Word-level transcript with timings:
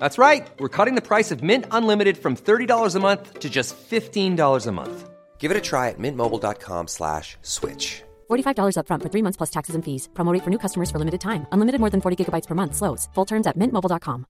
That's 0.00 0.18
right. 0.18 0.50
We're 0.58 0.76
cutting 0.76 0.94
the 0.94 1.06
price 1.06 1.30
of 1.30 1.42
Mint 1.42 1.66
Unlimited 1.70 2.16
from 2.16 2.34
$30 2.34 2.94
a 2.96 3.00
month 3.00 3.38
to 3.38 3.48
just 3.50 3.76
$15 3.90 4.66
a 4.66 4.72
month. 4.72 5.10
Give 5.38 5.50
it 5.50 5.56
a 5.56 5.60
try 5.60 5.88
at 5.90 5.98
mintmobile.com 5.98 6.88
slash 6.88 7.36
switch. 7.42 8.02
$45 8.30 8.76
upfront 8.76 9.02
for 9.02 9.10
three 9.12 9.22
months 9.22 9.36
plus 9.36 9.50
taxes 9.50 9.74
and 9.74 9.84
fees. 9.84 10.08
Promo 10.14 10.32
rate 10.32 10.44
for 10.44 10.50
new 10.50 10.58
customers 10.58 10.90
for 10.90 10.98
limited 10.98 11.20
time. 11.20 11.46
Unlimited 11.52 11.80
more 11.80 11.90
than 11.90 12.00
40 12.00 12.16
gigabytes 12.16 12.46
per 12.46 12.54
month. 12.54 12.74
Slows. 12.76 13.08
Full 13.14 13.26
terms 13.26 13.46
at 13.46 13.58
mintmobile.com. 13.58 14.26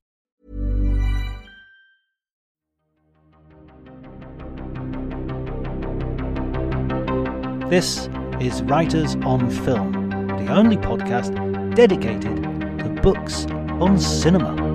This 7.71 8.09
is 8.41 8.63
Writers 8.63 9.15
on 9.25 9.49
Film, 9.49 9.93
the 10.27 10.49
only 10.53 10.77
podcast 10.77 11.31
dedicated 11.77 12.43
to 12.81 13.01
books 13.01 13.47
on 13.81 13.97
cinema. 14.01 14.70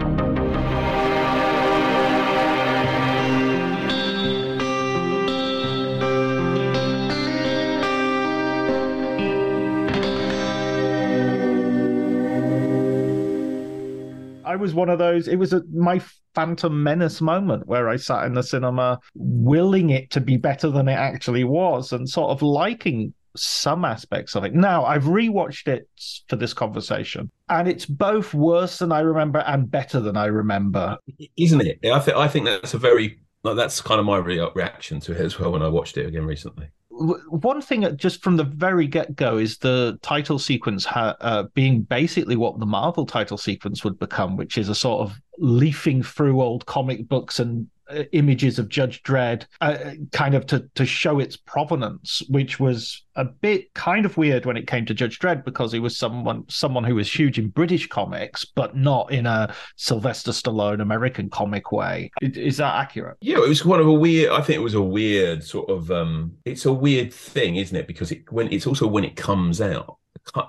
Was 14.65 14.73
one 14.73 14.89
of 14.89 14.97
those. 14.97 15.27
It 15.27 15.35
was 15.35 15.53
a, 15.53 15.61
my 15.71 16.01
Phantom 16.33 16.81
Menace 16.81 17.21
moment 17.21 17.67
where 17.67 17.87
I 17.87 17.97
sat 17.97 18.25
in 18.25 18.33
the 18.33 18.41
cinema, 18.41 18.99
willing 19.13 19.91
it 19.91 20.09
to 20.11 20.19
be 20.19 20.37
better 20.37 20.71
than 20.71 20.87
it 20.87 20.93
actually 20.93 21.43
was, 21.43 21.93
and 21.93 22.09
sort 22.09 22.31
of 22.31 22.41
liking 22.41 23.13
some 23.37 23.85
aspects 23.85 24.35
of 24.35 24.43
it. 24.43 24.55
Now 24.55 24.83
I've 24.85 25.03
rewatched 25.03 25.67
it 25.67 25.87
for 26.27 26.35
this 26.35 26.51
conversation, 26.51 27.29
and 27.47 27.67
it's 27.67 27.85
both 27.85 28.33
worse 28.33 28.79
than 28.79 28.91
I 28.91 29.01
remember 29.01 29.43
and 29.45 29.69
better 29.69 29.99
than 29.99 30.17
I 30.17 30.25
remember. 30.25 30.97
isn't 31.37 31.61
it? 31.61 31.85
I 31.85 31.99
think 31.99 32.17
I 32.17 32.27
think 32.27 32.45
that's 32.45 32.73
a 32.73 32.79
very 32.79 33.19
like 33.43 33.57
that's 33.57 33.79
kind 33.81 33.99
of 33.99 34.07
my 34.07 34.17
re- 34.17 34.49
reaction 34.55 34.99
to 35.01 35.11
it 35.11 35.21
as 35.21 35.37
well 35.37 35.51
when 35.51 35.61
I 35.61 35.67
watched 35.67 35.97
it 35.97 36.07
again 36.07 36.25
recently. 36.25 36.69
One 36.97 37.61
thing 37.61 37.85
just 37.97 38.23
from 38.23 38.37
the 38.37 38.45
very 38.45 38.87
get 38.87 39.15
go 39.15 39.37
is 39.37 39.57
the 39.57 39.99
title 40.01 40.39
sequence 40.39 40.85
ha- 40.85 41.17
uh, 41.19 41.43
being 41.53 41.81
basically 41.81 42.37
what 42.37 42.59
the 42.59 42.65
Marvel 42.65 43.05
title 43.05 43.37
sequence 43.37 43.83
would 43.83 43.99
become, 43.99 44.37
which 44.37 44.57
is 44.57 44.69
a 44.69 44.75
sort 44.75 45.01
of 45.01 45.19
leafing 45.37 46.01
through 46.01 46.41
old 46.41 46.65
comic 46.65 47.07
books 47.09 47.39
and 47.39 47.67
uh, 47.67 47.74
images 48.11 48.59
of 48.59 48.69
Judge 48.69 49.03
Dredd, 49.03 49.45
uh, 49.61 49.77
kind 50.11 50.35
of 50.35 50.45
to 50.47 50.69
to 50.75 50.85
show 50.85 51.19
its 51.19 51.37
provenance, 51.37 52.21
which 52.29 52.59
was 52.59 53.03
a 53.15 53.25
bit 53.25 53.73
kind 53.73 54.05
of 54.05 54.17
weird 54.17 54.45
when 54.45 54.57
it 54.57 54.67
came 54.67 54.85
to 54.85 54.93
Judge 54.93 55.19
Dredd 55.19 55.45
because 55.45 55.71
he 55.71 55.79
was 55.79 55.97
someone 55.97 56.43
someone 56.49 56.83
who 56.83 56.95
was 56.95 57.11
huge 57.11 57.39
in 57.39 57.49
British 57.49 57.87
comics, 57.87 58.45
but 58.45 58.75
not 58.75 59.11
in 59.11 59.25
a 59.25 59.53
Sylvester 59.75 60.31
Stallone 60.31 60.81
American 60.81 61.29
comic 61.29 61.71
way. 61.71 62.11
Is 62.21 62.57
that 62.57 62.75
accurate? 62.75 63.17
Yeah, 63.21 63.37
it 63.37 63.49
was 63.49 63.61
kind 63.61 63.81
of 63.81 63.87
a 63.87 63.93
weird. 63.93 64.31
I 64.31 64.41
think 64.41 64.57
it 64.57 64.63
was 64.63 64.73
a 64.73 64.81
weird 64.81 65.43
sort 65.43 65.69
of. 65.69 65.91
um 65.91 66.33
It's 66.45 66.65
a 66.65 66.73
weird 66.73 67.13
thing, 67.13 67.57
isn't 67.57 67.77
it? 67.77 67.87
Because 67.87 68.11
it 68.11 68.31
when 68.31 68.51
it's 68.51 68.67
also 68.67 68.87
when 68.87 69.03
it 69.03 69.15
comes 69.15 69.61
out. 69.61 69.97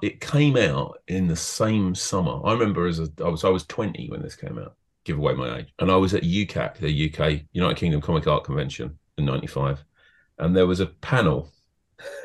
It 0.00 0.20
came 0.22 0.56
out 0.56 1.00
in 1.06 1.26
the 1.26 1.36
same 1.36 1.94
summer. 1.94 2.40
I 2.46 2.52
remember 2.52 2.86
as 2.86 2.98
a, 2.98 3.08
I 3.22 3.28
was 3.28 3.44
I 3.44 3.50
was 3.50 3.66
twenty 3.66 4.08
when 4.08 4.22
this 4.22 4.34
came 4.34 4.58
out. 4.58 4.74
Give 5.06 5.18
away 5.18 5.34
my 5.34 5.58
age, 5.58 5.72
and 5.78 5.88
I 5.88 5.94
was 5.94 6.14
at 6.14 6.24
UKCAC, 6.24 6.78
the 6.78 7.14
UK 7.14 7.42
United 7.52 7.76
Kingdom 7.76 8.00
Comic 8.00 8.26
Art 8.26 8.42
Convention 8.42 8.98
in 9.16 9.24
'95, 9.24 9.84
and 10.38 10.56
there 10.56 10.66
was 10.66 10.80
a 10.80 10.86
panel. 10.86 11.48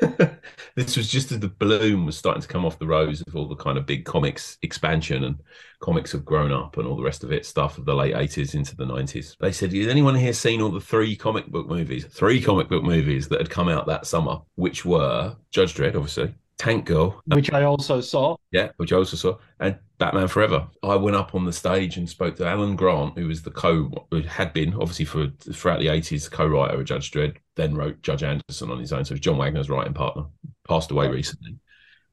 this 0.74 0.96
was 0.96 1.08
just 1.08 1.30
as 1.30 1.38
the 1.38 1.48
bloom 1.48 2.04
was 2.04 2.16
starting 2.16 2.42
to 2.42 2.48
come 2.48 2.64
off 2.64 2.78
the 2.80 2.86
rose 2.86 3.22
of 3.22 3.36
all 3.36 3.46
the 3.46 3.54
kind 3.54 3.78
of 3.78 3.86
big 3.86 4.04
comics 4.04 4.58
expansion 4.62 5.24
and 5.24 5.38
comics 5.80 6.10
have 6.12 6.24
grown 6.24 6.52
up 6.52 6.76
and 6.76 6.86
all 6.86 6.96
the 6.96 7.02
rest 7.02 7.24
of 7.24 7.32
it 7.32 7.46
stuff 7.46 7.78
of 7.78 7.84
the 7.86 7.94
late 7.94 8.14
80s 8.14 8.54
into 8.54 8.76
the 8.76 8.84
90s. 8.84 9.36
They 9.38 9.52
said, 9.52 9.72
Has 9.72 9.86
anyone 9.86 10.14
here 10.14 10.34
seen 10.34 10.60
all 10.60 10.70
the 10.70 10.80
three 10.80 11.16
comic 11.16 11.46
book 11.46 11.68
movies? 11.68 12.04
Three 12.04 12.42
comic 12.42 12.68
book 12.68 12.82
movies 12.82 13.28
that 13.28 13.40
had 13.40 13.48
come 13.48 13.68
out 13.68 13.86
that 13.86 14.06
summer, 14.06 14.40
which 14.56 14.84
were 14.84 15.36
Judge 15.52 15.74
Dredd, 15.74 15.94
obviously, 15.94 16.34
Tank 16.58 16.84
Girl, 16.84 17.22
Which 17.26 17.50
I 17.52 17.64
also 17.64 18.00
saw. 18.02 18.36
yeah, 18.50 18.70
which 18.76 18.92
I 18.92 18.96
also 18.96 19.16
saw, 19.16 19.38
and 19.58 19.78
Batman 20.02 20.28
Forever. 20.28 20.66
I 20.82 20.96
went 20.96 21.16
up 21.16 21.34
on 21.34 21.44
the 21.44 21.52
stage 21.52 21.96
and 21.96 22.08
spoke 22.08 22.36
to 22.36 22.46
Alan 22.46 22.74
Grant, 22.74 23.16
who 23.16 23.28
was 23.28 23.42
the 23.42 23.52
co, 23.52 24.06
who 24.10 24.22
had 24.22 24.52
been 24.52 24.74
obviously 24.74 25.04
for 25.04 25.28
throughout 25.52 25.78
the 25.78 25.88
eighties 25.88 26.28
co-writer 26.28 26.80
of 26.80 26.84
Judge 26.84 27.10
Dredd. 27.12 27.36
Then 27.54 27.74
wrote 27.74 28.02
Judge 28.02 28.22
Anderson 28.22 28.70
on 28.70 28.80
his 28.80 28.92
own, 28.92 29.04
so 29.04 29.12
it 29.12 29.14
was 29.14 29.20
John 29.20 29.38
Wagner's 29.38 29.70
writing 29.70 29.94
partner. 29.94 30.24
Passed 30.66 30.90
away 30.90 31.08
recently. 31.08 31.56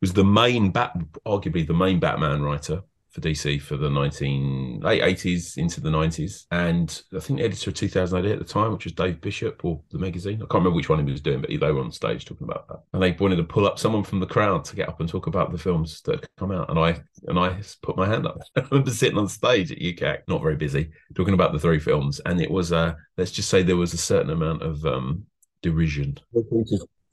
Was 0.02 0.14
the 0.14 0.24
main 0.24 0.72
bat, 0.72 0.96
arguably 1.26 1.66
the 1.66 1.74
main 1.74 2.00
Batman 2.00 2.42
writer 2.42 2.84
for 3.12 3.22
DC 3.22 3.62
for 3.62 3.78
the 3.78 3.90
nineteen 3.90 4.80
late 4.82 5.02
eighties 5.02 5.58
into 5.58 5.82
the 5.82 5.90
nineties, 5.90 6.46
and 6.52 7.02
I 7.16 7.20
think 7.20 7.40
the 7.40 7.46
editor 7.46 7.70
of 7.70 7.76
2000 7.76 8.18
AD 8.20 8.26
at 8.26 8.40
the 8.40 8.46
time, 8.46 8.72
which 8.72 8.86
was 8.86 8.94
Dave 8.94 9.20
Bishop 9.22 9.64
or 9.64 9.82
the 9.92 9.98
Megazine. 9.98 10.36
I 10.36 10.40
can't 10.40 10.54
remember 10.56 10.76
which 10.76 10.90
one 10.90 11.06
he 11.06 11.12
was 11.12 11.22
doing, 11.22 11.42
but 11.42 11.50
they 11.50 11.58
were 11.58 11.82
on 11.82 11.92
stage 11.92 12.26
talking 12.26 12.48
about 12.48 12.68
that, 12.68 12.80
and 12.94 13.02
they 13.02 13.12
wanted 13.12 13.38
to 13.38 13.44
pull 13.44 13.68
up 13.68 13.80
someone 13.80 14.04
from 14.04 14.20
the 14.20 14.26
crowd 14.26 14.64
to 14.66 14.76
get 14.76 14.90
up 14.90 15.00
and 15.00 15.10
talk 15.10 15.28
about 15.28 15.52
the 15.52 15.58
films 15.58 16.02
that 16.02 16.26
come 16.38 16.52
out, 16.52 16.70
and 16.70 16.80
I 16.80 17.02
and 17.28 17.40
I 17.40 17.60
put 17.82 17.98
my 17.98 18.08
hand 18.08 18.28
up. 18.28 18.40
I 18.56 18.62
remember 18.72 18.92
sitting 18.92 19.18
on 19.18 19.28
stage 19.28 19.72
at 19.72 19.80
UKCAC, 19.80 20.20
not 20.28 20.42
very 20.42 20.56
busy, 20.56 20.92
talking 21.16 21.34
about 21.34 21.54
the 21.54 21.60
three 21.60 21.80
films, 21.80 22.20
and 22.26 22.42
it 22.42 22.52
was 22.52 22.72
uh, 22.72 22.94
let's 23.18 23.32
just 23.32 23.50
say 23.50 23.64
there 23.64 23.78
was 23.78 23.94
a 23.94 23.98
certain 23.98 24.32
amount 24.32 24.62
of 24.62 24.86
um, 24.86 25.26
derision 25.62 26.18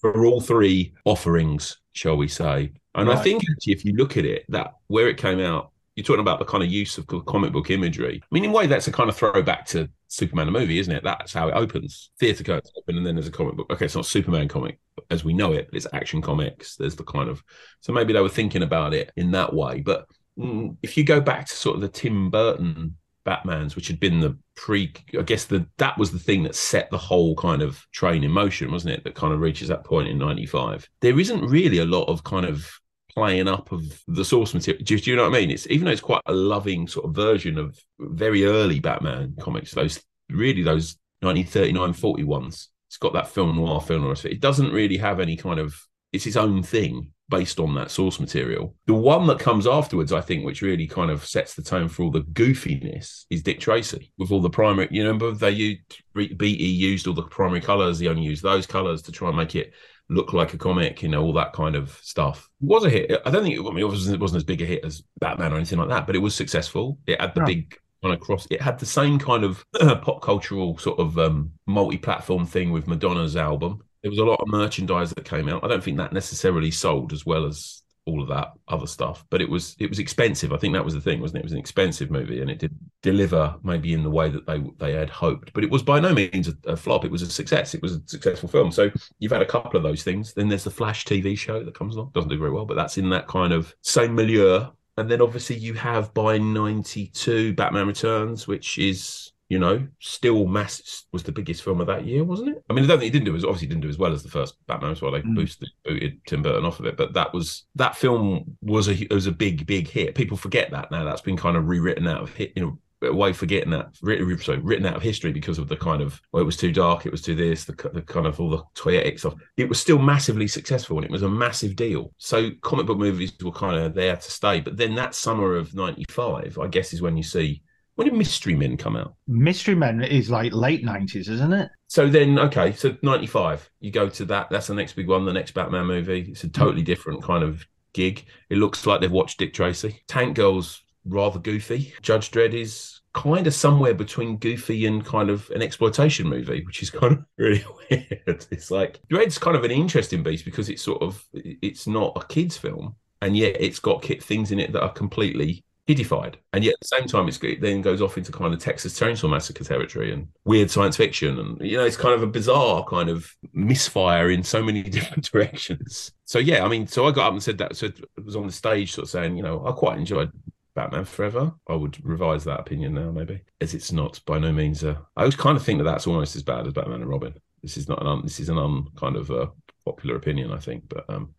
for 0.00 0.24
all 0.26 0.40
three 0.40 0.94
offerings, 1.04 1.78
shall 1.92 2.16
we 2.16 2.28
say? 2.28 2.72
And 2.94 3.10
I 3.10 3.16
think 3.16 3.42
actually, 3.50 3.74
if 3.74 3.84
you 3.84 3.92
look 3.94 4.16
at 4.16 4.24
it, 4.24 4.44
that 4.48 4.72
where 4.86 5.08
it 5.08 5.18
came 5.18 5.40
out, 5.40 5.72
you're 5.96 6.04
talking 6.04 6.20
about 6.20 6.38
the 6.38 6.44
kind 6.44 6.62
of 6.62 6.70
use 6.70 6.98
of 6.98 7.06
comic 7.06 7.52
book 7.52 7.70
imagery. 7.70 8.20
I 8.22 8.26
mean, 8.30 8.44
in 8.44 8.50
a 8.50 8.52
way, 8.52 8.66
that's 8.66 8.86
a 8.86 8.92
kind 8.92 9.08
of 9.08 9.16
throwback 9.16 9.64
to 9.68 9.88
Superman 10.08 10.52
movie, 10.52 10.78
isn't 10.78 10.94
it? 10.94 11.02
That's 11.02 11.32
how 11.32 11.48
it 11.48 11.54
opens. 11.54 12.10
Theatre 12.20 12.44
curtains 12.44 12.70
open, 12.76 12.98
and 12.98 13.06
then 13.06 13.14
there's 13.14 13.28
a 13.28 13.32
comic 13.32 13.56
book. 13.56 13.66
Okay, 13.70 13.86
it's 13.86 13.96
not 13.96 14.04
Superman 14.04 14.46
comic 14.46 14.78
as 15.10 15.24
we 15.24 15.32
know 15.32 15.54
it, 15.54 15.68
but 15.70 15.76
it's 15.76 15.86
action 15.94 16.20
comics. 16.20 16.76
There's 16.76 16.96
the 16.96 17.04
kind 17.04 17.30
of 17.30 17.42
so 17.80 17.92
maybe 17.92 18.12
they 18.12 18.20
were 18.20 18.28
thinking 18.28 18.62
about 18.62 18.92
it 18.92 19.10
in 19.16 19.30
that 19.30 19.54
way. 19.54 19.80
But 19.80 20.06
mm, 20.38 20.76
if 20.82 20.98
you 20.98 21.04
go 21.04 21.20
back 21.20 21.46
to 21.46 21.56
sort 21.56 21.76
of 21.76 21.80
the 21.80 21.88
Tim 21.88 22.30
Burton 22.30 22.96
Batman's, 23.24 23.74
which 23.74 23.88
had 23.88 23.98
been 23.98 24.20
the 24.20 24.36
pre, 24.54 24.92
I 25.18 25.22
guess 25.22 25.46
the 25.46 25.66
that 25.78 25.96
was 25.96 26.12
the 26.12 26.18
thing 26.18 26.42
that 26.42 26.54
set 26.54 26.90
the 26.90 26.98
whole 26.98 27.34
kind 27.36 27.62
of 27.62 27.84
train 27.92 28.22
in 28.22 28.30
motion, 28.30 28.70
wasn't 28.70 28.94
it? 28.94 29.04
That 29.04 29.14
kind 29.14 29.32
of 29.32 29.40
reaches 29.40 29.68
that 29.68 29.84
point 29.84 30.08
in 30.08 30.18
'95. 30.18 30.88
There 31.00 31.18
isn't 31.18 31.40
really 31.40 31.78
a 31.78 31.86
lot 31.86 32.04
of 32.04 32.22
kind 32.22 32.44
of 32.44 32.70
playing 33.16 33.48
up 33.48 33.72
of 33.72 33.82
the 34.06 34.24
source 34.24 34.52
material. 34.52 34.84
Do, 34.84 34.98
do 34.98 35.10
you 35.10 35.16
know 35.16 35.28
what 35.28 35.34
I 35.34 35.40
mean? 35.40 35.50
It's 35.50 35.66
even 35.68 35.86
though 35.86 35.92
it's 35.92 36.00
quite 36.00 36.20
a 36.26 36.32
loving 36.32 36.86
sort 36.86 37.06
of 37.06 37.14
version 37.14 37.58
of 37.58 37.78
very 37.98 38.44
early 38.44 38.78
Batman 38.78 39.34
comics, 39.40 39.72
those 39.72 40.02
really 40.28 40.62
those 40.62 40.96
1939 41.20 41.94
40 41.94 42.24
ones. 42.24 42.68
It's 42.88 42.98
got 42.98 43.14
that 43.14 43.28
film 43.28 43.56
noir 43.56 43.80
film 43.80 44.02
noir. 44.02 44.14
It 44.24 44.40
doesn't 44.40 44.70
really 44.70 44.98
have 44.98 45.18
any 45.18 45.36
kind 45.36 45.58
of 45.58 45.80
it's 46.12 46.26
its 46.26 46.36
own 46.36 46.62
thing 46.62 47.12
based 47.28 47.58
on 47.58 47.74
that 47.74 47.90
source 47.90 48.20
material. 48.20 48.74
The 48.86 48.94
one 48.94 49.26
that 49.26 49.40
comes 49.40 49.66
afterwards, 49.66 50.12
I 50.12 50.20
think, 50.20 50.44
which 50.44 50.62
really 50.62 50.86
kind 50.86 51.10
of 51.10 51.26
sets 51.26 51.54
the 51.54 51.62
tone 51.62 51.88
for 51.88 52.04
all 52.04 52.10
the 52.10 52.20
goofiness, 52.20 53.24
is 53.30 53.42
Dick 53.42 53.58
Tracy 53.58 54.12
with 54.16 54.30
all 54.30 54.40
the 54.40 54.50
primary. 54.50 54.88
You 54.90 55.02
remember 55.02 55.32
they 55.32 55.50
used 55.50 55.80
BE 56.14 56.46
used 56.46 57.06
all 57.06 57.14
the 57.14 57.22
primary 57.22 57.60
colors. 57.60 57.98
He 57.98 58.08
only 58.08 58.22
used 58.22 58.42
those 58.42 58.66
colors 58.66 59.02
to 59.02 59.12
try 59.12 59.28
and 59.28 59.36
make 59.36 59.56
it 59.56 59.72
look 60.08 60.32
like 60.32 60.54
a 60.54 60.58
comic. 60.58 61.02
You 61.02 61.08
know, 61.08 61.22
all 61.22 61.32
that 61.34 61.52
kind 61.52 61.74
of 61.76 61.98
stuff. 62.02 62.48
It 62.62 62.66
was 62.68 62.84
a 62.84 62.90
hit. 62.90 63.10
I 63.24 63.30
don't 63.30 63.42
think 63.42 63.56
it, 63.56 63.60
I 63.60 63.68
mean, 63.70 63.78
it 63.78 63.88
wasn't, 63.88 64.14
it 64.14 64.20
wasn't 64.20 64.38
as 64.38 64.44
big 64.44 64.62
a 64.62 64.66
hit 64.66 64.84
as 64.84 65.02
Batman 65.20 65.52
or 65.52 65.56
anything 65.56 65.78
like 65.78 65.88
that, 65.88 66.06
but 66.06 66.16
it 66.16 66.20
was 66.20 66.34
successful. 66.34 66.98
It 67.06 67.20
had 67.20 67.34
the 67.34 67.40
Yeah. 67.40 67.46
big 67.46 67.74
kind 68.02 68.14
of 68.14 68.20
cross. 68.20 68.46
It 68.50 68.60
had 68.60 68.78
the 68.78 68.86
same 68.86 69.18
kind 69.18 69.44
of 69.44 69.64
pop 70.02 70.22
cultural 70.22 70.78
sort 70.78 70.98
of 70.98 71.18
um, 71.18 71.52
multi-platform 71.66 72.46
thing 72.46 72.70
with 72.72 72.86
Madonna's 72.86 73.36
album. 73.36 73.82
There 74.02 74.10
was 74.10 74.18
a 74.20 74.24
lot 74.24 74.40
of 74.40 74.48
merchandise 74.48 75.10
that 75.10 75.24
came 75.24 75.48
out. 75.48 75.64
I 75.64 75.68
don't 75.68 75.82
think 75.82 75.96
that 75.98 76.12
necessarily 76.12 76.70
sold 76.70 77.12
as 77.12 77.26
well 77.26 77.44
as 77.46 77.82
all 78.06 78.22
of 78.22 78.28
that 78.28 78.52
other 78.68 78.86
stuff, 78.86 79.24
but 79.30 79.42
it 79.42 79.50
was 79.50 79.76
it 79.78 79.90
was 79.90 79.98
expensive. 79.98 80.52
I 80.52 80.56
think 80.56 80.74
that 80.74 80.84
was 80.84 80.94
the 80.94 81.00
thing, 81.00 81.20
wasn't 81.20 81.38
it? 81.38 81.40
It 81.40 81.44
was 81.44 81.52
an 81.52 81.58
expensive 81.58 82.10
movie, 82.10 82.40
and 82.40 82.50
it 82.50 82.58
did 82.58 82.74
deliver 83.02 83.56
maybe 83.62 83.92
in 83.92 84.04
the 84.04 84.10
way 84.10 84.28
that 84.28 84.46
they 84.46 84.62
they 84.78 84.92
had 84.92 85.10
hoped. 85.10 85.52
But 85.52 85.64
it 85.64 85.70
was 85.70 85.82
by 85.82 85.98
no 86.00 86.14
means 86.14 86.48
a, 86.48 86.54
a 86.70 86.76
flop. 86.76 87.04
It 87.04 87.10
was 87.10 87.22
a 87.22 87.30
success. 87.30 87.74
It 87.74 87.82
was 87.82 87.96
a 87.96 88.02
successful 88.06 88.48
film. 88.48 88.70
So 88.70 88.90
you've 89.18 89.32
had 89.32 89.42
a 89.42 89.46
couple 89.46 89.76
of 89.76 89.82
those 89.82 90.04
things. 90.04 90.32
Then 90.32 90.48
there's 90.48 90.64
the 90.64 90.70
Flash 90.70 91.04
TV 91.04 91.36
show 91.36 91.62
that 91.64 91.74
comes 91.74 91.96
along. 91.96 92.12
Doesn't 92.14 92.30
do 92.30 92.38
very 92.38 92.52
well, 92.52 92.64
but 92.64 92.74
that's 92.74 92.96
in 92.96 93.10
that 93.10 93.26
kind 93.26 93.52
of 93.52 93.74
same 93.82 94.14
milieu. 94.14 94.66
And 94.98 95.10
then 95.10 95.20
obviously 95.20 95.56
you 95.56 95.74
have 95.74 96.14
by 96.14 96.38
'92 96.38 97.54
Batman 97.54 97.88
Returns, 97.88 98.46
which 98.46 98.78
is 98.78 99.25
you 99.48 99.58
know 99.58 99.86
still 100.00 100.46
mass 100.46 101.04
was 101.12 101.22
the 101.22 101.32
biggest 101.32 101.62
film 101.62 101.80
of 101.80 101.86
that 101.86 102.04
year, 102.04 102.24
wasn't 102.24 102.50
it? 102.50 102.64
I 102.68 102.72
mean, 102.72 102.84
I 102.84 102.88
don't 102.88 102.98
think 102.98 103.10
it 103.10 103.12
didn't 103.12 103.26
do 103.26 103.36
as 103.36 103.44
obviously 103.44 103.68
didn't 103.68 103.82
do 103.82 103.88
as 103.88 103.98
well 103.98 104.12
as 104.12 104.22
the 104.22 104.28
first 104.28 104.56
Batman 104.66 104.90
as 104.92 105.02
well. 105.02 105.12
They 105.12 105.22
Mm. 105.22 105.36
boosted 105.36 105.68
booted 105.84 106.20
Tim 106.26 106.42
Burton 106.42 106.64
off 106.64 106.80
of 106.80 106.86
it, 106.86 106.96
but 106.96 107.12
that 107.14 107.32
was 107.32 107.64
that 107.74 107.96
film 107.96 108.56
was 108.60 108.88
a 108.88 109.06
was 109.10 109.26
a 109.26 109.32
big 109.32 109.66
big 109.66 109.88
hit. 109.88 110.14
People 110.14 110.36
forget 110.36 110.70
that 110.70 110.90
now. 110.90 111.04
That's 111.04 111.20
been 111.20 111.36
kind 111.36 111.56
of 111.56 111.66
rewritten 111.68 112.06
out 112.06 112.22
of 112.22 112.34
hit. 112.34 112.52
You 112.56 112.62
know, 112.62 112.78
way 113.12 113.32
forgetting 113.32 113.70
that 113.70 113.90
written, 114.02 114.38
sorry, 114.38 114.58
written 114.58 114.86
out 114.86 114.96
of 114.96 115.02
history 115.02 115.30
because 115.30 115.58
of 115.58 115.68
the 115.68 115.76
kind 115.76 116.02
of 116.02 116.20
well, 116.32 116.42
it 116.42 116.46
was 116.46 116.56
too 116.56 116.72
dark, 116.72 117.06
it 117.06 117.12
was 117.12 117.22
too 117.22 117.34
this, 117.34 117.64
the, 117.64 117.90
the 117.92 118.02
kind 118.02 118.26
of 118.26 118.40
all 118.40 118.50
the 118.50 118.62
toyetic 118.74 119.18
stuff. 119.18 119.34
It 119.56 119.68
was 119.68 119.78
still 119.78 119.98
massively 119.98 120.48
successful 120.48 120.96
and 120.96 121.04
it 121.04 121.10
was 121.10 121.22
a 121.22 121.28
massive 121.28 121.76
deal. 121.76 122.12
So 122.16 122.50
comic 122.62 122.86
book 122.86 122.98
movies 122.98 123.32
were 123.42 123.52
kind 123.52 123.78
of 123.78 123.94
there 123.94 124.16
to 124.16 124.30
stay. 124.30 124.60
But 124.60 124.76
then 124.76 124.94
that 124.96 125.14
summer 125.14 125.54
of 125.56 125.74
'95, 125.74 126.58
I 126.60 126.66
guess, 126.68 126.92
is 126.92 127.02
when 127.02 127.16
you 127.16 127.22
see 127.22 127.62
when 127.96 128.08
did 128.08 128.16
Mystery 128.16 128.54
Men 128.54 128.76
come 128.76 128.96
out? 128.96 129.14
Mystery 129.26 129.74
Men 129.74 130.02
is 130.02 130.30
like 130.30 130.52
late 130.52 130.84
nineties, 130.84 131.28
isn't 131.28 131.52
it? 131.52 131.70
So 131.88 132.08
then, 132.08 132.38
okay, 132.38 132.72
so 132.72 132.96
95, 133.02 133.70
you 133.80 133.90
go 133.90 134.08
to 134.08 134.24
that. 134.26 134.48
That's 134.50 134.66
the 134.66 134.74
next 134.74 134.94
big 134.94 135.08
one, 135.08 135.24
the 135.24 135.32
next 135.32 135.52
Batman 135.52 135.86
movie. 135.86 136.26
It's 136.30 136.44
a 136.44 136.48
totally 136.48 136.82
different 136.82 137.22
kind 137.22 137.42
of 137.42 137.64
gig. 137.92 138.26
It 138.50 138.58
looks 138.58 138.86
like 138.86 139.00
they've 139.00 139.10
watched 139.10 139.38
Dick 139.38 139.54
Tracy. 139.54 140.02
Tank 140.08 140.36
Girl's 140.36 140.82
rather 141.04 141.38
goofy. 141.38 141.94
Judge 142.02 142.30
Dredd 142.30 142.54
is 142.54 143.00
kind 143.14 143.46
of 143.46 143.54
somewhere 143.54 143.94
between 143.94 144.36
goofy 144.36 144.84
and 144.84 145.04
kind 145.04 145.30
of 145.30 145.48
an 145.50 145.62
exploitation 145.62 146.28
movie, 146.28 146.62
which 146.64 146.82
is 146.82 146.90
kind 146.90 147.12
of 147.14 147.24
really 147.38 147.64
weird. 147.90 148.46
It's 148.50 148.70
like 148.70 149.00
Dredd's 149.10 149.38
kind 149.38 149.56
of 149.56 149.64
an 149.64 149.70
interesting 149.70 150.22
beast 150.22 150.44
because 150.44 150.68
it's 150.68 150.82
sort 150.82 151.02
of 151.02 151.24
it's 151.32 151.86
not 151.86 152.12
a 152.16 152.26
kids 152.26 152.56
film, 152.56 152.96
and 153.22 153.36
yet 153.36 153.56
it's 153.58 153.78
got 153.78 154.04
things 154.04 154.52
in 154.52 154.58
it 154.58 154.72
that 154.72 154.82
are 154.82 154.92
completely 154.92 155.64
kiddified, 155.86 156.38
and 156.52 156.64
yet 156.64 156.74
at 156.74 156.80
the 156.80 156.88
same 156.88 157.06
time 157.06 157.28
it's, 157.28 157.42
it 157.42 157.60
then 157.60 157.82
goes 157.82 158.02
off 158.02 158.18
into 158.18 158.32
kind 158.32 158.52
of 158.52 158.60
Texas 158.60 158.98
Chainsaw 158.98 159.30
Massacre 159.30 159.64
territory 159.64 160.12
and 160.12 160.28
weird 160.44 160.70
science 160.70 160.96
fiction, 160.96 161.38
and 161.38 161.60
you 161.60 161.76
know 161.76 161.84
it's 161.84 161.96
kind 161.96 162.14
of 162.14 162.22
a 162.22 162.26
bizarre 162.26 162.84
kind 162.84 163.08
of 163.08 163.30
misfire 163.52 164.30
in 164.30 164.42
so 164.42 164.62
many 164.62 164.82
different 164.84 165.30
directions. 165.30 166.12
So 166.24 166.38
yeah, 166.38 166.64
I 166.64 166.68
mean, 166.68 166.86
so 166.86 167.06
I 167.06 167.12
got 167.12 167.28
up 167.28 167.32
and 167.32 167.42
said 167.42 167.58
that, 167.58 167.76
so 167.76 167.86
it 167.86 168.24
was 168.24 168.36
on 168.36 168.46
the 168.46 168.52
stage, 168.52 168.92
sort 168.92 169.04
of 169.04 169.10
saying, 169.10 169.36
you 169.36 169.42
know, 169.42 169.64
I 169.66 169.72
quite 169.72 169.98
enjoyed 169.98 170.32
Batman 170.74 171.04
Forever. 171.04 171.52
I 171.68 171.74
would 171.74 172.04
revise 172.04 172.44
that 172.44 172.60
opinion 172.60 172.94
now, 172.94 173.10
maybe, 173.10 173.40
as 173.60 173.74
it's 173.74 173.92
not 173.92 174.20
by 174.26 174.38
no 174.38 174.52
means. 174.52 174.84
Uh, 174.84 174.96
I 175.16 175.22
always 175.22 175.36
kind 175.36 175.56
of 175.56 175.64
think 175.64 175.78
that 175.78 175.84
that's 175.84 176.06
almost 176.06 176.36
as 176.36 176.42
bad 176.42 176.66
as 176.66 176.72
Batman 176.72 177.02
and 177.02 177.10
Robin. 177.10 177.34
This 177.62 177.76
is 177.76 177.88
not 177.88 178.00
an 178.00 178.06
un, 178.06 178.22
this 178.22 178.38
is 178.38 178.48
an 178.48 178.58
un 178.58 178.88
kind 178.96 179.16
of 179.16 179.30
uh, 179.30 179.46
popular 179.84 180.16
opinion, 180.16 180.52
I 180.52 180.58
think, 180.58 180.88
but 180.88 181.08
um, 181.08 181.34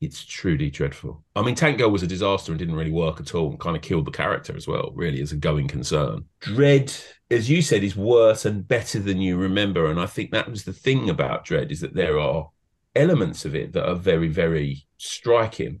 it's 0.00 0.24
truly 0.24 0.70
dreadful. 0.70 1.22
I 1.36 1.42
mean, 1.42 1.54
Tank 1.54 1.78
Girl 1.78 1.90
was 1.90 2.02
a 2.02 2.06
disaster 2.06 2.52
and 2.52 2.58
didn't 2.58 2.76
really 2.76 2.90
work 2.90 3.20
at 3.20 3.34
all, 3.34 3.50
and 3.50 3.60
kind 3.60 3.76
of 3.76 3.82
killed 3.82 4.06
the 4.06 4.10
character 4.10 4.56
as 4.56 4.66
well, 4.66 4.92
really, 4.94 5.20
as 5.20 5.32
a 5.32 5.36
going 5.36 5.68
concern. 5.68 6.24
Dredd, 6.40 7.04
as 7.30 7.50
you 7.50 7.60
said, 7.60 7.84
is 7.84 7.96
worse 7.96 8.44
and 8.46 8.66
better 8.66 8.98
than 8.98 9.20
you 9.20 9.36
remember, 9.36 9.90
and 9.90 10.00
I 10.00 10.06
think 10.06 10.30
that 10.30 10.50
was 10.50 10.64
the 10.64 10.72
thing 10.72 11.10
about 11.10 11.44
Dredd 11.44 11.70
is 11.70 11.80
that 11.80 11.94
there 11.94 12.18
are 12.18 12.48
elements 12.96 13.44
of 13.44 13.54
it 13.54 13.72
that 13.74 13.88
are 13.88 13.94
very, 13.94 14.28
very 14.28 14.86
striking 14.96 15.80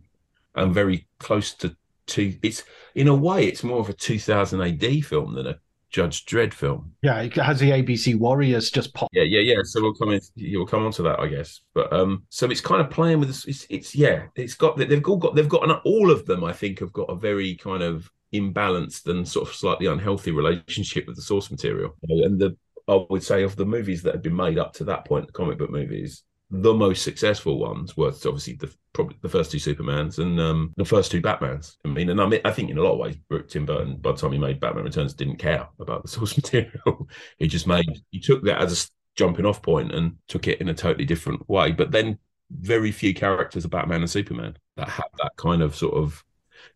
and 0.54 0.74
very 0.74 1.06
close 1.18 1.54
to 1.54 1.74
to. 2.08 2.36
It's 2.42 2.64
in 2.94 3.08
a 3.08 3.14
way, 3.14 3.46
it's 3.46 3.64
more 3.64 3.80
of 3.80 3.88
a 3.88 3.94
2000 3.94 4.60
AD 4.60 5.04
film 5.04 5.34
than 5.34 5.46
a 5.46 5.58
Judge 5.90 6.24
Dredd 6.24 6.52
film. 6.52 6.92
Yeah, 7.02 7.20
it 7.20 7.34
has 7.36 7.60
the 7.60 7.70
ABC 7.70 8.16
Warriors 8.16 8.70
just 8.70 8.94
pop. 8.94 9.08
Yeah, 9.12 9.24
yeah, 9.24 9.40
yeah. 9.40 9.60
So 9.64 9.82
we'll 9.82 9.94
come 9.94 10.10
in. 10.10 10.20
You'll 10.36 10.66
come 10.66 10.84
on 10.84 10.92
to 10.92 11.02
that, 11.02 11.20
I 11.20 11.26
guess. 11.26 11.60
But 11.74 11.92
um, 11.92 12.24
so 12.28 12.50
it's 12.50 12.60
kind 12.60 12.80
of 12.80 12.90
playing 12.90 13.18
with 13.18 13.28
this. 13.28 13.44
It's, 13.46 13.66
it's 13.68 13.94
yeah. 13.94 14.26
It's 14.36 14.54
got 14.54 14.76
they've 14.76 15.04
all 15.06 15.16
got 15.16 15.34
they've 15.34 15.48
got 15.48 15.68
an, 15.68 15.76
all 15.84 16.10
of 16.10 16.26
them. 16.26 16.44
I 16.44 16.52
think 16.52 16.78
have 16.80 16.92
got 16.92 17.10
a 17.10 17.16
very 17.16 17.56
kind 17.56 17.82
of 17.82 18.10
imbalanced 18.32 19.06
and 19.08 19.26
sort 19.26 19.48
of 19.48 19.54
slightly 19.54 19.86
unhealthy 19.86 20.30
relationship 20.30 21.06
with 21.06 21.16
the 21.16 21.22
source 21.22 21.50
material. 21.50 21.96
And 22.02 22.38
the 22.38 22.56
I 22.88 23.04
would 23.08 23.22
say 23.22 23.42
of 23.42 23.56
the 23.56 23.66
movies 23.66 24.02
that 24.02 24.14
have 24.14 24.22
been 24.22 24.36
made 24.36 24.58
up 24.58 24.72
to 24.74 24.84
that 24.84 25.04
point, 25.04 25.26
the 25.26 25.32
comic 25.32 25.58
book 25.58 25.70
movies, 25.70 26.24
the 26.50 26.74
most 26.74 27.02
successful 27.02 27.58
ones 27.58 27.96
were 27.96 28.08
obviously 28.08 28.54
the 28.54 28.72
probably 28.92 29.16
the 29.22 29.28
first 29.28 29.52
two 29.52 29.58
Supermans 29.58 30.18
and 30.18 30.40
um, 30.40 30.72
the 30.76 30.84
first 30.84 31.10
two 31.10 31.22
Batmans. 31.22 31.76
I 31.84 31.88
mean, 31.88 32.10
and 32.10 32.20
I 32.20 32.26
mean, 32.26 32.40
I 32.44 32.50
think 32.50 32.70
in 32.70 32.78
a 32.78 32.82
lot 32.82 32.94
of 32.94 32.98
ways, 32.98 33.16
Tim 33.48 33.66
Burton, 33.66 33.96
by 33.96 34.12
the 34.12 34.18
time 34.18 34.32
he 34.32 34.38
made 34.38 34.58
Batman 34.58 34.84
Returns, 34.84 35.14
didn't 35.14 35.36
care 35.36 35.68
about 35.78 36.02
the 36.02 36.08
source 36.08 36.36
material. 36.36 37.08
he 37.38 37.46
just 37.46 37.66
made 37.66 37.86
he 38.10 38.18
took 38.18 38.42
that 38.44 38.60
as 38.60 38.84
a 38.84 38.90
jumping 39.16 39.46
off 39.46 39.62
point 39.62 39.94
and 39.94 40.16
took 40.28 40.48
it 40.48 40.60
in 40.60 40.68
a 40.68 40.74
totally 40.74 41.04
different 41.04 41.48
way. 41.48 41.72
But 41.72 41.92
then 41.92 42.18
very 42.50 42.90
few 42.90 43.14
characters 43.14 43.64
of 43.64 43.70
Batman 43.70 44.00
and 44.00 44.10
Superman 44.10 44.56
that 44.76 44.88
have 44.88 45.10
that 45.18 45.32
kind 45.36 45.62
of 45.62 45.76
sort 45.76 45.94
of 45.94 46.24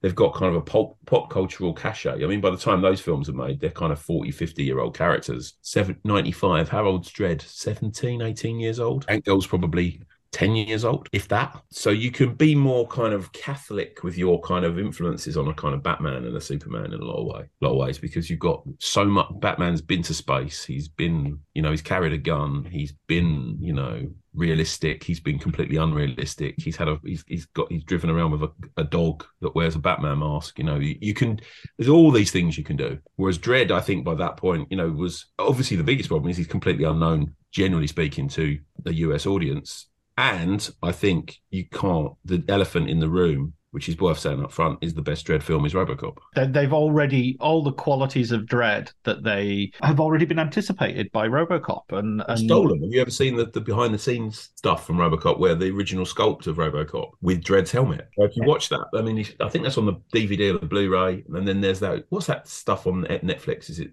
they've 0.01 0.15
got 0.15 0.35
kind 0.35 0.55
of 0.55 0.57
a 0.57 0.65
pop, 0.65 0.97
pop 1.07 1.31
cultural 1.31 1.73
cachet. 1.73 2.25
I 2.25 2.27
mean, 2.27 2.41
by 2.41 2.51
the 2.51 2.57
time 2.57 2.81
those 2.81 3.01
films 3.01 3.29
are 3.29 3.35
made, 3.35 3.61
they're 3.61 3.71
kind 3.71 3.93
of 3.93 4.01
40, 4.01 4.31
50 4.31 4.63
year 4.63 4.81
old 4.81 4.97
characters. 4.97 5.55
Seven, 5.63 5.99
95, 6.05 6.69
Harold's 6.69 7.13
Dredd, 7.13 7.43
17, 7.43 8.23
18 8.23 8.61
years 8.61 8.81
old. 8.81 9.07
Tank 9.07 9.25
Girl's 9.25 9.47
probably 9.47 10.01
10 10.35 10.57
years 10.57 10.85
old, 10.85 11.09
if 11.13 11.29
that. 11.29 11.63
So 11.71 11.91
you 11.91 12.11
can 12.11 12.35
be 12.35 12.57
more 12.57 12.89
kind 12.89 13.15
of 13.15 13.33
Catholic 13.33 14.03
with 14.03 14.19
your 14.19 14.41
kind 14.41 14.65
of 14.65 14.81
influences 14.81 15.37
on 15.37 15.47
a 15.47 15.55
kind 15.55 15.75
of 15.75 15.83
Batman 15.83 16.25
and 16.25 16.37
a 16.37 16.41
Superman 16.41 16.93
in 16.93 17.01
a 17.01 17.05
lot 17.05 17.21
of 17.21 17.27
way, 17.27 17.49
lot 17.61 17.71
of 17.71 17.77
ways, 17.77 17.99
because 17.99 18.29
you've 18.29 18.41
got 18.41 18.65
so 18.81 19.05
much. 19.05 19.29
Batman's 19.39 19.81
been 19.81 20.03
to 20.03 20.13
space. 20.13 20.65
He's 20.65 20.89
been, 20.89 21.39
you 21.55 21.63
know, 21.63 21.71
he's 21.71 21.83
carried 21.83 22.13
a 22.13 22.19
gun. 22.19 22.67
He's 22.69 22.93
been, 23.07 23.59
you 23.61 23.73
know, 23.73 24.11
realistic. 24.35 25.05
He's 25.05 25.21
been 25.21 25.39
completely 25.39 25.77
unrealistic. 25.77 26.57
He's 26.59 26.75
had 26.75 26.89
a, 26.89 26.99
he's, 27.05 27.25
he's 27.29 27.47
got, 27.47 27.71
he's 27.71 27.85
driven 27.85 28.11
around 28.11 28.33
with 28.33 28.43
a, 28.43 28.51
a 28.77 28.85
dog 28.85 29.25
that 29.41 29.55
wears 29.55 29.77
a 29.77 29.79
Batman 29.79 30.19
mask. 30.19 30.59
You 30.59 30.65
know, 30.65 30.81
you, 30.81 30.99
you 31.01 31.15
can, 31.15 31.39
there's 31.79 31.89
all 31.89 32.11
these 32.11 32.33
things 32.33 32.59
you 32.59 32.65
can 32.65 32.77
do. 32.77 32.99
Whereas 33.15 33.39
Dredd, 33.39 33.71
I 33.71 33.81
think 33.81 34.05
by 34.05 34.17
that 34.17 34.37
point, 34.37 34.67
you 34.69 34.77
know, 34.77 34.91
was 34.91 35.27
obviously 35.39 35.77
the 35.77 35.85
biggest 35.85 36.09
problem 36.09 36.29
is 36.29 36.37
he's 36.37 36.49
completely 36.49 36.83
unknown, 36.83 37.37
generally 37.53 37.87
speaking, 37.87 38.29
to 38.31 38.59
the 38.83 38.95
US 38.95 39.27
audience. 39.27 39.87
And 40.17 40.69
I 40.83 40.93
think 40.93 41.39
you 41.51 41.65
can't, 41.69 42.13
the 42.25 42.45
elephant 42.49 42.89
in 42.89 43.01
the 43.01 43.09
room, 43.09 43.55
which 43.73 43.89
is 43.89 43.99
worth 43.99 44.21
saying 44.21 44.41
up 44.45 44.53
front, 44.53 44.79
is 44.81 44.95
the 44.95 45.03
best 45.03 45.27
Dredd 45.27 45.43
film 45.43 45.67
is 45.67 45.75
Robocop. 45.75 46.17
They- 46.37 46.47
They've 46.47 46.73
already 46.73 47.37
all 47.41 47.65
the 47.65 47.73
qualities 47.73 48.31
of 48.31 48.43
Dredd 48.43 48.93
that 49.03 49.25
they 49.25 49.73
have 49.83 49.99
already 49.99 50.25
been 50.25 50.39
anticipated 50.39 51.11
by 51.11 51.27
RoboCop 51.27 51.83
and, 51.91 52.23
and 52.29 52.39
Stolen. 52.39 52.81
Have 52.83 52.93
you 52.93 53.01
ever 53.01 53.11
seen 53.11 53.35
the, 53.37 53.47
the 53.47 53.61
behind 53.61 53.93
the 53.93 53.99
scenes 53.99 54.51
stuff 54.55 54.87
from 54.87 54.99
Robocop 54.99 55.41
where 55.41 55.57
the 55.57 55.71
original 55.71 56.05
sculpt 56.05 56.47
of 56.47 56.57
Robocop 56.59 57.11
with 57.21 57.43
Dredd's 57.43 57.73
helmet? 57.73 58.09
If 58.17 58.37
you 58.37 58.45
watch 58.45 58.69
that, 58.69 58.87
I 58.95 59.03
mean, 59.03 59.27
I 59.41 59.49
think 59.49 59.65
that's 59.65 59.79
on 59.79 59.87
the 59.87 59.95
DVD 60.15 60.55
or 60.55 60.59
the 60.59 60.67
Blu 60.67 60.89
ray. 60.89 61.25
And 61.35 61.49
then 61.49 61.61
there's 61.61 61.81
that, 61.81 62.05
what's 62.11 62.27
that 62.27 62.47
stuff 62.47 62.87
on 62.87 63.03
Netflix? 63.05 63.69
Is 63.71 63.81
it 63.81 63.91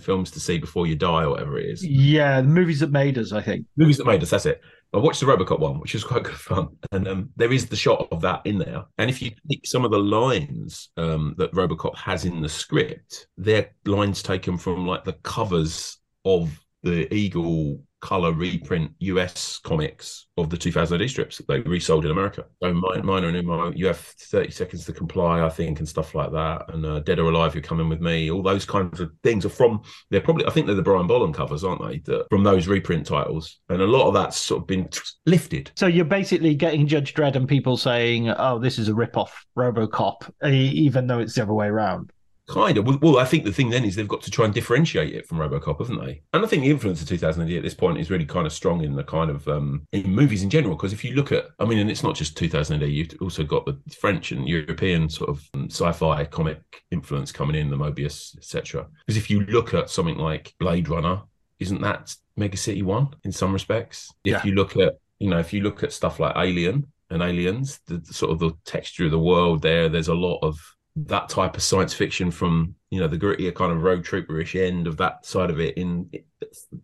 films 0.00 0.30
to 0.32 0.40
see 0.40 0.58
before 0.58 0.86
you 0.86 0.96
die 0.96 1.24
or 1.24 1.30
whatever 1.32 1.58
it 1.58 1.66
is? 1.66 1.84
Yeah, 1.86 2.40
the 2.40 2.48
movies 2.48 2.80
that 2.80 2.90
made 2.90 3.18
us, 3.18 3.32
I 3.32 3.42
think. 3.42 3.66
Movies 3.76 3.98
that 3.98 4.06
made 4.06 4.22
us, 4.22 4.30
that's 4.30 4.46
it. 4.46 4.60
I 4.94 4.96
watched 4.96 5.20
the 5.20 5.26
Robocop 5.26 5.60
one, 5.60 5.80
which 5.80 5.94
is 5.94 6.02
quite 6.02 6.24
good 6.24 6.34
fun, 6.34 6.68
and 6.92 7.06
um, 7.06 7.30
there 7.36 7.52
is 7.52 7.66
the 7.66 7.76
shot 7.76 8.08
of 8.10 8.22
that 8.22 8.42
in 8.46 8.58
there. 8.58 8.84
And 8.96 9.10
if 9.10 9.20
you 9.20 9.32
pick 9.50 9.66
some 9.66 9.84
of 9.84 9.90
the 9.90 9.98
lines 9.98 10.88
um, 10.96 11.34
that 11.36 11.52
Robocop 11.52 11.94
has 11.96 12.24
in 12.24 12.40
the 12.40 12.48
script, 12.48 13.26
they're 13.36 13.70
lines 13.84 14.22
taken 14.22 14.56
from 14.56 14.86
like 14.86 15.04
the 15.04 15.12
covers 15.24 15.98
of 16.24 16.58
the 16.82 17.12
Eagle 17.12 17.82
color 18.00 18.32
reprint 18.32 18.92
US 19.00 19.58
comics 19.58 20.26
of 20.36 20.50
the 20.50 20.56
2000 20.56 21.00
AD 21.00 21.10
strips 21.10 21.38
that 21.38 21.48
they 21.48 21.60
resold 21.60 22.04
in 22.04 22.10
America. 22.10 22.44
So 22.62 22.72
mine, 22.72 23.24
and 23.24 23.36
Umo, 23.36 23.76
you 23.76 23.86
have 23.86 23.98
30 23.98 24.50
seconds 24.50 24.84
to 24.86 24.92
comply, 24.92 25.44
I 25.44 25.48
think, 25.48 25.78
and 25.80 25.88
stuff 25.88 26.14
like 26.14 26.30
that. 26.32 26.66
And 26.72 26.86
uh, 26.86 27.00
Dead 27.00 27.18
or 27.18 27.30
Alive, 27.30 27.54
You're 27.54 27.62
Coming 27.62 27.88
With 27.88 28.00
Me, 28.00 28.30
all 28.30 28.42
those 28.42 28.64
kinds 28.64 29.00
of 29.00 29.10
things 29.22 29.44
are 29.44 29.50
from, 29.50 29.82
they're 30.10 30.20
probably, 30.20 30.46
I 30.46 30.50
think 30.50 30.66
they're 30.66 30.76
the 30.76 30.82
Brian 30.82 31.06
Bolland 31.06 31.34
covers, 31.34 31.64
aren't 31.64 31.86
they? 31.86 31.98
The, 31.98 32.26
from 32.30 32.44
those 32.44 32.68
reprint 32.68 33.06
titles. 33.06 33.58
And 33.68 33.82
a 33.82 33.86
lot 33.86 34.06
of 34.06 34.14
that's 34.14 34.36
sort 34.36 34.62
of 34.62 34.66
been 34.66 34.88
lifted. 35.26 35.72
So 35.76 35.86
you're 35.86 36.04
basically 36.04 36.54
getting 36.54 36.86
Judge 36.86 37.14
Dredd 37.14 37.36
and 37.36 37.48
people 37.48 37.76
saying, 37.76 38.30
oh, 38.30 38.58
this 38.58 38.78
is 38.78 38.88
a 38.88 38.94
rip-off 38.94 39.44
Robocop, 39.56 40.30
even 40.48 41.06
though 41.06 41.18
it's 41.18 41.34
the 41.34 41.42
other 41.42 41.54
way 41.54 41.66
around. 41.66 42.12
Kind 42.48 42.78
of. 42.78 43.02
Well, 43.02 43.18
I 43.18 43.26
think 43.26 43.44
the 43.44 43.52
thing 43.52 43.68
then 43.68 43.84
is 43.84 43.94
they've 43.94 44.08
got 44.08 44.22
to 44.22 44.30
try 44.30 44.46
and 44.46 44.54
differentiate 44.54 45.14
it 45.14 45.26
from 45.26 45.36
RoboCop, 45.36 45.80
haven't 45.80 46.02
they? 46.02 46.22
And 46.32 46.42
I 46.42 46.48
think 46.48 46.62
the 46.62 46.70
influence 46.70 47.02
of 47.02 47.08
2000 47.08 47.42
AD 47.42 47.52
at 47.52 47.62
this 47.62 47.74
point 47.74 47.98
is 47.98 48.10
really 48.10 48.24
kind 48.24 48.46
of 48.46 48.54
strong 48.54 48.82
in 48.82 48.94
the 48.96 49.04
kind 49.04 49.30
of 49.30 49.46
um, 49.48 49.86
in 49.92 50.10
movies 50.10 50.42
in 50.42 50.48
general. 50.48 50.74
Because 50.74 50.94
if 50.94 51.04
you 51.04 51.12
look 51.12 51.30
at, 51.30 51.44
I 51.58 51.66
mean, 51.66 51.78
and 51.78 51.90
it's 51.90 52.02
not 52.02 52.16
just 52.16 52.38
2000 52.38 52.82
AD. 52.82 52.88
You've 52.88 53.14
also 53.20 53.44
got 53.44 53.66
the 53.66 53.78
French 54.00 54.32
and 54.32 54.48
European 54.48 55.10
sort 55.10 55.28
of 55.28 55.42
um, 55.52 55.66
sci-fi 55.70 56.24
comic 56.24 56.60
influence 56.90 57.32
coming 57.32 57.54
in, 57.54 57.68
the 57.68 57.76
Moebius, 57.76 58.34
etc. 58.38 58.86
Because 59.06 59.18
if 59.18 59.28
you 59.28 59.40
look 59.40 59.74
at 59.74 59.90
something 59.90 60.16
like 60.16 60.54
Blade 60.58 60.88
Runner, 60.88 61.20
isn't 61.58 61.82
that 61.82 62.14
Mega 62.38 62.56
City 62.56 62.80
One 62.82 63.08
in 63.24 63.32
some 63.32 63.52
respects? 63.52 64.10
If 64.24 64.32
Yeah. 64.32 64.40
you 64.44 64.52
look 64.52 64.74
at, 64.78 64.94
you 65.18 65.28
know, 65.28 65.38
if 65.38 65.52
you 65.52 65.60
look 65.60 65.82
at 65.82 65.92
stuff 65.92 66.18
like 66.18 66.34
Alien 66.34 66.86
and 67.10 67.22
Aliens, 67.22 67.80
the, 67.86 67.98
the 67.98 68.14
sort 68.14 68.32
of 68.32 68.38
the 68.38 68.52
texture 68.64 69.04
of 69.04 69.10
the 69.10 69.18
world 69.18 69.60
there, 69.60 69.90
there's 69.90 70.08
a 70.08 70.14
lot 70.14 70.38
of 70.42 70.58
that 71.06 71.28
type 71.28 71.56
of 71.56 71.62
science 71.62 71.94
fiction 71.94 72.30
from 72.30 72.74
you 72.90 73.00
know 73.00 73.08
the 73.08 73.18
grittier 73.18 73.54
kind 73.54 73.72
of 73.72 73.82
Rogue 73.82 74.04
Trooperish 74.04 74.60
end 74.60 74.86
of 74.86 74.96
that 74.98 75.24
side 75.24 75.50
of 75.50 75.60
it 75.60 75.76
in 75.76 76.10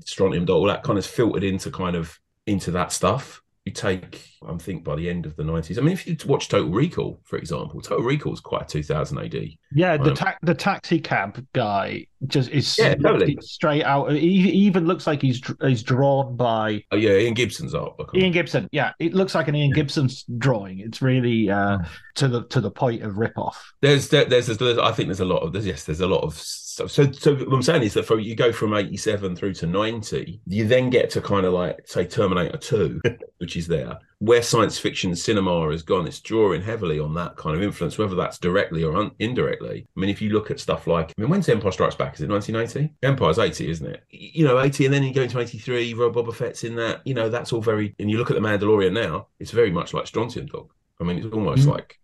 Strontium 0.05 0.45
Dog, 0.45 0.57
all 0.57 0.67
that 0.67 0.83
kind 0.83 0.99
of 0.99 1.07
filtered 1.07 1.45
into 1.45 1.71
kind 1.71 1.97
of 1.97 2.19
into 2.47 2.71
that 2.73 2.93
stuff. 2.93 3.43
You 3.67 3.73
take, 3.73 4.29
I 4.47 4.55
think, 4.59 4.85
by 4.85 4.95
the 4.95 5.09
end 5.09 5.25
of 5.25 5.37
the 5.37 5.43
nineties. 5.43 5.79
I 5.79 5.81
mean, 5.81 5.95
if 5.95 6.07
you 6.07 6.15
watch 6.27 6.51
Total 6.51 6.71
Recall, 6.71 7.19
for 7.25 7.39
example, 7.39 7.81
Total 7.81 8.05
Recall 8.05 8.35
is 8.35 8.41
quite 8.41 8.61
a 8.61 8.67
two 8.67 8.83
thousand 8.83 9.19
AD. 9.21 9.35
Yeah, 9.73 9.97
the 9.97 10.11
Um, 10.11 10.17
ta- 10.17 10.37
the 10.43 10.53
taxi 10.53 11.01
cab 11.01 11.43
guy 11.55 12.07
just 12.27 12.51
is 12.51 12.77
Yeah, 12.77 12.95
totally. 12.97 13.39
straight 13.41 13.83
out. 13.85 14.13
He 14.13 14.29
even 14.29 14.85
looks 14.87 15.07
like 15.07 15.23
he's 15.23 15.41
he's 15.63 15.83
drawn 15.83 16.37
by 16.37 16.85
Oh 16.93 16.97
yeah, 16.99 17.13
Ian 17.13 17.33
Gibson's 17.33 17.75
art. 17.75 17.97
book. 17.97 18.11
Ian 18.15 18.33
Gibson. 18.33 18.69
Yeah, 18.71 18.93
it 18.99 19.15
looks 19.15 19.35
like 19.35 19.49
an 19.49 19.55
Ian 19.55 19.73
Gibson's 19.73 20.25
drawing. 20.37 20.81
It's 20.81 21.01
really 21.01 21.49
uh, 21.49 21.79
to 22.17 22.29
the 22.29 22.45
to 22.49 22.61
the 22.61 22.71
point 22.71 23.03
of 23.03 23.17
rip 23.17 23.39
off. 23.39 23.73
There's, 23.81 24.11
there, 24.11 24.27
there's, 24.27 24.47
there's, 24.49 24.77
I 24.77 24.93
think 24.93 25.09
there's 25.09 25.21
a 25.21 25.25
lot 25.25 25.39
of, 25.39 25.55
there's, 25.55 25.67
yes, 25.67 25.85
there's 25.85 26.01
a 26.03 26.07
lot 26.07 26.23
of 26.23 26.35
stuff. 26.75 26.91
So, 26.91 27.11
so 27.13 27.35
what 27.35 27.53
I'm 27.55 27.63
saying 27.63 27.83
is 27.83 27.95
that 27.95 28.05
for 28.05 28.19
you 28.19 28.35
go 28.35 28.53
from 28.53 28.75
87 28.75 29.37
through 29.37 29.55
to 29.55 29.67
90, 29.67 30.41
you 30.47 30.67
then 30.67 30.91
get 30.91 31.11
to 31.11 31.21
kind 31.21 31.47
of 31.47 31.53
like, 31.53 31.81
say, 31.87 32.05
Terminator 32.05 32.57
2, 32.59 33.01
which 33.39 33.57
is 33.57 33.67
there, 33.67 33.99
where 34.19 34.43
science 34.43 34.79
fiction 34.79 35.15
cinema 35.17 35.71
has 35.71 35.83
gone. 35.83 36.07
It's 36.07 36.21
drawing 36.21 36.63
heavily 36.63 36.99
on 36.99 37.15
that 37.15 37.37
kind 37.37 37.57
of 37.57 37.63
influence, 37.63 37.97
whether 37.99 38.15
that's 38.15 38.39
directly 38.39 38.85
or 38.85 38.97
un- 38.97 39.13
indirectly. 39.19 39.87
I 39.97 40.01
mean, 40.01 40.11
if 40.11 40.21
you 40.21 40.31
look 40.31 40.51
at 40.51 40.61
stuff 40.61 40.87
like, 40.87 41.13
I 41.17 41.21
mean, 41.21 41.31
when's 41.31 41.49
Empire 41.49 41.73
Strikes 41.73 41.95
Back? 41.95 42.15
Is 42.15 42.23
it 42.23 42.29
1980? 42.31 42.95
Empire's 43.03 43.39
80, 43.39 43.71
isn't 43.71 43.87
it? 43.87 44.03
You 44.11 44.45
know, 44.45 44.61
80, 44.61 44.87
and 44.87 44.95
then 44.95 45.03
you 45.03 45.15
go 45.15 45.23
into 45.23 45.39
83, 45.41 45.95
Rob 45.95 46.15
Boba 46.15 46.35
Fett's 46.35 46.65
in 46.65 46.75
that. 46.77 47.01
You 47.07 47.15
know, 47.15 47.29
that's 47.29 47.53
all 47.53 47.61
very, 47.61 47.95
and 47.99 48.11
you 48.11 48.19
look 48.19 48.31
at 48.31 48.35
The 48.35 48.43
Mandalorian 48.43 48.93
now, 48.93 49.29
it's 49.39 49.51
very 49.51 49.71
much 49.71 49.95
like 49.95 50.07
Strontium 50.07 50.47
Dog. 50.47 50.71
I 51.01 51.05
mean, 51.05 51.19
it's 51.19 51.33
almost 51.35 51.67
Mm. 51.67 51.73
like 51.73 51.99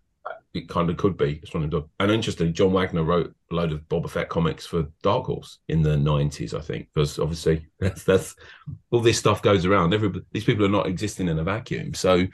it 0.52 0.68
kind 0.68 0.90
of 0.90 0.96
could 0.96 1.16
be 1.16 1.40
Strontium 1.44 1.70
Dog. 1.70 1.88
And 2.00 2.10
interestingly, 2.10 2.52
John 2.52 2.72
Wagner 2.72 3.04
wrote 3.04 3.32
a 3.50 3.54
load 3.54 3.72
of 3.72 3.88
Boba 3.88 4.10
Fett 4.10 4.28
comics 4.28 4.66
for 4.66 4.88
Dark 5.02 5.26
Horse 5.26 5.58
in 5.68 5.82
the 5.82 5.96
nineties, 5.96 6.54
I 6.54 6.60
think, 6.60 6.88
because 6.92 7.18
obviously 7.18 7.66
that's 7.80 8.04
that's 8.04 8.34
all 8.90 9.00
this 9.00 9.18
stuff 9.18 9.42
goes 9.42 9.64
around. 9.64 9.94
Everybody, 9.94 10.24
these 10.32 10.44
people 10.44 10.64
are 10.64 10.70
not 10.70 10.86
existing 10.86 11.28
in 11.28 11.38
a 11.38 11.44
vacuum. 11.44 11.94
So, 11.94 12.26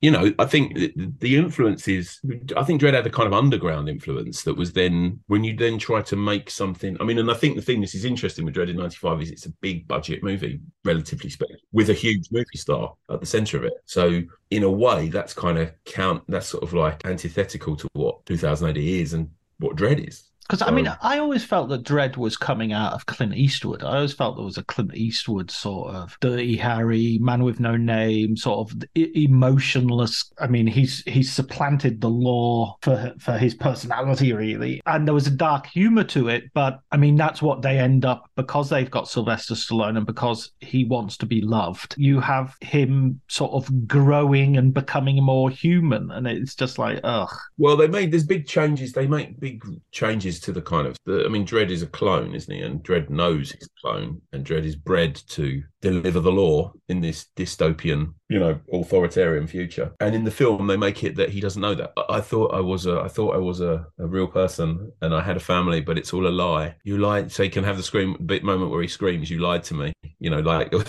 you 0.00 0.10
know, 0.10 0.32
I 0.38 0.46
think 0.46 0.74
the, 1.18 1.36
influence 1.36 1.86
is. 1.86 2.20
I 2.56 2.64
think 2.64 2.80
Dredd 2.80 2.94
had 2.94 3.06
a 3.06 3.10
kind 3.10 3.26
of 3.26 3.34
underground 3.34 3.88
influence 3.88 4.42
that 4.44 4.56
was 4.56 4.72
then 4.72 5.20
when 5.26 5.44
you 5.44 5.54
then 5.54 5.78
try 5.78 6.00
to 6.02 6.16
make 6.16 6.48
something. 6.48 6.96
I 7.00 7.04
mean, 7.04 7.18
and 7.18 7.30
I 7.30 7.34
think 7.34 7.56
the 7.56 7.62
thing 7.62 7.82
this 7.82 7.94
is 7.94 8.06
interesting 8.06 8.46
with 8.46 8.54
Dredd 8.54 8.70
in 8.70 8.76
'95 8.76 9.20
is 9.20 9.30
it's 9.30 9.44
a 9.44 9.52
big 9.60 9.86
budget 9.86 10.22
movie, 10.22 10.60
relatively 10.84 11.28
speaking, 11.28 11.58
with 11.72 11.90
a 11.90 11.94
huge 11.94 12.28
movie 12.32 12.46
star 12.56 12.94
at 13.10 13.20
the 13.20 13.26
center 13.26 13.58
of 13.58 13.64
it. 13.64 13.74
So 13.84 14.22
in 14.50 14.62
a 14.62 14.70
way, 14.70 15.08
that's 15.08 15.34
kind 15.34 15.58
of 15.58 15.70
count. 15.84 16.22
That's 16.28 16.46
sort 16.46 16.62
of 16.62 16.72
like 16.72 17.04
antithetical 17.04 17.76
to 17.76 17.88
what 17.92 18.24
2000 18.24 18.70
AD 18.70 18.78
is 18.78 19.12
and 19.12 19.28
what 19.58 19.76
Dredd 19.76 20.08
is. 20.08 20.29
Because 20.50 20.62
I 20.62 20.72
mean, 20.72 20.92
I 21.00 21.18
always 21.18 21.44
felt 21.44 21.68
that 21.68 21.84
Dredd 21.84 22.16
was 22.16 22.36
coming 22.36 22.72
out 22.72 22.92
of 22.92 23.06
Clint 23.06 23.36
Eastwood. 23.36 23.84
I 23.84 23.96
always 23.96 24.12
felt 24.12 24.34
there 24.34 24.44
was 24.44 24.58
a 24.58 24.64
Clint 24.64 24.96
Eastwood 24.96 25.48
sort 25.48 25.94
of 25.94 26.18
Dirty 26.20 26.56
Harry, 26.56 27.18
Man 27.20 27.44
with 27.44 27.60
No 27.60 27.76
Name, 27.76 28.36
sort 28.36 28.68
of 28.68 28.82
emotionless. 28.96 30.28
I 30.40 30.48
mean, 30.48 30.66
he's 30.66 31.04
he's 31.04 31.32
supplanted 31.32 32.00
the 32.00 32.10
law 32.10 32.76
for 32.82 33.14
for 33.20 33.38
his 33.38 33.54
personality 33.54 34.32
really, 34.32 34.82
and 34.86 35.06
there 35.06 35.14
was 35.14 35.28
a 35.28 35.30
dark 35.30 35.66
humor 35.66 36.02
to 36.04 36.28
it. 36.28 36.52
But 36.52 36.80
I 36.90 36.96
mean, 36.96 37.14
that's 37.14 37.40
what 37.40 37.62
they 37.62 37.78
end 37.78 38.04
up 38.04 38.28
because 38.34 38.70
they've 38.70 38.90
got 38.90 39.08
Sylvester 39.08 39.54
Stallone 39.54 39.98
and 39.98 40.06
because 40.06 40.50
he 40.58 40.84
wants 40.84 41.16
to 41.18 41.26
be 41.26 41.42
loved. 41.42 41.94
You 41.96 42.18
have 42.18 42.56
him 42.60 43.20
sort 43.28 43.52
of 43.52 43.86
growing 43.86 44.56
and 44.56 44.74
becoming 44.74 45.22
more 45.22 45.48
human, 45.48 46.10
and 46.10 46.26
it's 46.26 46.56
just 46.56 46.76
like, 46.76 46.98
ugh. 47.04 47.32
Well, 47.56 47.76
they 47.76 47.86
made 47.86 48.10
there's 48.10 48.26
big 48.26 48.48
changes. 48.48 48.92
They 48.92 49.06
make 49.06 49.38
big 49.38 49.62
changes 49.92 50.39
to 50.40 50.52
the 50.52 50.62
kind 50.62 50.86
of. 50.86 50.96
The, 51.06 51.24
I 51.24 51.28
mean, 51.28 51.46
Dredd 51.46 51.70
is 51.70 51.82
a 51.82 51.86
clone, 51.86 52.34
isn't 52.34 52.52
he? 52.52 52.60
And 52.60 52.82
Dredd 52.82 53.10
knows 53.10 53.52
he's 53.52 53.66
a 53.66 53.80
clone, 53.80 54.22
and 54.32 54.44
Dredd 54.44 54.64
is 54.64 54.76
bred 54.76 55.14
to 55.14 55.62
deliver 55.80 56.20
the 56.20 56.32
law 56.32 56.72
in 56.88 57.00
this 57.00 57.26
dystopian, 57.36 58.14
you 58.28 58.38
know, 58.38 58.58
authoritarian 58.72 59.46
future. 59.46 59.92
And 60.00 60.14
in 60.14 60.24
the 60.24 60.30
film, 60.30 60.66
they 60.66 60.76
make 60.76 61.02
it 61.04 61.16
that 61.16 61.30
he 61.30 61.40
doesn't 61.40 61.60
know 61.60 61.74
that. 61.74 61.92
I, 62.08 62.20
thought 62.20 62.54
I 62.54 62.60
was 62.60 62.86
a, 62.86 63.00
I 63.00 63.08
thought 63.08 63.34
I 63.34 63.38
was 63.38 63.60
a, 63.60 63.86
a 63.98 64.06
real 64.06 64.26
person, 64.26 64.92
and 65.02 65.14
I 65.14 65.22
had 65.22 65.36
a 65.36 65.40
family, 65.40 65.80
but 65.80 65.98
it's 65.98 66.12
all 66.12 66.26
a 66.26 66.28
lie. 66.28 66.74
You 66.84 66.98
lied, 66.98 67.32
so 67.32 67.42
you 67.42 67.50
can 67.50 67.64
have 67.64 67.76
the 67.76 67.82
scream 67.82 68.16
bit 68.26 68.44
moment 68.44 68.70
where 68.70 68.82
he 68.82 68.88
screams, 68.88 69.30
"You 69.30 69.40
lied 69.40 69.64
to 69.64 69.74
me." 69.74 69.92
You 70.18 70.30
know, 70.30 70.40
like. 70.40 70.72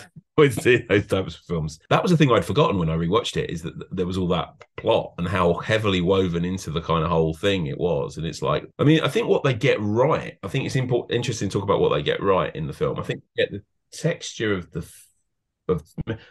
See 0.49 0.77
those 0.89 1.05
types 1.05 1.35
of 1.35 1.41
films. 1.41 1.77
That 1.91 2.01
was 2.01 2.09
the 2.09 2.17
thing 2.17 2.31
I'd 2.31 2.43
forgotten 2.43 2.79
when 2.79 2.89
I 2.89 2.95
rewatched 2.95 3.37
it. 3.37 3.51
Is 3.51 3.61
that 3.61 3.73
there 3.95 4.07
was 4.07 4.17
all 4.17 4.29
that 4.29 4.55
plot 4.75 5.13
and 5.19 5.27
how 5.27 5.53
heavily 5.53 6.01
woven 6.01 6.43
into 6.43 6.71
the 6.71 6.81
kind 6.81 7.03
of 7.03 7.11
whole 7.11 7.35
thing 7.35 7.67
it 7.67 7.77
was. 7.77 8.17
And 8.17 8.25
it's 8.25 8.41
like, 8.41 8.65
I 8.79 8.83
mean, 8.83 9.01
I 9.01 9.07
think 9.07 9.27
what 9.27 9.43
they 9.43 9.53
get 9.53 9.77
right. 9.79 10.39
I 10.41 10.47
think 10.47 10.65
it's 10.65 10.75
important, 10.75 11.15
interesting 11.15 11.47
to 11.49 11.53
talk 11.53 11.63
about 11.63 11.79
what 11.79 11.89
they 11.89 12.01
get 12.01 12.23
right 12.23 12.55
in 12.55 12.65
the 12.65 12.73
film. 12.73 12.99
I 12.99 13.03
think 13.03 13.21
get 13.37 13.51
texture 13.91 14.53
of 14.53 14.71
the 14.71 14.89
of 15.67 15.83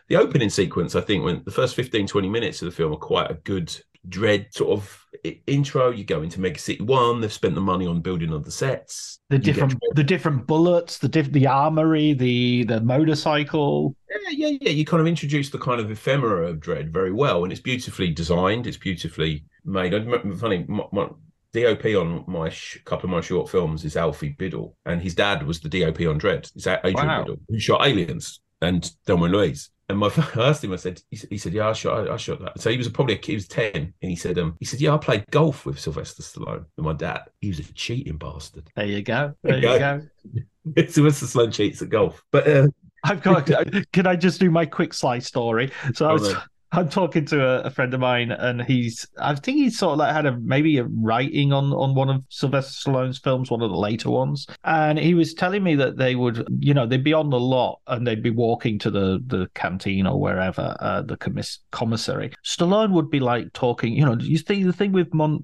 the 0.09 0.17
opening 0.17 0.51
sequence. 0.51 0.95
I 0.95 1.01
think 1.01 1.25
when 1.25 1.43
the 1.45 1.51
first 1.51 1.75
15, 1.75 2.07
20 2.07 2.29
minutes 2.29 2.63
of 2.63 2.67
the 2.67 2.73
film 2.73 2.93
are 2.93 2.97
quite 2.97 3.31
a 3.31 3.35
good 3.35 3.75
Dredd 4.09 4.53
sort 4.55 4.71
of 4.71 5.05
intro. 5.47 5.91
You 5.91 6.05
go 6.05 6.23
into 6.23 6.41
Mega 6.41 6.59
City 6.59 6.83
One. 6.83 7.21
They've 7.21 7.33
spent 7.33 7.55
the 7.55 7.61
money 7.61 7.87
on 7.87 8.01
building 8.01 8.33
other 8.33 8.51
sets. 8.51 9.19
the 9.29 9.37
You 9.37 9.43
get 9.43 9.55
different 9.55 9.81
the 9.95 10.05
different 10.05 10.47
bullets, 10.47 10.99
the 10.99 11.09
diff- 11.09 11.33
the 11.33 11.47
armory, 11.47 12.15
the 12.15 12.65
the 12.65 12.81
motorcycle. 12.81 13.95
Yeah, 14.09 14.31
yeah, 14.31 14.59
yeah. 14.63 14.71
You 14.71 14.87
kind 14.87 15.03
of 15.03 15.07
introduce 15.07 15.51
the 15.51 15.59
kind 15.59 15.81
of 15.81 15.91
ephemera 15.91 16.49
of 16.49 16.61
Dredd 16.61 16.91
very 16.91 17.13
well, 17.13 17.45
and 17.45 17.53
it's 17.53 17.61
beautifully 17.61 18.11
designed. 18.11 18.67
It's 18.67 18.79
beautifully 18.79 19.45
made. 19.67 19.93
Funny, 20.39 20.65
my, 20.67 20.85
my 20.93 21.09
DOP 21.53 21.85
on 21.97 22.25
my 22.27 22.49
sh- 22.49 22.79
couple 22.85 23.07
of 23.09 23.11
my 23.15 23.21
short 23.21 23.49
films 23.51 23.85
is 23.85 23.97
Alfie 23.97 24.31
Biddle, 24.39 24.77
and 24.87 25.01
his 25.03 25.15
dad 25.15 25.47
was 25.47 25.61
the 25.61 25.69
DOP 25.69 26.01
on 26.09 26.19
Dredd. 26.21 26.51
It's 26.55 26.67
Adrian 26.67 26.95
Wow. 27.07 27.23
Biddle, 27.23 27.41
who 27.49 27.59
shot 27.59 27.87
Aliens 27.87 28.41
and 28.63 28.91
Thelma 29.07 29.27
Louise. 29.27 29.71
And 29.89 29.99
my 29.99 30.07
I 30.37 30.43
asked 30.49 30.63
him, 30.63 30.73
I 30.73 30.77
said, 30.77 31.01
he, 31.11 31.17
said- 31.17 31.31
he 31.31 31.39
said, 31.39 31.53
yeah, 31.53 31.69
I 31.69 31.73
shot, 31.73 32.09
I, 32.09 32.17
shot 32.17 32.39
that. 32.41 32.61
So 32.61 32.71
he 32.71 32.77
was 32.77 32.89
probably 32.89 33.17
a, 33.17 33.21
he 33.21 33.35
was 33.35 33.49
ten, 33.49 33.75
and 33.75 34.11
he 34.11 34.15
said, 34.15 34.39
um, 34.39 34.57
he 34.61 34.65
said, 34.65 34.81
yeah, 34.81 34.95
I 34.95 34.99
played 34.99 35.25
golf 35.31 35.67
with 35.67 35.81
Sylvester 35.81 36.23
Stallone 36.23 36.65
and 36.77 36.87
my 36.87 36.93
dad. 36.93 37.23
He 37.41 37.49
was 37.49 37.59
a 37.59 37.65
cheating 37.73 38.17
bastard. 38.17 38.71
There 38.77 38.87
you 38.87 39.03
go. 39.03 39.35
There 39.43 39.61
There 39.61 39.79
you 39.81 40.05
you 40.35 40.45
go. 40.77 40.87
Sylvester 40.89 41.27
Stallone 41.27 41.53
cheats 41.53 41.83
at 41.83 41.89
golf, 41.89 42.23
but 42.31 42.47
uh, 42.47 42.69
I've 43.03 43.23
got. 43.23 43.51
can 43.93 44.07
I 44.07 44.15
just 44.15 44.39
do 44.39 44.49
my 44.51 44.67
quick 44.67 44.95
slice 44.95 45.27
story? 45.27 45.73
So 45.95 46.07
I 46.07 46.11
Oh, 46.11 46.15
was. 46.15 46.35
I'm 46.73 46.89
talking 46.89 47.25
to 47.27 47.45
a, 47.45 47.61
a 47.63 47.71
friend 47.71 47.93
of 47.95 48.01
mine, 48.01 48.31
and 48.31 48.63
he's. 48.63 49.07
I 49.19 49.35
think 49.35 49.59
he's 49.59 49.79
sort 49.79 49.93
of 49.95 49.99
like 49.99 50.15
had 50.15 50.27
a 50.27 50.37
maybe 50.39 50.79
a 50.79 50.85
writing 50.85 51.53
on 51.53 51.73
on 51.73 51.97
one 51.97 52.09
of 52.09 52.25
Sylvester 52.29 52.91
Stallone's 52.91 53.19
films, 53.19 53.51
one 53.51 53.61
of 53.61 53.71
the 53.71 53.77
later 53.77 54.11
ones, 54.11 54.47
and 54.63 54.97
he 54.99 55.15
was 55.15 55.35
telling 55.35 55.65
me 55.65 55.75
that 55.75 55.97
they 55.97 56.15
would, 56.15 56.47
you 56.61 56.73
know, 56.73 56.87
they'd 56.87 57.03
be 57.03 57.13
on 57.13 57.31
the 57.31 57.41
lot 57.41 57.81
and 57.89 58.07
they'd 58.07 58.23
be 58.23 58.31
walking 58.31 58.79
to 58.81 58.91
the 58.91 59.21
the 59.27 59.49
canteen 59.55 60.07
or 60.07 60.21
wherever, 60.21 60.77
uh, 60.79 61.03
the 61.03 61.17
commiss- 61.17 61.59
commissary. 61.73 62.33
Stallone 62.45 62.93
would 62.93 63.11
be 63.11 63.21
like 63.21 63.53
talking, 63.53 63.93
you 63.93 64.05
know, 64.05 64.17
you 64.21 64.39
see 64.39 64.63
the 64.63 64.73
thing 64.73 64.93
with 64.93 65.13
Mon- 65.13 65.41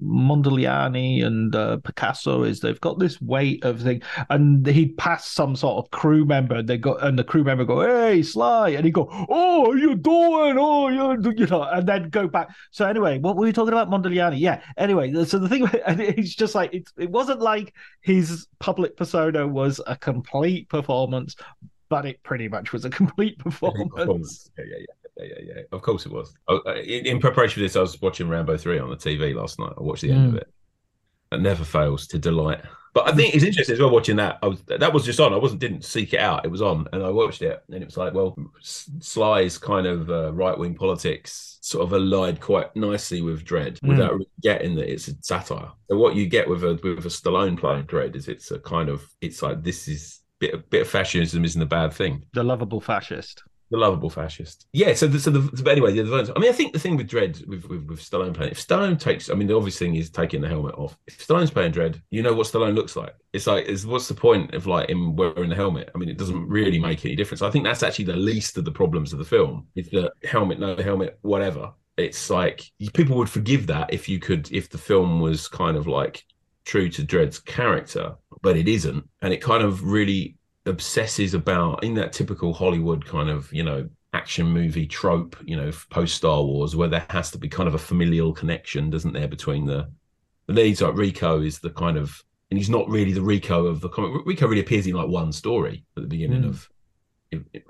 and 1.21 1.55
uh, 1.55 1.77
Picasso 1.77 2.43
is 2.43 2.61
they've 2.61 2.79
got 2.79 2.99
this 2.99 3.21
weight 3.21 3.65
of 3.65 3.81
thing, 3.81 4.01
and 4.29 4.65
he'd 4.65 4.97
pass 4.97 5.27
some 5.27 5.57
sort 5.57 5.83
of 5.83 5.91
crew 5.91 6.23
member, 6.23 6.55
and 6.55 6.69
they 6.69 6.77
go, 6.77 6.95
and 6.95 7.19
the 7.19 7.23
crew 7.23 7.43
member 7.43 7.65
go, 7.65 7.81
"Hey, 7.81 8.21
Sly," 8.21 8.69
and 8.69 8.85
he'd 8.85 8.93
go, 8.93 9.09
"Oh, 9.29 9.73
you 9.73 9.95
doing? 9.95 10.57
Oh, 10.57 10.87
you, 10.87 11.16
you 11.35 11.45
know," 11.47 11.63
and 11.63 11.87
then 11.87 12.09
go 12.09 12.27
back. 12.27 12.49
So 12.71 12.87
anyway, 12.87 13.19
what 13.19 13.35
were 13.35 13.43
we 13.43 13.53
talking 13.53 13.73
about, 13.73 13.89
Mondoliani? 13.89 14.39
Yeah. 14.39 14.61
Anyway, 14.77 15.11
so 15.25 15.39
the 15.39 15.49
thing, 15.49 15.67
and 15.85 15.99
it's 15.99 16.35
just 16.35 16.55
like 16.55 16.73
it, 16.73 16.89
it 16.97 17.09
wasn't 17.09 17.41
like 17.41 17.73
his 18.01 18.47
public 18.59 18.95
persona 18.97 19.47
was 19.47 19.81
a 19.87 19.95
complete 19.95 20.69
performance. 20.69 21.35
but 21.89 22.05
it 22.05 22.21
pretty 22.23 22.47
much 22.49 22.73
was 22.73 22.85
a 22.85 22.89
complete 23.01 23.37
performance. 23.39 24.49
Yeah, 24.57 24.65
yeah, 24.67 24.77
yeah, 25.17 25.25
yeah, 25.25 25.53
yeah. 25.55 25.61
Of 25.71 25.81
course 25.81 26.05
it 26.05 26.11
was. 26.11 26.33
Oh, 26.47 26.61
uh, 26.65 26.75
in, 26.75 27.19
preparation 27.19 27.55
for 27.55 27.59
this, 27.61 27.75
I 27.75 27.81
was 27.81 28.01
watching 28.01 28.29
Rambo 28.29 28.57
three 28.57 28.79
on 28.79 28.89
the 28.89 28.97
TV 28.97 29.33
last 29.33 29.59
night. 29.59 29.73
I 29.77 29.81
watched 29.81 30.01
the 30.01 30.11
end 30.11 30.25
mm. 30.25 30.35
of 30.35 30.35
it. 30.35 30.47
It 31.31 31.41
never 31.41 31.65
fails 31.65 32.07
to 32.07 32.19
delight. 32.19 32.61
But 32.97 33.09
I 33.09 33.15
think 33.15 33.35
it's 33.35 33.43
interesting 33.43 33.73
as 33.73 33.79
well 33.79 33.91
watching 33.91 34.15
that. 34.15 34.39
I 34.41 34.47
was 34.47 34.63
that 34.63 34.91
was 34.91 35.05
just 35.05 35.19
on. 35.19 35.31
I 35.31 35.37
wasn't 35.37 35.61
didn't 35.61 35.85
seek 35.85 36.15
it 36.15 36.19
out. 36.19 36.43
It 36.45 36.47
was 36.47 36.63
on, 36.63 36.87
and 36.91 37.03
I 37.03 37.09
watched 37.09 37.43
it, 37.43 37.61
and 37.69 37.83
it 37.83 37.85
was 37.85 37.95
like, 37.95 38.15
well, 38.15 38.35
Sly's 38.59 39.59
kind 39.59 39.85
of 39.85 40.09
uh, 40.09 40.33
right 40.33 40.57
wing 40.57 40.73
politics 40.73 41.59
sort 41.61 41.83
of 41.83 41.93
allied 41.93 42.41
quite 42.41 42.75
nicely 42.75 43.21
with 43.21 43.45
Dredd 43.45 43.79
mm. 43.81 43.89
without 43.89 44.13
really 44.13 44.25
getting 44.41 44.73
that 44.77 44.91
it's 44.91 45.09
a 45.09 45.11
satire. 45.21 45.69
So 45.91 45.97
what 45.97 46.15
you 46.15 46.25
get 46.25 46.49
with 46.49 46.63
a 46.63 46.79
with 46.81 47.05
a 47.05 47.09
Stallone 47.09 47.59
playing 47.59 47.83
Dredd 47.83 48.15
is 48.15 48.27
it's 48.27 48.49
a 48.49 48.57
kind 48.57 48.89
of 48.89 49.07
it's 49.21 49.43
like 49.43 49.61
this 49.61 49.87
is 49.87 50.21
bit 50.39 50.55
a 50.55 50.57
bit 50.57 50.81
of 50.81 50.87
fascism 50.87 51.45
isn't 51.45 51.61
a 51.61 51.67
bad 51.67 51.93
thing. 51.93 52.23
The 52.33 52.43
lovable 52.43 52.81
fascist. 52.81 53.43
The 53.69 53.77
lovable 53.77 54.09
fascist. 54.09 54.65
Yeah. 54.71 54.93
So, 54.93 55.07
the, 55.07 55.19
so 55.19 55.29
the, 55.29 55.61
but 55.61 55.71
anyway, 55.71 55.93
the, 55.93 56.03
the, 56.03 56.33
I 56.35 56.39
mean, 56.39 56.49
I 56.49 56.53
think 56.53 56.71
the 56.71 56.79
thing 56.79 56.95
with 56.95 57.09
Dredd 57.09 57.45
with, 57.47 57.65
with, 57.65 57.85
with 57.85 57.99
Stallone 57.99 58.33
playing, 58.33 58.51
if 58.51 58.65
Stallone 58.65 58.97
takes, 58.97 59.29
I 59.29 59.33
mean, 59.33 59.47
the 59.47 59.55
obvious 59.55 59.77
thing 59.77 59.95
is 59.95 60.09
taking 60.09 60.41
the 60.41 60.47
helmet 60.47 60.75
off. 60.75 60.97
If 61.05 61.27
Stallone's 61.27 61.51
playing 61.51 61.73
Dredd, 61.73 62.01
you 62.09 62.23
know 62.23 62.33
what 62.33 62.47
Stallone 62.47 62.75
looks 62.75 62.95
like. 62.95 63.13
It's 63.33 63.45
like, 63.45 63.65
is 63.65 63.85
what's 63.85 64.07
the 64.07 64.13
point 64.13 64.53
of 64.53 64.67
like 64.67 64.89
him 64.89 65.15
wearing 65.15 65.49
the 65.49 65.55
helmet? 65.55 65.89
I 65.93 65.97
mean, 65.97 66.09
it 66.09 66.17
doesn't 66.17 66.47
really 66.47 66.79
make 66.79 67.05
any 67.05 67.15
difference. 67.15 67.41
I 67.41 67.51
think 67.51 67.65
that's 67.65 67.83
actually 67.83 68.05
the 68.05 68.15
least 68.15 68.57
of 68.57 68.65
the 68.65 68.71
problems 68.71 69.11
of 69.11 69.19
the 69.19 69.25
film. 69.25 69.67
Is 69.75 69.89
the 69.89 70.11
helmet, 70.23 70.59
no 70.59 70.77
helmet, 70.77 71.19
whatever. 71.21 71.73
It's 71.97 72.29
like 72.29 72.63
people 72.93 73.17
would 73.17 73.29
forgive 73.29 73.67
that 73.67 73.93
if 73.93 74.07
you 74.07 74.19
could, 74.19 74.51
if 74.51 74.69
the 74.69 74.77
film 74.77 75.19
was 75.19 75.47
kind 75.47 75.75
of 75.75 75.87
like 75.87 76.23
true 76.63 76.89
to 76.89 77.03
Dredd's 77.03 77.39
character, 77.39 78.15
but 78.41 78.55
it 78.55 78.67
isn't, 78.67 79.03
and 79.21 79.33
it 79.33 79.41
kind 79.41 79.63
of 79.63 79.83
really 79.83 80.37
obsesses 80.67 81.33
about 81.33 81.83
in 81.83 81.95
that 81.95 82.13
typical 82.13 82.53
Hollywood 82.53 83.05
kind 83.05 83.29
of 83.29 83.51
you 83.51 83.63
know 83.63 83.89
action 84.13 84.47
movie 84.47 84.87
trope, 84.87 85.37
you 85.45 85.55
know, 85.55 85.71
post 85.89 86.15
Star 86.15 86.43
Wars, 86.43 86.75
where 86.75 86.87
there 86.87 87.05
has 87.09 87.31
to 87.31 87.37
be 87.37 87.47
kind 87.47 87.67
of 87.67 87.75
a 87.75 87.79
familial 87.79 88.33
connection, 88.33 88.89
doesn't 88.89 89.13
there, 89.13 89.27
between 89.27 89.65
the 89.65 89.89
the 90.47 90.53
leads? 90.53 90.81
Like 90.81 90.95
Rico 90.95 91.41
is 91.41 91.59
the 91.59 91.69
kind 91.69 91.97
of, 91.97 92.23
and 92.49 92.57
he's 92.57 92.69
not 92.69 92.89
really 92.89 93.13
the 93.13 93.21
Rico 93.21 93.65
of 93.67 93.81
the 93.81 93.89
comic. 93.89 94.25
Rico 94.25 94.47
really 94.47 94.61
appears 94.61 94.87
in 94.87 94.93
like 94.93 95.07
one 95.09 95.31
story 95.31 95.85
at 95.95 96.03
the 96.03 96.09
beginning 96.09 96.43
mm. 96.43 96.49
of, 96.49 96.69
it, 97.31 97.41
it, 97.53 97.63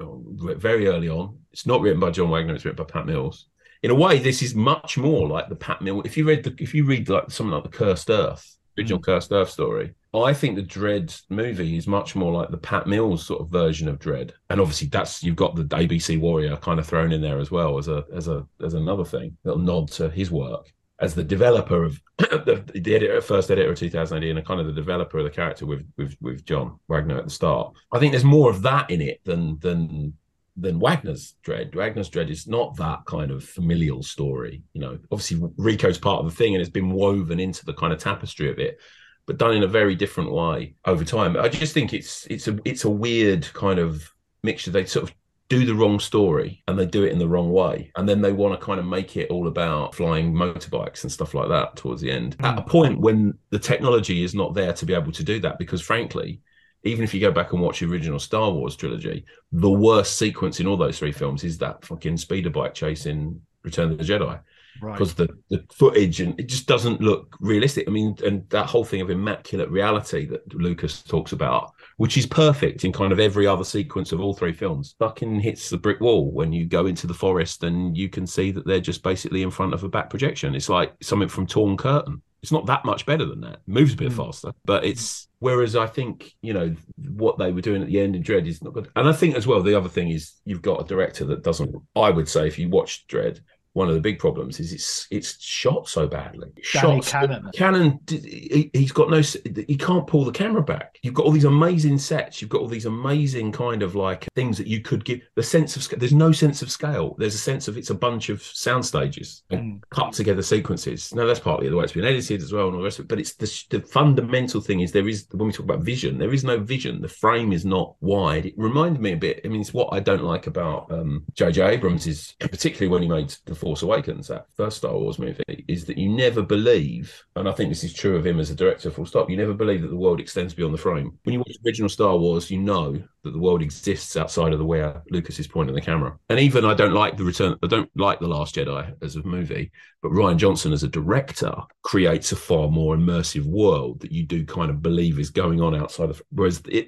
very 0.60 0.88
early 0.88 1.10
on. 1.10 1.38
It's 1.52 1.66
not 1.66 1.82
written 1.82 2.00
by 2.00 2.12
John 2.12 2.30
Wagner; 2.30 2.56
it's 2.56 2.66
written 2.66 2.84
by 2.84 2.92
Pat 2.92 3.06
Mills. 3.06 3.48
In 3.84 3.92
a 3.92 3.96
way, 3.96 4.18
this 4.18 4.42
is 4.42 4.56
much 4.56 4.98
more 4.98 5.28
like 5.28 5.50
the 5.50 5.56
Pat 5.56 5.82
Mills. 5.82 6.04
If 6.06 6.18
you 6.18 6.28
read 6.28 6.44
the, 6.44 6.56
if 6.60 6.74
you 6.74 6.86
read 6.86 7.10
like 7.10 7.32
something 7.32 7.52
like 7.52 7.64
the 7.64 7.70
Cursed 7.70 8.10
Earth, 8.10 8.58
original 8.78 9.00
mm. 9.00 9.04
Cursed 9.04 9.32
Earth 9.32 9.50
story, 9.50 9.94
I 10.24 10.34
think 10.34 10.56
the 10.56 10.64
Dredd 10.64 11.22
movie 11.30 11.78
is 11.78 11.88
much 11.88 12.16
more 12.16 12.32
like 12.32 12.50
the 12.50 12.58
Pat 12.58 12.88
Mills 12.88 13.26
sort 13.26 13.42
of 13.42 13.50
version 13.50 13.88
of 13.88 14.00
Dredd, 14.00 14.32
and 14.50 14.60
obviously 14.62 14.88
that's 14.88 15.24
you've 15.24 15.36
got 15.36 15.56
the 15.56 15.64
ABC 15.64 16.20
Warrior 16.20 16.58
kind 16.58 16.80
of 16.80 16.88
thrown 16.88 17.12
in 17.12 17.22
there 17.22 17.40
as 17.40 17.52
well 17.52 17.78
as 17.78 17.88
a 17.88 18.06
as 18.14 18.28
a 18.28 18.46
as 18.64 18.74
another 18.74 19.06
thing, 19.06 19.38
little 19.44 19.62
nod 19.62 19.90
to 19.94 20.10
his 20.10 20.32
work 20.32 20.72
as 21.00 21.14
the 21.14 21.24
developer 21.24 21.84
of 21.84 22.02
the, 22.18 22.64
the 22.74 22.96
editor, 22.96 23.22
first 23.22 23.52
editor 23.52 23.72
of 23.72 23.78
2000 23.78 24.18
AD 24.18 24.24
and 24.24 24.46
kind 24.46 24.60
of 24.60 24.66
the 24.66 24.74
developer 24.74 25.20
of 25.20 25.26
the 25.26 25.30
character 25.30 25.66
with 25.66 25.86
with 25.98 26.16
with 26.22 26.46
John 26.46 26.80
Wagner 26.88 27.18
at 27.18 27.26
the 27.26 27.30
start. 27.30 27.74
I 27.92 28.00
think 28.00 28.12
there's 28.12 28.24
more 28.24 28.50
of 28.50 28.62
that 28.64 28.90
in 28.90 29.02
it 29.02 29.22
than 29.24 29.60
than 29.60 30.14
than 30.60 30.80
Wagner's 30.80 31.36
Dredd. 31.46 31.76
Wagner's 31.76 32.10
Dredd 32.10 32.32
is 32.32 32.48
not 32.48 32.76
that 32.78 33.06
kind 33.06 33.30
of 33.30 33.44
familial 33.44 34.02
story. 34.02 34.64
You 34.74 34.82
know, 34.82 35.00
obviously 35.12 35.48
Rico's 35.58 36.00
part 36.00 36.20
of 36.20 36.26
the 36.26 36.36
thing 36.36 36.56
and 36.56 36.62
it's 36.62 36.72
been 36.72 36.92
woven 36.92 37.40
into 37.40 37.64
the 37.64 37.74
kind 37.74 37.94
of 37.94 38.00
tapestry 38.00 38.50
of 38.50 38.58
it 38.58 38.80
but 39.28 39.38
done 39.38 39.54
in 39.54 39.64
a 39.64 39.68
very 39.68 39.94
different 39.94 40.32
way 40.32 40.74
over 40.86 41.04
time. 41.04 41.38
I 41.38 41.50
just 41.50 41.74
think 41.74 41.94
it's 41.94 42.26
it's 42.28 42.48
a 42.48 42.58
it's 42.66 42.86
a 42.86 42.90
weird 42.90 43.54
kind 43.54 43.78
of 43.78 44.12
mixture. 44.42 44.72
They 44.72 44.86
sort 44.86 45.10
of 45.10 45.16
do 45.50 45.66
the 45.66 45.76
wrong 45.76 46.00
story 46.00 46.64
and 46.68 46.78
they 46.78 46.86
do 46.86 47.04
it 47.04 47.12
in 47.12 47.20
the 47.20 47.28
wrong 47.28 47.52
way, 47.52 47.92
and 47.96 48.10
then 48.10 48.22
they 48.22 48.32
want 48.32 48.60
to 48.60 48.66
kind 48.66 48.80
of 48.80 48.86
make 48.86 49.16
it 49.18 49.30
all 49.30 49.48
about 49.48 49.94
flying 49.94 50.34
motorbikes 50.34 51.04
and 51.04 51.12
stuff 51.12 51.34
like 51.34 51.50
that 51.50 51.76
towards 51.76 52.02
the 52.02 52.10
end. 52.10 52.38
Mm. 52.40 52.54
At 52.54 52.60
a 52.60 52.62
point 52.64 53.00
when 53.00 53.38
the 53.52 53.60
technology 53.60 54.24
is 54.24 54.34
not 54.34 54.56
there 54.56 54.74
to 54.74 54.86
be 54.86 54.94
able 54.94 55.12
to 55.12 55.24
do 55.24 55.40
that, 55.42 55.60
because 55.60 55.82
frankly. 55.82 56.42
Even 56.84 57.04
if 57.04 57.14
you 57.14 57.20
go 57.20 57.32
back 57.32 57.52
and 57.52 57.62
watch 57.62 57.80
the 57.80 57.88
original 57.88 58.20
Star 58.20 58.52
Wars 58.52 58.76
trilogy, 58.76 59.26
the 59.52 59.70
worst 59.70 60.18
sequence 60.18 60.60
in 60.60 60.68
all 60.68 60.78
those 60.78 61.00
three 61.00 61.12
films 61.12 61.44
is 61.44 61.58
that 61.58 61.84
fucking 61.84 62.16
speeder 62.16 62.52
bike 62.52 62.76
chase 62.76 63.08
in 63.08 63.42
Return 63.64 63.92
of 63.92 63.98
the 63.98 64.04
Jedi 64.04 64.40
because 64.82 65.18
right. 65.20 65.30
the, 65.50 65.58
the 65.58 65.66
footage 65.74 66.22
and 66.22 66.40
it 66.40 66.48
just 66.48 66.68
doesn't 66.68 67.02
look 67.02 67.36
realistic. 67.40 67.88
I 67.88 67.92
mean, 67.92 68.16
and 68.26 68.48
that 68.50 68.68
whole 68.68 68.84
thing 68.84 69.02
of 69.02 69.10
immaculate 69.10 69.70
reality 69.70 70.26
that 70.28 70.54
Lucas 70.54 71.04
talks 71.04 71.32
about, 71.32 71.72
which 71.98 72.18
is 72.18 72.26
perfect 72.26 72.86
in 72.86 72.92
kind 72.94 73.12
of 73.12 73.20
every 73.20 73.48
other 73.48 73.64
sequence 73.64 74.12
of 74.12 74.20
all 74.20 74.34
three 74.34 74.54
films, 74.54 74.96
fucking 75.00 75.40
hits 75.40 75.70
the 75.70 75.78
brick 75.78 76.00
wall 76.00 76.32
when 76.32 76.54
you 76.54 76.66
go 76.66 76.86
into 76.86 77.08
the 77.08 77.14
forest 77.14 77.64
and 77.64 77.98
you 77.98 78.10
can 78.10 78.28
see 78.28 78.52
that 78.52 78.66
they're 78.66 78.80
just 78.80 79.04
basically 79.04 79.42
in 79.42 79.52
front 79.52 79.74
of 79.74 79.84
a 79.84 79.90
back 79.90 80.10
projection. 80.10 80.56
It's 80.56 80.70
like 80.70 80.94
something 81.02 81.30
from 81.30 81.48
Torn 81.48 81.78
Curtain. 81.78 82.22
It's 82.44 82.52
not 82.52 82.68
that 82.68 82.86
much 82.86 83.06
better 83.06 83.26
than 83.26 83.42
that. 83.42 83.54
It 83.54 83.62
moves 83.68 83.94
a 83.94 83.98
bit 83.98 84.12
mm. 84.12 84.16
faster, 84.16 84.54
but 84.64 84.86
it's 84.86 85.28
whereas 85.40 85.76
I 85.76 85.88
think 85.88 86.34
you 86.42 86.54
know 86.54 86.76
what 86.98 87.38
they 87.38 87.52
were 87.52 87.62
doing 87.62 87.82
at 87.82 87.88
the 87.88 88.00
end 88.00 88.16
in 88.16 88.24
Dredd 88.24 88.48
is 88.48 88.62
not 88.62 88.74
good. 88.74 88.90
And 88.96 89.08
I 89.08 89.14
think 89.14 89.36
as 89.36 89.48
well 89.48 89.62
the 89.62 89.76
other 89.76 89.90
thing 89.90 90.10
is 90.10 90.36
you've 90.46 90.62
got 90.62 90.82
a 90.82 90.88
director 90.88 91.26
that 91.26 91.44
doesn't. 91.44 91.76
I 91.96 92.10
would 92.12 92.30
say 92.30 92.48
if 92.48 92.60
you 92.60 92.70
watch 92.70 93.06
Dredd, 93.08 93.42
one 93.78 93.90
of 93.90 93.94
the 93.94 94.02
big 94.02 94.18
problems 94.18 94.60
is 94.60 94.74
it's 94.74 95.08
it's 95.12 95.40
shot 95.40 95.88
so 95.88 96.08
badly. 96.08 96.50
Danny 96.74 97.00
shot 97.02 97.06
Cannon. 97.06 97.52
Cannon, 97.54 98.00
he, 98.10 98.72
has 98.74 98.92
got 98.92 99.12
no, 99.12 99.22
he 99.68 99.78
can't 99.78 100.08
pull 100.08 100.26
the 100.26 100.32
camera 100.32 100.64
back. 100.64 100.98
You've 101.04 101.14
got 101.14 101.28
all 101.28 101.32
these 101.32 101.46
amazing 101.46 102.00
sets. 102.00 102.42
You've 102.42 102.50
got 102.50 102.62
all 102.62 102.68
these 102.68 102.88
amazing 102.88 103.52
kind 103.52 103.84
of 103.84 103.94
like 103.94 104.28
things 104.34 104.58
that 104.58 104.66
you 104.66 104.82
could 104.82 105.06
give 105.06 105.22
the 105.36 105.44
sense 105.44 105.76
of 105.76 105.84
scale. 105.84 106.00
There's 106.00 106.12
no 106.12 106.32
sense 106.32 106.64
of 106.64 106.72
scale. 106.72 107.16
There's 107.20 107.36
a 107.36 107.38
sense 107.40 107.68
of 107.68 107.78
it's 107.78 107.92
a 107.92 107.96
bunch 107.96 108.30
of 108.30 108.42
sound 108.42 108.84
stages 108.84 109.44
and 109.52 109.76
mm. 109.76 109.90
cut 109.92 110.12
together 110.14 110.42
sequences. 110.42 111.14
Now 111.14 111.28
that's 111.28 111.40
partly 111.40 111.70
the 111.70 111.76
way 111.76 111.84
it's 111.84 111.94
been 111.94 112.04
edited 112.04 112.42
as 112.42 112.52
well 112.52 112.66
and 112.66 112.76
all 112.76 112.82
the 112.82 112.86
rest 112.86 112.98
of 112.98 113.06
it. 113.06 113.10
But 113.10 113.20
it's 113.20 113.36
the, 113.36 113.78
the 113.78 113.86
fundamental 113.86 114.60
thing 114.60 114.80
is 114.80 114.92
there 114.92 115.08
is 115.08 115.28
when 115.32 115.48
we 115.48 115.54
talk 115.54 115.66
about 115.66 115.84
vision, 115.84 116.18
there 116.18 116.34
is 116.34 116.44
no 116.44 116.58
vision. 116.58 117.00
The 117.00 117.10
frame 117.10 117.54
is 117.54 117.64
not 117.64 117.96
wide. 118.02 118.48
It 118.48 118.56
reminded 118.58 119.04
me 119.04 119.14
a 119.14 119.18
bit. 119.18 119.42
I 119.46 119.50
mean, 119.50 119.62
it's 119.62 119.74
what 119.74 119.94
I 119.94 120.00
don't 120.00 120.24
like 120.24 120.48
about 120.48 120.92
um, 120.92 121.26
J.J. 121.36 121.62
Abrams 121.62 122.08
is 122.08 122.34
particularly 122.40 122.88
when 122.88 123.04
he 123.04 123.08
made 123.08 123.36
the 123.46 123.54
Force 123.68 123.82
Awakens, 123.82 124.30
that 124.30 124.46
first 124.56 124.78
Star 124.78 124.94
Wars 124.94 125.20
movie, 125.20 125.44
is 125.68 125.84
that 125.84 125.98
you 125.98 126.08
never 126.08 126.42
believe, 126.42 127.22
and 127.36 127.50
I 127.50 127.52
think 127.52 127.68
this 127.70 127.84
is 127.84 127.94
true 127.94 128.16
of 128.16 128.26
him 128.26 128.40
as 128.40 128.50
a 128.50 128.56
director, 128.56 128.90
full 128.90 129.06
stop, 129.06 129.30
you 129.30 129.36
never 129.36 129.54
believe 129.54 129.82
that 129.82 129.90
the 129.90 129.98
world 129.98 130.22
extends 130.22 130.54
beyond 130.54 130.74
the 130.74 130.78
frame. 130.78 131.20
When 131.24 131.34
you 131.34 131.40
watch 131.40 131.58
original 131.66 131.90
Star 131.90 132.16
Wars, 132.16 132.50
you 132.50 132.60
know 132.60 132.94
that 133.24 133.32
the 133.32 133.40
world 133.40 133.62
exists 133.62 134.16
outside 134.16 134.54
of 134.54 134.60
the 134.60 134.66
where 134.66 135.04
Lucas 135.10 135.38
is 135.38 135.50
pointing 135.50 135.76
the 135.76 135.82
camera. 135.82 136.18
And 136.30 136.40
even 136.40 136.64
I 136.64 136.76
don't 136.76 136.94
like 136.94 137.18
the 137.18 137.26
return, 137.26 137.58
I 137.62 137.68
don't 137.68 137.90
like 137.98 138.22
The 138.22 138.28
Last 138.28 138.56
Jedi 138.56 138.96
as 139.04 139.18
a 139.18 139.24
movie, 139.24 139.70
but 140.02 140.14
Rian 140.14 140.38
Johnson 140.38 140.72
as 140.72 140.84
a 140.84 140.88
director 140.88 141.54
creates 141.84 142.32
a 142.32 142.38
far 142.38 142.70
more 142.70 142.96
immersive 142.96 143.44
world 143.44 144.00
that 144.00 144.14
you 144.14 144.26
do 144.26 144.46
kind 144.46 144.70
of 144.70 144.82
believe 144.82 145.20
is 145.20 145.30
going 145.30 145.60
on 145.60 145.76
outside 145.76 146.10
of, 146.10 146.22
whereas 146.30 146.62
it, 146.70 146.88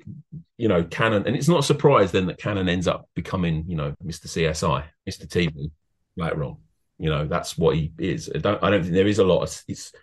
you 0.56 0.70
know, 0.70 0.86
Cannon, 0.86 1.28
and 1.28 1.36
it's 1.36 1.50
not 1.50 1.60
a 1.60 1.64
surprise 1.64 2.14
then 2.14 2.28
that 2.28 2.38
Cannon 2.38 2.70
ends 2.70 2.88
up 2.88 3.10
becoming, 3.16 3.66
you 3.68 3.76
know, 3.76 3.94
Mr. 4.02 4.28
CSI, 4.28 4.86
Mr. 5.10 5.28
TV 5.28 5.72
right 6.20 6.34
on. 6.34 6.58
You 7.00 7.10
know, 7.10 7.26
that's 7.26 7.58
what 7.58 7.76
he 7.76 7.94
is. 7.98 8.30
I 8.34 8.40
don't, 8.40 8.64
I 8.64 8.70
don't 8.70 8.84
think 8.84 8.94
there 8.94 9.08
is 9.08 9.20
a 9.20 9.24
lot 9.24 9.42
of. 9.42 9.64
It's 9.68 9.94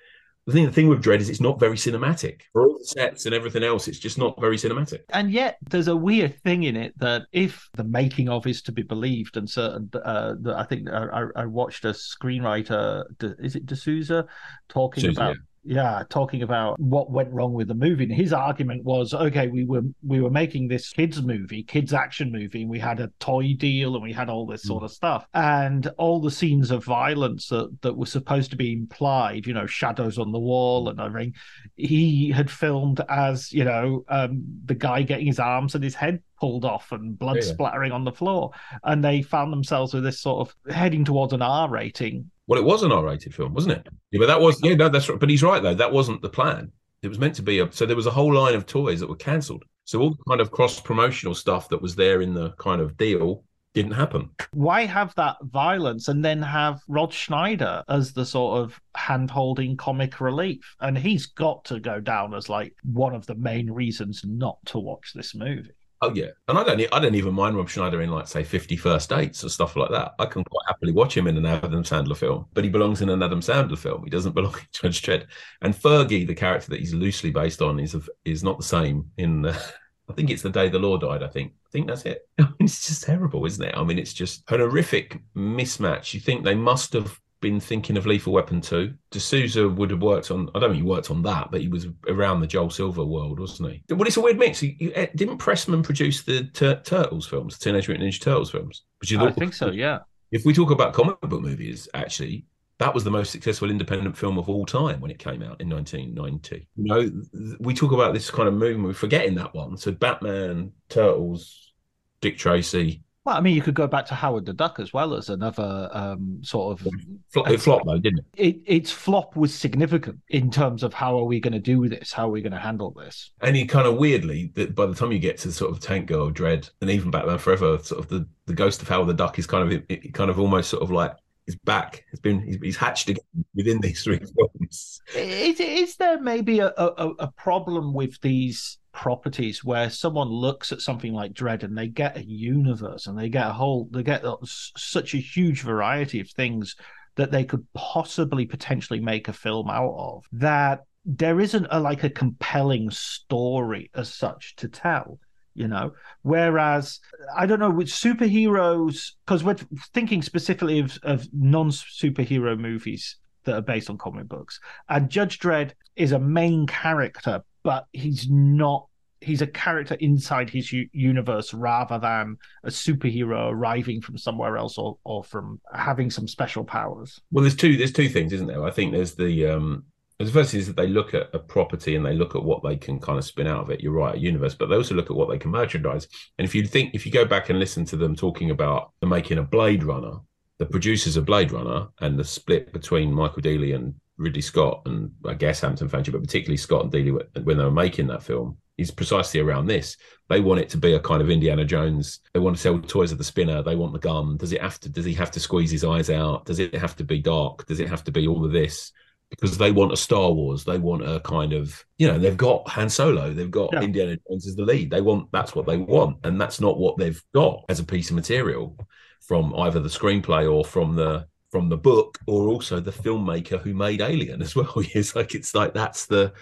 the 0.46 0.52
thing. 0.52 0.64
The 0.64 0.72
thing 0.72 0.88
with 0.88 1.02
Dredd 1.02 1.20
is 1.20 1.28
it's 1.28 1.40
not 1.40 1.60
very 1.60 1.76
cinematic. 1.76 2.42
For 2.52 2.62
all 2.62 2.78
the 2.78 2.84
sets 2.84 3.26
and 3.26 3.34
everything 3.34 3.62
else, 3.62 3.86
it's 3.86 3.98
just 3.98 4.16
not 4.18 4.40
very 4.40 4.56
cinematic. 4.56 5.00
And 5.10 5.30
yet, 5.30 5.58
there's 5.68 5.88
a 5.88 5.96
weird 5.96 6.40
thing 6.42 6.62
in 6.62 6.74
it 6.74 6.98
that 6.98 7.26
if 7.32 7.68
the 7.74 7.84
making 7.84 8.28
of 8.28 8.46
is 8.46 8.62
to 8.62 8.72
be 8.72 8.82
believed, 8.82 9.36
and 9.36 9.48
certain, 9.48 9.90
uh, 9.94 10.34
I 10.54 10.64
think 10.64 10.88
I, 10.90 11.26
I 11.36 11.44
watched 11.44 11.84
a 11.84 11.90
screenwriter, 11.90 13.04
is 13.40 13.56
it 13.56 13.66
de 13.66 13.76
Souza, 13.76 14.26
talking 14.68 15.10
about. 15.10 15.36
Yeah 15.36 15.42
yeah, 15.66 16.04
talking 16.08 16.42
about 16.42 16.78
what 16.78 17.10
went 17.10 17.32
wrong 17.32 17.52
with 17.52 17.66
the 17.68 17.74
movie. 17.74 18.04
And 18.04 18.12
his 18.12 18.32
argument 18.32 18.84
was, 18.84 19.12
okay, 19.12 19.48
we 19.48 19.64
were 19.64 19.82
we 20.06 20.20
were 20.20 20.30
making 20.30 20.68
this 20.68 20.90
kids 20.90 21.20
movie, 21.22 21.64
kids 21.64 21.92
action 21.92 22.30
movie, 22.30 22.62
and 22.62 22.70
we 22.70 22.78
had 22.78 23.00
a 23.00 23.10
toy 23.18 23.54
deal 23.58 23.94
and 23.94 24.02
we 24.02 24.12
had 24.12 24.28
all 24.28 24.46
this 24.46 24.62
sort 24.62 24.84
of 24.84 24.92
stuff. 24.92 25.26
And 25.34 25.88
all 25.98 26.20
the 26.20 26.30
scenes 26.30 26.70
of 26.70 26.84
violence 26.84 27.48
that, 27.48 27.76
that 27.82 27.96
were 27.96 28.06
supposed 28.06 28.50
to 28.50 28.56
be 28.56 28.72
implied, 28.72 29.46
you 29.46 29.54
know, 29.54 29.66
shadows 29.66 30.18
on 30.18 30.30
the 30.30 30.38
wall 30.38 30.88
and 30.88 31.00
everything, 31.00 31.34
he 31.76 32.30
had 32.30 32.50
filmed 32.50 33.00
as, 33.08 33.52
you 33.52 33.64
know, 33.64 34.04
um, 34.08 34.44
the 34.66 34.74
guy 34.74 35.02
getting 35.02 35.26
his 35.26 35.40
arms 35.40 35.74
and 35.74 35.82
his 35.82 35.94
head 35.94 36.22
pulled 36.38 36.64
off 36.64 36.92
and 36.92 37.18
blood 37.18 37.42
splattering 37.42 37.92
on 37.92 38.04
the 38.04 38.12
floor. 38.12 38.52
And 38.84 39.02
they 39.02 39.22
found 39.22 39.52
themselves 39.52 39.94
with 39.94 40.04
this 40.04 40.20
sort 40.20 40.48
of 40.48 40.74
heading 40.74 41.04
towards 41.04 41.32
an 41.32 41.42
R 41.42 41.68
rating 41.68 42.30
well, 42.46 42.60
it 42.60 42.64
was 42.64 42.82
an 42.82 42.92
R-rated 42.92 43.34
film, 43.34 43.54
wasn't 43.54 43.78
it? 43.78 43.88
Yeah, 44.10 44.20
but 44.20 44.26
that 44.26 44.40
was 44.40 44.60
yeah, 44.62 44.74
no, 44.74 44.88
that's 44.88 45.08
right. 45.08 45.18
But 45.18 45.30
he's 45.30 45.42
right 45.42 45.62
though. 45.62 45.74
That 45.74 45.92
wasn't 45.92 46.22
the 46.22 46.28
plan. 46.28 46.72
It 47.02 47.08
was 47.08 47.18
meant 47.18 47.34
to 47.36 47.42
be 47.42 47.60
a. 47.60 47.70
So 47.72 47.86
there 47.86 47.96
was 47.96 48.06
a 48.06 48.10
whole 48.10 48.32
line 48.32 48.54
of 48.54 48.66
toys 48.66 49.00
that 49.00 49.08
were 49.08 49.16
cancelled. 49.16 49.64
So 49.84 50.00
all 50.00 50.10
the 50.10 50.24
kind 50.28 50.40
of 50.40 50.50
cross 50.50 50.80
promotional 50.80 51.34
stuff 51.34 51.68
that 51.68 51.82
was 51.82 51.94
there 51.94 52.20
in 52.22 52.34
the 52.34 52.50
kind 52.52 52.80
of 52.80 52.96
deal 52.96 53.44
didn't 53.74 53.92
happen. 53.92 54.30
Why 54.52 54.86
have 54.86 55.14
that 55.16 55.36
violence 55.42 56.08
and 56.08 56.24
then 56.24 56.40
have 56.40 56.80
Rob 56.88 57.12
Schneider 57.12 57.84
as 57.88 58.12
the 58.12 58.24
sort 58.24 58.60
of 58.60 58.80
hand 58.96 59.30
holding 59.30 59.76
comic 59.76 60.20
relief? 60.20 60.74
And 60.80 60.96
he's 60.96 61.26
got 61.26 61.64
to 61.66 61.78
go 61.78 62.00
down 62.00 62.32
as 62.34 62.48
like 62.48 62.74
one 62.82 63.14
of 63.14 63.26
the 63.26 63.34
main 63.34 63.70
reasons 63.70 64.22
not 64.24 64.58
to 64.66 64.78
watch 64.78 65.12
this 65.14 65.34
movie. 65.34 65.70
Oh 66.02 66.12
yeah, 66.14 66.28
and 66.46 66.58
I 66.58 66.64
don't 66.64 66.80
I 66.92 66.98
don't 66.98 67.14
even 67.14 67.34
mind 67.34 67.56
Rob 67.56 67.70
Schneider 67.70 68.02
in 68.02 68.10
like 68.10 68.28
say 68.28 68.44
Fifty 68.44 68.76
First 68.76 69.08
Dates 69.08 69.42
or 69.42 69.48
stuff 69.48 69.76
like 69.76 69.90
that. 69.90 70.12
I 70.18 70.26
can 70.26 70.44
quite 70.44 70.66
happily 70.66 70.92
watch 70.92 71.16
him 71.16 71.26
in 71.26 71.38
an 71.38 71.46
Adam 71.46 71.82
Sandler 71.84 72.16
film, 72.16 72.46
but 72.52 72.64
he 72.64 72.70
belongs 72.70 73.00
in 73.00 73.08
an 73.08 73.22
Adam 73.22 73.40
Sandler 73.40 73.78
film. 73.78 74.04
He 74.04 74.10
doesn't 74.10 74.32
belong 74.34 74.54
in 74.54 74.66
Judge 74.72 75.00
Dredd. 75.00 75.26
And 75.62 75.74
Fergie, 75.74 76.26
the 76.26 76.34
character 76.34 76.70
that 76.70 76.80
he's 76.80 76.92
loosely 76.92 77.30
based 77.30 77.62
on, 77.62 77.80
is 77.80 77.94
of, 77.94 78.10
is 78.24 78.44
not 78.44 78.58
the 78.58 78.64
same 78.64 79.10
in. 79.16 79.46
Uh, 79.46 79.58
I 80.08 80.12
think 80.12 80.30
it's 80.30 80.42
the 80.42 80.50
day 80.50 80.68
the 80.68 80.78
law 80.78 80.98
died. 80.98 81.22
I 81.22 81.28
think. 81.28 81.52
I 81.66 81.70
think 81.70 81.88
that's 81.88 82.04
it. 82.04 82.28
I 82.38 82.42
mean, 82.42 82.54
it's 82.60 82.86
just 82.86 83.04
terrible, 83.04 83.46
isn't 83.46 83.64
it? 83.64 83.74
I 83.76 83.82
mean, 83.82 83.98
it's 83.98 84.14
just 84.14 84.48
an 84.50 84.60
horrific 84.60 85.18
mismatch. 85.34 86.12
You 86.12 86.20
think 86.20 86.44
they 86.44 86.54
must 86.54 86.92
have 86.92 87.18
been 87.40 87.60
thinking 87.60 87.96
of 87.96 88.06
Lethal 88.06 88.32
Weapon 88.32 88.60
2. 88.60 88.92
de 89.10 89.20
Souza 89.20 89.68
would 89.68 89.90
have 89.90 90.02
worked 90.02 90.30
on, 90.30 90.48
I 90.54 90.58
don't 90.58 90.70
think 90.70 90.82
he 90.82 90.88
worked 90.88 91.10
on 91.10 91.22
that, 91.22 91.50
but 91.50 91.60
he 91.60 91.68
was 91.68 91.86
around 92.08 92.40
the 92.40 92.46
Joel 92.46 92.70
Silver 92.70 93.04
world, 93.04 93.38
wasn't 93.38 93.72
he? 93.72 93.82
Well, 93.90 94.06
it's 94.06 94.16
a 94.16 94.20
weird 94.20 94.38
mix. 94.38 94.62
You, 94.62 94.92
eh, 94.94 95.06
didn't 95.14 95.38
Pressman 95.38 95.82
produce 95.82 96.22
the 96.22 96.44
Tur- 96.44 96.80
Turtles 96.84 97.26
films, 97.26 97.58
Teenage 97.58 97.88
Mutant 97.88 98.08
Ninja 98.08 98.20
Turtles 98.20 98.50
films? 98.50 98.84
Which 99.00 99.14
I 99.14 99.30
think 99.32 99.54
so, 99.54 99.70
yeah. 99.70 99.98
If 100.32 100.44
we 100.44 100.52
talk 100.52 100.70
about 100.70 100.92
comic 100.92 101.20
book 101.20 101.42
movies, 101.42 101.88
actually, 101.94 102.46
that 102.78 102.92
was 102.92 103.04
the 103.04 103.10
most 103.10 103.30
successful 103.30 103.70
independent 103.70 104.16
film 104.16 104.38
of 104.38 104.48
all 104.48 104.66
time 104.66 105.00
when 105.00 105.10
it 105.10 105.18
came 105.18 105.42
out 105.42 105.60
in 105.60 105.68
1990. 105.68 106.66
You 106.76 106.84
know, 106.84 107.56
we 107.60 107.74
talk 107.74 107.92
about 107.92 108.12
this 108.12 108.30
kind 108.30 108.48
of 108.48 108.54
movement, 108.54 108.88
we're 108.88 108.94
forgetting 108.94 109.34
that 109.36 109.54
one. 109.54 109.76
So 109.76 109.92
Batman, 109.92 110.72
Turtles, 110.88 111.72
Dick 112.20 112.36
Tracy, 112.36 113.02
well, 113.26 113.36
I 113.36 113.40
mean, 113.40 113.56
you 113.56 113.60
could 113.60 113.74
go 113.74 113.88
back 113.88 114.06
to 114.06 114.14
Howard 114.14 114.46
the 114.46 114.52
Duck 114.52 114.78
as 114.78 114.92
well 114.92 115.12
as 115.12 115.30
another 115.30 115.90
um, 115.90 116.38
sort 116.42 116.80
of. 116.80 116.86
It 117.34 117.60
flopped 117.60 117.84
though, 117.84 117.98
didn't 117.98 118.20
it? 118.36 118.46
it? 118.46 118.62
Its 118.64 118.92
flop 118.92 119.34
was 119.34 119.52
significant 119.52 120.20
in 120.28 120.48
terms 120.48 120.84
of 120.84 120.94
how 120.94 121.18
are 121.18 121.24
we 121.24 121.40
going 121.40 121.52
to 121.52 121.58
do 121.58 121.88
this? 121.88 122.12
How 122.12 122.28
are 122.28 122.30
we 122.30 122.40
going 122.40 122.52
to 122.52 122.58
handle 122.58 122.92
this? 122.92 123.32
And 123.40 123.56
you 123.56 123.66
kind 123.66 123.88
of 123.88 123.96
weirdly, 123.96 124.52
that 124.54 124.76
by 124.76 124.86
the 124.86 124.94
time 124.94 125.10
you 125.10 125.18
get 125.18 125.38
to 125.38 125.50
sort 125.50 125.72
of 125.72 125.80
Tank 125.80 126.06
Girl, 126.06 126.30
Dredd, 126.30 126.70
and 126.80 126.88
even 126.88 127.10
Batman 127.10 127.38
Forever, 127.38 127.78
sort 127.82 128.00
of 128.00 128.08
the, 128.08 128.28
the 128.46 128.54
ghost 128.54 128.80
of 128.80 128.88
Howard 128.88 129.08
the 129.08 129.14
Duck 129.14 129.40
is 129.40 129.46
kind 129.48 129.72
of 129.72 129.82
it, 129.88 130.14
kind 130.14 130.30
of 130.30 130.38
almost 130.38 130.70
sort 130.70 130.84
of 130.84 130.92
like 130.92 131.16
he's 131.46 131.56
back. 131.56 132.04
He's 132.12 132.20
been 132.20 132.40
he's, 132.42 132.58
he's 132.62 132.76
hatched 132.76 133.08
again 133.08 133.44
within 133.56 133.80
these 133.80 134.04
three 134.04 134.20
films. 134.36 135.00
Is, 135.16 135.58
is 135.58 135.96
there 135.96 136.20
maybe 136.20 136.60
a, 136.60 136.72
a, 136.76 137.10
a 137.18 137.32
problem 137.32 137.92
with 137.92 138.20
these 138.20 138.78
properties 138.96 139.62
where 139.62 139.90
someone 139.90 140.28
looks 140.28 140.72
at 140.72 140.80
something 140.80 141.12
like 141.12 141.34
Dredd 141.34 141.62
and 141.62 141.76
they 141.76 141.86
get 141.86 142.16
a 142.16 142.24
universe 142.24 143.06
and 143.06 143.16
they 143.16 143.28
get 143.28 143.46
a 143.46 143.52
whole 143.52 143.88
they 143.92 144.02
get 144.02 144.24
such 144.42 145.14
a 145.14 145.18
huge 145.18 145.60
variety 145.60 146.18
of 146.18 146.30
things 146.30 146.74
that 147.16 147.30
they 147.30 147.44
could 147.44 147.64
possibly 147.74 148.46
potentially 148.46 148.98
make 148.98 149.28
a 149.28 149.34
film 149.34 149.68
out 149.68 149.94
of 149.98 150.24
that 150.32 150.80
there 151.04 151.40
isn't 151.40 151.66
a 151.70 151.78
like 151.78 152.04
a 152.04 152.10
compelling 152.10 152.90
story 152.90 153.90
as 153.94 154.12
such 154.12 154.56
to 154.56 154.66
tell 154.66 155.20
you 155.54 155.68
know? 155.68 155.92
Whereas 156.22 157.00
i 157.36 157.44
don't 157.44 157.60
know 157.60 157.70
with 157.70 157.88
superheroes 157.88 159.12
because 159.24 159.44
we're 159.44 159.56
thinking 159.92 160.22
specifically 160.22 160.78
of, 160.78 160.98
of 161.02 161.28
non-superhero 161.34 162.58
movies 162.58 163.16
that 163.44 163.56
are 163.56 163.62
based 163.62 163.90
on 163.90 163.98
comic 163.98 164.26
books 164.26 164.58
and 164.88 165.10
judge 165.10 165.38
dredd 165.38 165.72
is 165.96 166.12
a 166.12 166.18
main 166.18 166.66
character 166.66 167.42
but 167.66 167.86
he's 167.92 168.30
not 168.30 168.86
he's 169.20 169.42
a 169.42 169.46
character 169.46 169.96
inside 169.98 170.48
his 170.48 170.72
u- 170.72 170.88
universe 170.92 171.52
rather 171.52 171.98
than 171.98 172.36
a 172.62 172.68
superhero 172.68 173.50
arriving 173.50 174.00
from 174.00 174.16
somewhere 174.16 174.56
else 174.56 174.78
or, 174.78 174.96
or 175.02 175.24
from 175.24 175.60
having 175.74 176.08
some 176.08 176.28
special 176.28 176.62
powers 176.62 177.20
well 177.32 177.42
there's 177.42 177.56
two 177.56 177.76
there's 177.76 177.92
two 177.92 178.08
things 178.08 178.32
isn't 178.32 178.46
there 178.46 178.62
i 178.62 178.70
think 178.70 178.92
there's 178.92 179.14
the 179.16 179.46
um 179.48 179.82
the 180.20 180.26
first 180.26 180.54
is 180.54 180.68
that 180.68 180.76
they 180.76 180.86
look 180.86 181.12
at 181.12 181.28
a 181.34 181.40
property 181.40 181.96
and 181.96 182.06
they 182.06 182.14
look 182.14 182.36
at 182.36 182.44
what 182.44 182.62
they 182.62 182.76
can 182.76 183.00
kind 183.00 183.18
of 183.18 183.24
spin 183.26 183.46
out 183.46 183.60
of 183.60 183.68
it. 183.68 183.82
You're 183.82 183.92
right, 183.92 184.14
a 184.14 184.18
universe, 184.18 184.54
but 184.54 184.70
they 184.70 184.74
also 184.74 184.94
look 184.94 185.10
at 185.10 185.16
what 185.16 185.28
they 185.28 185.36
can 185.36 185.50
merchandise. 185.50 186.08
And 186.38 186.46
if 186.46 186.54
you 186.54 186.66
think, 186.66 186.94
if 186.94 187.04
you 187.04 187.12
go 187.12 187.26
back 187.26 187.50
and 187.50 187.58
listen 187.58 187.84
to 187.84 187.98
them 187.98 188.16
talking 188.16 188.50
about 188.50 188.92
the 189.00 189.06
making 189.06 189.36
a 189.36 189.42
Blade 189.42 189.84
Runner, 189.84 190.14
the 190.56 190.64
producers 190.64 191.18
of 191.18 191.26
Blade 191.26 191.52
Runner 191.52 191.88
and 192.00 192.18
the 192.18 192.24
split 192.24 192.72
between 192.72 193.12
Michael 193.12 193.42
Deeley 193.42 193.74
and 193.74 193.94
Ridley 194.18 194.40
Scott 194.40 194.82
and 194.86 195.12
I 195.24 195.34
guess 195.34 195.60
Hampton 195.60 195.88
Fancher, 195.88 196.12
but 196.12 196.22
particularly 196.22 196.56
Scott 196.56 196.84
and 196.84 196.92
Deeley 196.92 197.44
when 197.44 197.58
they 197.58 197.64
were 197.64 197.70
making 197.70 198.06
that 198.08 198.22
film, 198.22 198.58
is 198.78 198.90
precisely 198.90 199.40
around 199.40 199.66
this. 199.66 199.96
They 200.28 200.40
want 200.40 200.60
it 200.60 200.68
to 200.70 200.78
be 200.78 200.94
a 200.94 201.00
kind 201.00 201.22
of 201.22 201.30
Indiana 201.30 201.64
Jones. 201.64 202.20
They 202.32 202.40
want 202.40 202.56
to 202.56 202.62
sell 202.62 202.78
toys 202.78 203.12
of 203.12 203.18
the 203.18 203.24
spinner. 203.24 203.62
They 203.62 203.76
want 203.76 203.92
the 203.92 203.98
gun. 203.98 204.36
Does 204.36 204.52
it 204.52 204.60
have 204.60 204.80
to? 204.80 204.88
Does 204.88 205.04
he 205.04 205.14
have 205.14 205.30
to 205.32 205.40
squeeze 205.40 205.70
his 205.70 205.84
eyes 205.84 206.10
out? 206.10 206.44
Does 206.46 206.58
it 206.58 206.74
have 206.74 206.96
to 206.96 207.04
be 207.04 207.20
dark? 207.20 207.66
Does 207.66 207.80
it 207.80 207.88
have 207.88 208.04
to 208.04 208.12
be 208.12 208.26
all 208.26 208.44
of 208.44 208.52
this? 208.52 208.92
Because 209.30 209.58
they 209.58 209.72
want 209.72 209.92
a 209.92 209.96
Star 209.96 210.30
Wars. 210.30 210.64
They 210.64 210.78
want 210.78 211.08
a 211.08 211.20
kind 211.20 211.52
of 211.52 211.84
you 211.98 212.06
know 212.06 212.18
they've 212.18 212.36
got 212.36 212.68
Han 212.68 212.88
Solo. 212.88 213.32
They've 213.32 213.50
got 213.50 213.72
yeah. 213.72 213.82
Indiana 213.82 214.16
Jones 214.28 214.46
as 214.46 214.56
the 214.56 214.64
lead. 214.64 214.90
They 214.90 215.00
want 215.00 215.30
that's 215.32 215.54
what 215.54 215.66
they 215.66 215.78
want, 215.78 216.18
and 216.24 216.40
that's 216.40 216.60
not 216.60 216.78
what 216.78 216.96
they've 216.96 217.22
got 217.34 217.64
as 217.68 217.80
a 217.80 217.84
piece 217.84 218.10
of 218.10 218.16
material 218.16 218.76
from 219.20 219.54
either 219.56 219.80
the 219.80 219.88
screenplay 219.88 220.50
or 220.50 220.64
from 220.64 220.94
the 220.94 221.26
from 221.50 221.68
the 221.68 221.76
book 221.76 222.18
or 222.26 222.48
also 222.48 222.80
the 222.80 222.90
filmmaker 222.90 223.60
who 223.60 223.74
made 223.74 224.00
Alien 224.00 224.42
as 224.42 224.56
well. 224.56 224.72
it's 224.76 225.14
like 225.14 225.34
it's 225.34 225.54
like 225.54 225.74
that's 225.74 226.06
the 226.06 226.32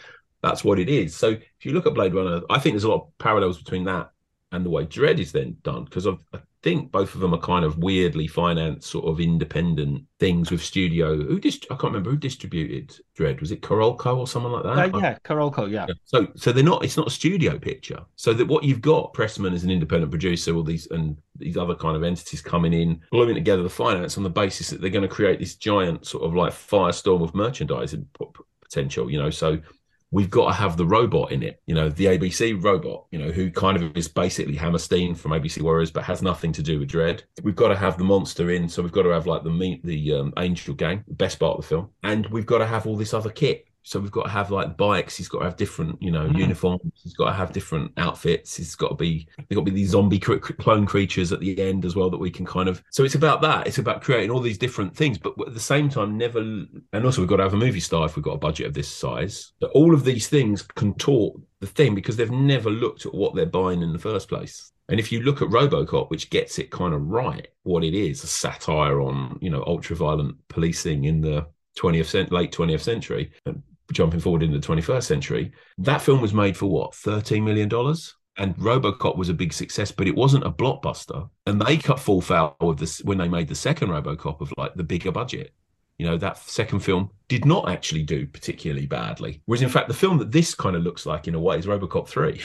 that's 0.42 0.64
what 0.64 0.78
it 0.78 0.88
is. 0.88 1.16
So 1.16 1.30
if 1.30 1.64
you 1.64 1.72
look 1.72 1.86
at 1.86 1.94
Blade 1.94 2.14
Runner, 2.14 2.42
I 2.50 2.58
think 2.58 2.74
there's 2.74 2.84
a 2.84 2.90
lot 2.90 3.02
of 3.02 3.18
parallels 3.18 3.58
between 3.58 3.84
that 3.84 4.10
and 4.52 4.64
the 4.64 4.70
way 4.70 4.84
Dredd 4.84 5.18
is 5.18 5.32
then 5.32 5.56
done 5.62 5.84
because 5.84 6.06
I 6.06 6.16
think 6.64 6.90
both 6.90 7.14
of 7.14 7.20
them 7.20 7.34
are 7.34 7.40
kind 7.40 7.62
of 7.62 7.76
weirdly 7.76 8.26
financed, 8.26 8.90
sort 8.90 9.04
of 9.04 9.20
independent 9.20 10.02
things 10.18 10.50
with 10.50 10.62
studio. 10.62 11.14
Who 11.14 11.38
dist- 11.38 11.66
I 11.66 11.74
can't 11.74 11.92
remember 11.92 12.10
who 12.10 12.16
distributed 12.16 12.98
Dredd. 13.16 13.40
Was 13.40 13.52
it 13.52 13.60
Carolco 13.60 14.16
or 14.16 14.26
someone 14.26 14.52
like 14.52 14.62
that? 14.62 14.94
Uh, 14.94 14.98
yeah, 14.98 15.18
Carolco. 15.24 15.70
Yeah. 15.70 15.86
So 16.06 16.26
so 16.34 16.52
they're 16.52 16.64
not. 16.64 16.82
It's 16.82 16.96
not 16.96 17.06
a 17.06 17.10
studio 17.10 17.58
picture. 17.58 18.00
So 18.16 18.32
that 18.32 18.48
what 18.48 18.64
you've 18.64 18.80
got, 18.80 19.12
Pressman 19.12 19.52
is 19.52 19.62
an 19.62 19.70
independent 19.70 20.10
producer, 20.10 20.56
all 20.56 20.62
these 20.62 20.90
and 20.90 21.18
these 21.36 21.58
other 21.58 21.74
kind 21.74 21.96
of 21.96 22.02
entities 22.02 22.40
coming 22.40 22.72
in, 22.72 23.02
gluing 23.12 23.34
together 23.34 23.62
the 23.62 23.68
finance 23.68 24.16
on 24.16 24.22
the 24.24 24.30
basis 24.30 24.70
that 24.70 24.80
they're 24.80 24.88
going 24.88 25.08
to 25.08 25.14
create 25.14 25.38
this 25.38 25.56
giant 25.56 26.06
sort 26.06 26.24
of 26.24 26.34
like 26.34 26.54
firestorm 26.54 27.22
of 27.22 27.34
merchandising 27.34 28.08
potential. 28.62 29.10
You 29.10 29.18
know, 29.18 29.30
so 29.30 29.58
we've 30.10 30.30
got 30.30 30.46
to 30.46 30.52
have 30.52 30.76
the 30.76 30.86
robot 30.86 31.32
in 31.32 31.42
it, 31.42 31.60
you 31.66 31.74
know, 31.74 31.88
the 31.88 32.06
ABC 32.06 32.62
robot, 32.62 33.06
you 33.10 33.18
know, 33.18 33.30
who 33.30 33.50
kind 33.50 33.82
of 33.82 33.96
is 33.96 34.08
basically 34.08 34.54
Hammerstein 34.54 35.14
from 35.14 35.32
ABC 35.32 35.60
Warriors, 35.60 35.90
but 35.90 36.04
has 36.04 36.22
nothing 36.22 36.52
to 36.52 36.62
do 36.62 36.78
with 36.78 36.90
Dredd. 36.90 37.22
We've 37.42 37.56
got 37.56 37.68
to 37.68 37.76
have 37.76 37.98
the 37.98 38.04
monster 38.04 38.50
in, 38.50 38.68
so 38.68 38.82
we've 38.82 38.92
got 38.92 39.02
to 39.02 39.10
have 39.10 39.26
like 39.26 39.42
the 39.42 39.50
meet 39.50 39.84
the 39.84 40.14
um, 40.14 40.32
Angel 40.38 40.74
Gang, 40.74 41.04
the 41.08 41.14
best 41.14 41.38
part 41.40 41.56
of 41.58 41.62
the 41.62 41.68
film, 41.68 41.90
and 42.02 42.26
we've 42.26 42.46
got 42.46 42.58
to 42.58 42.66
have 42.66 42.86
all 42.86 42.96
this 42.96 43.14
other 43.14 43.30
kit 43.30 43.66
so 43.86 44.00
we've 44.00 44.10
got 44.10 44.24
to 44.24 44.30
have 44.30 44.50
like 44.50 44.78
bikes. 44.78 45.14
He's 45.14 45.28
got 45.28 45.40
to 45.40 45.44
have 45.44 45.56
different, 45.56 46.02
you 46.02 46.10
know, 46.10 46.26
mm. 46.26 46.38
uniforms. 46.38 46.80
He's 47.02 47.12
got 47.12 47.26
to 47.26 47.32
have 47.32 47.52
different 47.52 47.92
outfits. 47.98 48.56
He's 48.56 48.74
got 48.74 48.88
to 48.88 48.94
be. 48.94 49.28
They've 49.36 49.56
got 49.56 49.66
to 49.66 49.70
be 49.70 49.76
these 49.76 49.90
zombie 49.90 50.18
clone 50.18 50.86
creatures 50.86 51.32
at 51.32 51.40
the 51.40 51.60
end 51.60 51.84
as 51.84 51.94
well 51.94 52.08
that 52.08 52.18
we 52.18 52.30
can 52.30 52.46
kind 52.46 52.66
of. 52.66 52.82
So 52.90 53.04
it's 53.04 53.14
about 53.14 53.42
that. 53.42 53.66
It's 53.66 53.76
about 53.76 54.00
creating 54.00 54.30
all 54.30 54.40
these 54.40 54.56
different 54.56 54.96
things, 54.96 55.18
but 55.18 55.34
at 55.46 55.52
the 55.52 55.60
same 55.60 55.90
time, 55.90 56.16
never. 56.16 56.40
And 56.40 57.04
also, 57.04 57.20
we've 57.20 57.28
got 57.28 57.36
to 57.36 57.42
have 57.42 57.52
a 57.52 57.58
movie 57.58 57.78
star 57.78 58.06
if 58.06 58.16
we've 58.16 58.24
got 58.24 58.36
a 58.36 58.38
budget 58.38 58.66
of 58.66 58.74
this 58.74 58.88
size. 58.88 59.52
But 59.60 59.70
all 59.72 59.92
of 59.92 60.04
these 60.04 60.28
things 60.28 60.62
contort 60.62 61.38
the 61.60 61.66
thing 61.66 61.94
because 61.94 62.16
they've 62.16 62.30
never 62.30 62.70
looked 62.70 63.04
at 63.04 63.14
what 63.14 63.34
they're 63.34 63.44
buying 63.44 63.82
in 63.82 63.92
the 63.92 63.98
first 63.98 64.28
place. 64.28 64.72
And 64.88 64.98
if 64.98 65.12
you 65.12 65.20
look 65.20 65.42
at 65.42 65.48
RoboCop, 65.48 66.08
which 66.08 66.30
gets 66.30 66.58
it 66.58 66.70
kind 66.70 66.94
of 66.94 67.02
right, 67.02 67.48
what 67.64 67.84
it 67.84 67.94
is, 67.94 68.24
a 68.24 68.26
satire 68.26 69.00
on, 69.00 69.38
you 69.42 69.50
know, 69.50 69.62
ultra-violent 69.66 70.36
policing 70.48 71.04
in 71.04 71.20
the 71.20 71.46
20th 71.78 72.06
cent- 72.06 72.32
late 72.32 72.52
20th 72.52 72.80
century, 72.80 73.32
jumping 73.94 74.20
forward 74.20 74.42
into 74.42 74.58
the 74.58 74.66
21st 74.66 75.04
century, 75.04 75.52
that 75.78 76.02
film 76.02 76.20
was 76.20 76.34
made 76.34 76.56
for 76.56 76.66
what, 76.66 76.92
$13 76.92 77.42
million? 77.42 77.70
And 78.36 78.56
Robocop 78.56 79.16
was 79.16 79.28
a 79.28 79.34
big 79.34 79.52
success, 79.52 79.92
but 79.92 80.08
it 80.08 80.14
wasn't 80.14 80.44
a 80.44 80.50
blockbuster. 80.50 81.28
And 81.46 81.60
they 81.60 81.76
cut 81.76 82.00
full 82.00 82.20
foul 82.20 82.56
of 82.60 82.76
this 82.78 82.98
when 83.04 83.18
they 83.18 83.28
made 83.28 83.48
the 83.48 83.54
second 83.54 83.88
Robocop 83.88 84.40
of 84.40 84.52
like 84.56 84.74
the 84.74 84.82
bigger 84.82 85.12
budget. 85.12 85.52
You 85.98 86.06
know, 86.06 86.16
that 86.18 86.38
second 86.38 86.80
film 86.80 87.10
did 87.28 87.44
not 87.44 87.68
actually 87.70 88.02
do 88.02 88.26
particularly 88.26 88.86
badly. 88.86 89.40
Whereas, 89.46 89.62
in 89.62 89.68
fact, 89.68 89.86
the 89.86 89.94
film 89.94 90.18
that 90.18 90.32
this 90.32 90.52
kind 90.54 90.74
of 90.74 90.82
looks 90.82 91.06
like 91.06 91.28
in 91.28 91.36
a 91.36 91.40
way 91.40 91.58
is 91.58 91.66
Robocop 91.66 92.08
3. 92.08 92.40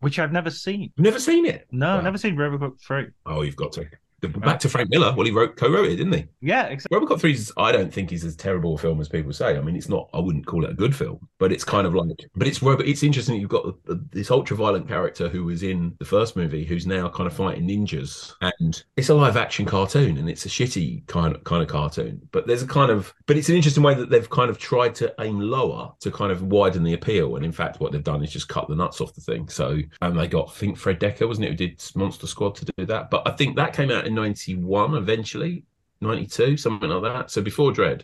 Which 0.00 0.18
I've 0.18 0.32
never 0.32 0.50
seen. 0.50 0.90
Never 0.96 1.20
seen 1.20 1.44
it? 1.44 1.66
No, 1.70 1.96
wow. 1.96 2.00
never 2.00 2.18
seen 2.18 2.36
Robocop 2.36 2.80
3. 2.80 3.08
Oh, 3.26 3.42
you've 3.42 3.56
got 3.56 3.72
to. 3.72 3.86
Back 4.20 4.60
to 4.60 4.68
Frank 4.68 4.90
Miller. 4.90 5.14
Well, 5.16 5.26
he 5.26 5.32
wrote 5.32 5.56
co-wrote 5.56 5.88
it, 5.88 5.96
didn't 5.96 6.12
he? 6.12 6.26
Yeah, 6.40 6.66
exactly. 6.66 6.98
Robocop 6.98 7.20
3 7.20 7.32
is, 7.32 7.52
I 7.56 7.72
don't 7.72 7.92
think 7.92 8.12
is 8.12 8.24
as 8.24 8.36
terrible 8.36 8.74
a 8.74 8.78
film 8.78 9.00
as 9.00 9.08
people 9.08 9.32
say. 9.32 9.56
I 9.56 9.60
mean, 9.60 9.76
it's 9.76 9.88
not. 9.88 10.08
I 10.12 10.18
wouldn't 10.18 10.46
call 10.46 10.64
it 10.64 10.70
a 10.70 10.74
good 10.74 10.94
film, 10.94 11.26
but 11.38 11.52
it's 11.52 11.64
kind 11.64 11.86
of 11.86 11.94
like. 11.94 12.28
But 12.34 12.46
it's 12.46 12.60
It's 12.62 13.02
interesting. 13.02 13.40
You've 13.40 13.50
got 13.50 13.74
this 14.12 14.30
ultra-violent 14.30 14.88
character 14.88 15.28
who 15.28 15.44
was 15.44 15.62
in 15.62 15.94
the 15.98 16.04
first 16.04 16.36
movie, 16.36 16.64
who's 16.64 16.86
now 16.86 17.08
kind 17.08 17.26
of 17.26 17.32
fighting 17.32 17.68
ninjas, 17.68 18.34
and 18.40 18.82
it's 18.96 19.08
a 19.08 19.14
live-action 19.14 19.66
cartoon, 19.66 20.18
and 20.18 20.28
it's 20.28 20.46
a 20.46 20.48
shitty 20.48 21.06
kind 21.06 21.34
of 21.34 21.44
kind 21.44 21.62
of 21.62 21.68
cartoon. 21.68 22.20
But 22.32 22.46
there's 22.46 22.62
a 22.62 22.66
kind 22.66 22.90
of. 22.90 23.14
But 23.26 23.36
it's 23.36 23.48
an 23.48 23.56
interesting 23.56 23.82
way 23.82 23.94
that 23.94 24.10
they've 24.10 24.28
kind 24.30 24.50
of 24.50 24.58
tried 24.58 24.94
to 24.96 25.14
aim 25.20 25.40
lower 25.40 25.92
to 26.00 26.10
kind 26.10 26.32
of 26.32 26.42
widen 26.42 26.82
the 26.82 26.94
appeal, 26.94 27.36
and 27.36 27.44
in 27.44 27.52
fact, 27.52 27.80
what 27.80 27.92
they've 27.92 28.02
done 28.02 28.22
is 28.22 28.32
just 28.32 28.48
cut 28.48 28.68
the 28.68 28.76
nuts 28.76 29.00
off 29.00 29.14
the 29.14 29.20
thing. 29.20 29.48
So, 29.48 29.78
and 30.02 30.18
they 30.18 30.26
got, 30.26 30.48
I 30.48 30.52
think 30.52 30.76
Fred 30.76 31.00
Dekker 31.00 31.26
wasn't 31.26 31.46
it 31.46 31.50
who 31.50 31.56
did 31.56 31.82
Monster 31.94 32.26
Squad 32.26 32.54
to 32.56 32.64
do 32.76 32.86
that, 32.86 33.10
but 33.10 33.26
I 33.26 33.32
think 33.32 33.56
that 33.56 33.72
came 33.72 33.90
out 33.90 34.06
in 34.10 34.14
'91 34.16 34.94
eventually, 34.94 35.64
92, 36.00 36.56
something 36.56 36.88
like 36.88 37.02
that. 37.02 37.30
So 37.30 37.42
before 37.42 37.72
Dredd 37.72 38.02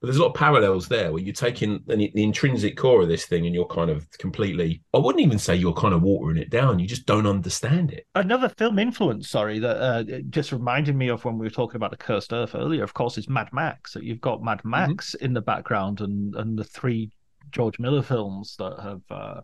But 0.00 0.06
there's 0.06 0.16
a 0.16 0.22
lot 0.22 0.28
of 0.28 0.34
parallels 0.34 0.88
there 0.88 1.12
where 1.12 1.22
you're 1.22 1.32
taking 1.34 1.82
the, 1.86 2.10
the 2.14 2.22
intrinsic 2.22 2.76
core 2.76 3.02
of 3.02 3.08
this 3.08 3.26
thing 3.26 3.46
and 3.46 3.54
you're 3.54 3.66
kind 3.66 3.90
of 3.90 4.10
completely, 4.18 4.82
I 4.94 4.98
wouldn't 4.98 5.24
even 5.24 5.38
say 5.38 5.56
you're 5.56 5.74
kind 5.74 5.94
of 5.94 6.02
watering 6.02 6.38
it 6.38 6.50
down. 6.50 6.78
You 6.78 6.86
just 6.86 7.06
don't 7.06 7.26
understand 7.26 7.92
it. 7.92 8.06
Another 8.14 8.48
film 8.48 8.78
influence, 8.78 9.28
sorry, 9.28 9.58
that 9.58 9.76
uh, 9.76 10.04
just 10.30 10.52
reminded 10.52 10.96
me 10.96 11.08
of 11.08 11.24
when 11.24 11.38
we 11.38 11.46
were 11.46 11.50
talking 11.50 11.76
about 11.76 11.90
the 11.90 11.96
Cursed 11.96 12.32
Earth 12.32 12.54
earlier, 12.54 12.82
of 12.82 12.94
course, 12.94 13.18
is 13.18 13.28
Mad 13.28 13.48
Max. 13.52 13.92
That 13.92 14.04
you've 14.04 14.20
got 14.20 14.42
Mad 14.42 14.58
Mm-hmm. 14.58 14.70
Max 14.70 15.14
in 15.14 15.32
the 15.32 15.40
background 15.40 16.00
and, 16.00 16.34
and 16.34 16.58
the 16.58 16.64
three 16.64 17.10
George 17.50 17.78
Miller 17.78 18.02
films 18.02 18.56
that 18.58 18.78
have 18.82 19.02
uh, 19.10 19.40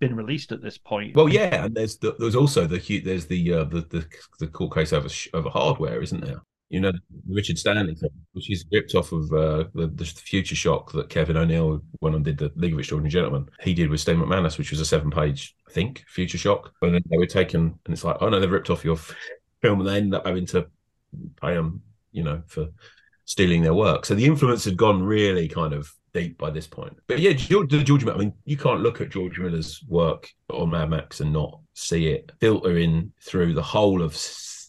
been 0.00 0.16
released 0.16 0.52
at 0.52 0.62
this 0.62 0.78
point. 0.78 1.16
Well, 1.16 1.28
yeah, 1.28 1.64
and 1.64 1.74
there's 1.74 1.98
the, 1.98 2.14
there's 2.18 2.36
also 2.36 2.66
the 2.66 3.00
there's 3.00 3.26
the 3.26 3.52
uh, 3.52 3.64
the, 3.64 3.80
the 3.82 4.06
the 4.38 4.46
court 4.46 4.74
case 4.74 4.92
over 4.92 5.08
over 5.34 5.48
hardware, 5.48 6.02
isn't 6.02 6.24
there? 6.24 6.42
You 6.68 6.80
know, 6.80 6.92
Richard 7.28 7.58
Stanley 7.58 7.96
which 8.32 8.50
is 8.50 8.64
ripped 8.72 8.96
off 8.96 9.12
of 9.12 9.32
uh, 9.32 9.64
the, 9.74 9.86
the 9.94 10.04
Future 10.04 10.56
Shock 10.56 10.90
that 10.92 11.08
Kevin 11.08 11.36
O'Neill 11.36 11.80
went 12.00 12.16
and 12.16 12.24
did 12.24 12.38
the 12.38 12.50
League 12.56 12.72
of 12.72 12.78
Extraordinary 12.80 13.12
Gentlemen. 13.12 13.48
He 13.60 13.72
did 13.72 13.88
with 13.88 14.00
Steve 14.00 14.16
McManus, 14.16 14.58
which 14.58 14.72
was 14.72 14.80
a 14.80 14.84
seven 14.84 15.10
page, 15.10 15.54
I 15.68 15.70
think, 15.70 16.04
Future 16.08 16.38
Shock. 16.38 16.72
And 16.82 16.94
then 16.94 17.02
they 17.08 17.18
were 17.18 17.26
taken, 17.26 17.78
and 17.84 17.92
it's 17.92 18.02
like, 18.02 18.16
oh 18.20 18.28
no, 18.28 18.40
they've 18.40 18.50
ripped 18.50 18.70
off 18.70 18.84
your 18.84 18.98
film, 19.62 19.80
and 19.80 19.88
they 19.88 19.96
ended 19.96 20.14
up 20.14 20.26
having 20.26 20.46
to 20.46 20.66
pay 21.40 21.54
them, 21.54 21.82
you 22.10 22.24
know, 22.24 22.42
for 22.48 22.66
stealing 23.26 23.62
their 23.62 23.74
work. 23.74 24.04
So 24.04 24.16
the 24.16 24.26
influence 24.26 24.64
had 24.64 24.76
gone 24.76 25.04
really 25.04 25.46
kind 25.46 25.72
of 25.72 25.92
deep 26.16 26.38
by 26.38 26.50
this 26.50 26.66
point. 26.66 26.96
But 27.06 27.18
yeah, 27.20 27.32
George, 27.32 27.70
George 27.70 28.04
Miller, 28.04 28.16
I 28.16 28.20
mean, 28.20 28.32
you 28.44 28.56
can't 28.56 28.80
look 28.80 29.00
at 29.00 29.10
George 29.10 29.38
Miller's 29.38 29.84
work 29.86 30.28
on 30.50 30.70
Mad 30.70 30.90
Max 30.90 31.20
and 31.20 31.32
not 31.32 31.60
see 31.74 32.08
it 32.08 32.32
filter 32.40 32.78
in 32.78 33.12
through 33.22 33.52
the 33.52 33.62
whole 33.62 34.02
of 34.02 34.16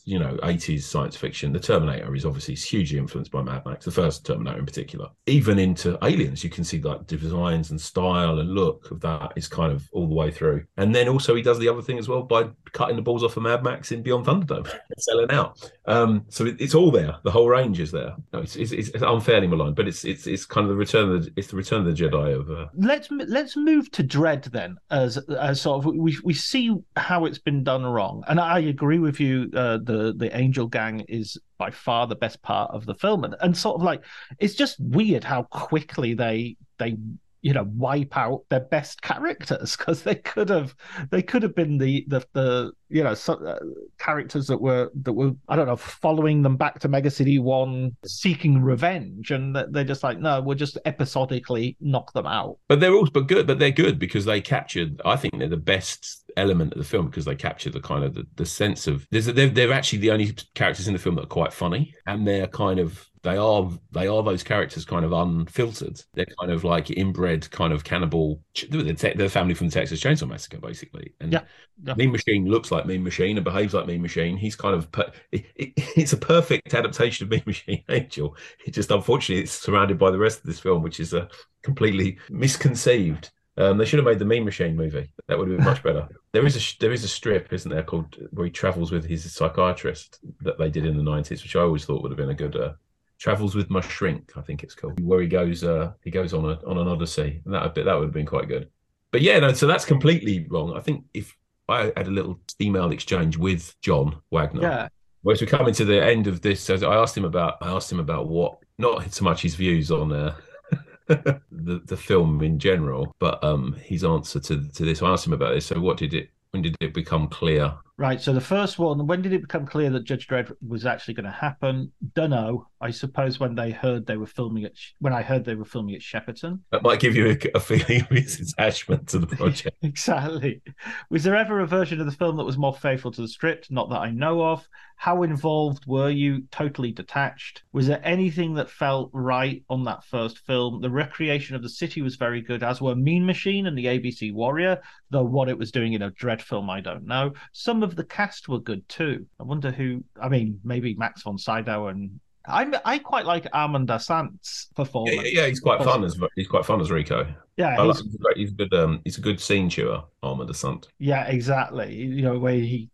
you 0.08 0.18
know 0.18 0.38
80s 0.42 0.84
science 0.84 1.18
fiction. 1.18 1.52
The 1.52 1.60
Terminator 1.60 2.16
is 2.16 2.26
obviously 2.26 2.56
hugely 2.56 2.98
influenced 2.98 3.30
by 3.30 3.44
Mad 3.44 3.66
Max, 3.66 3.84
the 3.84 3.92
first 3.92 4.26
Terminator 4.26 4.58
in 4.58 4.66
particular. 4.66 5.10
Even 5.26 5.60
into 5.60 5.98
Aliens, 6.02 6.46
you 6.46 6.50
can 6.50 6.64
see 6.64 6.80
like 6.82 7.06
designs 7.08 7.72
and 7.72 7.80
style 7.80 8.40
and 8.40 8.52
look 8.52 8.90
of 8.90 9.02
that 9.02 9.34
is 9.36 9.50
kind 9.50 9.74
of 9.74 9.86
all 9.92 10.08
the 10.08 10.16
way 10.16 10.32
through. 10.32 10.64
And 10.78 10.96
then 10.96 11.10
also 11.10 11.36
he 11.36 11.42
does 11.42 11.60
the 11.60 11.68
other 11.68 11.82
thing 11.82 12.00
as 12.00 12.08
well 12.08 12.24
by 12.24 12.48
cutting 12.72 12.96
the 12.96 13.02
balls 13.02 13.22
off 13.22 13.36
of 13.36 13.44
Mad 13.44 13.64
Max 13.64 13.92
in 13.92 14.02
Beyond 14.02 14.26
Thunderdome, 14.26 14.74
selling 14.98 15.30
out. 15.30 15.72
Um, 15.88 16.24
so 16.30 16.46
it, 16.46 16.56
it's 16.62 16.74
all 16.74 16.90
there. 16.90 17.18
The 17.24 17.32
whole 17.32 17.50
range 17.50 17.82
is 17.82 17.92
there. 17.92 18.16
No, 18.32 18.40
it's, 18.40 18.56
it's, 18.56 18.72
it's 18.72 18.92
unfairly 19.02 19.48
maligned, 19.48 19.76
but 19.76 19.90
it's 19.90 20.06
it's 20.06 20.26
it's 20.26 20.46
kind 20.46 20.64
of 20.64 20.70
the 20.70 20.78
return 20.78 21.12
of 21.12 21.26
the 21.26 21.32
it's 21.36 21.50
the 21.50 21.58
return 21.58 21.86
of 21.86 21.98
the 21.98 22.04
Jedi 22.04 22.40
of. 22.40 22.50
Uh, 22.50 22.68
let's 22.78 23.10
let's 23.12 23.58
move 23.58 23.92
to 23.92 24.06
Dredd 24.06 24.46
then, 24.52 24.78
as 24.90 25.18
as 25.18 25.60
sort 25.60 25.86
of 25.86 25.94
we 25.94 26.18
we 26.24 26.34
see 26.34 26.74
how 26.96 27.26
it's 27.26 27.40
been 27.40 27.64
done 27.64 27.86
wrong, 27.86 28.24
and 28.30 28.40
I 28.40 28.60
agree 28.60 29.00
with 29.00 29.20
you. 29.20 29.50
Uh, 29.54 29.80
the 29.84 29.97
the 30.16 30.36
Angel 30.36 30.68
Gang 30.68 31.02
is 31.08 31.38
by 31.58 31.70
far 31.72 32.08
the 32.08 32.16
best 32.16 32.42
part 32.42 32.72
of 32.72 32.86
the 32.86 32.96
film, 32.96 33.24
and, 33.24 33.36
and 33.42 33.56
sort 33.56 33.76
of 33.76 33.84
like 33.84 34.04
it's 34.40 34.56
just 34.56 34.80
weird 34.80 35.24
how 35.24 35.44
quickly 35.44 36.14
they 36.14 36.58
they 36.80 36.98
you 37.42 37.54
know 37.54 37.68
wipe 37.76 38.18
out 38.18 38.44
their 38.50 38.62
best 38.62 39.02
characters 39.02 39.76
because 39.78 40.04
they 40.04 40.16
could 40.16 40.50
have 40.50 40.76
they 41.12 41.22
could 41.22 41.44
have 41.44 41.56
been 41.56 41.78
the 41.78 42.06
the 42.08 42.26
the 42.34 42.72
you 42.90 43.04
know 43.04 43.14
so, 43.14 43.34
uh, 43.34 43.60
characters 43.98 44.48
that 44.48 44.60
were 44.60 44.90
that 45.02 45.14
were 45.14 45.32
I 45.48 45.56
don't 45.56 45.68
know 45.68 45.76
following 45.76 46.42
them 46.42 46.56
back 46.56 46.80
to 46.80 46.88
Mega 46.88 47.12
City 47.12 47.40
One 47.40 47.96
seeking 48.06 48.62
revenge 48.62 49.32
and 49.32 49.56
they're 49.56 49.84
just 49.84 50.04
like 50.04 50.20
no 50.20 50.42
we'll 50.42 50.58
just 50.58 50.78
episodically 50.86 51.76
knock 51.82 52.14
them 52.14 52.28
out 52.28 52.58
but 52.68 52.80
they're 52.80 52.94
also 52.94 53.12
but 53.12 53.28
good 53.28 53.48
but 53.48 53.60
they're 53.60 53.72
good 53.72 54.00
because 54.00 54.26
they 54.26 54.42
captured 54.42 55.02
I 55.06 55.16
think 55.16 55.38
they're 55.38 55.48
the 55.48 55.58
best 55.58 56.32
element 56.38 56.74
of 56.74 56.78
the 56.78 56.86
film 56.86 57.08
because 57.08 57.26
they 57.26 57.36
capture 57.36 57.70
the 57.70 57.82
kind 57.82 58.04
of 58.04 58.14
the, 58.14 58.26
the 58.36 58.46
sense 58.46 58.88
of 58.88 59.08
there's 59.12 59.26
they're, 59.26 59.50
they're 59.50 59.74
actually 59.74 60.00
the 60.00 60.12
only 60.12 60.36
characters 60.56 60.88
in 60.88 60.94
the 60.94 61.00
film 61.00 61.16
that 61.16 61.24
are 61.24 61.28
quite 61.28 61.54
funny 61.54 61.94
and 62.06 62.28
they're 62.28 62.48
kind 62.48 62.80
of 62.80 63.10
they 63.28 63.36
are 63.36 63.70
they 63.92 64.08
are 64.08 64.24
those 64.24 64.42
characters 64.42 64.86
kind 64.86 65.04
of 65.04 65.12
unfiltered. 65.12 66.02
They're 66.14 66.28
kind 66.40 66.50
of 66.50 66.64
like 66.64 66.90
inbred, 66.92 67.50
kind 67.52 67.74
of 67.74 67.84
cannibal. 67.84 68.42
They're, 68.70 68.94
te- 68.94 69.28
family 69.28 69.54
from 69.54 69.68
the 69.68 69.74
Texas 69.74 70.02
Chainsaw 70.02 70.30
Massacre, 70.30 70.60
basically. 70.60 71.14
And 71.20 71.34
yeah, 71.34 71.42
yeah. 71.84 71.96
Mean 71.96 72.12
Machine 72.12 72.48
looks 72.48 72.72
like 72.72 72.77
Mean 72.86 73.04
Machine 73.04 73.38
and 73.38 73.44
behaves 73.44 73.74
like 73.74 73.88
Mean 73.88 74.02
Machine. 74.02 74.38
He's 74.38 74.56
kind 74.56 74.76
of 74.76 74.92
per- 74.92 75.12
it, 75.32 75.46
it, 75.56 75.74
it's 75.96 76.14
a 76.14 76.18
perfect 76.18 76.74
adaptation 76.74 77.26
of 77.26 77.32
Mean 77.32 77.44
Machine 77.46 77.84
Angel. 77.90 78.36
It 78.66 78.72
just 78.72 78.92
unfortunately 78.92 79.44
it's 79.44 79.52
surrounded 79.52 79.98
by 79.98 80.12
the 80.12 80.20
rest 80.20 80.40
of 80.40 80.46
this 80.46 80.60
film, 80.60 80.84
which 80.84 81.00
is 81.00 81.14
a 81.14 81.24
uh, 81.24 81.28
completely 81.64 82.18
misconceived. 82.30 83.32
Um, 83.58 83.78
they 83.78 83.86
should 83.86 83.98
have 83.98 84.06
made 84.06 84.20
the 84.20 84.26
Mean 84.26 84.46
Machine 84.46 84.76
movie. 84.76 85.10
That 85.28 85.38
would 85.38 85.50
have 85.50 85.58
been 85.58 85.66
much 85.66 85.82
better. 85.82 86.08
there 86.32 86.46
is 86.46 86.56
a 86.56 86.80
there 86.80 86.92
is 86.92 87.04
a 87.04 87.08
strip, 87.08 87.52
isn't 87.52 87.72
there, 87.72 87.84
called 87.84 88.16
where 88.32 88.46
he 88.46 88.52
travels 88.52 88.92
with 88.92 89.06
his 89.06 89.32
psychiatrist 89.34 90.20
that 90.42 90.60
they 90.60 90.70
did 90.70 90.86
in 90.86 90.98
the 90.98 91.04
nineties, 91.04 91.42
which 91.42 91.56
I 91.56 91.62
always 91.62 91.86
thought 91.86 92.04
would 92.04 92.12
have 92.12 92.18
been 92.18 92.30
a 92.30 92.36
good. 92.36 92.56
Uh, 92.56 92.74
travels 93.20 93.56
with 93.56 93.72
my 93.72 93.82
shrink, 93.82 94.34
I 94.36 94.42
think 94.42 94.62
it's 94.62 94.76
called, 94.76 95.00
where 95.00 95.22
he 95.22 95.28
goes 95.28 95.64
uh, 95.64 95.94
he 96.04 96.12
goes 96.12 96.34
on 96.34 96.46
a 96.46 96.60
on 96.68 96.78
an 96.78 96.88
odyssey, 96.88 97.42
and 97.46 97.54
that 97.54 97.74
that 97.74 97.96
would 97.96 98.04
have 98.04 98.14
been 98.14 98.26
quite 98.26 98.48
good. 98.48 98.70
But 99.12 99.22
yeah, 99.22 99.40
no, 99.40 99.54
so 99.54 99.68
that's 99.68 99.86
completely 99.86 100.46
wrong. 100.50 100.76
I 100.76 100.82
think 100.82 101.06
if 101.14 101.36
I 101.70 101.92
had 101.98 102.08
a 102.08 102.12
little 102.12 102.40
email 102.62 102.92
exchange 102.92 103.38
with 103.38 103.76
John 103.82 104.22
Wagner, 104.32 104.62
yeah. 104.62 104.88
Whereas 105.22 105.42
we're 105.42 105.48
coming 105.48 105.74
to 105.74 105.86
the 105.86 106.04
end 106.04 106.28
of 106.28 106.42
this, 106.42 106.70
I 106.70 106.96
asked 106.96 107.18
him 107.18 107.26
about 107.26 107.58
I 107.62 107.70
asked 107.70 107.92
him 107.92 108.00
about 108.00 108.28
what 108.28 108.60
not 108.78 109.12
so 109.12 109.26
much 109.26 109.42
his 109.42 109.56
views 109.56 109.92
on 109.92 110.12
uh, 110.14 110.36
the 111.08 111.82
the 111.86 111.98
film 111.98 112.42
in 112.44 112.60
general, 112.60 113.14
but 113.20 113.44
um 113.44 113.74
his 113.82 114.04
answer 114.04 114.40
to 114.40 114.68
to 114.70 114.86
this. 114.86 115.02
I 115.02 115.10
asked 115.10 115.28
him 115.28 115.34
about 115.34 115.54
this. 115.54 115.66
So 115.66 115.80
what 115.80 115.98
did 115.98 116.14
it 116.14 116.30
when 116.52 116.62
did 116.62 116.76
it 116.80 116.94
become 116.94 117.28
clear 117.28 117.74
Right. 118.00 118.22
So 118.22 118.32
the 118.32 118.40
first 118.40 118.78
one, 118.78 119.08
when 119.08 119.24
did 119.24 119.34
it 119.34 119.42
become 119.42 119.66
clear 119.66 119.90
that 119.90 120.04
Judge 120.04 120.28
Dredd 120.28 120.52
was 120.66 120.86
actually 120.86 121.16
going 121.16 121.26
to 121.26 121.32
happen? 121.32 121.92
Dunno. 122.14 122.68
I 122.80 122.92
suppose 122.92 123.40
when 123.40 123.56
they 123.56 123.72
heard 123.72 124.06
they 124.06 124.18
were 124.18 124.28
filming 124.28 124.64
it, 124.64 124.78
when 125.00 125.14
I 125.14 125.24
heard 125.24 125.44
they 125.44 125.56
were 125.56 125.66
filming 125.66 125.96
at 125.96 126.02
Shepperton. 126.02 126.60
That 126.72 126.84
might 126.84 127.00
give 127.00 127.16
you 127.16 127.32
a, 127.32 127.58
a 127.58 127.60
feeling 127.60 128.02
of 128.02 128.10
his 128.10 128.40
attachment 128.40 129.08
to 129.10 129.20
the 129.20 129.26
project. 129.26 129.78
exactly. 129.82 130.62
Was 131.10 131.24
there 131.24 131.36
ever 131.36 131.60
a 131.60 131.66
version 131.66 132.00
of 132.00 132.06
the 132.06 132.12
film 132.12 132.38
that 132.38 132.44
was 132.44 132.58
more 132.58 132.76
faithful 132.76 133.12
to 133.12 133.22
the 133.22 133.28
script? 133.28 133.72
Not 133.72 133.90
that 133.90 133.98
I 134.00 134.12
know 134.12 134.44
of. 134.44 134.68
How 135.00 135.24
involved 135.24 135.86
were 135.86 136.10
you? 136.10 136.44
Totally 136.52 136.92
detached. 136.92 137.64
Was 137.72 137.88
there 137.88 138.02
anything 138.04 138.56
that 138.56 138.70
felt 138.70 139.12
right 139.14 139.64
on 139.70 139.84
that 139.86 140.04
first 140.04 140.40
film? 140.40 140.82
The 140.82 140.90
recreation 140.90 141.56
of 141.56 141.62
the 141.62 141.70
city 141.70 142.02
was 142.02 142.16
very 142.16 142.42
good, 142.42 142.64
as 142.64 142.82
were 142.82 142.96
Mean 142.96 143.26
Machine 143.26 143.68
and 143.68 143.78
the 143.78 143.86
ABC 143.86 144.34
Warrior. 144.34 144.82
Though 145.10 145.24
what 145.24 145.50
it 145.50 145.58
was 145.58 145.72
doing 145.72 145.94
in 145.94 146.02
a 146.02 146.12
Dredd 146.12 146.42
film, 146.42 146.70
I 146.70 146.82
don't 146.82 147.06
know. 147.06 147.34
Some 147.54 147.84
of 147.88 147.96
the 147.96 148.04
cast 148.04 148.48
were 148.48 148.60
good 148.60 148.88
too. 148.88 149.26
I 149.40 149.44
wonder 149.44 149.72
who. 149.72 150.04
I 150.22 150.30
mean, 150.30 150.60
maybe 150.64 150.94
Max 150.96 151.24
von 151.24 151.38
Sydow 151.38 151.88
and 151.88 152.20
I 152.46 152.80
I 152.86 153.00
quite 153.00 153.26
like 153.26 153.48
Armand 153.54 153.90
Assante's 153.90 154.70
performance. 154.76 155.22
Yeah, 155.24 155.42
yeah, 155.42 155.48
he's 155.48 155.60
quite 155.60 155.84
fun 155.84 156.04
as 156.04 156.18
he's 156.36 156.48
quite 156.48 156.66
fun 156.66 156.80
as 156.80 156.92
Rico. 156.92 157.34
Yeah, 157.58 157.76
he's, 157.78 157.96
like, 157.96 157.98
he's, 158.04 158.16
a 158.16 158.18
great, 158.20 158.38
he's 158.38 158.52
a 158.52 158.56
good 158.56 158.74
um, 158.74 159.02
he's 159.04 159.18
a 159.18 159.22
good 159.22 159.40
scene 159.40 159.70
chewer, 159.70 160.04
Armand 160.22 160.50
Assante. 160.50 160.86
Yeah, 161.00 161.26
exactly. 161.26 161.96
You 161.96 162.22
know, 162.22 162.38
where 162.38 162.54
he, 162.54 162.90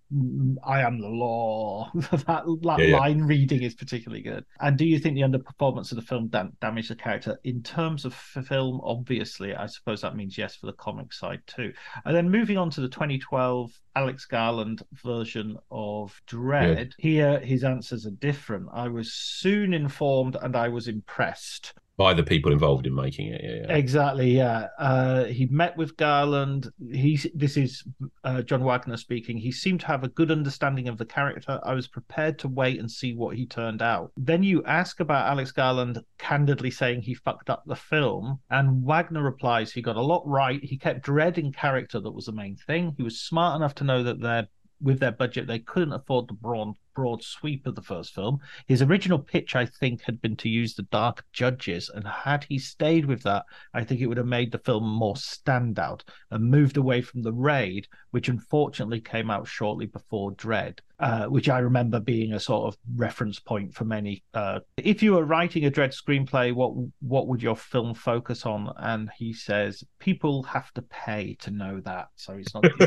I 0.64 0.82
am 0.82 1.00
the 1.00 1.08
law. 1.10 1.92
that 1.96 2.28
that 2.28 2.78
Yeah, 2.78 2.86
yeah. 2.86 2.98
line 2.98 3.22
reading 3.24 3.62
is 3.64 3.76
particularly 3.76 4.22
good. 4.24 4.46
And 4.62 4.78
do 4.78 4.86
you 4.86 5.00
think 5.00 5.16
the 5.16 5.22
underperformance 5.22 5.92
of 5.92 5.98
the 5.98 6.02
film 6.02 6.30
dam- 6.30 6.56
damaged 6.62 6.90
the 6.90 6.96
character 6.96 7.38
in 7.44 7.62
terms 7.62 8.06
of 8.06 8.14
film? 8.14 8.80
Obviously, 8.84 9.54
I 9.54 9.66
suppose 9.66 10.02
that 10.02 10.16
means 10.16 10.38
yes 10.38 10.56
for 10.56 10.68
the 10.68 10.74
comic 10.74 11.12
side 11.12 11.42
too. 11.46 11.74
And 12.06 12.16
then 12.16 12.30
moving 12.30 12.58
on 12.58 12.70
to 12.72 12.82
the 12.82 12.90
2012 12.90 13.72
Alex 13.96 14.26
Garland 14.26 14.82
version 15.04 15.58
of 15.72 16.20
Dredd. 16.28 16.94
Here, 16.98 17.40
his 17.42 17.64
answers 17.64 18.06
are 18.06 18.12
different. 18.12 18.68
I 18.74 18.88
was 18.88 19.14
soon 19.14 19.74
informed, 19.74 20.38
and 20.42 20.56
I 20.56 20.70
was 20.70 20.88
impressed. 20.88 21.74
By 21.96 22.14
the 22.14 22.24
people 22.24 22.52
involved 22.52 22.88
in 22.88 22.96
making 22.96 23.28
it. 23.28 23.42
Yeah, 23.44 23.68
yeah. 23.68 23.76
Exactly. 23.76 24.32
Yeah. 24.32 24.68
Uh, 24.80 25.26
he 25.26 25.46
met 25.46 25.78
with 25.78 25.96
Garland. 25.96 26.72
He's. 26.92 27.28
This 27.36 27.56
is 27.56 27.84
uh, 28.24 28.42
John 28.42 28.64
Wagner 28.64 28.98
speaking. 28.98 29.38
He 29.38 29.52
seemed 29.52 29.82
to 29.82 29.88
have 29.88 30.04
a 30.04 30.10
good 30.10 30.32
understanding 30.32 30.88
of 30.88 30.98
the 30.98 31.06
character. 31.06 31.60
I 31.64 31.74
was 31.74 31.88
prepared 31.88 32.40
to 32.40 32.48
wait 32.48 32.80
and 32.80 32.90
see 32.90 33.14
what 33.14 33.36
he 33.36 33.46
turned 33.46 33.82
out. 33.82 34.12
Then 34.18 34.42
you 34.42 34.64
ask 34.66 35.00
about 35.00 35.28
Alex 35.28 35.52
Garland 35.52 36.00
candidly 36.18 36.72
saying 36.72 37.04
he 37.04 37.14
fucked 37.14 37.50
up 37.50 37.64
the 37.66 37.76
film, 37.76 38.40
and 38.50 38.84
Wagner 38.84 39.22
replies 39.22 39.72
he 39.72 39.82
got 39.82 39.96
a 39.96 40.02
lot 40.02 40.24
right. 40.26 40.64
He 40.64 40.78
kept 40.78 41.06
dreading 41.06 41.52
character 41.52 42.00
that 42.00 42.12
was 42.12 42.26
the 42.26 42.32
main 42.32 42.56
thing. 42.56 42.96
He 42.98 43.04
was 43.04 43.22
smart 43.22 43.56
enough 43.56 43.76
to 43.76 43.84
know 43.84 44.04
that 44.04 44.20
their 44.20 44.48
with 44.82 45.00
their 45.00 45.12
budget, 45.12 45.48
they 45.48 45.60
couldn't 45.60 45.94
afford 45.94 46.28
the 46.28 46.34
broad, 46.34 46.76
broad 46.94 47.24
sweep 47.24 47.66
of 47.66 47.76
the 47.76 47.82
first 47.82 48.14
film. 48.14 48.40
His 48.68 48.82
original 48.82 49.20
pitch, 49.20 49.56
I 49.56 49.66
think, 49.66 50.02
had 50.02 50.22
been 50.22 50.36
to 50.38 50.50
use 50.50 50.76
the 50.76 50.84
dark 50.84 51.26
judges, 51.34 51.90
and 51.90 52.08
had 52.08 52.44
he 52.46 52.60
stayed 52.60 53.06
with 53.06 53.24
that, 53.24 53.46
I 53.74 53.84
think 53.84 54.02
it 54.02 54.08
would 54.08 54.18
have 54.18 54.28
made 54.28 54.52
the 54.52 54.60
film 54.60 54.88
more 54.88 55.16
standout 55.16 56.02
and 56.32 56.50
moved 56.50 56.78
away 56.78 57.02
from 57.02 57.22
the 57.22 57.34
raid, 57.34 57.88
which 58.12 58.30
unfortunately 58.30 59.02
came 59.02 59.30
out 59.30 59.48
shortly 59.48 59.86
before 59.86 60.32
Dredd. 60.34 60.80
Uh, 61.00 61.26
which 61.26 61.50
I 61.50 61.60
remember 61.60 62.00
being 62.00 62.34
a 62.34 62.40
sort 62.40 62.68
of 62.68 62.78
reference 62.96 63.40
point 63.40 63.74
for 63.74 63.84
many. 63.84 64.24
Uh, 64.34 64.60
if 64.78 65.02
you 65.02 65.14
were 65.14 65.26
writing 65.26 65.66
a 65.66 65.72
Dredd 65.72 65.94
screenplay, 65.94 66.54
what 66.54 66.72
what 67.02 67.28
would 67.28 67.42
your 67.42 67.56
film 67.56 67.94
focus 67.96 68.46
on? 68.46 68.72
And 68.78 69.10
he 69.18 69.34
says 69.34 69.84
people 70.00 70.44
have 70.44 70.72
to 70.74 70.82
pay 70.84 71.36
to 71.42 71.52
know 71.52 71.82
that, 71.82 72.10
so 72.16 72.34
it's 72.34 72.54
not. 72.54 72.64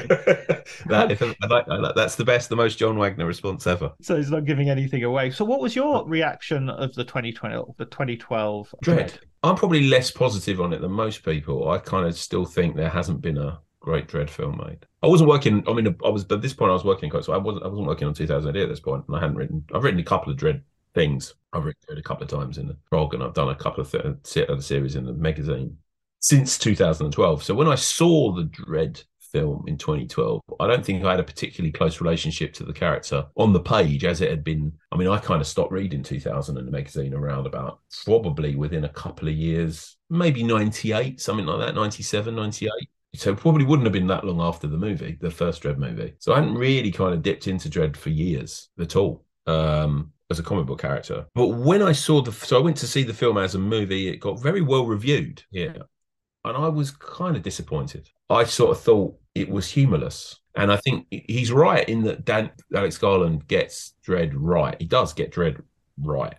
that, 0.86 1.08
if, 1.10 1.20
I 1.42 1.46
like, 1.48 1.68
I 1.68 1.76
like, 1.76 1.94
that's 1.96 2.14
the 2.14 2.24
best, 2.24 2.48
the 2.48 2.56
most 2.56 2.78
John 2.78 2.96
Wagner 2.96 3.26
response 3.26 3.66
ever. 3.66 3.92
So 4.00 4.16
he's 4.16 4.30
not 4.30 4.44
giving 4.44 4.70
anything 4.70 5.02
away. 5.02 5.30
So 5.30 5.44
what 5.44 5.60
was 5.60 5.74
your 5.74 6.06
reaction 6.06 6.70
of 6.70 6.94
the 6.94 7.04
2020, 7.04 7.74
the 7.76 7.86
2012 7.86 8.74
Dread? 8.82 9.08
Dredd? 9.08 9.18
I'm 9.42 9.56
probably 9.56 9.88
less 9.88 10.10
positive 10.10 10.60
on 10.60 10.72
it 10.72 10.80
than 10.80 10.92
most 10.92 11.24
people. 11.24 11.68
I 11.70 11.78
kind 11.78 12.06
of 12.06 12.16
still 12.16 12.44
think 12.44 12.76
there 12.76 12.88
hasn't 12.88 13.20
been 13.20 13.38
a 13.38 13.60
great 13.86 14.08
Dredd 14.08 14.28
film 14.28 14.60
made. 14.66 14.84
I 15.02 15.06
wasn't 15.06 15.30
working. 15.30 15.62
I 15.68 15.72
mean, 15.72 15.96
I 16.04 16.08
was 16.08 16.26
at 16.30 16.42
this 16.42 16.52
point. 16.52 16.70
I 16.70 16.74
was 16.74 16.84
working, 16.84 17.10
so 17.22 17.32
I 17.32 17.36
wasn't. 17.36 17.64
I 17.64 17.68
wasn't 17.68 17.86
working 17.86 18.08
on 18.08 18.14
2000 18.14 18.50
AD 18.50 18.56
at 18.56 18.68
this 18.68 18.80
point, 18.80 19.04
and 19.06 19.16
I 19.16 19.20
hadn't 19.20 19.36
written. 19.36 19.64
I've 19.72 19.84
written 19.84 20.00
a 20.00 20.04
couple 20.04 20.32
of 20.32 20.38
Dredd 20.38 20.60
things. 20.92 21.34
I've 21.52 21.64
written 21.64 21.96
a 21.96 22.02
couple 22.02 22.24
of 22.24 22.30
times 22.30 22.58
in 22.58 22.66
the 22.66 22.76
Prog, 22.90 23.14
and 23.14 23.22
I've 23.22 23.32
done 23.32 23.48
a 23.48 23.54
couple 23.54 23.82
of 23.82 23.90
th- 23.90 24.48
other 24.48 24.60
series 24.60 24.96
in 24.96 25.06
the 25.06 25.14
Megazine 25.14 25.74
since 26.18 26.58
2012. 26.58 27.44
So 27.44 27.54
when 27.54 27.68
I 27.68 27.76
saw 27.76 28.34
the 28.34 28.42
Dredd 28.42 29.04
film 29.20 29.64
in 29.68 29.78
2012, 29.78 30.42
I 30.58 30.66
don't 30.66 30.84
think 30.84 31.04
I 31.04 31.12
had 31.12 31.20
a 31.20 31.24
particularly 31.24 31.70
close 31.70 32.00
relationship 32.00 32.52
to 32.54 32.64
the 32.64 32.72
character 32.72 33.24
on 33.36 33.52
the 33.52 33.60
page 33.60 34.04
as 34.04 34.20
it 34.20 34.30
had 34.30 34.42
been. 34.42 34.72
I 34.90 34.96
mean, 34.96 35.06
I 35.06 35.18
kind 35.18 35.40
of 35.40 35.46
stopped 35.46 35.70
reading 35.70 36.02
2000 36.02 36.58
and 36.58 36.66
the 36.66 36.76
Megazine 36.76 37.14
around 37.14 37.46
about 37.46 37.78
probably 38.04 38.56
within 38.56 38.84
a 38.84 38.88
couple 38.88 39.28
of 39.28 39.34
years, 39.34 39.96
maybe 40.10 40.42
98, 40.42 41.20
something 41.20 41.46
like 41.46 41.60
that, 41.60 41.74
97, 41.76 42.34
98 42.34 42.72
so 43.16 43.34
probably 43.34 43.64
wouldn't 43.64 43.86
have 43.86 43.92
been 43.92 44.06
that 44.08 44.24
long 44.24 44.40
after 44.40 44.66
the 44.66 44.76
movie, 44.76 45.18
the 45.20 45.30
first 45.30 45.62
Dredd 45.62 45.78
movie. 45.78 46.14
So 46.18 46.32
I 46.32 46.40
hadn't 46.40 46.54
really 46.54 46.90
kind 46.90 47.14
of 47.14 47.22
dipped 47.22 47.48
into 47.48 47.68
Dredd 47.68 47.96
for 47.96 48.10
years 48.10 48.68
at 48.78 48.96
all. 48.96 49.24
Um, 49.46 50.12
as 50.30 50.38
a 50.38 50.42
comic 50.42 50.66
book 50.66 50.80
character. 50.80 51.26
But 51.34 51.48
when 51.48 51.82
I 51.82 51.92
saw 51.92 52.20
the, 52.20 52.32
so 52.32 52.58
I 52.58 52.62
went 52.62 52.76
to 52.78 52.86
see 52.86 53.04
the 53.04 53.14
film 53.14 53.38
as 53.38 53.54
a 53.54 53.58
movie. 53.58 54.08
It 54.08 54.16
got 54.16 54.42
very 54.42 54.60
well 54.60 54.86
reviewed 54.86 55.42
here, 55.50 55.76
and 56.44 56.56
I 56.56 56.68
was 56.68 56.90
kind 56.90 57.36
of 57.36 57.42
disappointed. 57.42 58.08
I 58.28 58.44
sort 58.44 58.76
of 58.76 58.82
thought 58.82 59.18
it 59.34 59.48
was 59.48 59.68
humorless, 59.68 60.40
and 60.54 60.72
I 60.72 60.76
think 60.76 61.06
he's 61.10 61.52
right 61.52 61.88
in 61.88 62.02
that 62.02 62.24
Dan 62.24 62.50
Alex 62.74 62.98
Garland 62.98 63.46
gets 63.46 63.94
Dredd 64.06 64.32
right. 64.34 64.76
He 64.80 64.86
does 64.86 65.12
get 65.12 65.32
Dredd 65.32 65.62
right 66.02 66.34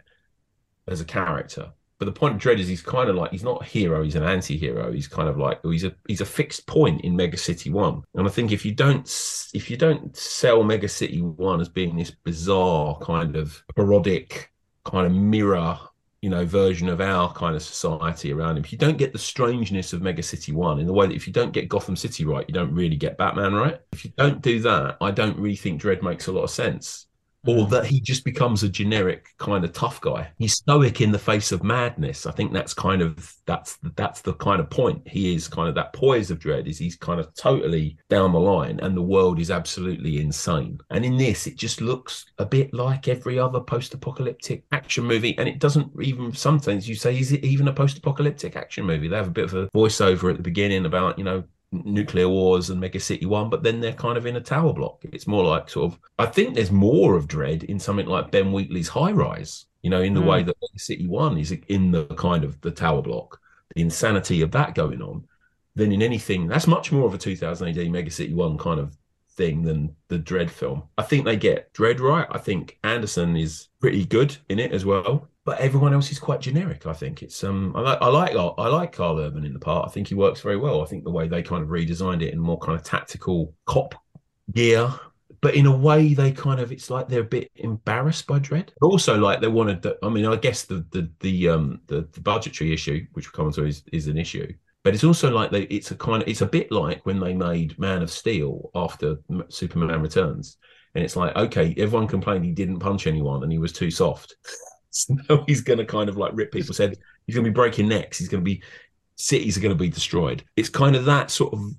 as 0.88 1.02
a 1.02 1.06
character, 1.06 1.72
but 2.00 2.06
the 2.06 2.12
point 2.12 2.36
of 2.36 2.42
Dredd 2.42 2.60
is 2.60 2.68
he's 2.68 2.82
kind 2.82 3.10
of 3.10 3.16
like 3.16 3.32
he's 3.32 3.44
not 3.44 3.62
a 3.62 3.66
hero, 3.66 4.04
he's 4.04 4.16
an 4.16 4.24
anti-hero. 4.24 4.92
He's 4.92 5.08
kind 5.08 5.28
of 5.28 5.38
like 5.38 5.60
he's 5.64 5.84
a 5.84 5.96
he's 6.08 6.22
a 6.22 6.26
fixed 6.26 6.68
point 6.68 7.02
in 7.02 7.16
Mega 7.16 7.38
City 7.38 7.72
One. 7.72 8.04
And 8.14 8.28
I 8.28 8.30
think 8.30 8.52
if 8.52 8.66
you 8.66 8.74
don't 8.74 9.08
if 9.54 9.70
you 9.70 9.78
don't 9.78 10.16
sell 10.16 10.64
Mega 10.64 10.88
City 10.88 11.22
One 11.22 11.60
as 11.60 11.70
being 11.70 11.96
this 11.96 12.12
bizarre 12.12 12.98
kind 13.00 13.36
of 13.36 13.64
parodic 13.76 14.52
kind 14.86 15.08
of 15.08 15.14
mirror, 15.14 15.80
you 16.22 16.30
know, 16.30 16.46
version 16.46 16.88
of 16.88 17.02
our 17.02 17.34
kind 17.34 17.56
of 17.56 17.64
society 17.64 18.32
around 18.32 18.58
him, 18.58 18.64
if 18.64 18.72
you 18.72 18.78
don't 18.78 18.98
get 18.98 19.12
the 19.12 19.20
strangeness 19.20 19.92
of 19.92 20.04
Mega 20.04 20.22
City 20.22 20.52
One 20.52 20.80
in 20.80 20.86
the 20.86 20.94
way 20.94 21.08
that 21.08 21.16
if 21.16 21.26
you 21.26 21.34
don't 21.34 21.52
get 21.52 21.68
Gotham 21.68 21.96
City 21.96 22.26
right, 22.26 22.46
you 22.48 22.54
don't 22.54 22.74
really 22.74 22.96
get 22.96 23.18
Batman 23.18 23.56
right. 23.56 23.80
If 23.92 24.06
you 24.06 24.12
don't 24.18 24.42
do 24.44 24.60
that, 24.62 24.98
I 25.02 25.10
don't 25.10 25.38
really 25.38 25.56
think 25.56 25.82
Dredd 25.82 26.04
makes 26.04 26.28
a 26.28 26.32
lot 26.32 26.44
of 26.44 26.52
sense 26.52 27.07
or 27.48 27.66
that 27.68 27.86
he 27.86 28.02
just 28.02 28.26
becomes 28.26 28.64
a 28.64 28.70
generic 28.70 29.28
kind 29.38 29.64
of 29.64 29.74
tough 29.74 30.02
guy. 30.02 30.30
He's 30.38 30.54
stoic 30.54 31.02
in 31.02 31.12
the 31.12 31.20
face 31.20 31.52
of 31.52 31.64
madness. 31.64 32.26
I 32.26 32.32
think 32.32 32.54
that's 32.54 32.74
kind 32.74 33.02
of 33.02 33.34
that's 33.46 33.78
that's 33.96 34.22
the 34.22 34.34
kind 34.34 34.60
of 34.60 34.70
point. 34.70 35.08
He 35.08 35.34
is 35.34 35.48
kind 35.48 35.70
of 35.70 35.76
that 35.76 35.94
poise 35.94 36.30
of 36.32 36.40
dread 36.40 36.68
is 36.68 36.78
he's 36.78 36.96
kind 36.96 37.20
of 37.20 37.34
totally 37.36 37.98
down 38.10 38.34
the 38.34 38.40
line, 38.40 38.80
and 38.82 38.96
the 38.96 39.02
world 39.02 39.40
is 39.40 39.52
absolutely 39.52 40.20
insane. 40.20 40.80
And 40.90 41.06
in 41.06 41.18
this, 41.18 41.48
it 41.48 41.56
just 41.56 41.82
looks 41.82 42.26
a 42.38 42.46
bit 42.46 42.74
like 42.74 43.08
every 43.08 43.40
other 43.40 43.60
post-apocalyptic 43.60 44.64
action 44.72 45.06
movie, 45.06 45.38
and 45.38 45.48
it 45.48 45.60
doesn't 45.60 45.92
even. 46.02 46.34
Sometimes 46.34 46.88
you 46.88 46.96
say, 46.96 47.18
is 47.18 47.32
it 47.32 47.44
even 47.44 47.68
a 47.68 47.74
post-apocalyptic 47.74 48.56
action 48.56 48.86
movie? 48.86 49.08
They 49.08 49.16
have 49.16 49.28
a 49.28 49.32
bit 49.32 49.46
of 49.46 49.54
a 49.54 49.68
voiceover 49.70 50.30
at 50.30 50.38
the 50.38 50.44
beginning 50.44 50.86
about 50.86 51.18
you 51.18 51.24
know 51.24 51.44
nuclear 51.72 52.30
wars 52.30 52.70
and 52.70 52.80
mega 52.80 53.00
city 53.00 53.26
one 53.26 53.50
but 53.50 53.62
then 53.62 53.82
they're 53.82 53.92
kind 53.92 54.18
of 54.18 54.26
in 54.26 54.38
a 54.38 54.42
tower 54.42 54.74
block. 54.74 55.00
It's 55.04 55.28
more 55.28 55.44
like 55.44 55.70
sort 55.70 55.92
of 55.92 56.00
i 56.18 56.26
think 56.26 56.56
there's 56.56 56.72
more 56.72 57.16
of 57.16 57.28
dread 57.28 57.64
in 57.64 57.80
something 57.80 58.06
like 58.06 58.32
ben 58.32 58.54
wheatley's 58.54 58.88
high 58.88 59.12
rise 59.12 59.66
you 59.82 59.90
know 59.90 60.02
in 60.02 60.14
the 60.14 60.22
mm. 60.22 60.28
way 60.28 60.44
that 60.44 60.56
mega 60.62 60.80
city 60.80 61.08
one 61.08 61.38
is 61.38 61.52
in 61.68 61.92
the 61.92 62.06
kind 62.06 62.44
of 62.46 62.60
the 62.62 62.72
tower 62.72 63.02
block 63.02 63.40
the 63.76 63.82
insanity 63.82 64.42
of 64.42 64.52
that 64.52 64.76
going 64.76 65.02
on 65.02 65.28
than 65.78 65.92
in 65.92 66.02
anything. 66.02 66.48
That's 66.48 66.68
much 66.68 66.92
more 66.92 67.06
of 67.06 67.14
a 67.14 67.18
2000 67.18 67.68
AD 67.68 67.92
mega 67.92 68.10
city 68.10 68.34
one 68.34 68.58
kind 68.58 68.80
of 68.80 68.98
thing 69.32 69.62
than 69.62 69.96
the 70.08 70.18
Dredd 70.18 70.50
film. 70.50 70.84
I 70.98 71.04
think 71.04 71.24
they 71.24 71.38
get 71.38 71.72
Dredd 71.74 72.00
right. 72.00 72.28
I 72.32 72.40
think 72.40 72.80
anderson 72.84 73.38
is 73.38 73.68
pretty 73.80 74.04
good 74.04 74.36
in 74.50 74.60
it 74.60 74.72
as 74.72 74.84
well 74.84 75.30
but 75.48 75.62
everyone 75.62 75.94
else 75.94 76.12
is 76.12 76.20
quite 76.20 76.42
generic. 76.42 76.86
I 76.86 76.92
think 76.92 77.24
it's 77.24 77.42
um 77.42 77.74
I 77.74 77.80
like 77.80 78.02
I 78.02 78.08
like 78.08 78.36
I 78.36 78.68
like 78.68 78.92
Karl 78.92 79.18
Urban 79.18 79.46
in 79.46 79.54
the 79.54 79.60
part. 79.60 79.88
I 79.88 79.92
think 79.92 80.10
he 80.10 80.14
works 80.14 80.42
very 80.42 80.58
well. 80.58 80.82
I 80.82 80.86
think 80.86 81.06
the 81.06 81.10
way 81.10 81.30
they 81.30 81.42
kind 81.42 81.64
of 81.64 81.70
redesigned 81.70 82.22
it 82.22 82.34
in 82.34 82.40
more 82.40 82.60
kind 82.60 82.78
of 82.78 82.84
tactical 82.84 83.56
cop 83.66 83.96
gear, 84.52 84.94
but 85.40 85.56
in 85.56 85.66
a 85.66 85.76
way 85.76 86.14
they 86.14 86.34
kind 86.34 86.60
of 86.60 86.74
it's 86.74 86.90
like 86.90 87.08
they're 87.08 87.22
a 87.22 87.24
bit 87.24 87.50
embarrassed 87.56 88.28
by 88.28 88.40
Dredd. 88.40 88.72
Also 88.82 89.18
like 89.18 89.40
they 89.40 89.48
wanted. 89.48 89.88
I 90.04 90.10
mean, 90.10 90.26
I 90.26 90.36
guess 90.36 90.66
the 90.66 90.86
the 90.92 91.10
the 91.22 91.48
um 91.48 91.80
the, 91.88 92.06
the 92.12 92.20
budgetary 92.20 92.74
issue, 92.74 93.08
which 93.14 93.32
we'll 93.32 93.46
come 93.46 93.54
to, 93.54 93.66
is 93.66 93.84
is 93.94 94.08
an 94.08 94.18
issue. 94.18 94.54
But 94.84 94.96
it's 94.96 95.06
also 95.06 95.32
like 95.32 95.52
they, 95.52 95.62
it's 95.64 95.92
a 95.92 95.96
kind 95.96 96.22
of 96.22 96.28
it's 96.28 96.42
a 96.42 96.46
bit 96.46 96.74
like 96.74 97.06
when 97.06 97.22
they 97.22 97.34
made 97.34 97.80
Man 97.80 98.02
of 98.02 98.12
Steel 98.12 98.70
after 98.76 99.16
Superman 99.48 100.02
Returns, 100.02 100.58
and 100.94 101.06
it's 101.06 101.16
like 101.16 101.34
okay, 101.38 101.74
everyone 101.78 102.10
complained 102.10 102.44
he 102.44 102.52
didn't 102.52 102.80
punch 102.80 103.08
anyone 103.08 103.44
and 103.44 103.52
he 103.52 103.60
was 103.60 103.72
too 103.72 103.90
soft. 103.90 104.36
So 105.28 105.44
he's 105.46 105.62
going 105.62 105.80
to 105.80 105.86
kind 105.86 106.10
of 106.10 106.18
like 106.18 106.32
rip 106.34 106.52
people's 106.52 106.78
heads. 106.78 106.98
He's 107.26 107.36
going 107.36 107.46
to 107.46 107.52
be 107.52 107.54
breaking 107.54 107.88
necks. 107.88 108.18
He's 108.18 108.30
going 108.30 108.42
to 108.42 108.46
be 108.46 108.64
cities 109.16 109.58
are 109.58 109.62
going 109.62 109.76
to 109.76 109.80
be 109.80 109.90
destroyed. 109.90 110.44
It's 110.56 110.70
kind 110.70 110.96
of 110.96 111.06
that 111.06 111.30
sort 111.30 111.54
of. 111.54 111.76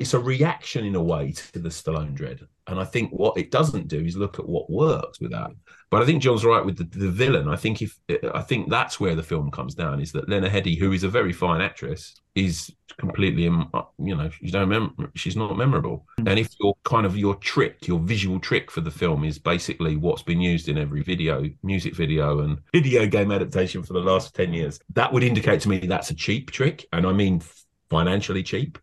It's 0.00 0.14
a 0.14 0.18
reaction 0.18 0.84
in 0.84 0.94
a 0.94 1.02
way 1.02 1.32
to 1.32 1.58
the 1.58 1.68
Stallone 1.68 2.16
Dredd, 2.16 2.46
and 2.68 2.78
I 2.78 2.84
think 2.84 3.10
what 3.10 3.36
it 3.36 3.50
doesn't 3.50 3.88
do 3.88 3.98
is 4.00 4.16
look 4.16 4.38
at 4.38 4.48
what 4.48 4.70
works 4.70 5.20
with 5.20 5.32
that. 5.32 5.50
But 5.90 6.02
I 6.02 6.06
think 6.06 6.22
John's 6.22 6.44
right 6.44 6.64
with 6.64 6.76
the, 6.78 6.98
the 6.98 7.10
villain. 7.10 7.48
I 7.48 7.56
think 7.56 7.82
if 7.82 7.98
I 8.32 8.40
think 8.40 8.70
that's 8.70 9.00
where 9.00 9.16
the 9.16 9.22
film 9.22 9.50
comes 9.50 9.74
down 9.74 10.00
is 10.00 10.12
that 10.12 10.28
Lena 10.28 10.48
Headey, 10.48 10.78
who 10.78 10.92
is 10.92 11.02
a 11.02 11.08
very 11.08 11.32
fine 11.32 11.60
actress, 11.60 12.14
is 12.34 12.70
completely 12.98 13.42
you 13.42 14.16
know 14.16 14.30
you 14.40 14.50
don't 14.52 14.68
remember 14.68 15.10
she's 15.14 15.36
not 15.36 15.56
memorable. 15.56 16.06
Mm. 16.20 16.30
And 16.30 16.38
if 16.38 16.50
your 16.60 16.76
kind 16.84 17.04
of 17.04 17.16
your 17.16 17.34
trick, 17.36 17.88
your 17.88 17.98
visual 17.98 18.38
trick 18.38 18.70
for 18.70 18.80
the 18.80 18.90
film 18.90 19.24
is 19.24 19.38
basically 19.38 19.96
what's 19.96 20.22
been 20.22 20.40
used 20.40 20.68
in 20.68 20.78
every 20.78 21.02
video, 21.02 21.44
music 21.64 21.96
video, 21.96 22.40
and 22.40 22.58
video 22.72 23.06
game 23.06 23.32
adaptation 23.32 23.82
for 23.82 23.92
the 23.92 24.00
last 24.00 24.34
ten 24.34 24.52
years, 24.52 24.78
that 24.94 25.12
would 25.12 25.24
indicate 25.24 25.60
to 25.62 25.68
me 25.68 25.78
that's 25.78 26.10
a 26.10 26.14
cheap 26.14 26.52
trick, 26.52 26.86
and 26.92 27.06
I 27.06 27.12
mean 27.12 27.42
financially 27.90 28.42
cheap. 28.44 28.78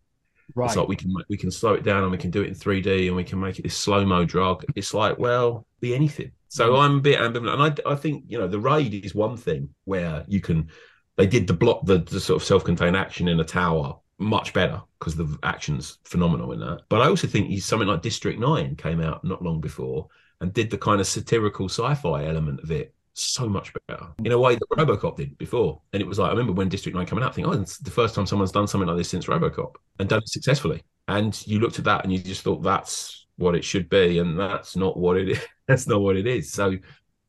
Right. 0.54 0.66
It's 0.66 0.76
like 0.76 0.88
we 0.88 0.96
can 0.96 1.14
we 1.28 1.36
can 1.36 1.50
slow 1.50 1.74
it 1.74 1.84
down 1.84 2.02
and 2.02 2.12
we 2.12 2.18
can 2.18 2.30
do 2.30 2.42
it 2.42 2.48
in 2.48 2.54
3D 2.54 3.06
and 3.06 3.16
we 3.16 3.24
can 3.24 3.40
make 3.40 3.58
it 3.58 3.62
this 3.62 3.76
slow 3.76 4.04
mo 4.04 4.24
drug. 4.24 4.64
It's 4.74 4.94
like 4.94 5.18
well, 5.18 5.66
be 5.80 5.94
anything. 5.94 6.32
So 6.48 6.72
mm. 6.72 6.80
I'm 6.80 6.96
a 6.96 7.00
bit 7.00 7.18
ambivalent, 7.18 7.54
and 7.54 7.62
I, 7.86 7.92
I 7.92 7.94
think 7.94 8.24
you 8.28 8.38
know 8.38 8.48
the 8.48 8.60
raid 8.60 8.94
is 9.04 9.14
one 9.14 9.36
thing 9.36 9.70
where 9.84 10.24
you 10.28 10.40
can. 10.40 10.68
They 11.16 11.26
did 11.26 11.46
the 11.46 11.52
block 11.52 11.84
the, 11.84 11.98
the 11.98 12.20
sort 12.20 12.40
of 12.40 12.46
self-contained 12.46 12.96
action 12.96 13.28
in 13.28 13.40
a 13.40 13.44
tower 13.44 13.98
much 14.18 14.52
better 14.52 14.80
because 14.98 15.16
the 15.16 15.38
action's 15.42 15.98
phenomenal 16.04 16.52
in 16.52 16.60
that. 16.60 16.82
But 16.88 17.00
I 17.00 17.08
also 17.08 17.26
think 17.26 17.48
he's 17.48 17.64
something 17.64 17.88
like 17.88 18.02
District 18.02 18.38
Nine 18.38 18.76
came 18.76 19.00
out 19.00 19.24
not 19.24 19.42
long 19.42 19.60
before 19.60 20.08
and 20.40 20.52
did 20.52 20.70
the 20.70 20.78
kind 20.78 21.00
of 21.00 21.06
satirical 21.06 21.68
sci-fi 21.68 22.26
element 22.26 22.60
of 22.62 22.70
it 22.70 22.94
so 23.22 23.48
much 23.48 23.72
better 23.86 24.08
in 24.24 24.32
a 24.32 24.38
way 24.38 24.54
that 24.54 24.68
RoboCop 24.70 25.16
did 25.16 25.36
before. 25.38 25.80
And 25.92 26.02
it 26.02 26.06
was 26.06 26.18
like 26.18 26.28
I 26.28 26.30
remember 26.30 26.52
when 26.52 26.68
District 26.68 26.96
Nine 26.96 27.06
coming 27.06 27.24
out, 27.24 27.34
thinking, 27.34 27.52
"Oh, 27.52 27.60
it's 27.60 27.78
the 27.78 27.90
first 27.90 28.14
time 28.14 28.26
someone's 28.26 28.52
done 28.52 28.66
something 28.66 28.88
like 28.88 28.96
this 28.96 29.08
since 29.08 29.26
RoboCop 29.26 29.74
and 29.98 30.08
done 30.08 30.20
it 30.20 30.28
successfully." 30.28 30.82
And 31.08 31.40
you 31.46 31.58
looked 31.60 31.78
at 31.78 31.84
that 31.86 32.04
and 32.04 32.12
you 32.12 32.18
just 32.18 32.42
thought 32.42 32.62
that's 32.62 33.26
what 33.36 33.54
it 33.54 33.64
should 33.64 33.88
be, 33.88 34.18
and 34.18 34.38
that's 34.38 34.76
not 34.76 34.96
what 34.96 35.16
it 35.16 35.30
is. 35.30 35.46
that's 35.68 35.86
not 35.86 36.00
what 36.00 36.16
it 36.16 36.26
is. 36.26 36.52
So 36.52 36.76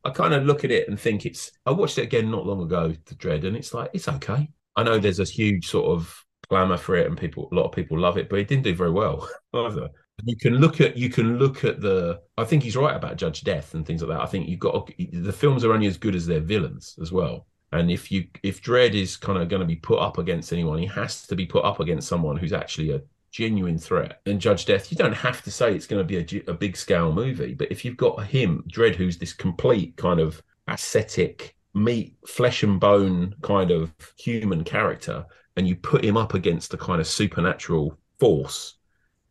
I 0.04 0.10
kind 0.10 0.34
of 0.34 0.44
look 0.44 0.64
at 0.64 0.70
it 0.70 0.88
and 0.88 0.98
think 0.98 1.26
it's. 1.26 1.52
I 1.66 1.70
watched 1.70 1.98
it 1.98 2.02
again 2.02 2.30
not 2.30 2.46
long 2.46 2.62
ago, 2.62 2.94
The 3.06 3.14
Dredd, 3.14 3.44
and 3.44 3.56
it's 3.56 3.74
like 3.74 3.90
it's 3.92 4.08
okay. 4.08 4.50
I 4.76 4.82
know 4.82 4.98
there's 4.98 5.20
a 5.20 5.24
huge 5.24 5.68
sort 5.68 5.86
of 5.86 6.24
glamour 6.48 6.76
for 6.76 6.96
it, 6.96 7.06
and 7.06 7.16
people, 7.16 7.48
a 7.50 7.54
lot 7.54 7.66
of 7.66 7.72
people 7.72 7.98
love 7.98 8.18
it, 8.18 8.28
but 8.28 8.38
it 8.38 8.48
didn't 8.48 8.64
do 8.64 8.74
very 8.74 8.90
well 8.90 9.28
either. 9.54 9.88
You 10.24 10.36
can 10.36 10.58
look 10.58 10.80
at 10.80 10.96
you 10.96 11.10
can 11.10 11.38
look 11.38 11.64
at 11.64 11.80
the. 11.80 12.20
I 12.38 12.44
think 12.44 12.62
he's 12.62 12.76
right 12.76 12.94
about 12.94 13.16
Judge 13.16 13.42
Death 13.42 13.74
and 13.74 13.84
things 13.84 14.02
like 14.02 14.16
that. 14.16 14.22
I 14.22 14.26
think 14.26 14.48
you've 14.48 14.60
got 14.60 14.90
the 15.12 15.32
films 15.32 15.64
are 15.64 15.72
only 15.72 15.86
as 15.86 15.96
good 15.96 16.14
as 16.14 16.26
their 16.26 16.40
villains 16.40 16.96
as 17.00 17.10
well. 17.10 17.46
And 17.72 17.90
if 17.90 18.12
you 18.12 18.26
if 18.42 18.60
dread 18.60 18.94
is 18.94 19.16
kind 19.16 19.38
of 19.38 19.48
going 19.48 19.60
to 19.60 19.66
be 19.66 19.76
put 19.76 19.98
up 19.98 20.18
against 20.18 20.52
anyone, 20.52 20.78
he 20.78 20.86
has 20.86 21.26
to 21.26 21.34
be 21.34 21.46
put 21.46 21.64
up 21.64 21.80
against 21.80 22.08
someone 22.08 22.36
who's 22.36 22.52
actually 22.52 22.92
a 22.92 23.00
genuine 23.32 23.78
threat. 23.78 24.20
And 24.26 24.40
Judge 24.40 24.66
Death, 24.66 24.92
you 24.92 24.96
don't 24.96 25.14
have 25.14 25.42
to 25.42 25.50
say 25.50 25.74
it's 25.74 25.86
going 25.86 26.06
to 26.06 26.06
be 26.06 26.18
a, 26.18 26.50
a 26.50 26.54
big 26.54 26.76
scale 26.76 27.12
movie, 27.12 27.54
but 27.54 27.72
if 27.72 27.84
you've 27.84 27.96
got 27.96 28.26
him, 28.26 28.62
dread 28.68 28.94
who's 28.94 29.16
this 29.16 29.32
complete 29.32 29.96
kind 29.96 30.20
of 30.20 30.40
ascetic, 30.68 31.56
meat, 31.74 32.14
flesh 32.26 32.62
and 32.62 32.78
bone 32.78 33.34
kind 33.42 33.70
of 33.70 33.92
human 34.18 34.62
character, 34.62 35.24
and 35.56 35.66
you 35.66 35.74
put 35.76 36.04
him 36.04 36.16
up 36.16 36.34
against 36.34 36.74
a 36.74 36.78
kind 36.78 37.00
of 37.00 37.06
supernatural 37.06 37.98
force, 38.20 38.74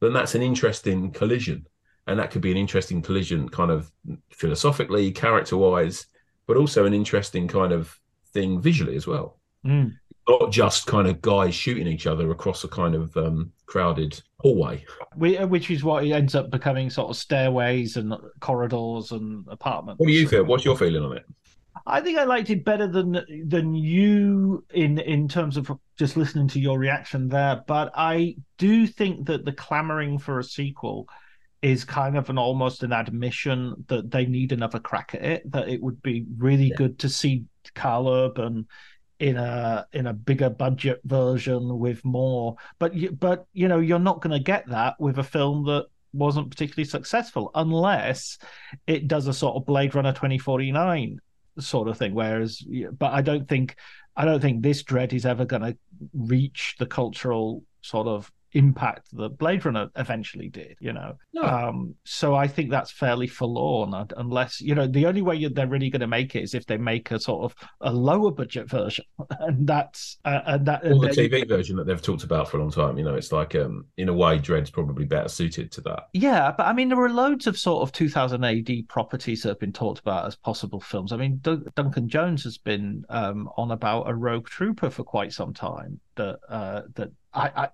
then 0.01 0.13
that's 0.13 0.35
an 0.35 0.41
interesting 0.41 1.11
collision. 1.11 1.65
and 2.07 2.17
that 2.19 2.31
could 2.31 2.41
be 2.41 2.51
an 2.51 2.57
interesting 2.57 3.01
collision, 3.01 3.47
kind 3.47 3.69
of 3.71 3.91
philosophically, 4.31 5.11
character 5.11 5.55
wise, 5.55 6.07
but 6.47 6.57
also 6.57 6.85
an 6.85 6.93
interesting 6.93 7.47
kind 7.47 7.71
of 7.71 7.97
thing 8.33 8.59
visually 8.59 8.95
as 8.95 9.05
well. 9.05 9.37
Mm. 9.65 9.93
Not 10.27 10.51
just 10.51 10.87
kind 10.87 11.07
of 11.07 11.21
guys 11.21 11.53
shooting 11.53 11.87
each 11.87 12.07
other 12.07 12.31
across 12.31 12.63
a 12.63 12.67
kind 12.67 12.95
of 12.95 13.15
um, 13.17 13.51
crowded 13.67 14.19
hallway. 14.39 14.83
uh, 15.13 15.47
Which 15.47 15.69
is 15.69 15.83
what 15.83 16.03
it 16.03 16.11
ends 16.11 16.35
up 16.35 16.49
becoming 16.49 16.89
sort 16.89 17.09
of 17.09 17.17
stairways 17.17 17.97
and 17.97 18.13
corridors 18.39 19.11
and 19.11 19.45
apartments. 19.47 19.99
What 19.99 20.07
do 20.07 20.13
you 20.13 20.27
feel? 20.27 20.43
What's 20.43 20.65
your 20.65 20.77
feeling 20.77 21.03
on 21.03 21.17
it? 21.17 21.25
I 21.85 22.01
think 22.01 22.17
I 22.17 22.25
liked 22.25 22.49
it 22.49 22.63
better 22.63 22.87
than 22.87 23.21
than 23.47 23.75
you 23.75 24.63
in 24.73 24.99
in 24.99 25.27
terms 25.27 25.57
of 25.57 25.71
just 25.97 26.17
listening 26.17 26.47
to 26.49 26.59
your 26.59 26.77
reaction 26.77 27.27
there. 27.27 27.63
But 27.67 27.91
I 27.95 28.35
do 28.57 28.87
think 28.87 29.27
that 29.27 29.45
the 29.45 29.51
clamoring 29.51 30.19
for 30.19 30.39
a 30.39 30.43
sequel 30.43 31.07
is 31.61 31.83
kind 31.83 32.17
of 32.17 32.29
an 32.29 32.37
almost 32.37 32.83
an 32.83 32.91
admission 32.91 33.85
that 33.87 34.09
they 34.09 34.25
need 34.25 34.51
another 34.51 34.79
crack 34.79 35.13
at 35.13 35.23
it. 35.23 35.51
That 35.51 35.69
it 35.69 35.81
would 35.81 36.01
be 36.01 36.25
really 36.37 36.69
yeah. 36.69 36.75
good 36.75 36.99
to 36.99 37.09
see 37.09 37.45
Karl 37.75 38.09
Urban 38.09 38.67
in 39.19 39.37
a 39.37 39.85
in 39.93 40.07
a 40.07 40.13
bigger 40.13 40.49
budget 40.49 41.01
version 41.05 41.79
with 41.79 42.03
more. 42.03 42.55
But 42.79 42.93
but 43.19 43.45
you 43.53 43.67
know 43.67 43.79
you're 43.79 43.99
not 43.99 44.21
going 44.21 44.37
to 44.37 44.43
get 44.43 44.67
that 44.69 44.99
with 44.99 45.19
a 45.19 45.23
film 45.23 45.65
that 45.65 45.87
wasn't 46.13 46.49
particularly 46.49 46.85
successful 46.85 47.51
unless 47.55 48.37
it 48.85 49.07
does 49.07 49.27
a 49.27 49.33
sort 49.33 49.55
of 49.55 49.65
Blade 49.65 49.95
Runner 49.95 50.11
2049 50.11 51.19
sort 51.59 51.87
of 51.87 51.97
thing. 51.97 52.13
Whereas, 52.13 52.63
but 52.97 53.11
I 53.11 53.21
don't 53.21 53.47
think 53.47 53.75
I 54.15 54.25
don't 54.25 54.41
think 54.41 54.61
this 54.61 54.83
dread 54.83 55.13
is 55.13 55.25
ever 55.25 55.45
going 55.45 55.61
to 55.61 55.77
reach 56.13 56.75
the 56.79 56.85
cultural 56.85 57.63
sort 57.81 58.07
of 58.07 58.31
impact 58.53 59.15
that 59.15 59.37
Blade 59.37 59.65
Runner 59.65 59.89
eventually 59.95 60.49
did, 60.49 60.77
you 60.79 60.93
know. 60.93 61.17
No. 61.33 61.43
Um, 61.43 61.95
so 62.03 62.35
I 62.35 62.47
think 62.47 62.69
that's 62.69 62.91
fairly 62.91 63.27
forlorn, 63.27 63.93
unless 64.17 64.61
you 64.61 64.75
know 64.75 64.87
the 64.87 65.05
only 65.05 65.21
way 65.21 65.47
they're 65.47 65.67
really 65.67 65.89
going 65.89 66.01
to 66.01 66.07
make 66.07 66.35
it 66.35 66.43
is 66.43 66.53
if 66.53 66.65
they 66.65 66.77
make 66.77 67.11
a 67.11 67.19
sort 67.19 67.43
of 67.43 67.55
a 67.81 67.91
lower 67.91 68.31
budget 68.31 68.69
version, 68.69 69.05
and 69.39 69.67
that's 69.67 70.17
uh, 70.25 70.41
and 70.45 70.65
that 70.65 70.85
or 70.85 70.99
the 70.99 71.09
TV 71.09 71.47
version 71.47 71.75
that 71.77 71.85
they've 71.85 72.01
talked 72.01 72.23
about 72.23 72.49
for 72.49 72.57
a 72.57 72.61
long 72.61 72.71
time. 72.71 72.97
You 72.97 73.03
know, 73.03 73.15
it's 73.15 73.31
like 73.31 73.55
um, 73.55 73.85
in 73.97 74.09
a 74.09 74.13
way, 74.13 74.37
Dredd's 74.37 74.69
probably 74.69 75.05
better 75.05 75.29
suited 75.29 75.71
to 75.73 75.81
that. 75.81 76.07
Yeah, 76.13 76.51
but 76.55 76.67
I 76.67 76.73
mean, 76.73 76.89
there 76.89 76.97
were 76.97 77.09
loads 77.09 77.47
of 77.47 77.57
sort 77.57 77.83
of 77.83 77.91
2000 77.91 78.43
AD 78.43 78.87
properties 78.87 79.43
that 79.43 79.49
have 79.49 79.59
been 79.59 79.73
talked 79.73 79.99
about 79.99 80.25
as 80.25 80.35
possible 80.35 80.79
films. 80.79 81.11
I 81.11 81.17
mean, 81.17 81.37
D- 81.37 81.57
Duncan 81.75 82.07
Jones 82.07 82.43
has 82.43 82.57
been 82.57 83.05
um, 83.09 83.49
on 83.57 83.71
about 83.71 84.09
a 84.09 84.15
Rogue 84.15 84.47
Trooper 84.47 84.89
for 84.89 85.03
quite 85.03 85.33
some 85.33 85.53
time. 85.53 85.99
That 86.15 86.39
uh, 86.49 86.81
that 86.95 87.11
I, 87.33 87.51
I 87.55 87.69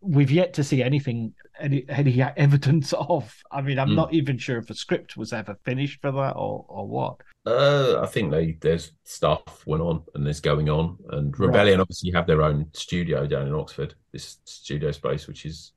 we've 0.00 0.30
yet 0.30 0.52
to 0.54 0.64
see 0.64 0.82
anything 0.82 1.32
any, 1.58 1.84
any 1.88 2.22
evidence 2.36 2.92
of 2.98 3.34
i 3.50 3.60
mean 3.60 3.78
i'm 3.78 3.90
mm. 3.90 3.96
not 3.96 4.12
even 4.12 4.38
sure 4.38 4.58
if 4.58 4.70
a 4.70 4.74
script 4.74 5.16
was 5.16 5.32
ever 5.32 5.56
finished 5.64 6.00
for 6.00 6.10
that 6.12 6.32
or 6.32 6.64
or 6.68 6.86
what 6.86 7.16
uh 7.46 7.98
i 8.02 8.06
think 8.06 8.30
they 8.30 8.58
there's 8.60 8.92
stuff 9.04 9.62
went 9.66 9.82
on 9.82 10.02
and 10.14 10.26
there's 10.26 10.40
going 10.40 10.68
on 10.68 10.98
and 11.10 11.38
rebellion 11.38 11.78
right. 11.78 11.82
obviously 11.82 12.10
have 12.10 12.26
their 12.26 12.42
own 12.42 12.66
studio 12.74 13.26
down 13.26 13.46
in 13.46 13.54
oxford 13.54 13.94
this 14.12 14.38
studio 14.44 14.90
space 14.90 15.26
which 15.26 15.46
is 15.46 15.72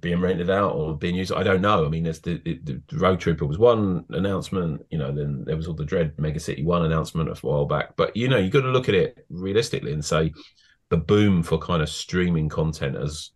being 0.00 0.20
rented 0.20 0.50
out 0.50 0.72
or 0.72 0.96
being 0.96 1.16
used 1.16 1.32
i 1.32 1.42
don't 1.42 1.60
know 1.62 1.84
i 1.84 1.88
mean 1.88 2.04
there's 2.04 2.20
the, 2.20 2.40
the, 2.44 2.80
the 2.86 2.98
Rogue 2.98 3.18
Trooper 3.18 3.46
was 3.46 3.58
one 3.58 4.04
announcement 4.10 4.84
you 4.90 4.98
know 4.98 5.10
then 5.10 5.42
there 5.44 5.56
was 5.56 5.66
all 5.66 5.74
the 5.74 5.84
Dredd 5.84 6.16
mega 6.18 6.38
city 6.38 6.62
one 6.62 6.84
announcement 6.84 7.28
a 7.28 7.34
while 7.46 7.64
back 7.64 7.96
but 7.96 8.16
you 8.16 8.28
know 8.28 8.36
you 8.36 8.50
got 8.50 8.60
to 8.60 8.70
look 8.70 8.88
at 8.88 8.94
it 8.94 9.26
realistically 9.30 9.92
and 9.92 10.04
say 10.04 10.32
the 10.90 10.96
boom 10.96 11.42
for 11.42 11.58
kind 11.58 11.82
of 11.82 11.88
streaming 11.88 12.48
content 12.48 12.96
has 12.96 13.30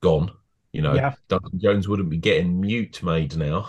gone. 0.00 0.30
You 0.72 0.82
know, 0.82 0.94
yeah. 0.94 1.14
Duncan 1.28 1.58
Jones 1.58 1.88
wouldn't 1.88 2.10
be 2.10 2.18
getting 2.18 2.60
mute 2.60 3.02
made 3.02 3.36
now. 3.36 3.68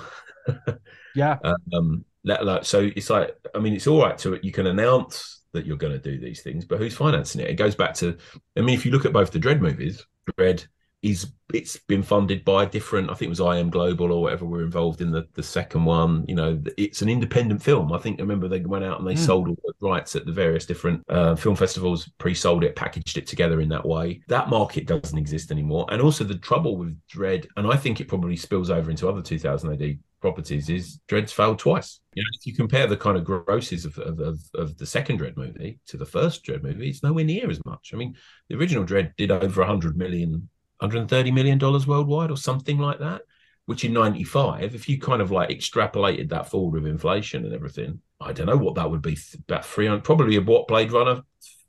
yeah. 1.15 1.37
Um, 1.73 2.05
let, 2.23 2.45
like, 2.45 2.65
so 2.65 2.89
it's 2.95 3.09
like, 3.09 3.35
I 3.55 3.59
mean, 3.59 3.73
it's 3.73 3.87
all 3.87 4.01
right 4.01 4.17
to 4.19 4.39
you 4.43 4.51
can 4.51 4.67
announce 4.67 5.41
that 5.53 5.65
you're 5.65 5.77
going 5.77 5.93
to 5.93 5.99
do 5.99 6.19
these 6.19 6.41
things, 6.41 6.65
but 6.65 6.77
who's 6.77 6.95
financing 6.95 7.41
it? 7.41 7.49
It 7.49 7.55
goes 7.55 7.75
back 7.75 7.93
to, 7.95 8.17
I 8.57 8.61
mean, 8.61 8.75
if 8.75 8.85
you 8.85 8.91
look 8.91 9.05
at 9.05 9.13
both 9.13 9.31
the 9.31 9.39
Dredd 9.39 9.61
movies, 9.61 10.05
Dredd 10.37 10.67
is 11.01 11.31
it's 11.53 11.77
been 11.77 12.03
funded 12.03 12.43
by 12.43 12.65
different 12.65 13.09
i 13.09 13.13
think 13.13 13.27
it 13.27 13.37
was 13.37 13.39
im 13.57 13.69
global 13.69 14.11
or 14.11 14.21
whatever 14.21 14.45
were 14.45 14.63
involved 14.63 15.01
in 15.01 15.11
the 15.11 15.25
the 15.33 15.43
second 15.43 15.85
one 15.85 16.25
you 16.27 16.35
know 16.35 16.61
it's 16.77 17.01
an 17.01 17.09
independent 17.09 17.61
film 17.61 17.91
i 17.93 17.97
think 17.97 18.19
I 18.19 18.21
remember 18.21 18.47
they 18.47 18.59
went 18.59 18.83
out 18.83 18.99
and 18.99 19.07
they 19.07 19.15
mm. 19.15 19.25
sold 19.25 19.47
all 19.47 19.57
the 19.65 19.87
rights 19.87 20.15
at 20.15 20.25
the 20.25 20.31
various 20.31 20.65
different 20.65 21.03
uh, 21.09 21.35
film 21.35 21.55
festivals 21.55 22.09
pre-sold 22.17 22.63
it 22.63 22.75
packaged 22.75 23.17
it 23.17 23.27
together 23.27 23.61
in 23.61 23.69
that 23.69 23.85
way 23.85 24.21
that 24.27 24.49
market 24.49 24.87
doesn't 24.87 25.17
exist 25.17 25.51
anymore 25.51 25.85
and 25.89 26.01
also 26.01 26.23
the 26.23 26.37
trouble 26.37 26.77
with 26.77 26.97
dread 27.07 27.47
and 27.55 27.65
i 27.71 27.75
think 27.75 28.01
it 28.01 28.07
probably 28.07 28.35
spills 28.35 28.69
over 28.69 28.91
into 28.91 29.07
other 29.07 29.21
2000 29.21 29.71
ad 29.71 29.99
properties 30.21 30.69
is 30.69 30.99
Dredd's 31.07 31.31
failed 31.31 31.59
twice. 31.59 32.01
You 32.13 32.23
know, 32.23 32.29
if 32.37 32.45
you 32.45 32.53
compare 32.53 32.87
the 32.87 32.97
kind 32.97 33.17
of 33.17 33.23
grosses 33.23 33.85
of, 33.85 33.97
of, 33.99 34.19
of, 34.19 34.39
of, 34.53 34.77
the 34.77 34.85
second 34.85 35.19
Dredd 35.19 35.37
movie 35.37 35.79
to 35.87 35.95
the 35.97 36.05
first 36.05 36.43
Dredd 36.43 36.61
movie, 36.61 36.89
it's 36.89 37.03
nowhere 37.03 37.23
near 37.23 37.49
as 37.49 37.63
much. 37.65 37.91
I 37.93 37.97
mean, 37.97 38.15
the 38.49 38.57
original 38.57 38.83
Dredd 38.83 39.15
did 39.15 39.31
over 39.31 39.61
100 39.61 39.97
million 39.97 40.49
130 40.79 41.31
million 41.31 41.57
dollars 41.57 41.87
worldwide 41.87 42.31
or 42.31 42.37
something 42.37 42.77
like 42.77 42.99
that 42.99 43.21
which 43.65 43.85
in 43.85 43.93
95 43.93 44.73
if 44.73 44.89
you 44.89 44.99
kind 44.99 45.21
of 45.21 45.31
like 45.31 45.49
extrapolated 45.49 46.29
that 46.29 46.49
forward 46.49 46.81
with 46.81 46.91
inflation 46.91 47.45
and 47.45 47.53
everything 47.53 48.01
i 48.19 48.31
don't 48.31 48.47
know 48.47 48.57
what 48.57 48.75
that 48.75 48.89
would 48.89 49.01
be 49.01 49.17
about 49.47 49.65
300 49.65 50.03
probably 50.03 50.39
what 50.39 50.67
blade 50.67 50.91
runner 50.91 51.21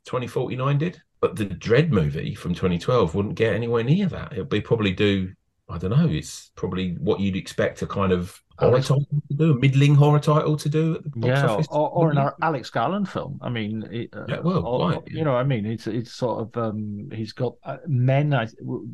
2049 0.05 0.77
did. 0.77 1.01
But 1.19 1.35
the 1.35 1.45
dread 1.45 1.93
movie 1.93 2.33
from 2.33 2.53
2012 2.55 3.13
wouldn't 3.13 3.35
get 3.35 3.53
anywhere 3.53 3.83
near 3.83 4.07
that. 4.07 4.33
It'd 4.33 4.49
be 4.49 4.61
probably 4.61 4.91
do 4.91 5.31
i 5.71 5.77
don't 5.77 5.91
know 5.91 6.07
it's 6.09 6.51
probably 6.55 6.93
what 6.99 7.19
you'd 7.19 7.35
expect 7.35 7.81
a 7.81 7.87
kind 7.87 8.11
of 8.11 8.41
horror 8.61 8.73
Alex, 8.73 8.87
title 8.87 9.07
to 9.29 9.33
do, 9.35 9.51
a 9.51 9.59
middling 9.59 9.95
horror 9.95 10.19
title 10.19 10.55
to 10.55 10.69
do 10.69 10.95
at 10.95 11.03
the 11.03 11.09
box 11.09 11.27
yeah, 11.27 11.47
office. 11.47 11.67
Or, 11.69 11.89
or 11.89 12.11
an 12.11 12.31
Alex 12.41 12.69
Garland 12.69 13.09
film. 13.09 13.39
I 13.41 13.49
mean, 13.49 13.87
it, 13.91 14.09
uh, 14.13 14.25
yeah, 14.27 14.39
well, 14.39 14.65
or, 14.65 14.91
right, 14.91 15.01
you 15.07 15.23
know, 15.23 15.35
I 15.35 15.43
mean, 15.43 15.65
it's 15.65 15.87
it's 15.87 16.13
sort 16.13 16.41
of 16.41 16.57
um, 16.63 17.09
he's 17.13 17.33
got 17.33 17.55
uh, 17.63 17.77
Men. 17.87 18.33
I, 18.33 18.47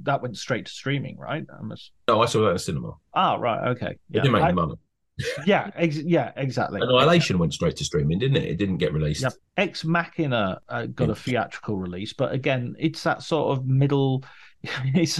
that 0.03 0.21
went 0.21 0.38
straight 0.38 0.65
to 0.65 0.71
streaming, 0.71 1.17
right? 1.17 1.45
I 1.57 1.61
must... 1.61 1.91
No, 2.07 2.21
I 2.21 2.25
saw 2.25 2.41
that 2.43 2.51
in 2.51 2.59
cinema. 2.59 2.93
Ah, 3.13 3.36
right, 3.36 3.69
okay. 3.69 3.97
Yeah. 4.09 4.19
It 4.19 4.23
didn't 4.23 4.34
make 4.34 4.43
I, 4.43 4.51
money. 4.51 4.75
yeah, 5.45 5.71
ex- 5.75 5.97
yeah, 5.97 6.32
exactly. 6.38 6.80
Annihilation 6.82 7.39
went 7.39 7.53
straight 7.53 7.75
to 7.78 7.84
streaming, 7.84 8.19
didn't 8.19 8.38
it? 8.38 8.43
It 8.43 8.57
didn't 8.57 8.78
get 8.78 8.93
released. 8.93 9.23
Yep. 9.23 9.34
Ex 9.57 9.84
Machina 9.84 10.61
uh, 10.69 10.86
got 10.86 11.09
a 11.09 11.15
theatrical 11.15 11.75
release, 11.78 12.13
but 12.13 12.32
again, 12.32 12.75
it's 12.78 13.03
that 13.03 13.23
sort 13.23 13.57
of 13.57 13.65
middle. 13.65 14.23
It's 14.95 15.19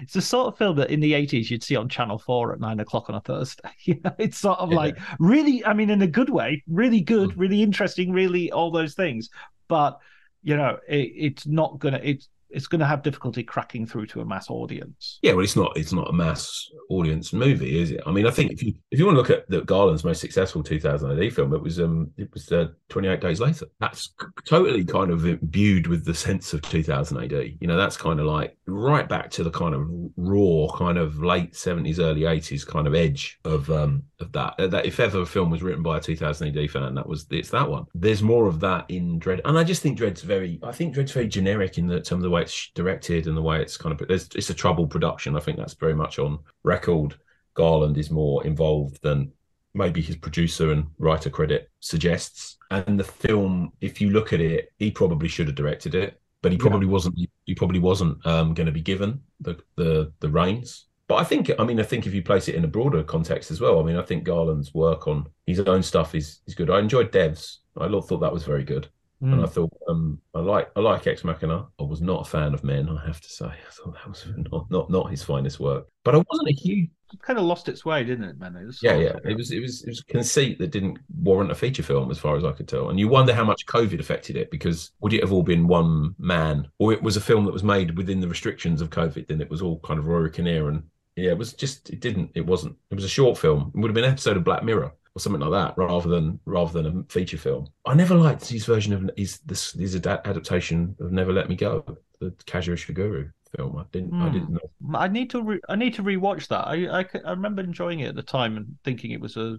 it's 0.00 0.14
the 0.14 0.22
sort 0.22 0.48
of 0.48 0.58
film 0.58 0.76
that 0.76 0.90
in 0.90 1.00
the 1.00 1.12
80s 1.12 1.50
you'd 1.50 1.62
see 1.62 1.76
on 1.76 1.88
Channel 1.88 2.18
4 2.18 2.54
at 2.54 2.60
nine 2.60 2.80
o'clock 2.80 3.08
on 3.08 3.16
a 3.16 3.20
Thursday. 3.20 3.70
you 3.84 4.00
know, 4.04 4.14
it's 4.18 4.38
sort 4.38 4.58
of 4.58 4.70
yeah. 4.70 4.76
like 4.76 4.98
really, 5.18 5.64
I 5.64 5.72
mean, 5.72 5.90
in 5.90 6.02
a 6.02 6.06
good 6.06 6.30
way, 6.30 6.62
really 6.66 7.00
good, 7.00 7.30
mm. 7.30 7.34
really 7.36 7.62
interesting, 7.62 8.12
really 8.12 8.52
all 8.52 8.70
those 8.70 8.94
things. 8.94 9.30
But, 9.68 9.98
you 10.42 10.56
know, 10.56 10.78
it, 10.88 11.12
it's 11.14 11.46
not 11.46 11.78
going 11.78 11.94
to, 11.94 12.08
it's, 12.08 12.28
it's 12.50 12.66
going 12.66 12.80
to 12.80 12.86
have 12.86 13.02
difficulty 13.02 13.42
cracking 13.42 13.86
through 13.86 14.06
to 14.06 14.20
a 14.20 14.24
mass 14.24 14.50
audience. 14.50 15.18
Yeah, 15.22 15.32
well, 15.32 15.44
it's 15.44 15.56
not 15.56 15.76
it's 15.76 15.92
not 15.92 16.08
a 16.08 16.12
mass 16.12 16.70
audience 16.90 17.32
movie, 17.32 17.80
is 17.80 17.90
it? 17.90 18.00
I 18.06 18.12
mean, 18.12 18.26
I 18.26 18.30
think 18.30 18.52
if 18.52 18.62
you 18.62 18.74
if 18.90 18.98
you 18.98 19.06
want 19.06 19.16
to 19.16 19.20
look 19.20 19.30
at 19.30 19.48
the 19.48 19.62
Garland's 19.62 20.04
most 20.04 20.20
successful 20.20 20.62
2000 20.62 21.22
AD 21.22 21.32
film, 21.32 21.52
it 21.54 21.62
was 21.62 21.80
um 21.80 22.10
it 22.16 22.28
was 22.32 22.50
uh, 22.52 22.68
28 22.88 23.20
Days 23.20 23.40
Later. 23.40 23.66
That's 23.80 24.14
totally 24.46 24.84
kind 24.84 25.10
of 25.10 25.26
imbued 25.26 25.86
with 25.86 26.04
the 26.04 26.14
sense 26.14 26.52
of 26.52 26.62
2000 26.62 27.24
AD. 27.24 27.32
You 27.60 27.66
know, 27.66 27.76
that's 27.76 27.96
kind 27.96 28.20
of 28.20 28.26
like 28.26 28.56
right 28.66 29.08
back 29.08 29.30
to 29.32 29.44
the 29.44 29.50
kind 29.50 29.74
of 29.74 29.88
raw, 30.16 30.68
kind 30.76 30.98
of 30.98 31.22
late 31.22 31.52
70s, 31.52 31.98
early 31.98 32.22
80s 32.22 32.66
kind 32.66 32.86
of 32.86 32.94
edge 32.94 33.38
of 33.44 33.70
um 33.70 34.02
of 34.20 34.32
that. 34.32 34.54
That 34.58 34.86
if 34.86 35.00
ever 35.00 35.20
a 35.20 35.26
film 35.26 35.50
was 35.50 35.62
written 35.62 35.82
by 35.82 35.98
a 35.98 36.00
2000 36.00 36.56
AD 36.56 36.70
fan, 36.70 36.94
that 36.94 37.08
was 37.08 37.26
it's 37.30 37.50
that 37.50 37.68
one. 37.68 37.86
There's 37.94 38.22
more 38.22 38.46
of 38.46 38.60
that 38.60 38.86
in 38.88 39.18
Dredd, 39.20 39.40
and 39.44 39.58
I 39.58 39.64
just 39.64 39.82
think 39.82 39.98
Dredd's 39.98 40.22
very. 40.22 40.60
I 40.62 40.72
think 40.72 40.94
Dredd's 40.94 41.12
very 41.12 41.28
generic 41.28 41.78
in 41.78 41.86
the 41.86 42.00
terms 42.00 42.12
of 42.12 42.22
the 42.22 42.30
way 42.36 42.42
it's 42.42 42.70
directed 42.74 43.26
and 43.26 43.36
the 43.36 43.42
way 43.42 43.60
it's 43.60 43.76
kind 43.76 43.98
of. 43.98 44.06
There's, 44.06 44.28
it's 44.34 44.50
a 44.50 44.54
troubled 44.54 44.90
production. 44.90 45.36
I 45.36 45.40
think 45.40 45.58
that's 45.58 45.74
very 45.74 45.94
much 45.94 46.18
on 46.18 46.38
record. 46.62 47.14
Garland 47.54 47.96
is 47.96 48.10
more 48.10 48.44
involved 48.46 49.02
than 49.02 49.32
maybe 49.74 50.02
his 50.02 50.16
producer 50.16 50.72
and 50.72 50.86
writer 50.98 51.30
credit 51.30 51.70
suggests. 51.80 52.56
And 52.70 52.98
the 52.98 53.04
film, 53.04 53.72
if 53.80 54.00
you 54.00 54.10
look 54.10 54.32
at 54.32 54.40
it, 54.40 54.72
he 54.78 54.90
probably 54.90 55.28
should 55.28 55.46
have 55.46 55.56
directed 55.56 55.94
it, 55.94 56.20
but 56.42 56.52
he 56.52 56.58
probably 56.58 56.86
yeah. 56.86 56.92
wasn't. 56.92 57.18
He 57.44 57.54
probably 57.54 57.80
wasn't 57.80 58.24
um, 58.26 58.54
going 58.54 58.66
to 58.66 58.72
be 58.72 58.82
given 58.82 59.20
the 59.40 59.58
the 59.76 60.12
the 60.20 60.28
reins. 60.28 60.86
But 61.08 61.16
I 61.16 61.24
think, 61.24 61.52
I 61.56 61.64
mean, 61.64 61.78
I 61.78 61.84
think 61.84 62.06
if 62.06 62.14
you 62.14 62.22
place 62.22 62.48
it 62.48 62.56
in 62.56 62.64
a 62.64 62.68
broader 62.68 63.04
context 63.04 63.52
as 63.52 63.60
well, 63.60 63.78
I 63.78 63.84
mean, 63.84 63.96
I 63.96 64.02
think 64.02 64.24
Garland's 64.24 64.74
work 64.74 65.06
on 65.06 65.28
his 65.46 65.60
own 65.60 65.82
stuff 65.82 66.14
is 66.14 66.40
is 66.46 66.54
good. 66.54 66.70
I 66.70 66.80
enjoyed 66.80 67.12
Devs. 67.12 67.58
I 67.78 67.88
thought 67.88 68.20
that 68.20 68.32
was 68.32 68.44
very 68.44 68.64
good. 68.64 68.88
Mm. 69.22 69.32
And 69.32 69.42
I 69.42 69.46
thought 69.46 69.72
um, 69.88 70.20
I 70.34 70.40
like 70.40 70.70
I 70.76 70.80
like 70.80 71.06
Ex 71.06 71.24
Machina. 71.24 71.66
I 71.80 71.82
was 71.82 72.02
not 72.02 72.26
a 72.26 72.30
fan 72.30 72.52
of 72.52 72.62
Men, 72.62 72.88
I 72.88 73.06
have 73.06 73.20
to 73.20 73.28
say. 73.28 73.46
I 73.46 73.70
thought 73.70 73.94
that 73.94 74.08
was 74.08 74.26
not 74.36 74.70
not, 74.70 74.90
not 74.90 75.10
his 75.10 75.22
finest 75.22 75.58
work. 75.58 75.86
But 76.04 76.14
I 76.14 76.18
wasn't 76.18 76.48
a 76.48 76.52
huge. 76.52 76.90
It 77.12 77.22
kind 77.22 77.38
of 77.38 77.44
lost 77.44 77.68
its 77.68 77.84
way, 77.84 78.02
didn't 78.02 78.24
it, 78.24 78.38
Man? 78.38 78.56
It 78.56 78.66
was 78.66 78.82
yeah, 78.82 78.96
yeah. 78.96 79.16
It 79.24 79.36
was 79.36 79.52
it 79.52 79.60
was 79.60 79.84
it 79.84 79.88
was 79.88 80.02
conceit 80.02 80.58
that 80.58 80.72
didn't 80.72 80.98
warrant 81.22 81.52
a 81.52 81.54
feature 81.54 81.82
film, 81.82 82.10
as 82.10 82.18
far 82.18 82.36
as 82.36 82.44
I 82.44 82.52
could 82.52 82.68
tell. 82.68 82.90
And 82.90 82.98
you 82.98 83.08
wonder 83.08 83.32
how 83.32 83.44
much 83.44 83.64
COVID 83.66 84.00
affected 84.00 84.36
it, 84.36 84.50
because 84.50 84.90
would 85.00 85.12
it 85.12 85.22
have 85.22 85.32
all 85.32 85.44
been 85.44 85.68
one 85.68 86.14
man, 86.18 86.68
or 86.78 86.92
it 86.92 87.02
was 87.02 87.16
a 87.16 87.20
film 87.20 87.44
that 87.46 87.52
was 87.52 87.62
made 87.62 87.96
within 87.96 88.20
the 88.20 88.28
restrictions 88.28 88.80
of 88.80 88.90
COVID? 88.90 89.28
Then 89.28 89.40
it 89.40 89.48
was 89.48 89.62
all 89.62 89.78
kind 89.80 89.98
of 89.98 90.08
Rory 90.08 90.30
Kinnear 90.30 90.68
and 90.68 90.82
yeah, 91.14 91.30
it 91.30 91.38
was 91.38 91.54
just 91.54 91.88
it 91.90 92.00
didn't 92.00 92.30
it 92.34 92.44
wasn't 92.44 92.76
it 92.90 92.94
was 92.94 93.04
a 93.04 93.08
short 93.08 93.38
film. 93.38 93.72
It 93.74 93.78
would 93.78 93.88
have 93.88 93.94
been 93.94 94.04
an 94.04 94.10
episode 94.12 94.36
of 94.36 94.44
Black 94.44 94.62
Mirror 94.62 94.92
or 95.16 95.20
something 95.20 95.40
like 95.40 95.50
that, 95.50 95.78
rather 95.78 96.10
than 96.10 96.38
rather 96.44 96.82
than 96.82 97.00
a 97.00 97.12
feature 97.12 97.38
film. 97.38 97.66
I 97.86 97.94
never 97.94 98.14
liked 98.14 98.46
his 98.46 98.66
version 98.66 98.92
of 98.92 99.10
his 99.16 99.38
this 99.40 99.72
his 99.72 99.96
adaptation 99.96 100.94
of 101.00 101.10
Never 101.10 101.32
Let 101.32 101.48
Me 101.48 101.56
Go, 101.56 101.84
the 102.20 102.30
Kazuo 102.44 102.74
Ishiguro 102.74 103.32
film. 103.56 103.78
I 103.78 103.84
didn't 103.92 104.12
mm. 104.12 104.22
I 104.22 104.28
didn't 104.28 104.50
know. 104.50 104.94
I 104.94 105.08
need 105.08 105.30
to 105.30 105.42
re- 105.42 105.60
I 105.70 105.76
need 105.76 105.94
to 105.94 106.02
rewatch 106.02 106.48
that. 106.48 106.68
I, 106.68 107.00
I 107.00 107.06
I 107.24 107.30
remember 107.30 107.62
enjoying 107.62 108.00
it 108.00 108.08
at 108.08 108.14
the 108.14 108.22
time 108.22 108.58
and 108.58 108.76
thinking 108.84 109.12
it 109.12 109.20
was 109.20 109.38
a 109.38 109.56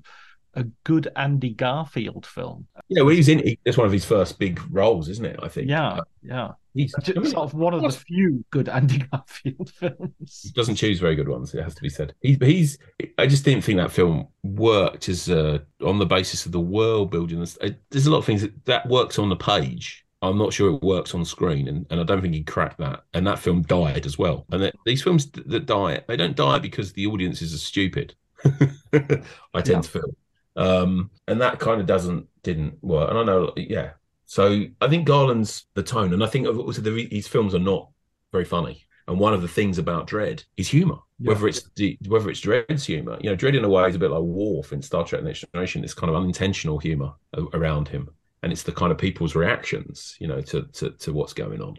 a 0.58 0.64
good 0.84 1.08
Andy 1.16 1.51
Garfield 1.51 2.26
film. 2.26 2.68
Yeah, 2.89 3.03
well, 3.03 3.16
he's 3.16 3.30
in. 3.30 3.55
It's 3.64 3.78
one 3.78 3.86
of 3.86 3.93
his 3.93 4.03
first 4.03 4.39
big 4.39 4.60
roles, 4.72 5.08
isn't 5.08 5.26
it? 5.26 5.39
I 5.41 5.47
think. 5.47 5.70
Yeah, 5.70 5.99
yeah. 6.22 6.53
He's 6.74 6.93
sort 7.03 7.36
of 7.36 7.53
one 7.53 7.74
of 7.74 7.82
the 7.82 7.91
few 7.91 8.43
good 8.49 8.68
Andy 8.68 8.97
Garfield 9.12 9.72
films. 9.72 10.41
He 10.43 10.49
doesn't 10.49 10.76
choose 10.76 10.99
very 10.99 11.16
good 11.16 11.30
ones. 11.30 11.53
It 11.53 11.64
has 11.64 11.76
to 11.76 11.82
be 11.82 11.89
said. 11.89 12.14
He's. 12.22 12.38
He's. 12.41 12.78
I 13.18 13.28
just 13.28 13.45
didn't 13.45 13.64
think 13.64 13.78
that 13.78 13.91
film 13.91 14.28
worked 14.43 15.10
as 15.10 15.30
uh, 15.30 15.60
on 15.84 15.99
the 15.99 16.05
basis 16.05 16.45
of 16.45 16.51
the 16.51 16.60
world 16.60 17.12
building. 17.12 17.38
There's 17.38 18.08
a 18.08 18.12
lot 18.12 18.20
of 18.20 18.26
things 18.26 18.41
that, 18.41 18.66
that 18.66 18.89
works 18.89 19.20
on 19.20 19.30
the 19.30 19.36
page. 19.36 20.05
I'm 20.24 20.39
not 20.39 20.51
sure 20.51 20.74
it 20.74 20.82
works 20.82 21.14
on 21.14 21.24
screen, 21.24 21.68
and, 21.68 21.86
and 21.91 21.99
I 21.99 22.03
don't 22.03 22.22
think 22.22 22.34
he 22.34 22.43
cracked 22.43 22.80
that. 22.80 23.03
And 23.14 23.28
that 23.28 23.38
film 23.38 23.62
died 23.62 24.08
as 24.08 24.18
well. 24.18 24.47
And 24.51 24.64
that, 24.64 24.76
these 24.84 25.03
films 25.03 25.30
that 25.32 25.68
die, 25.68 26.01
they 26.08 26.18
don't 26.18 26.36
die 26.36 26.58
because 26.58 26.93
the 26.93 27.05
audiences 27.05 27.53
are 27.53 27.60
stupid. 27.60 28.16
I 28.45 29.62
tend 29.62 29.68
yeah. 29.68 29.82
to 29.82 29.89
feel 29.89 30.16
um, 30.58 31.12
and 31.28 31.39
that 31.41 31.60
kind 31.60 31.80
of 31.80 31.88
doesn't 31.88 32.28
didn't 32.43 32.84
work. 32.84 33.10
And 33.10 33.20
I 33.20 33.24
know, 33.24 33.53
yeah. 33.55 33.91
So 34.26 34.66
I 34.82 34.89
think 34.89 35.08
Garland's 35.08 35.66
the 35.76 35.84
tone, 35.84 36.14
and 36.14 36.24
I 36.24 36.28
think 36.28 36.47
also 36.47 36.82
the, 36.82 37.08
these 37.08 37.28
films 37.28 37.55
are 37.55 37.60
not 37.60 37.89
very 38.32 38.43
funny. 38.43 38.84
And 39.08 39.20
one 39.20 39.34
of 39.34 39.41
the 39.41 39.47
things 39.47 39.78
about 39.78 40.10
Dredd 40.10 40.43
is 40.58 40.68
humor, 40.68 40.97
yeah. 41.20 41.30
whether 41.30 41.47
it's 41.47 41.70
whether 42.08 42.30
it's 42.30 42.41
Dredd's 42.41 42.86
humor. 42.86 43.18
You 43.22 43.30
know, 43.30 43.38
Dredd 43.38 43.55
in 43.55 43.64
a 43.64 43.70
way 43.70 43.88
is 43.88 43.95
a 43.95 43.99
bit 43.99 44.12
like 44.12 44.22
Worf 44.22 44.74
in 44.74 44.82
Star 44.82 45.05
Trek: 45.05 45.24
Next 45.24 45.45
Generation. 45.53 45.84
It's 45.84 45.93
kind 45.93 46.10
of 46.10 46.18
unintentional 46.18 46.78
humor 46.78 47.14
around 47.53 47.88
him, 47.88 48.10
and 48.43 48.51
it's 48.51 48.64
the 48.64 48.74
kind 48.74 48.91
of 48.91 48.97
people's 48.97 49.36
reactions, 49.36 50.18
you 50.20 50.28
know, 50.28 50.41
to 50.41 50.64
to, 50.64 50.91
to 50.91 51.14
what's 51.14 51.34
going 51.34 51.62
on. 51.62 51.78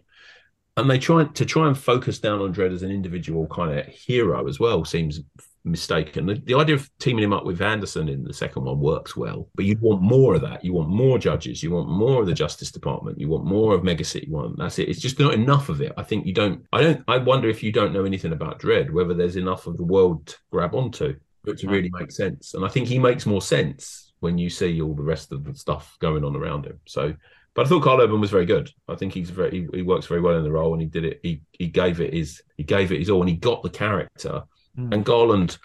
And 0.79 0.89
they 0.89 0.99
try 0.99 1.25
to 1.25 1.45
try 1.45 1.67
and 1.67 1.77
focus 1.77 2.19
down 2.21 2.41
on 2.41 2.55
Dredd 2.55 2.73
as 2.73 2.85
an 2.85 2.93
individual 2.93 3.47
kind 3.49 3.79
of 3.79 3.87
hero 3.87 4.49
as 4.49 4.61
well 4.61 4.85
seems 4.85 5.21
mistaken. 5.69 6.27
The, 6.27 6.35
the, 6.35 6.55
idea 6.55 6.75
of 6.75 6.91
teaming 6.99 7.25
him 7.25 7.33
up 7.33 7.45
with 7.45 7.63
Anderson 7.63 8.09
in 8.09 8.25
the 8.25 8.33
second 8.33 8.65
one 8.65 8.81
works 8.81 9.17
well, 9.17 9.49
but 9.55 9.65
you 9.65 9.77
want 9.81 10.03
more 10.03 10.35
of 10.35 10.43
that. 10.43 10.65
You 10.65 10.73
want 10.73 10.89
more 10.89 11.19
judges. 11.19 11.63
You 11.63 11.71
want 11.71 11.89
more 11.89 12.21
of 12.21 12.27
the 12.27 12.35
Justice 12.35 12.71
Department. 12.71 13.21
You 13.21 13.29
want 13.29 13.45
more 13.45 13.75
of 13.75 13.85
Mega 13.85 14.05
City 14.05 14.29
One. 14.31 14.55
That's 14.57 14.79
it. 14.79 14.89
It's 14.89 15.01
just 15.01 15.19
not 15.19 15.35
enough 15.35 15.69
of 15.69 15.81
it. 15.81 15.93
I 15.97 16.03
think 16.03 16.27
you 16.27 16.35
don't. 16.35 16.65
I 16.73 16.83
don't. 16.83 17.05
I 17.09 17.19
wonder 17.19 17.49
if 17.49 17.63
you 17.63 17.73
don't 17.73 17.93
know 17.93 18.05
anything 18.05 18.33
about 18.33 18.61
Dredd, 18.61 18.91
whether 18.91 19.15
there's 19.15 19.37
enough 19.37 19.67
of 19.67 19.77
the 19.77 19.85
world 19.85 20.27
to 20.27 20.37
grab 20.51 20.75
onto 20.75 21.17
it 21.47 21.59
to 21.59 21.69
really 21.69 21.91
make 21.93 22.11
sense. 22.11 22.55
And 22.55 22.65
I 22.65 22.69
think 22.69 22.89
he 22.89 22.99
makes 22.99 23.25
more 23.25 23.43
sense 23.43 24.13
when 24.21 24.37
you 24.37 24.51
see 24.51 24.81
all 24.81 24.95
the 24.95 25.03
rest 25.03 25.33
of 25.33 25.45
the 25.45 25.55
stuff 25.55 25.97
going 26.01 26.25
on 26.25 26.37
around 26.37 26.67
him. 26.67 26.81
So. 26.87 27.15
But 27.55 27.67
I 27.67 27.71
thought 27.71 27.83
Karl 27.83 28.01
Urban 28.01 28.21
was 28.21 28.31
very 28.31 28.47
good. 28.47 28.71
I 28.87 28.95
think 28.95 29.13
he's 29.13 29.31
very 29.31 29.51
he, 29.51 29.67
he 29.79 29.83
works 29.83 30.07
very 30.07 30.21
well 30.21 30.37
in 30.37 30.45
the 30.45 30.53
role, 30.53 30.75
and 30.75 30.81
he 30.81 30.87
did 30.87 31.05
it. 31.05 31.19
He 31.25 31.41
he 31.51 31.67
gave 31.67 32.01
it 32.01 32.15
his 32.15 32.41
he 32.57 32.63
gave 32.63 32.93
it 32.93 33.01
his 33.01 33.11
all, 33.11 33.21
and 33.21 33.29
he 33.29 33.35
got 33.35 33.65
the 33.65 33.71
character 33.71 34.45
Mm. 34.79 34.95
And 34.95 35.05
Garland 35.05 35.59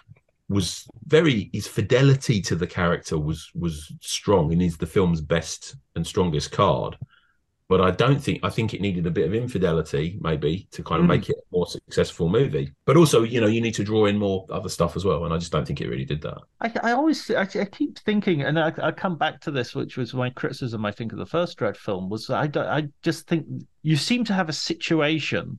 was 0.49 0.87
very 1.07 1.49
his 1.53 1.67
fidelity 1.67 2.41
to 2.41 2.55
the 2.55 2.67
character 2.67 3.17
was 3.17 3.49
was 3.55 3.93
strong 4.01 4.51
and 4.51 4.61
is 4.61 4.77
the 4.77 4.85
film's 4.85 5.21
best 5.21 5.75
and 5.95 6.05
strongest 6.05 6.51
card. 6.51 6.97
But 7.69 7.79
I 7.79 7.91
don't 7.91 8.21
think 8.21 8.41
I 8.43 8.49
think 8.49 8.73
it 8.73 8.81
needed 8.81 9.07
a 9.07 9.11
bit 9.11 9.25
of 9.25 9.33
infidelity 9.33 10.19
maybe 10.21 10.67
to 10.71 10.83
kind 10.83 10.99
of 10.99 11.05
mm. 11.05 11.09
make 11.09 11.29
it 11.29 11.37
a 11.37 11.55
more 11.55 11.65
successful 11.65 12.27
movie. 12.29 12.71
But 12.85 12.97
also, 12.97 13.23
you 13.23 13.39
know, 13.39 13.47
you 13.47 13.61
need 13.61 13.73
to 13.75 13.83
draw 13.83 14.05
in 14.05 14.17
more 14.17 14.45
other 14.49 14.69
stuff 14.69 14.95
as 14.95 15.05
well, 15.05 15.25
and 15.25 15.33
I 15.33 15.37
just 15.37 15.51
don't 15.51 15.65
think 15.65 15.79
it 15.79 15.87
really 15.87 16.05
did 16.05 16.21
that. 16.21 16.39
I, 16.59 16.71
I 16.83 16.91
always 16.91 17.31
I, 17.31 17.41
I, 17.41 17.65
keep 17.65 17.97
thinking, 17.99 18.43
and 18.43 18.59
I, 18.59 18.73
I 18.81 18.91
come 18.91 19.17
back 19.17 19.39
to 19.41 19.51
this, 19.51 19.73
which 19.73 19.97
was 19.97 20.13
my 20.13 20.29
criticism. 20.29 20.85
I 20.85 20.91
think 20.91 21.13
of 21.13 21.19
the 21.19 21.25
first 21.25 21.57
Dredd 21.57 21.77
film 21.77 22.09
was 22.09 22.29
I 22.29 22.49
I 22.55 22.89
just 23.01 23.27
think 23.27 23.45
you 23.81 23.95
seem 23.95 24.25
to 24.25 24.33
have 24.33 24.49
a 24.49 24.53
situation 24.53 25.57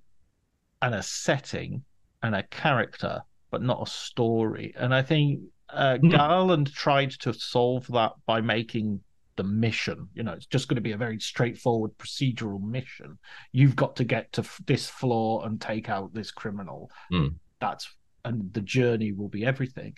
and 0.82 0.94
a 0.94 1.02
setting 1.02 1.82
and 2.22 2.34
a 2.34 2.42
character 2.44 3.22
but 3.54 3.62
not 3.62 3.86
a 3.86 3.88
story. 3.88 4.74
And 4.76 4.92
I 4.92 5.02
think 5.02 5.38
uh, 5.68 5.98
mm. 6.02 6.10
Garland 6.10 6.74
tried 6.74 7.12
to 7.20 7.32
solve 7.32 7.86
that 7.92 8.14
by 8.26 8.40
making 8.40 8.98
the 9.36 9.44
mission. 9.44 10.08
You 10.12 10.24
know, 10.24 10.32
it's 10.32 10.46
just 10.46 10.66
going 10.66 10.74
to 10.74 10.80
be 10.80 10.90
a 10.90 10.96
very 10.96 11.20
straightforward 11.20 11.96
procedural 11.96 12.60
mission. 12.60 13.16
You've 13.52 13.76
got 13.76 13.94
to 13.96 14.04
get 14.04 14.32
to 14.32 14.40
f- 14.40 14.60
this 14.66 14.88
floor 14.88 15.46
and 15.46 15.60
take 15.60 15.88
out 15.88 16.12
this 16.12 16.32
criminal. 16.32 16.90
Mm. 17.12 17.36
That's 17.60 17.88
and 18.24 18.52
the 18.52 18.60
journey 18.60 19.12
will 19.12 19.28
be 19.28 19.46
everything. 19.46 19.94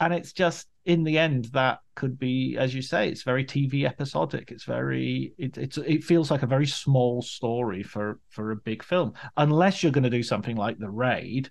And 0.00 0.14
it's 0.14 0.32
just 0.32 0.66
in 0.86 1.04
the 1.04 1.18
end 1.18 1.50
that 1.52 1.80
could 1.94 2.18
be, 2.18 2.56
as 2.56 2.74
you 2.74 2.80
say, 2.80 3.10
it's 3.10 3.22
very 3.22 3.44
TV 3.44 3.84
episodic. 3.84 4.50
It's 4.50 4.64
very 4.64 5.34
it 5.36 5.58
it's 5.58 5.76
it 5.76 6.04
feels 6.04 6.30
like 6.30 6.42
a 6.42 6.46
very 6.46 6.66
small 6.66 7.20
story 7.20 7.82
for 7.82 8.18
for 8.30 8.52
a 8.52 8.56
big 8.56 8.82
film, 8.82 9.12
unless 9.36 9.82
you're 9.82 9.92
going 9.92 10.04
to 10.04 10.18
do 10.18 10.22
something 10.22 10.56
like 10.56 10.78
the 10.78 10.88
raid 10.88 11.50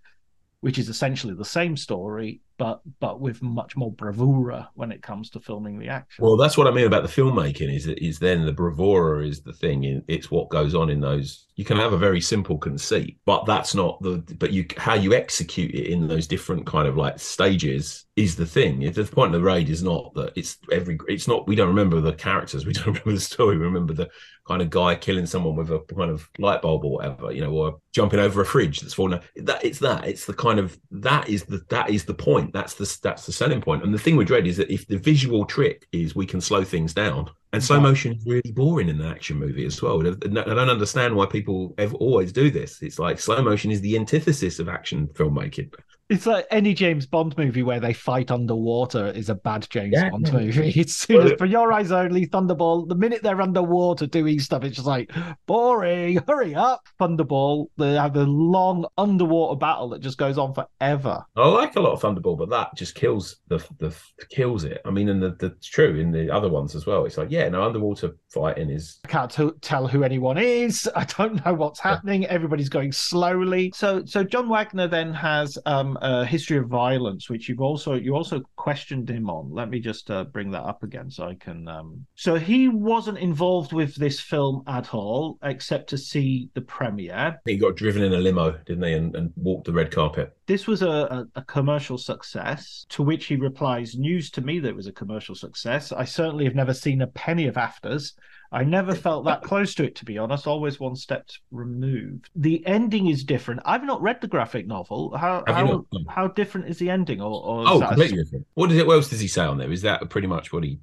which 0.61 0.77
is 0.77 0.89
essentially 0.89 1.33
the 1.33 1.45
same 1.45 1.77
story, 1.77 2.41
but 2.57 2.81
but 2.99 3.19
with 3.19 3.41
much 3.41 3.75
more 3.75 3.91
bravura 3.91 4.69
when 4.73 4.91
it 4.91 5.01
comes 5.01 5.29
to 5.31 5.39
filming 5.39 5.79
the 5.79 5.87
action. 5.87 6.23
Well, 6.23 6.37
that's 6.37 6.57
what 6.57 6.67
I 6.67 6.71
mean 6.71 6.87
about 6.87 7.03
the 7.03 7.09
filmmaking. 7.09 7.73
Is 7.73 7.87
is 7.87 8.19
then 8.19 8.45
the 8.45 8.51
bravura 8.51 9.25
is 9.25 9.41
the 9.41 9.53
thing. 9.53 10.03
It's 10.07 10.31
what 10.31 10.49
goes 10.49 10.73
on 10.75 10.89
in 10.89 10.99
those. 10.99 11.45
You 11.55 11.65
can 11.65 11.77
have 11.77 11.93
a 11.93 11.97
very 11.97 12.21
simple 12.21 12.57
conceit, 12.57 13.17
but 13.25 13.45
that's 13.45 13.75
not 13.75 14.01
the. 14.01 14.17
But 14.39 14.51
you 14.51 14.65
how 14.77 14.95
you 14.95 15.13
execute 15.13 15.73
it 15.73 15.87
in 15.87 16.07
those 16.07 16.27
different 16.27 16.65
kind 16.65 16.87
of 16.87 16.97
like 16.97 17.19
stages 17.19 18.05
is 18.15 18.35
the 18.35 18.45
thing. 18.45 18.79
The 18.79 19.03
point 19.05 19.33
of 19.33 19.41
the 19.41 19.45
raid 19.45 19.69
is 19.69 19.83
not 19.83 20.13
that 20.15 20.33
it's 20.35 20.57
every. 20.71 20.97
It's 21.07 21.27
not. 21.27 21.47
We 21.47 21.55
don't 21.55 21.67
remember 21.67 22.01
the 22.01 22.13
characters. 22.13 22.65
We 22.65 22.73
don't 22.73 22.87
remember 22.87 23.13
the 23.13 23.19
story. 23.19 23.57
We 23.57 23.65
remember 23.65 23.93
the 23.93 24.09
kind 24.47 24.61
of 24.61 24.69
guy 24.69 24.95
killing 24.95 25.25
someone 25.25 25.55
with 25.55 25.69
a 25.69 25.79
kind 25.95 26.09
of 26.09 26.27
light 26.39 26.61
bulb 26.61 26.85
or 26.85 26.93
whatever, 26.93 27.31
you 27.31 27.41
know, 27.41 27.51
or 27.51 27.79
jumping 27.93 28.19
over 28.19 28.41
a 28.41 28.45
fridge 28.45 28.79
that's 28.79 28.93
fallen. 28.93 29.19
That 29.35 29.63
it's 29.63 29.79
that. 29.79 30.07
It's 30.07 30.25
the 30.25 30.33
kind 30.33 30.59
of 30.59 30.77
that 30.91 31.29
is 31.29 31.43
the 31.43 31.61
that 31.69 31.89
is 31.89 32.05
the 32.05 32.13
point. 32.13 32.46
That's 32.53 32.73
the 32.73 32.97
that's 33.01 33.25
the 33.25 33.31
selling 33.31 33.61
point. 33.61 33.83
And 33.83 33.93
the 33.93 33.99
thing 33.99 34.15
with 34.15 34.27
Dredd 34.27 34.47
is 34.47 34.57
that 34.57 34.71
if 34.71 34.87
the 34.87 34.97
visual 34.97 35.45
trick 35.45 35.87
is 35.91 36.15
we 36.15 36.25
can 36.25 36.41
slow 36.41 36.63
things 36.63 36.93
down, 36.93 37.29
and 37.53 37.63
slow 37.63 37.79
motion 37.79 38.13
is 38.13 38.25
really 38.25 38.51
boring 38.51 38.89
in 38.89 38.99
an 38.99 39.07
action 39.07 39.37
movie 39.37 39.65
as 39.65 39.81
well. 39.81 40.05
I 40.05 40.11
don't 40.11 40.69
understand 40.69 41.15
why 41.15 41.25
people 41.25 41.73
ever 41.77 41.95
always 41.95 42.31
do 42.31 42.51
this. 42.51 42.81
It's 42.81 42.99
like 42.99 43.19
slow 43.19 43.41
motion 43.41 43.71
is 43.71 43.81
the 43.81 43.97
antithesis 43.97 44.59
of 44.59 44.69
action 44.69 45.07
filmmaking. 45.07 45.73
It's 46.09 46.25
like 46.25 46.45
any 46.51 46.73
James 46.73 47.05
Bond 47.05 47.37
movie 47.37 47.63
where 47.63 47.81
they 47.81 47.91
fight 47.91 48.31
underwater 48.31 49.07
is 49.07 49.29
a 49.29 49.35
bad 49.35 49.67
James 49.69 49.93
Yeah. 49.93 50.09
Bond 50.09 50.31
movie. 50.31 50.73
It's 50.77 51.05
for 51.05 51.45
your 51.45 51.73
eyes 51.73 51.91
only, 51.91 52.27
Thunderball. 52.27 52.87
The 52.87 52.95
minute 52.95 53.23
they're 53.23 53.41
underwater 53.41 54.07
doing 54.07 54.39
stuff, 54.39 54.63
it's 54.63 54.75
just 54.77 54.87
like 54.87 55.11
boring. 55.47 56.19
Hurry 56.27 56.55
up, 56.55 56.81
Thunderball. 56.99 57.67
They 57.77 57.93
have 57.95 58.15
a 58.15 58.23
long 58.23 58.85
underwater 58.97 59.57
battle 59.57 59.89
that 59.89 59.99
just 60.01 60.17
goes 60.17 60.37
on 60.37 60.53
forever. 60.53 61.25
I 61.35 61.47
like 61.49 61.75
a 61.75 61.81
lot 61.81 61.91
of 61.93 62.01
Thunderball, 62.01 62.37
but 62.37 62.49
that 62.51 62.69
just 62.75 62.95
kills 62.95 63.37
the 63.47 63.57
the 63.79 63.93
kills 64.29 64.63
it. 64.63 64.81
I 64.85 64.91
mean, 64.91 65.09
and 65.09 65.21
the, 65.21 65.31
the 65.39 65.47
it's 65.47 65.67
true 65.67 65.99
in 65.99 66.11
the 66.11 66.29
other 66.33 66.49
ones 66.49 66.75
as 66.75 66.85
well. 66.85 67.03
It's 67.05 67.17
like, 67.17 67.31
yeah, 67.31 67.49
no, 67.49 67.63
underwater 67.63 68.15
fighting 68.29 68.69
is 68.69 68.99
I 69.05 69.07
can't 69.09 69.31
t- 69.31 69.51
tell 69.61 69.87
who 69.87 70.03
anyone 70.03 70.37
is. 70.37 70.89
I 70.95 71.03
don't 71.05 71.43
know 71.45 71.53
what's 71.53 71.79
happening. 71.79 72.25
Everybody's 72.27 72.69
going 72.69 72.91
slowly. 72.91 73.71
So, 73.75 74.05
so 74.05 74.23
John 74.23 74.47
Wagner 74.47 74.87
then 74.87 75.13
has 75.13 75.57
um, 75.65 75.96
a 76.01 76.25
history 76.25 76.57
of 76.57 76.67
violence, 76.67 77.29
which 77.29 77.49
you've 77.49 77.61
also 77.61 77.93
you 77.93 78.15
also 78.15 78.41
questioned 78.55 79.09
him 79.09 79.29
on. 79.29 79.51
Let 79.51 79.69
me 79.69 79.79
just 79.79 80.09
uh, 80.11 80.25
bring 80.25 80.51
that 80.51 80.63
up 80.63 80.83
again 80.83 81.09
so 81.09 81.27
I 81.27 81.35
can. 81.35 81.67
Um... 81.67 82.05
So 82.15 82.35
he 82.35 82.67
wasn't 82.67 83.17
involved 83.17 83.73
with 83.73 83.95
this 83.95 84.19
film 84.19 84.63
at 84.67 84.93
all, 84.93 85.37
except 85.43 85.89
to 85.89 85.97
see 85.97 86.49
the 86.53 86.61
premiere. 86.61 87.39
he 87.45 87.57
got 87.57 87.75
driven 87.75 88.03
in 88.03 88.13
a 88.13 88.17
limo, 88.17 88.51
didn't 88.65 88.83
he, 88.83 88.93
and, 88.93 89.15
and 89.15 89.33
walked 89.35 89.65
the 89.65 89.73
red 89.73 89.91
carpet. 89.91 90.35
This 90.45 90.67
was 90.67 90.81
a, 90.81 90.87
a, 90.87 91.27
a 91.35 91.41
commercial 91.43 91.97
success. 91.97 92.85
To 92.89 93.03
which 93.03 93.25
he 93.25 93.35
replies, 93.35 93.95
"News 93.95 94.31
to 94.31 94.41
me 94.41 94.59
that 94.59 94.69
it 94.69 94.75
was 94.75 94.87
a 94.87 94.91
commercial 94.91 95.35
success. 95.35 95.91
I 95.91 96.05
certainly 96.05 96.45
have 96.45 96.55
never 96.55 96.73
seen 96.73 97.01
a 97.01 97.07
penny 97.07 97.47
of 97.47 97.57
afters." 97.57 98.13
I 98.51 98.63
never 98.63 98.95
felt 98.95 99.25
that 99.25 99.43
close 99.43 99.75
to 99.75 99.83
it, 99.83 99.95
to 99.95 100.05
be 100.05 100.17
honest. 100.17 100.47
Always 100.47 100.79
one 100.79 100.95
step 100.95 101.29
removed. 101.51 102.29
The 102.35 102.65
ending 102.65 103.07
is 103.07 103.23
different. 103.23 103.61
I've 103.65 103.83
not 103.83 104.01
read 104.01 104.21
the 104.21 104.27
graphic 104.27 104.67
novel. 104.67 105.15
How 105.17 105.43
how, 105.47 105.85
oh. 105.91 105.99
how 106.07 106.27
different 106.27 106.69
is 106.69 106.77
the 106.77 106.89
ending? 106.89 107.21
Or, 107.21 107.43
or 107.43 107.63
Oh, 107.67 107.79
that 107.79 107.85
a- 107.85 107.87
completely 107.89 108.23
different. 108.23 108.47
What 108.53 108.69
does 108.69 108.77
it? 108.77 108.87
What 108.87 108.95
else 108.95 109.09
does 109.09 109.19
he 109.19 109.27
say 109.27 109.43
on 109.43 109.57
there? 109.57 109.71
Is 109.71 109.81
that 109.81 110.09
pretty 110.09 110.27
much 110.27 110.53
what 110.53 110.63
he? 110.63 110.79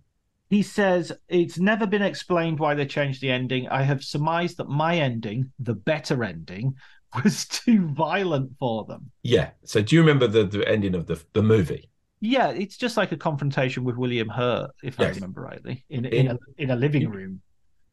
He 0.50 0.62
says 0.62 1.10
it's 1.28 1.58
never 1.58 1.86
been 1.86 2.02
explained 2.02 2.58
why 2.58 2.74
they 2.74 2.86
changed 2.86 3.20
the 3.20 3.30
ending. 3.30 3.68
I 3.68 3.82
have 3.82 4.04
surmised 4.04 4.58
that 4.58 4.68
my 4.68 4.98
ending, 4.98 5.50
the 5.58 5.74
better 5.74 6.22
ending, 6.22 6.76
was 7.24 7.46
too 7.46 7.88
violent 7.88 8.52
for 8.58 8.84
them. 8.84 9.10
Yeah. 9.22 9.50
So 9.64 9.80
do 9.82 9.96
you 9.96 10.02
remember 10.02 10.26
the, 10.26 10.44
the 10.44 10.68
ending 10.68 10.94
of 10.94 11.06
the 11.06 11.22
the 11.32 11.42
movie? 11.42 11.88
Yeah, 12.20 12.48
it's 12.50 12.78
just 12.78 12.96
like 12.96 13.12
a 13.12 13.18
confrontation 13.18 13.84
with 13.84 13.96
William 13.96 14.28
Hurt, 14.28 14.70
if 14.82 14.98
I 14.98 15.08
remember 15.08 15.42
rightly, 15.42 15.84
in 15.90 16.06
in 16.06 16.28
a, 16.28 16.38
in 16.56 16.70
a 16.70 16.76
living 16.76 17.10
room. 17.10 17.42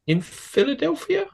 In 0.08 0.22
Philadelphia? 0.22 1.26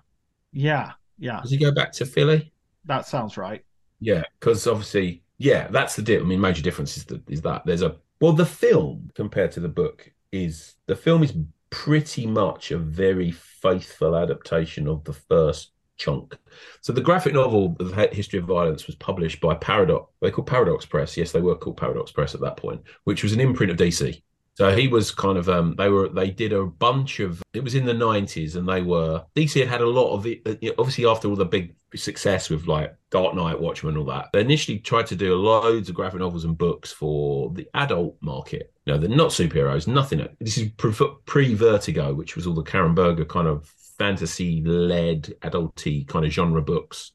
Yeah, 0.51 0.91
yeah, 1.17 1.41
Does 1.41 1.51
he 1.51 1.57
go 1.57 1.71
back 1.71 1.91
to 1.93 2.05
Philly? 2.05 2.51
that 2.85 3.05
sounds 3.05 3.37
right. 3.37 3.63
Yeah, 3.99 4.23
because 4.39 4.65
obviously, 4.67 5.23
yeah, 5.37 5.67
that's 5.69 5.95
the 5.95 6.01
deal. 6.01 6.21
I 6.21 6.23
mean, 6.25 6.39
major 6.39 6.61
difference 6.61 6.95
is 6.97 7.05
that 7.05 7.27
is 7.29 7.41
that 7.41 7.65
there's 7.65 7.81
a 7.81 7.97
well, 8.21 8.33
the 8.33 8.45
film 8.45 9.11
compared 9.13 9.51
to 9.53 9.59
the 9.59 9.67
book 9.69 10.11
is 10.31 10.75
the 10.87 10.95
film 10.95 11.23
is 11.23 11.33
pretty 11.69 12.25
much 12.25 12.71
a 12.71 12.77
very 12.77 13.31
faithful 13.31 14.15
adaptation 14.15 14.87
of 14.87 15.03
the 15.03 15.13
first 15.13 15.71
chunk. 15.97 16.37
So 16.81 16.93
the 16.93 17.01
graphic 17.01 17.33
novel, 17.33 17.75
The 17.79 18.09
History 18.11 18.39
of 18.39 18.45
Violence, 18.45 18.87
was 18.87 18.95
published 18.95 19.41
by 19.41 19.55
Paradox. 19.55 20.11
They 20.21 20.31
called 20.31 20.47
Paradox 20.47 20.85
Press. 20.85 21.17
Yes, 21.17 21.31
they 21.31 21.41
were 21.41 21.55
called 21.55 21.77
Paradox 21.77 22.11
Press 22.11 22.35
at 22.35 22.41
that 22.41 22.57
point, 22.57 22.81
which 23.03 23.23
was 23.23 23.33
an 23.33 23.39
imprint 23.39 23.71
of 23.71 23.77
DC. 23.77 24.21
So 24.57 24.75
he 24.75 24.87
was 24.87 25.11
kind 25.11 25.37
of 25.37 25.49
um 25.49 25.75
they 25.77 25.87
were 25.87 26.09
they 26.09 26.31
did 26.31 26.51
a 26.51 26.65
bunch 26.65 27.19
of 27.19 27.43
it 27.53 27.63
was 27.63 27.75
in 27.75 27.85
the 27.85 27.93
90s 27.93 28.55
and 28.55 28.67
they 28.67 28.81
were 28.81 29.23
DC 29.35 29.59
had 29.59 29.69
had 29.69 29.81
a 29.81 29.87
lot 29.87 30.15
of 30.15 30.25
uh, 30.25 30.71
obviously 30.79 31.05
after 31.05 31.27
all 31.27 31.35
the 31.35 31.45
big 31.45 31.75
success 31.95 32.49
with 32.49 32.65
like 32.65 32.95
Dark 33.11 33.35
Knight 33.35 33.61
Watchmen 33.61 33.91
and 33.91 33.99
all 33.99 34.05
that 34.05 34.29
they 34.33 34.41
initially 34.41 34.79
tried 34.79 35.05
to 35.07 35.15
do 35.15 35.35
loads 35.35 35.89
of 35.89 35.95
graphic 35.95 36.21
novels 36.21 36.43
and 36.43 36.57
books 36.57 36.91
for 36.91 37.51
the 37.51 37.69
adult 37.75 38.17
market. 38.19 38.73
You 38.85 38.93
know 38.93 38.99
they're 38.99 39.15
not 39.15 39.29
superheroes 39.29 39.85
nothing. 39.85 40.27
This 40.39 40.57
is 40.57 40.71
pre 40.71 41.53
Vertigo 41.53 42.15
which 42.15 42.35
was 42.35 42.47
all 42.47 42.55
the 42.55 42.63
Karen 42.63 42.95
Berger 42.95 43.25
kind 43.25 43.47
of 43.47 43.67
fantasy 43.99 44.63
led 44.63 45.35
adulty 45.41 46.07
kind 46.07 46.25
of 46.25 46.31
genre 46.31 46.63
books 46.63 47.11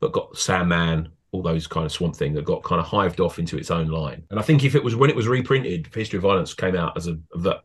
that 0.00 0.12
got 0.12 0.38
Sandman 0.38 1.10
all 1.32 1.42
those 1.42 1.66
kind 1.66 1.84
of 1.84 1.92
swamp 1.92 2.16
thing 2.16 2.32
that 2.34 2.44
got 2.44 2.62
kind 2.62 2.80
of 2.80 2.86
hived 2.86 3.20
off 3.20 3.38
into 3.38 3.58
its 3.58 3.70
own 3.70 3.88
line. 3.88 4.22
And 4.30 4.38
I 4.38 4.42
think 4.42 4.64
if 4.64 4.74
it 4.74 4.82
was 4.82 4.96
when 4.96 5.10
it 5.10 5.16
was 5.16 5.28
reprinted, 5.28 5.88
History 5.92 6.16
of 6.16 6.22
Violence 6.22 6.54
came 6.54 6.76
out 6.76 6.96
as 6.96 7.08
a 7.08 7.18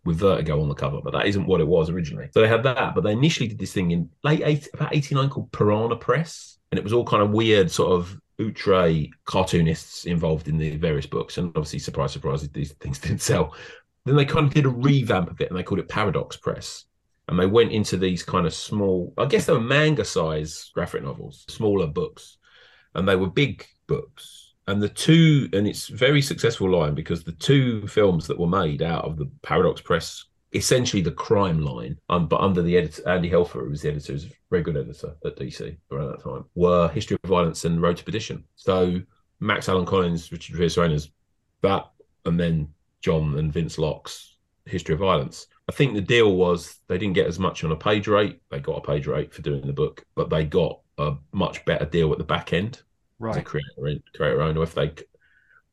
with 0.03 0.18
Vertigo 0.18 0.62
on 0.62 0.70
the 0.70 0.76
cover, 0.76 0.99
but 1.03 1.14
that 1.14 1.28
isn't 1.28 1.45
what 1.45 1.62
it 1.62 1.68
was 1.68 1.89
originally. 1.89 2.30
So 2.34 2.41
they 2.41 2.47
had 2.47 2.64
that, 2.64 2.95
but 2.95 3.03
they 3.03 3.12
initially 3.12 3.47
did 3.47 3.59
this 3.59 3.74
thing 3.74 3.91
in 3.91 4.09
late 4.24 4.68
about 4.74 4.95
eighty 4.95 5.16
nine 5.16 5.30
called 5.30 5.51
Piranha 5.51 5.95
Press, 5.95 6.57
and 6.72 6.78
it 6.78 6.84
was 6.84 6.93
all 6.93 7.05
kind 7.05 7.24
of 7.24 7.32
weird 7.32 7.72
sort 7.72 7.93
of 7.93 8.20
outre 8.39 9.05
cartoonists 9.26 10.05
involved 10.05 10.47
in 10.47 10.57
the 10.57 10.78
various 10.78 11.05
books, 11.05 11.38
and 11.38 11.49
obviously, 11.49 11.80
surprise, 11.80 12.12
surprise, 12.12 12.47
these 12.49 12.74
things 12.74 12.99
didn't 12.99 13.22
sell. 13.22 13.55
Then 14.05 14.16
they 14.16 14.26
kind 14.26 14.47
of 14.47 14.53
did 14.53 14.66
a 14.66 14.70
revamp 14.70 15.30
of 15.30 15.39
it, 15.41 15.49
and 15.49 15.57
they 15.57 15.64
called 15.64 15.80
it 15.80 15.89
Paradox 15.89 16.36
Press. 16.38 16.86
And 17.28 17.39
they 17.39 17.45
went 17.45 17.72
into 17.72 17.97
these 17.97 18.24
kind 18.24 18.45
of 18.45 18.53
small, 18.53 19.14
I 19.18 19.26
guess 19.26 19.45
they 19.45 19.53
were 19.53 19.62
manga 19.62 20.03
size 20.03 20.70
graphic 20.74 21.03
novels, 21.03 21.45
smaller 21.47 21.88
books 21.88 22.38
and 22.96 23.08
they 23.08 23.16
were 23.16 23.28
big 23.28 23.66
books. 23.88 24.54
And 24.68 24.82
the 24.82 24.89
two, 24.89 25.50
and 25.54 25.68
it's 25.68 25.88
very 25.88 26.22
successful 26.22 26.70
line 26.70 26.94
because 26.94 27.24
the 27.24 27.32
two 27.34 27.88
films 27.88 28.28
that 28.28 28.39
were 28.39 28.48
made 28.48 28.82
out 28.82 29.06
of 29.06 29.18
the 29.18 29.30
Paradox 29.42 29.82
Press, 29.82 30.26
essentially 30.54 31.02
the 31.02 31.12
crime 31.12 31.60
line, 31.60 31.98
um, 32.10 32.28
but 32.28 32.42
under 32.42 32.62
the 32.62 32.78
editor, 32.78 33.08
Andy 33.10 33.30
Helfer, 33.30 33.64
who 33.64 33.70
was 33.70 33.82
the 33.82 33.89
editor, 33.89 34.14
was 34.14 34.26
a 34.26 34.30
very 34.50 34.62
good 34.62 34.78
editor 34.78 35.16
at 35.26 35.38
DC 35.38 35.76
around 35.92 36.12
that 36.12 36.24
time, 36.24 36.46
were 36.56 36.89
History 36.89 37.18
of 37.24 37.30
Violence 37.30 37.66
and 37.66 37.82
Road 37.82 37.98
to 37.98 38.04
Perdition. 38.04 38.44
So 38.56 39.02
Max 39.39 39.68
Allan 39.68 39.86
Collins, 39.86 40.32
Richard 40.32 40.56
Piers 40.56 40.78
Rayner, 40.78 41.00
that, 41.62 41.89
and 42.26 42.39
then 42.39 42.70
John 43.02 43.38
and 43.38 43.52
Vince 43.52 43.78
Locke's 43.78 44.38
History 44.66 44.94
of 44.94 45.00
Violence. 45.00 45.48
I 45.68 45.74
think 45.74 45.94
the 45.94 46.02
deal 46.02 46.36
was 46.36 46.78
they 46.88 46.98
didn't 46.98 47.16
get 47.16 47.28
as 47.28 47.39
much 47.39 47.64
on 47.64 47.72
a 47.72 47.76
page 47.76 48.08
rate. 48.08 48.39
They 48.50 48.60
got 48.60 48.78
a 48.78 48.82
page 48.82 49.08
rate 49.08 49.34
for 49.34 49.42
doing 49.42 49.66
the 49.66 49.74
book, 49.74 50.06
but 50.16 50.30
they 50.30 50.46
got 50.46 50.82
a 51.02 51.18
much 51.32 51.64
better 51.66 51.86
deal 51.86 52.12
at 52.12 52.18
the 52.18 52.24
back 52.24 52.54
end 52.54 52.82
a 53.22 53.24
Right. 53.24 53.45
creator 53.45 54.02
creator 54.16 54.41
owner. 54.41 54.64
If 54.64 54.74
they 54.74 54.93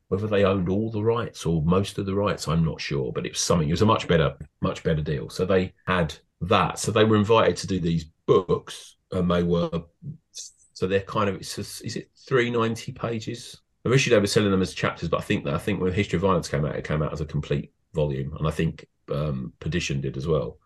whether 0.08 0.26
they 0.26 0.44
owned 0.44 0.68
all 0.68 0.90
the 0.90 1.02
rights 1.02 1.44
or 1.44 1.62
most 1.62 1.98
of 1.98 2.06
the 2.06 2.14
rights, 2.14 2.48
I'm 2.48 2.64
not 2.64 2.80
sure, 2.80 3.12
but 3.12 3.26
it 3.26 3.32
was 3.32 3.40
something. 3.40 3.68
It 3.68 3.72
was 3.72 3.82
a 3.82 3.86
much 3.86 4.08
better, 4.08 4.36
much 4.62 4.82
better 4.82 5.02
deal. 5.02 5.28
So 5.28 5.44
they 5.44 5.74
had 5.86 6.14
that. 6.42 6.78
So 6.78 6.90
they 6.92 7.04
were 7.04 7.16
invited 7.16 7.56
to 7.58 7.66
do 7.66 7.78
these 7.78 8.06
books, 8.26 8.96
and 9.12 9.30
they 9.30 9.42
were. 9.42 9.82
So 10.32 10.86
they're 10.86 11.00
kind 11.00 11.28
of. 11.28 11.36
It's 11.36 11.56
just, 11.56 11.84
is 11.84 11.96
it 11.96 12.10
390 12.26 12.92
pages? 12.92 13.60
Originally 13.84 14.16
they 14.16 14.20
were 14.20 14.26
selling 14.26 14.50
them 14.50 14.62
as 14.62 14.74
chapters, 14.74 15.08
but 15.08 15.20
I 15.20 15.22
think 15.22 15.44
that 15.44 15.54
I 15.54 15.58
think 15.58 15.80
when 15.80 15.92
History 15.92 16.16
of 16.16 16.22
Violence 16.22 16.48
came 16.48 16.64
out, 16.64 16.76
it 16.76 16.84
came 16.84 17.02
out 17.02 17.12
as 17.12 17.20
a 17.20 17.26
complete 17.26 17.72
volume, 17.94 18.34
and 18.38 18.46
I 18.46 18.50
think 18.50 18.86
um, 19.12 19.52
Perdition 19.60 20.00
did 20.00 20.16
as 20.16 20.26
well. 20.26 20.58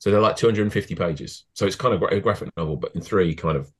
So 0.00 0.10
they're 0.10 0.20
like 0.20 0.36
250 0.36 0.94
pages. 0.94 1.44
So 1.54 1.66
it's 1.66 1.76
kind 1.76 1.94
of 1.94 2.02
a 2.02 2.20
graphic 2.20 2.50
novel, 2.56 2.76
but 2.76 2.94
in 2.94 3.00
three 3.00 3.34
kind 3.34 3.56
of 3.56 3.70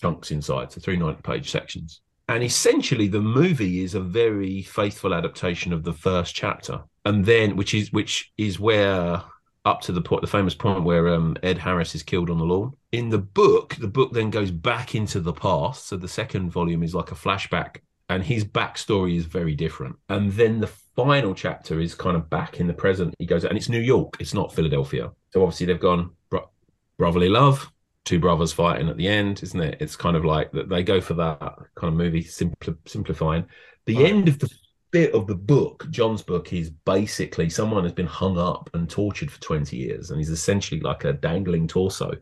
chunks 0.00 0.30
inside, 0.30 0.72
so 0.72 0.80
390 0.80 1.22
page 1.22 1.50
sections. 1.50 2.00
And 2.28 2.42
essentially, 2.42 3.06
the 3.06 3.20
movie 3.20 3.84
is 3.84 3.94
a 3.94 4.00
very 4.00 4.62
faithful 4.62 5.14
adaptation 5.14 5.72
of 5.72 5.84
the 5.84 5.92
first 5.92 6.34
chapter, 6.34 6.82
and 7.04 7.24
then 7.24 7.56
which 7.56 7.72
is 7.72 7.92
which 7.92 8.32
is 8.36 8.58
where 8.58 9.22
up 9.64 9.80
to 9.82 9.92
the 9.92 10.00
point, 10.00 10.22
the 10.22 10.28
famous 10.28 10.54
point 10.54 10.84
where 10.84 11.08
um, 11.08 11.36
Ed 11.42 11.58
Harris 11.58 11.94
is 11.94 12.02
killed 12.02 12.30
on 12.30 12.38
the 12.38 12.44
lawn. 12.44 12.72
In 12.92 13.08
the 13.10 13.18
book, 13.18 13.76
the 13.76 13.88
book 13.88 14.12
then 14.12 14.30
goes 14.30 14.50
back 14.50 14.94
into 14.94 15.20
the 15.20 15.32
past. 15.32 15.88
So 15.88 15.96
the 15.96 16.08
second 16.08 16.50
volume 16.50 16.84
is 16.84 16.94
like 16.94 17.10
a 17.10 17.16
flashback, 17.16 17.78
and 18.08 18.22
his 18.22 18.44
backstory 18.44 19.16
is 19.16 19.26
very 19.26 19.54
different. 19.54 19.96
And 20.08 20.32
then 20.32 20.60
the 20.60 20.70
final 20.96 21.34
chapter 21.34 21.80
is 21.80 21.94
kind 21.94 22.16
of 22.16 22.30
back 22.30 22.60
in 22.60 22.66
the 22.66 22.74
present. 22.74 23.14
He 23.18 23.26
goes, 23.26 23.44
and 23.44 23.56
it's 23.56 23.68
New 23.68 23.80
York, 23.80 24.16
it's 24.20 24.34
not 24.34 24.54
Philadelphia. 24.54 25.10
So 25.32 25.42
obviously 25.42 25.66
they've 25.66 25.80
gone 25.80 26.10
bro- 26.30 26.50
brotherly 26.96 27.28
love, 27.28 27.70
two 28.06 28.18
brothers 28.18 28.52
fighting 28.54 28.88
at 28.88 28.96
the 28.96 29.06
end, 29.08 29.42
isn't 29.42 29.60
it? 29.60 29.76
It's 29.80 29.96
kind 29.96 30.16
of 30.16 30.24
like 30.24 30.50
that 30.52 30.70
they 30.70 30.82
go 30.82 31.00
for 31.02 31.12
that 31.14 31.40
kind 31.74 31.92
of 31.92 31.94
movie, 31.94 32.22
simpli- 32.24 32.78
simplifying. 32.86 33.44
The 33.84 33.96
Right. 33.96 34.06
end 34.06 34.28
of 34.28 34.38
the 34.38 34.48
bit 34.92 35.12
of 35.12 35.26
the 35.26 35.34
book, 35.34 35.86
John's 35.90 36.22
book, 36.22 36.52
is 36.52 36.70
basically 36.70 37.50
someone 37.50 37.82
has 37.82 37.92
been 37.92 38.06
hung 38.06 38.38
up 38.38 38.70
and 38.72 38.88
tortured 38.88 39.30
for 39.30 39.40
20 39.42 39.76
years, 39.76 40.10
and 40.10 40.18
he's 40.18 40.30
essentially 40.30 40.80
like 40.80 41.04
a 41.04 41.12
dangling 41.12 41.68
torso. 41.68 42.12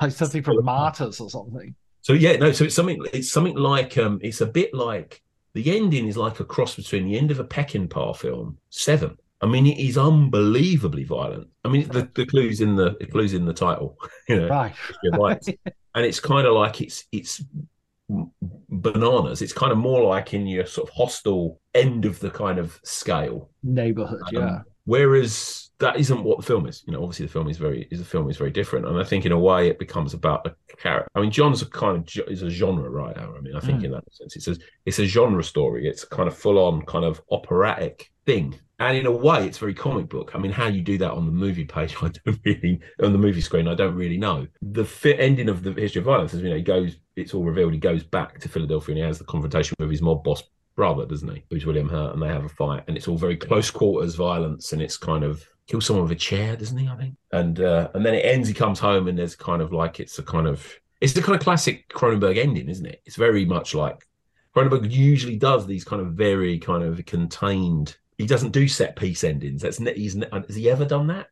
Like 0.00 0.12
something 0.12 0.42
from 0.42 0.56
Martyrs 0.64 1.20
or 1.20 1.30
something. 1.30 1.74
So 2.00 2.14
yeah, 2.14 2.36
no, 2.36 2.50
so 2.52 2.64
it's 2.64 2.74
something 2.74 3.04
it's 3.12 3.30
something 3.30 3.56
like 3.56 3.98
um 3.98 4.18
it's 4.22 4.40
a 4.40 4.46
bit 4.46 4.72
like 4.72 5.22
the 5.52 5.76
ending 5.76 6.06
is 6.06 6.16
like 6.16 6.40
a 6.40 6.44
cross 6.44 6.76
between 6.76 7.04
the 7.06 7.18
end 7.18 7.30
of 7.30 7.38
a 7.38 7.44
Peckinpah 7.44 8.16
film, 8.16 8.56
Seven. 8.70 9.18
I 9.42 9.46
mean, 9.46 9.66
it 9.66 9.78
is 9.78 9.96
unbelievably 9.96 11.04
violent. 11.04 11.48
I 11.64 11.68
mean, 11.68 11.88
the, 11.88 12.08
the 12.14 12.26
clues 12.26 12.60
in 12.60 12.76
the 12.76 12.96
the 13.00 13.06
clues 13.06 13.32
in 13.34 13.44
the 13.46 13.54
title, 13.54 13.96
you 14.28 14.36
know, 14.40 14.48
Right. 14.48 15.44
And 15.94 16.06
it's 16.06 16.20
kind 16.20 16.46
of 16.46 16.54
like 16.54 16.80
it's 16.80 17.04
it's 17.10 17.42
bananas. 18.68 19.42
It's 19.42 19.52
kind 19.52 19.72
of 19.72 19.78
more 19.78 20.02
like 20.04 20.34
in 20.34 20.46
your 20.46 20.66
sort 20.66 20.88
of 20.88 20.94
hostile 20.94 21.60
end 21.74 22.04
of 22.04 22.20
the 22.20 22.30
kind 22.30 22.58
of 22.58 22.78
scale. 22.84 23.50
Neighborhood, 23.62 24.20
Um, 24.28 24.32
yeah. 24.42 24.58
Whereas 24.84 25.70
that 25.78 25.96
isn't 25.98 26.24
what 26.24 26.38
the 26.38 26.42
film 26.44 26.66
is. 26.66 26.82
You 26.86 26.92
know, 26.92 27.02
obviously 27.02 27.26
the 27.26 27.32
film 27.32 27.48
is 27.48 27.56
very 27.58 27.86
is 27.90 27.98
the 27.98 28.04
film 28.04 28.28
is 28.30 28.36
very 28.36 28.50
different, 28.50 28.86
and 28.86 28.98
I 28.98 29.04
think 29.04 29.24
in 29.26 29.32
a 29.32 29.38
way 29.38 29.68
it 29.68 29.78
becomes 29.78 30.14
about 30.14 30.46
a 30.46 30.54
character. 30.76 31.08
I 31.14 31.20
mean, 31.20 31.30
John's 31.30 31.62
a 31.62 31.66
kind 31.66 31.96
of 31.98 32.28
is 32.28 32.42
a 32.42 32.50
genre 32.50 32.88
writer. 32.90 33.20
I 33.36 33.40
mean, 33.40 33.54
I 33.56 33.60
think 33.60 33.80
Mm. 33.80 33.84
in 33.86 33.90
that 33.92 34.04
sense, 34.12 34.36
it's 34.36 34.48
a 34.48 34.56
it's 34.86 34.98
a 34.98 35.06
genre 35.06 35.42
story. 35.44 35.86
It's 35.88 36.02
a 36.04 36.08
kind 36.08 36.28
of 36.28 36.36
full 36.36 36.58
on 36.58 36.82
kind 36.82 37.04
of 37.04 37.20
operatic 37.30 38.10
thing. 38.26 38.58
And 38.80 38.96
in 38.96 39.06
a 39.06 39.12
way, 39.12 39.46
it's 39.46 39.58
very 39.58 39.74
comic 39.74 40.08
book. 40.08 40.32
I 40.34 40.38
mean, 40.38 40.50
how 40.50 40.66
you 40.66 40.80
do 40.80 40.98
that 40.98 41.12
on 41.12 41.26
the 41.26 41.32
movie 41.32 41.64
page, 41.64 41.96
I 42.02 42.08
don't 42.08 42.40
really 42.44 42.80
on 43.02 43.12
the 43.12 43.18
movie 43.18 43.40
screen. 43.40 43.68
I 43.68 43.74
don't 43.74 43.94
really 43.94 44.16
know. 44.16 44.46
The 44.62 44.84
fit 44.84 45.20
ending 45.20 45.48
of 45.48 45.62
the 45.62 45.72
history 45.72 46.00
of 46.00 46.06
violence 46.06 46.34
is, 46.34 46.42
you 46.42 46.50
know, 46.50 46.56
he 46.56 46.62
goes. 46.62 46.96
It's 47.16 47.34
all 47.34 47.44
revealed. 47.44 47.74
He 47.74 47.78
goes 47.78 48.02
back 48.02 48.40
to 48.40 48.48
Philadelphia 48.48 48.94
and 48.94 48.98
he 48.98 49.06
has 49.06 49.18
the 49.18 49.24
confrontation 49.24 49.76
with 49.78 49.90
his 49.90 50.00
mob 50.00 50.24
boss 50.24 50.42
brother, 50.74 51.04
doesn't 51.04 51.28
he? 51.28 51.44
Who's 51.50 51.66
William 51.66 51.88
Hurt, 51.88 52.14
and 52.14 52.22
they 52.22 52.28
have 52.28 52.44
a 52.44 52.48
fight, 52.48 52.84
and 52.88 52.96
it's 52.96 53.06
all 53.06 53.18
very 53.18 53.36
close 53.36 53.70
quarters 53.70 54.14
violence, 54.14 54.72
and 54.72 54.80
it's 54.80 54.96
kind 54.96 55.24
of 55.24 55.46
kills 55.66 55.84
someone 55.84 56.04
with 56.04 56.12
a 56.12 56.16
chair, 56.16 56.56
doesn't 56.56 56.78
he? 56.78 56.88
I 56.88 56.96
think, 56.96 57.16
and 57.32 57.60
uh, 57.60 57.90
and 57.94 58.04
then 58.04 58.14
it 58.14 58.24
ends. 58.24 58.48
He 58.48 58.54
comes 58.54 58.78
home, 58.78 59.06
and 59.08 59.18
there's 59.18 59.36
kind 59.36 59.60
of 59.60 59.72
like 59.72 60.00
it's 60.00 60.18
a 60.18 60.22
kind 60.22 60.46
of 60.46 60.66
it's 61.00 61.12
the 61.12 61.22
kind 61.22 61.36
of 61.36 61.42
classic 61.42 61.88
Cronenberg 61.90 62.38
ending, 62.38 62.68
isn't 62.68 62.86
it? 62.86 63.02
It's 63.04 63.16
very 63.16 63.44
much 63.44 63.74
like 63.74 64.06
Cronenberg 64.56 64.90
usually 64.90 65.36
does 65.36 65.66
these 65.66 65.84
kind 65.84 66.02
of 66.02 66.12
very 66.14 66.58
kind 66.58 66.82
of 66.82 67.04
contained. 67.06 67.96
He 68.20 68.26
doesn't 68.26 68.50
do 68.50 68.68
set 68.68 68.96
piece 68.96 69.24
endings. 69.24 69.62
That's 69.62 69.78
he's 69.78 70.14
ne- 70.14 70.28
has 70.30 70.54
he 70.54 70.68
ever 70.68 70.84
done 70.84 71.06
that? 71.06 71.28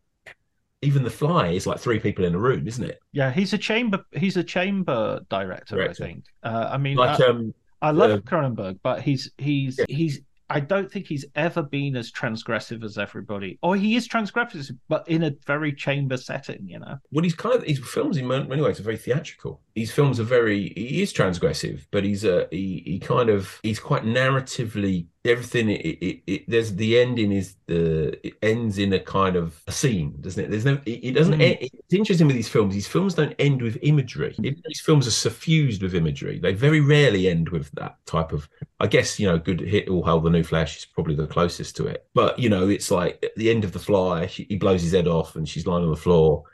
Even 0.81 1.05
The 1.05 1.11
Fly 1.11 1.49
is 1.49 1.67
like 1.67 1.79
three 1.79 1.99
people 1.99 2.25
in 2.25 2.35
a 2.35 2.39
room, 2.39 2.67
isn't 2.67 2.83
it? 2.83 2.99
Yeah, 3.13 3.31
he's 3.31 3.53
a 3.53 3.59
chamber. 3.59 4.07
He's 4.13 4.39
a 4.39 4.43
chamber 4.43 5.21
director, 5.29 5.77
Director. 5.77 6.05
I 6.05 6.07
think. 6.07 6.25
Uh, 6.43 6.71
I 6.73 6.79
mean, 6.79 6.97
Like 6.97 7.21
I, 7.21 7.27
um, 7.27 7.53
I 7.83 7.91
love 7.91 8.11
uh, 8.11 8.19
Cronenberg, 8.19 8.79
but 8.83 9.03
he's 9.03 9.31
he's 9.37 9.79
he's. 9.91 10.21
I 10.49 10.61
don't 10.61 10.91
think 10.91 11.07
he's 11.07 11.27
ever 11.35 11.63
been 11.63 11.95
as 11.95 12.11
transgressive 12.11 12.83
as 12.83 12.97
everybody, 12.97 13.59
or 13.61 13.77
he 13.77 13.97
is 13.97 14.09
transgressive, 14.09 14.71
but 14.89 15.07
in 15.07 15.25
a 15.25 15.33
very 15.47 15.75
chamber 15.75 16.17
setting. 16.17 16.67
You 16.67 16.79
know. 16.79 16.97
well, 17.11 17.23
he's 17.23 17.35
kind 17.35 17.55
of 17.55 17.65
his 17.65 17.81
films 17.81 18.17
in 18.17 18.27
many 18.27 18.63
ways 18.63 18.81
are 18.81 18.85
very 18.85 18.97
theatrical. 18.97 19.61
His 19.75 19.93
films 19.93 20.19
are 20.21 20.25
very 20.25 20.73
he 20.75 21.03
is 21.03 21.13
transgressive, 21.13 21.87
but 21.91 22.03
he's 22.03 22.25
a 22.25 22.49
he 22.51 22.83
he 22.87 22.99
kind 22.99 23.29
of 23.29 23.61
he's 23.63 23.79
quite 23.79 24.05
narratively 24.05 25.09
everything. 25.25 25.71
It, 25.71 25.81
it, 25.81 26.23
it 26.27 26.45
there's 26.49 26.75
the 26.75 26.99
ending 26.99 27.33
is 27.33 27.57
the 27.67 28.19
it 28.27 28.35
ends 28.43 28.79
in 28.79 28.93
a 28.93 29.01
kind 29.01 29.37
of 29.37 29.63
a 29.67 29.73
scene, 29.73 30.17
doesn't 30.21 30.45
it? 30.45 30.51
There's 30.51 30.65
no 30.65 30.81
it, 30.87 31.15
doesn't. 31.15 31.35
Mm. 31.35 31.43
End, 31.43 31.59
it's 31.61 31.95
interesting 31.95 32.27
with 32.27 32.37
these 32.37 32.49
films. 32.49 32.75
These 32.75 32.87
films 32.89 33.15
don't 33.15 33.35
end 33.39 33.63
with 33.63 33.79
imagery. 33.83 34.35
These 34.39 34.81
films 34.81 35.07
are 35.07 35.13
suffused 35.13 35.83
with 35.83 35.95
imagery. 35.95 36.39
They 36.39 36.53
very 36.53 36.81
rarely 36.81 37.29
end 37.29 37.49
with 37.51 37.71
that 37.73 37.97
type 38.07 38.33
of. 38.33 38.49
I 38.81 38.87
guess 38.87 39.19
you 39.19 39.27
know, 39.27 39.39
good 39.39 39.61
hit 39.61 39.89
all 39.89 40.05
hail 40.05 40.21
the 40.21 40.31
new 40.31 40.45
Flash 40.45 40.77
is 40.77 40.85
probably 40.85 41.15
the 41.15 41.27
closest 41.27 41.77
to 41.77 41.87
it. 41.87 42.07
But 42.15 42.39
you 42.39 42.49
know, 42.49 42.69
it's 42.69 42.91
like 42.91 43.19
at 43.23 43.35
the 43.37 43.51
end 43.51 43.65
of 43.65 43.73
the 43.73 43.79
Fly, 43.79 44.27
she, 44.27 44.47
he 44.49 44.57
blows 44.57 44.83
his 44.83 44.93
head 44.93 45.09
off 45.09 45.37
and 45.37 45.49
she's 45.49 45.67
lying 45.67 45.85
on 45.85 45.91
the 45.91 45.97
floor 45.97 46.45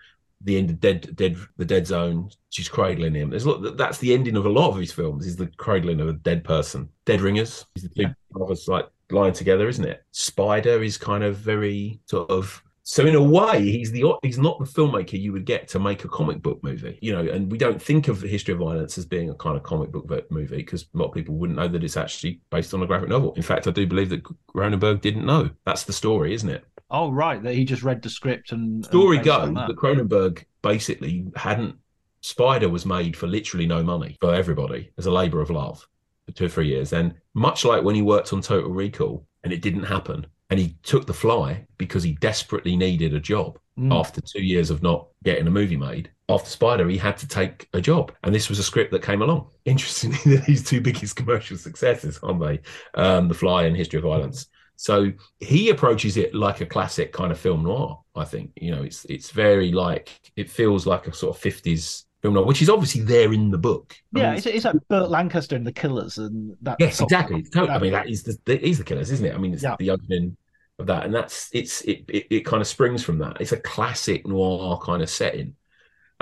the 0.45 0.57
end 0.59 0.71
of 0.71 0.79
dead 0.81 1.17
dead 1.17 1.37
the 1.57 1.65
dead 1.65 1.87
zone 1.87 2.31
she's 2.51 2.69
cradling 2.69 3.15
him. 3.15 3.31
There's 3.31 3.45
a 3.45 3.51
lot 3.51 3.77
that's 3.77 3.99
the 3.99 4.15
ending 4.15 4.37
of 4.37 4.47
a 4.47 4.51
lot 4.51 4.71
of 4.71 4.77
his 4.79 4.93
films 4.93 5.27
is 5.27 5.37
the 5.37 5.49
cradling 5.57 6.01
of 6.01 6.09
a 6.09 6.13
dead 6.13 6.45
person. 6.45 6.89
Dead 7.07 7.21
ringers 7.21 7.65
is 7.75 7.83
the 7.85 7.89
two 7.89 8.03
Yeah. 8.03 8.13
brothers 8.31 8.69
like 8.69 8.87
lying 9.11 9.33
together 9.33 9.69
isn't 9.69 9.85
it? 9.85 10.03
Spider 10.13 10.83
is 10.83 10.97
kind 10.97 11.25
of 11.25 11.37
very 11.37 12.01
sort 12.07 12.31
of 12.31 12.63
so 12.87 13.07
in 13.07 13.15
a 13.15 13.23
way 13.23 13.63
he's 13.63 13.91
the 13.93 14.05
he's 14.23 14.37
not 14.39 14.59
the 14.59 14.67
filmmaker 14.67 15.19
you 15.19 15.33
would 15.33 15.47
get 15.47 15.67
to 15.69 15.79
make 15.79 16.05
a 16.05 16.09
comic 16.09 16.43
book 16.43 16.63
movie 16.63 16.99
you 17.01 17.15
know 17.15 17.27
and 17.33 17.51
we 17.51 17.57
don't 17.57 17.81
think 17.81 18.09
of 18.09 18.21
the 18.21 18.29
history 18.29 18.53
of 18.53 18.61
violence 18.61 18.99
as 18.99 19.07
being 19.07 19.31
a 19.31 19.35
kind 19.37 19.57
of 19.57 19.63
comic 19.63 19.91
book 19.91 20.07
movie 20.31 20.59
because 20.59 20.83
a 20.95 20.99
lot 20.99 21.07
of 21.07 21.15
people 21.15 21.35
wouldn't 21.35 21.59
know 21.59 21.67
that 21.67 21.83
it's 21.83 21.97
actually 21.97 22.41
based 22.51 22.75
on 22.75 22.83
a 22.83 22.87
graphic 22.87 23.09
novel. 23.09 23.33
In 23.37 23.43
fact 23.43 23.67
i 23.67 23.71
do 23.71 23.87
believe 23.87 24.11
that 24.11 24.23
cronenberg 24.55 25.01
didn't 25.01 25.25
know. 25.25 25.49
That's 25.65 25.85
the 25.85 25.95
story 25.95 26.35
isn't 26.35 26.51
it 26.51 26.63
Oh 26.91 27.11
right, 27.11 27.43
that 27.43 27.55
he 27.55 27.65
just 27.65 27.83
read 27.83 28.03
the 28.03 28.11
script 28.11 28.53
and 28.53 28.85
story 28.85 29.19
goes 29.19 29.55
that. 29.55 29.69
that 29.69 29.77
Cronenberg 29.77 30.45
basically 30.63 31.27
hadn't 31.37 31.77
Spider 32.21 32.69
was 32.69 32.87
made 32.87 33.17
for 33.17 33.27
literally 33.27 33.67
no 33.67 33.83
money 33.83 34.17
for 34.21 34.35
everybody 34.35 34.91
as 34.97 35.07
a 35.07 35.11
labor 35.11 35.41
of 35.41 35.51
love 35.51 35.87
for 36.27 36.33
two 36.33 36.47
or 36.47 36.49
three 36.49 36.69
years. 36.69 36.93
And 36.95 37.15
much 37.35 37.65
like 37.67 37.83
when 37.83 37.95
he 37.95 38.01
worked 38.03 38.33
on 38.33 38.41
Total 38.41 38.71
Recall 38.71 39.27
and 39.43 39.53
it 39.53 39.61
didn't 39.61 39.83
happen, 39.85 40.27
and 40.49 40.59
he 40.59 40.77
took 40.83 41.07
the 41.07 41.13
fly 41.13 41.67
because 41.77 42.03
he 42.03 42.13
desperately 42.15 42.77
needed 42.77 43.13
a 43.15 43.21
job 43.21 43.59
Mm. 43.77 43.93
after 43.93 44.21
two 44.21 44.41
years 44.45 44.71
of 44.71 44.85
not 44.85 45.09
getting 45.25 45.49
a 45.49 45.51
movie 45.51 45.77
made. 45.77 46.09
After 46.29 46.49
Spider, 46.49 46.89
he 46.89 46.97
had 46.97 47.17
to 47.17 47.27
take 47.27 47.67
a 47.73 47.81
job, 47.81 48.13
and 48.23 48.33
this 48.33 48.49
was 48.49 48.61
a 48.61 48.63
script 48.63 48.93
that 48.93 49.03
came 49.03 49.21
along. 49.21 49.49
Interestingly, 49.65 50.17
they're 50.47 50.57
two 50.59 50.81
biggest 50.81 51.17
commercial 51.17 51.57
successes, 51.57 52.21
aren't 52.23 52.41
they? 52.41 52.61
Um, 52.95 53.27
the 53.27 53.35
Fly 53.35 53.65
and 53.65 53.77
History 53.77 53.99
of 53.99 54.05
Violence. 54.05 54.47
So 54.77 55.13
he 55.41 55.71
approaches 55.71 56.17
it 56.17 56.35
like 56.35 56.61
a 56.61 56.67
classic 56.67 57.13
kind 57.13 57.33
of 57.33 57.39
film 57.39 57.63
noir. 57.65 58.01
I 58.17 58.25
think 58.25 58.53
you 58.57 58.71
know 58.71 58.83
it's 58.83 59.05
it's 59.07 59.31
very 59.31 59.73
like 59.73 60.21
it 60.37 60.51
feels 60.51 60.87
like 60.87 61.07
a 61.07 61.13
sort 61.15 61.37
of 61.37 61.43
fifties 61.43 62.07
film 62.23 62.35
noir, 62.35 62.45
which 62.45 62.63
is 62.63 62.69
obviously 62.71 63.03
there 63.03 63.33
in 63.33 63.51
the 63.51 63.59
book. 63.59 63.95
I 64.15 64.19
Yeah, 64.19 64.35
mean, 64.35 64.35
it's, 64.35 64.47
it's 64.47 64.65
like 64.65 64.77
Burt 64.89 65.11
Lancaster 65.11 65.57
and 65.57 65.67
the 65.67 65.73
Killers, 65.73 66.19
and 66.19 66.57
that. 66.63 66.79
Yes, 66.79 67.01
exactly. 67.01 67.43
Totally, 67.45 67.71
I 67.73 67.79
mean, 67.79 67.93
that 67.93 68.09
is 68.09 68.25
the 68.25 68.37
that 68.47 68.63
is 68.67 68.79
the 68.79 68.85
killers, 68.85 69.11
isn't 69.13 69.27
it? 69.27 69.35
I 69.35 69.39
mean, 69.39 69.55
it's 69.55 69.65
Yeah. 69.65 69.77
the 69.79 69.91
opening 69.91 70.37
of 70.79 70.87
that, 70.87 71.05
and 71.05 71.15
that's 71.15 71.49
it's 71.53 71.83
it, 71.83 72.05
it 72.09 72.27
it 72.31 72.41
kind 72.41 72.61
of 72.61 72.67
springs 72.67 73.03
from 73.05 73.19
that. 73.19 73.41
It's 73.41 73.53
a 73.53 73.61
classic 73.61 74.27
noir 74.27 74.79
kind 74.81 75.01
of 75.03 75.09
setting, 75.09 75.55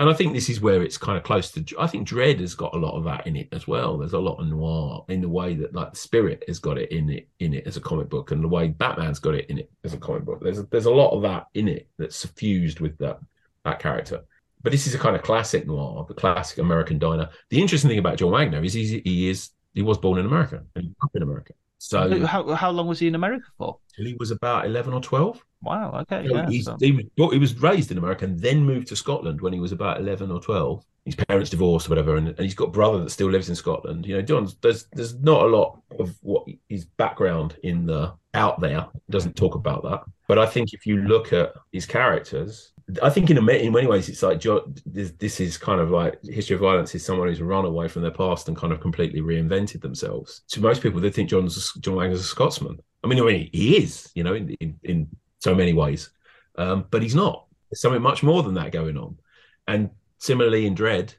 and 0.02 0.10
I 0.10 0.14
think 0.14 0.32
this 0.34 0.48
is 0.48 0.60
where 0.60 0.82
it's 0.82 0.98
kind 0.98 1.16
of 1.16 1.22
close 1.22 1.52
to. 1.52 1.64
I 1.78 1.86
think 1.86 2.08
Dredd 2.08 2.40
has 2.40 2.56
got 2.56 2.74
a 2.74 2.78
lot 2.78 2.96
of 2.98 3.04
that 3.04 3.24
in 3.24 3.36
it 3.36 3.46
as 3.52 3.68
well. 3.68 3.96
There's 3.96 4.14
a 4.14 4.18
lot 4.18 4.40
of 4.40 4.48
noir 4.48 5.04
in 5.08 5.20
the 5.20 5.28
way 5.28 5.54
that 5.54 5.76
like 5.76 5.94
Spirit 5.94 6.42
has 6.48 6.58
got 6.58 6.76
it 6.76 6.90
in 6.90 7.08
it 7.08 7.28
in 7.38 7.54
it 7.54 7.68
as 7.68 7.76
a 7.76 7.80
comic 7.80 8.08
book, 8.08 8.32
and 8.32 8.42
the 8.42 8.48
way 8.48 8.66
Batman's 8.66 9.20
got 9.20 9.36
it 9.36 9.48
in 9.48 9.58
it 9.58 9.70
as 9.84 9.94
a 9.94 9.98
comic 9.98 10.24
book. 10.24 10.40
There's 10.42 10.58
a, 10.58 10.64
there's 10.64 10.86
a 10.86 10.90
lot 10.90 11.10
of 11.10 11.22
that 11.22 11.46
in 11.54 11.68
it 11.68 11.86
that's 11.98 12.16
suffused 12.16 12.80
with 12.80 12.98
that 12.98 13.20
that 13.64 13.78
character. 13.78 14.24
But 14.60 14.72
this 14.72 14.88
is 14.88 14.94
a 14.96 14.98
kind 14.98 15.14
of 15.14 15.22
classic 15.22 15.68
noir, 15.68 16.04
the 16.08 16.14
classic 16.14 16.58
American 16.58 16.98
diner. 16.98 17.30
The 17.50 17.60
interesting 17.60 17.88
thing 17.88 18.00
about 18.00 18.18
John 18.18 18.32
Wagner 18.32 18.64
is 18.64 18.72
he's, 18.72 18.90
he 18.90 19.30
is 19.30 19.50
he 19.72 19.82
was 19.82 19.98
born 19.98 20.18
in 20.18 20.26
America 20.26 20.64
and 20.74 20.82
he 20.82 20.88
grew 20.88 20.96
up 21.04 21.14
in 21.14 21.22
America. 21.22 21.52
So 21.78 22.26
How 22.26 22.54
how 22.54 22.72
long 22.72 22.88
was 22.88 22.98
he 22.98 23.06
in 23.06 23.14
America 23.14 23.46
for? 23.56 23.78
till 23.94 24.04
he 24.06 24.16
was 24.18 24.32
about 24.32 24.66
eleven 24.66 24.94
or 24.94 25.00
twelve. 25.00 25.44
Wow. 25.62 26.00
Okay. 26.00 26.26
So 26.28 26.34
Yeah. 26.34 26.48
he 26.48 26.92
was 26.92 27.32
he 27.32 27.38
was 27.38 27.58
raised 27.60 27.90
in 27.90 27.98
America 27.98 28.24
and 28.24 28.38
then 28.40 28.64
moved 28.64 28.88
to 28.88 28.96
Scotland 28.96 29.40
when 29.40 29.52
he 29.52 29.60
was 29.60 29.72
about 29.72 30.00
eleven 30.00 30.30
or 30.30 30.40
twelve. 30.40 30.84
His 31.04 31.16
parents 31.16 31.50
divorced 31.50 31.88
or 31.88 31.90
whatever, 31.90 32.16
and, 32.16 32.28
and 32.28 32.38
he's 32.38 32.54
got 32.54 32.68
a 32.68 32.70
brother 32.70 33.02
that 33.02 33.10
still 33.10 33.28
lives 33.28 33.48
in 33.48 33.56
Scotland. 33.56 34.06
You 34.06 34.16
know, 34.16 34.22
John's 34.22 34.56
there's 34.62 34.86
there's 34.92 35.18
not 35.20 35.42
a 35.42 35.46
lot 35.46 35.80
of 35.98 36.14
what 36.22 36.46
his 36.68 36.84
background 36.84 37.56
in 37.62 37.86
the 37.86 38.12
out 38.34 38.60
there 38.60 38.86
doesn't 39.10 39.34
talk 39.36 39.54
about 39.54 39.82
that. 39.82 40.02
But 40.28 40.38
I 40.38 40.46
think 40.46 40.72
if 40.72 40.86
you 40.86 40.98
look 40.98 41.32
at 41.32 41.54
his 41.72 41.86
characters, 41.86 42.72
I 43.02 43.10
think 43.10 43.30
in 43.30 43.36
a, 43.36 43.46
in 43.52 43.72
many 43.72 43.86
ways 43.86 44.08
it's 44.08 44.22
like 44.22 44.38
John, 44.40 44.74
this, 44.86 45.10
this 45.18 45.40
is 45.40 45.56
kind 45.58 45.80
of 45.80 45.90
like 45.90 46.22
history 46.24 46.54
of 46.54 46.60
violence 46.60 46.94
is 46.94 47.04
someone 47.04 47.28
who's 47.28 47.42
run 47.42 47.64
away 47.64 47.88
from 47.88 48.02
their 48.02 48.10
past 48.12 48.48
and 48.48 48.56
kind 48.56 48.72
of 48.72 48.80
completely 48.80 49.20
reinvented 49.20 49.80
themselves. 49.80 50.42
To 50.50 50.60
most 50.60 50.82
people, 50.82 51.00
they 51.00 51.10
think 51.10 51.30
John's 51.30 51.72
John 51.80 51.96
Wagner's 51.96 52.20
a 52.20 52.24
Scotsman. 52.24 52.78
I 53.04 53.08
mean, 53.08 53.18
I 53.20 53.22
mean 53.24 53.50
he 53.52 53.76
is, 53.76 54.10
you 54.14 54.22
know, 54.22 54.34
in 54.34 54.50
in, 54.60 54.78
in 54.84 55.08
so 55.42 55.54
many 55.54 55.72
ways, 55.72 56.10
um, 56.56 56.86
but 56.90 57.02
he's 57.02 57.14
not. 57.14 57.46
There's 57.70 57.80
something 57.80 58.02
much 58.02 58.22
more 58.22 58.42
than 58.42 58.54
that 58.54 58.70
going 58.70 58.96
on. 58.96 59.18
And 59.66 59.90
similarly 60.18 60.66
in 60.66 60.74
Dredd, 60.74 61.14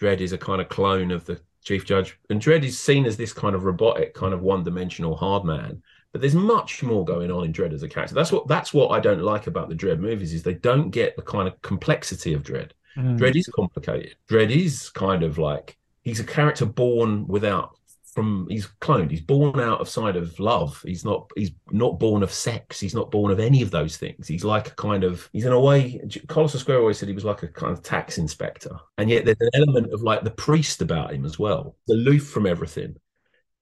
Dredd 0.00 0.20
is 0.20 0.32
a 0.32 0.38
kind 0.38 0.60
of 0.60 0.68
clone 0.68 1.10
of 1.10 1.26
the 1.26 1.40
Chief 1.64 1.84
Judge, 1.84 2.18
and 2.30 2.40
Dredd 2.40 2.64
is 2.64 2.78
seen 2.78 3.04
as 3.04 3.16
this 3.16 3.32
kind 3.32 3.54
of 3.54 3.64
robotic, 3.64 4.14
kind 4.14 4.32
of 4.32 4.40
one-dimensional 4.40 5.16
hard 5.16 5.44
man. 5.44 5.82
But 6.12 6.22
there's 6.22 6.34
much 6.34 6.82
more 6.82 7.04
going 7.04 7.30
on 7.30 7.44
in 7.44 7.52
Dredd 7.52 7.74
as 7.74 7.82
a 7.82 7.88
character. 7.88 8.14
That's 8.14 8.32
what 8.32 8.48
that's 8.48 8.72
what 8.72 8.88
I 8.88 9.00
don't 9.00 9.20
like 9.20 9.46
about 9.46 9.68
the 9.68 9.74
Dredd 9.74 9.98
movies 9.98 10.32
is 10.32 10.42
they 10.42 10.54
don't 10.54 10.90
get 10.90 11.14
the 11.16 11.22
kind 11.22 11.46
of 11.46 11.60
complexity 11.60 12.32
of 12.32 12.42
Dredd. 12.42 12.70
Mm. 12.96 13.18
Dredd 13.18 13.36
is 13.36 13.48
complicated. 13.48 14.16
Dredd 14.30 14.50
is 14.50 14.88
kind 14.88 15.22
of 15.22 15.36
like 15.36 15.76
he's 16.00 16.20
a 16.20 16.24
character 16.24 16.64
born 16.64 17.26
without 17.26 17.77
from 18.18 18.48
he's 18.50 18.66
cloned. 18.80 19.12
He's 19.12 19.20
born 19.20 19.60
out 19.60 19.80
of 19.80 20.40
love. 20.40 20.82
He's 20.84 21.04
not 21.04 21.30
he's 21.36 21.52
not 21.70 22.00
born 22.00 22.24
of 22.24 22.32
sex. 22.32 22.80
He's 22.80 22.94
not 22.96 23.12
born 23.12 23.30
of 23.30 23.38
any 23.38 23.62
of 23.62 23.70
those 23.70 23.96
things. 23.96 24.26
He's 24.26 24.42
like 24.42 24.66
a 24.66 24.74
kind 24.74 25.04
of 25.04 25.28
he's 25.32 25.44
in 25.44 25.52
a 25.52 25.60
way 25.60 26.00
Carlos 26.26 26.56
Ezquerra 26.56 26.80
always 26.80 26.98
said 26.98 27.08
he 27.08 27.14
was 27.14 27.24
like 27.24 27.44
a 27.44 27.48
kind 27.48 27.72
of 27.72 27.84
tax 27.84 28.18
inspector. 28.18 28.76
And 28.96 29.08
yet 29.08 29.24
there's 29.24 29.40
an 29.40 29.50
element 29.54 29.92
of 29.92 30.02
like 30.02 30.24
the 30.24 30.32
priest 30.32 30.82
about 30.82 31.14
him 31.14 31.24
as 31.24 31.38
well. 31.38 31.76
Aloof 31.88 32.28
from 32.28 32.44
everything. 32.44 32.96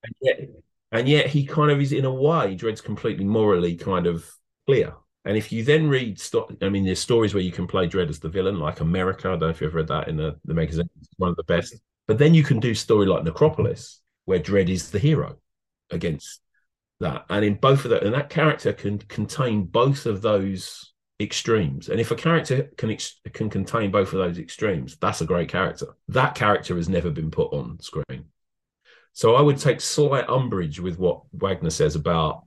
And 0.03 0.15
yet 0.21 0.49
and 0.91 1.07
yet 1.07 1.27
he 1.27 1.45
kind 1.45 1.69
of 1.69 1.79
is 1.79 1.93
in 1.93 2.05
a 2.05 2.13
way, 2.13 2.55
Dredd's 2.55 2.81
completely 2.81 3.25
morally 3.25 3.75
kind 3.75 4.07
of 4.07 4.25
clear. 4.65 4.95
And 5.23 5.37
if 5.37 5.51
you 5.51 5.63
then 5.63 5.87
read, 5.87 6.19
I 6.63 6.69
mean, 6.69 6.83
there's 6.83 6.99
stories 6.99 7.35
where 7.35 7.43
you 7.43 7.51
can 7.51 7.67
play 7.67 7.87
Dredd 7.87 8.09
as 8.09 8.19
the 8.19 8.29
villain, 8.29 8.59
like 8.59 8.79
America. 8.79 9.27
I 9.27 9.31
don't 9.31 9.41
know 9.41 9.49
if 9.49 9.61
you've 9.61 9.69
ever 9.71 9.79
read 9.79 9.89
that 9.89 10.07
in 10.07 10.15
the, 10.15 10.39
the 10.45 10.53
magazine. 10.53 10.89
It's 10.99 11.09
one 11.17 11.29
of 11.29 11.35
the 11.35 11.43
best. 11.43 11.75
But 12.07 12.17
then 12.17 12.33
you 12.33 12.43
can 12.43 12.61
do 12.61 12.73
story 12.73 13.05
like 13.05 13.25
Necropolis, 13.25 13.99
where 14.27 14.39
Dredd 14.39 14.67
is 14.69 14.91
the 14.91 14.99
hero 14.99 15.37
against 15.89 16.41
that. 16.99 17.23
And 17.29 17.45
in 17.45 17.55
both 17.55 17.85
of 17.85 17.91
that, 17.91 18.03
and 18.03 18.13
that 18.13 18.29
character 18.29 18.73
can 18.73 18.97
contain 18.97 19.63
both 19.63 20.05
of 20.05 20.21
those 20.21 20.93
extremes. 21.17 21.87
And 21.87 21.97
if 21.99 22.11
a 22.11 22.15
character 22.15 22.69
can 22.75 22.91
ex- 22.91 23.21
can 23.31 23.49
contain 23.49 23.89
both 23.89 24.11
of 24.11 24.19
those 24.19 24.37
extremes, 24.37 24.97
that's 24.97 25.21
a 25.21 25.25
great 25.25 25.47
character. 25.47 25.95
That 26.09 26.35
character 26.35 26.75
has 26.75 26.89
never 26.89 27.09
been 27.09 27.31
put 27.31 27.53
on 27.53 27.79
screen. 27.79 28.25
So 29.13 29.35
I 29.35 29.41
would 29.41 29.59
take 29.59 29.79
slight 29.79 30.27
umbrage 30.27 30.81
with 30.81 30.99
what 30.99 31.21
Wagner 31.31 31.69
says 31.69 31.95
about 31.95 32.43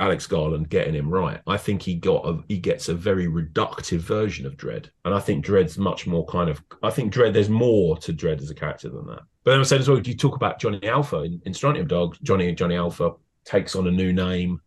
Alex 0.00 0.26
Garland 0.26 0.70
getting 0.70 0.94
him 0.94 1.10
right. 1.10 1.42
I 1.46 1.58
think 1.58 1.82
he 1.82 1.96
got 1.96 2.26
a, 2.26 2.38
he 2.48 2.58
gets 2.58 2.88
a 2.88 2.94
very 2.94 3.26
reductive 3.26 3.98
version 3.98 4.46
of 4.46 4.56
Dredd, 4.56 4.88
and 5.04 5.12
I 5.12 5.20
think 5.20 5.44
Dredd's 5.44 5.76
much 5.76 6.06
more 6.06 6.24
kind 6.24 6.48
of. 6.48 6.62
I 6.82 6.88
think 6.88 7.12
Dredd 7.12 7.34
there's 7.34 7.50
more 7.50 7.98
to 7.98 8.14
Dredd 8.14 8.40
as 8.40 8.48
a 8.48 8.54
character 8.54 8.88
than 8.88 9.06
that. 9.08 9.20
But 9.44 9.52
then 9.52 9.60
I'm 9.60 9.64
saying 9.64 9.80
as 9.80 9.88
well, 9.88 10.00
you 10.00 10.14
talk 10.14 10.36
about 10.36 10.60
Johnny 10.60 10.86
Alpha 10.86 11.22
in, 11.22 11.40
in 11.46 11.54
Strontium 11.54 11.86
Dog. 11.86 12.16
Johnny 12.22 12.48
and 12.48 12.58
Johnny 12.58 12.76
Alpha 12.76 13.12
takes 13.44 13.74
on 13.74 13.86
a 13.86 13.90
new 13.90 14.12
name. 14.12 14.60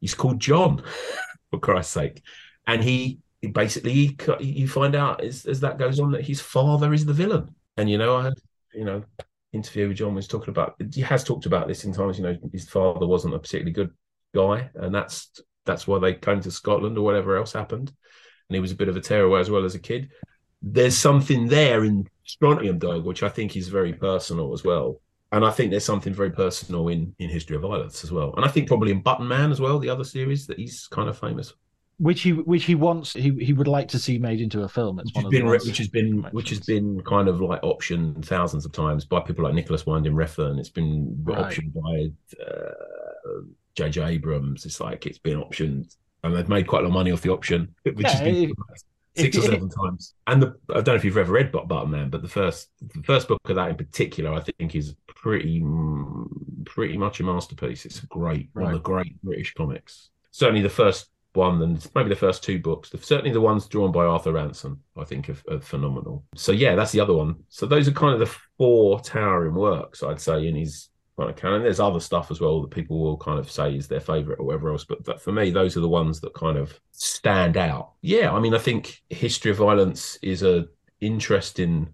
He's 0.00 0.14
called 0.14 0.40
John, 0.40 0.82
for 1.50 1.58
Christ's 1.58 1.94
sake, 1.94 2.22
and 2.66 2.82
he, 2.82 3.20
he 3.40 3.48
basically 3.48 4.16
you 4.40 4.68
find 4.68 4.94
out 4.94 5.22
as, 5.22 5.46
as 5.46 5.60
that 5.60 5.78
goes 5.78 6.00
on 6.00 6.12
that 6.12 6.26
his 6.26 6.40
father 6.40 6.92
is 6.92 7.04
the 7.04 7.12
villain. 7.12 7.54
And 7.76 7.88
you 7.88 7.98
know, 7.98 8.16
I 8.16 8.24
had 8.24 8.34
you 8.74 8.84
know 8.84 9.04
interview 9.52 9.88
with 9.88 9.98
John 9.98 10.14
was 10.14 10.28
talking 10.28 10.50
about 10.50 10.76
he 10.92 11.02
has 11.02 11.24
talked 11.24 11.46
about 11.46 11.68
this 11.68 11.84
in 11.84 11.92
times. 11.92 12.18
You 12.18 12.24
know, 12.24 12.36
his 12.52 12.68
father 12.68 13.06
wasn't 13.06 13.34
a 13.34 13.38
particularly 13.38 13.72
good 13.72 13.90
guy, 14.34 14.70
and 14.74 14.94
that's 14.94 15.40
that's 15.64 15.86
why 15.86 15.98
they 15.98 16.14
came 16.14 16.40
to 16.40 16.50
Scotland 16.50 16.98
or 16.98 17.04
whatever 17.04 17.36
else 17.36 17.52
happened. 17.52 17.92
And 18.48 18.54
he 18.54 18.60
was 18.60 18.72
a 18.72 18.76
bit 18.76 18.88
of 18.88 18.96
a 18.96 19.00
tearaway 19.00 19.40
as 19.40 19.50
well 19.50 19.64
as 19.64 19.74
a 19.74 19.78
kid. 19.78 20.10
There's 20.60 20.96
something 20.96 21.48
there 21.48 21.84
in 21.84 22.08
Strontium 22.24 22.78
Dog, 22.78 23.04
which 23.04 23.22
I 23.22 23.28
think 23.28 23.56
is 23.56 23.68
very 23.68 23.92
personal 23.92 24.52
as 24.52 24.64
well. 24.64 25.00
And 25.32 25.44
I 25.44 25.50
think 25.50 25.70
there's 25.70 25.84
something 25.84 26.12
very 26.12 26.30
personal 26.30 26.88
in 26.88 27.14
in 27.18 27.30
History 27.30 27.56
of 27.56 27.62
Violence 27.62 28.04
as 28.04 28.12
well. 28.12 28.34
And 28.36 28.44
I 28.44 28.48
think 28.48 28.68
probably 28.68 28.92
in 28.92 29.00
Button 29.00 29.26
Man 29.26 29.50
as 29.50 29.60
well, 29.60 29.78
the 29.78 29.88
other 29.88 30.04
series 30.04 30.46
that 30.46 30.58
he's 30.58 30.86
kind 30.88 31.08
of 31.08 31.18
famous. 31.18 31.54
Which 31.98 32.22
he 32.22 32.32
which 32.32 32.64
he 32.64 32.74
wants 32.74 33.12
he, 33.12 33.30
he 33.38 33.52
would 33.52 33.68
like 33.68 33.88
to 33.88 33.98
see 33.98 34.18
made 34.18 34.40
into 34.40 34.62
a 34.62 34.68
film. 34.68 34.98
It's 34.98 35.12
which, 35.14 35.22
has 35.22 35.30
been, 35.30 35.46
which 35.46 35.78
has 35.78 35.88
been 35.88 36.28
which 36.32 36.50
has 36.50 36.60
been 36.60 37.00
kind 37.02 37.28
of 37.28 37.40
like 37.40 37.62
optioned 37.62 38.24
thousands 38.24 38.66
of 38.66 38.72
times 38.72 39.04
by 39.04 39.20
people 39.20 39.44
like 39.44 39.54
Nicholas 39.54 39.86
Winding 39.86 40.12
Refn. 40.12 40.58
It's 40.58 40.68
been 40.68 41.16
right. 41.22 41.38
optioned 41.38 41.72
by 41.72 42.42
uh, 42.44 43.42
JJ 43.76 44.06
Abrams. 44.08 44.66
It's 44.66 44.80
like 44.80 45.06
it's 45.06 45.18
been 45.18 45.40
optioned, 45.40 45.94
and 46.24 46.34
they've 46.34 46.48
made 46.48 46.66
quite 46.66 46.80
a 46.80 46.82
lot 46.82 46.88
of 46.88 46.94
money 46.94 47.12
off 47.12 47.22
the 47.22 47.32
option, 47.32 47.74
which 47.84 48.00
yeah, 48.00 48.10
has 48.10 48.20
been 48.20 48.52
six 49.16 49.36
or 49.36 49.42
seven 49.42 49.68
times. 49.68 50.14
And 50.26 50.42
the, 50.42 50.56
I 50.70 50.74
don't 50.74 50.88
know 50.88 50.94
if 50.94 51.04
you've 51.04 51.16
ever 51.16 51.32
read 51.32 51.52
Button 51.52 51.90
Man, 51.90 52.10
but 52.10 52.22
the 52.22 52.28
first 52.28 52.70
the 52.80 53.02
first 53.02 53.28
book 53.28 53.40
of 53.48 53.56
that 53.56 53.70
in 53.70 53.76
particular, 53.76 54.32
I 54.32 54.40
think, 54.40 54.74
is 54.74 54.94
pretty 55.06 55.60
mm, 55.60 56.26
pretty 56.64 56.96
much 56.96 57.20
a 57.20 57.24
masterpiece. 57.24 57.84
It's 57.84 58.02
a 58.02 58.06
great 58.06 58.50
right. 58.54 58.64
one 58.64 58.74
of 58.74 58.82
the 58.82 58.88
great 58.88 59.20
British 59.22 59.54
comics. 59.54 60.10
Certainly 60.30 60.62
the 60.62 60.70
first 60.70 61.08
one 61.34 61.62
and 61.62 61.90
maybe 61.94 62.08
the 62.08 62.16
first 62.16 62.42
two 62.42 62.58
books. 62.58 62.90
Certainly 63.00 63.32
the 63.32 63.40
ones 63.40 63.66
drawn 63.66 63.92
by 63.92 64.04
Arthur 64.04 64.32
Ranson, 64.32 64.78
I 64.96 65.04
think, 65.04 65.30
are, 65.30 65.36
are, 65.50 65.60
phenomenal. 65.60 66.24
So 66.34 66.52
yeah, 66.52 66.74
that's 66.74 66.92
the 66.92 67.00
other 67.00 67.14
one. 67.14 67.36
So 67.48 67.66
those 67.66 67.88
are 67.88 67.92
kind 67.92 68.12
of 68.12 68.20
the 68.20 68.34
four 68.58 69.00
towering 69.00 69.54
works 69.54 70.02
I'd 70.02 70.20
say 70.20 70.46
in 70.46 70.56
his 70.56 70.88
kind 71.18 71.30
of 71.30 71.36
canon. 71.36 71.62
There's 71.62 71.80
other 71.80 72.00
stuff 72.00 72.30
as 72.30 72.40
well 72.40 72.60
that 72.62 72.70
people 72.70 72.98
will 72.98 73.16
kind 73.16 73.38
of 73.38 73.50
say 73.50 73.76
is 73.76 73.88
their 73.88 74.00
favorite 74.00 74.38
or 74.38 74.46
whatever 74.46 74.70
else, 74.70 74.84
but, 74.84 75.04
but 75.04 75.20
for 75.20 75.32
me, 75.32 75.50
those 75.50 75.76
are 75.76 75.80
the 75.80 75.88
ones 75.88 76.20
that 76.20 76.34
kind 76.34 76.56
of 76.56 76.78
stand 76.92 77.56
out. 77.56 77.92
Yeah, 78.00 78.32
I 78.32 78.40
mean, 78.40 78.54
I 78.54 78.58
think 78.58 79.02
History 79.10 79.50
of 79.50 79.58
Violence 79.58 80.18
is 80.22 80.42
a 80.42 80.66
interesting 81.00 81.88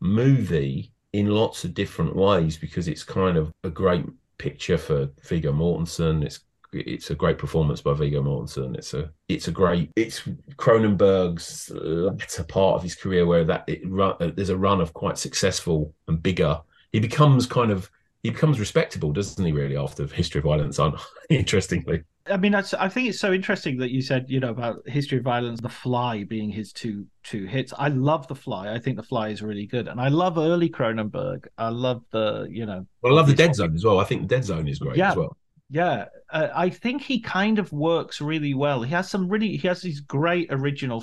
movie 0.00 0.92
in 1.12 1.26
lots 1.26 1.64
of 1.64 1.74
different 1.74 2.16
ways 2.16 2.56
because 2.56 2.88
it's 2.88 3.04
kind 3.04 3.36
of 3.36 3.52
a 3.64 3.70
great 3.70 4.04
picture 4.38 4.78
for 4.78 5.08
Viggo 5.22 5.52
Mortensen. 5.52 6.24
It's 6.24 6.40
it's 6.72 7.10
a 7.10 7.14
great 7.14 7.36
performance 7.36 7.82
by 7.82 7.92
Viggo 7.92 8.22
Mortensen. 8.22 8.76
It's 8.76 8.94
a 8.94 9.10
it's 9.28 9.48
a 9.48 9.52
great 9.52 9.90
it's 9.94 10.22
Cronenberg's 10.56 11.70
latter 11.70 12.44
part 12.44 12.76
of 12.76 12.82
his 12.82 12.94
career 12.94 13.26
where 13.26 13.44
that 13.44 13.64
it 13.66 13.82
run, 13.88 14.14
uh, 14.20 14.30
there's 14.34 14.48
a 14.48 14.56
run 14.56 14.80
of 14.80 14.92
quite 14.94 15.18
successful 15.18 15.94
and 16.08 16.22
bigger. 16.22 16.60
He 16.92 17.00
becomes 17.00 17.46
kind 17.46 17.70
of 17.70 17.90
he 18.22 18.30
becomes 18.30 18.60
respectable, 18.60 19.12
doesn't 19.12 19.44
he? 19.44 19.52
Really, 19.52 19.76
after 19.76 20.06
History 20.06 20.38
of 20.38 20.44
Violence, 20.44 20.78
on 20.78 20.96
interestingly. 21.28 22.04
I 22.30 22.36
mean, 22.36 22.54
I 22.54 22.62
think 22.62 23.08
it's 23.08 23.18
so 23.18 23.32
interesting 23.32 23.76
that 23.78 23.90
you 23.90 24.00
said, 24.00 24.26
you 24.28 24.38
know, 24.38 24.50
about 24.50 24.88
History 24.88 25.18
of 25.18 25.24
Violence, 25.24 25.60
The 25.60 25.68
Fly 25.68 26.22
being 26.22 26.50
his 26.50 26.72
two 26.72 27.04
two 27.24 27.46
hits. 27.46 27.72
I 27.76 27.88
love 27.88 28.28
The 28.28 28.36
Fly. 28.36 28.72
I 28.72 28.78
think 28.78 28.96
The 28.96 29.02
Fly 29.02 29.30
is 29.30 29.42
really 29.42 29.66
good, 29.66 29.88
and 29.88 30.00
I 30.00 30.08
love 30.08 30.38
early 30.38 30.70
Cronenberg. 30.70 31.46
I 31.58 31.70
love 31.70 32.04
the, 32.12 32.46
you 32.48 32.64
know, 32.64 32.86
well, 33.02 33.12
I 33.12 33.16
love 33.16 33.26
the 33.26 33.34
Dead 33.34 33.56
Zone 33.56 33.74
as 33.74 33.84
well. 33.84 33.98
I 33.98 34.04
think 34.04 34.22
the 34.22 34.28
Dead 34.28 34.44
Zone 34.44 34.68
is 34.68 34.78
great 34.78 34.96
yeah. 34.96 35.10
as 35.10 35.16
well. 35.16 35.36
Yeah, 35.68 36.04
uh, 36.30 36.48
I 36.54 36.68
think 36.68 37.02
he 37.02 37.18
kind 37.18 37.58
of 37.58 37.72
works 37.72 38.20
really 38.20 38.54
well. 38.54 38.82
He 38.82 38.92
has 38.92 39.10
some 39.10 39.28
really, 39.28 39.56
he 39.56 39.66
has 39.66 39.80
these 39.80 40.00
great 40.00 40.48
original 40.50 41.02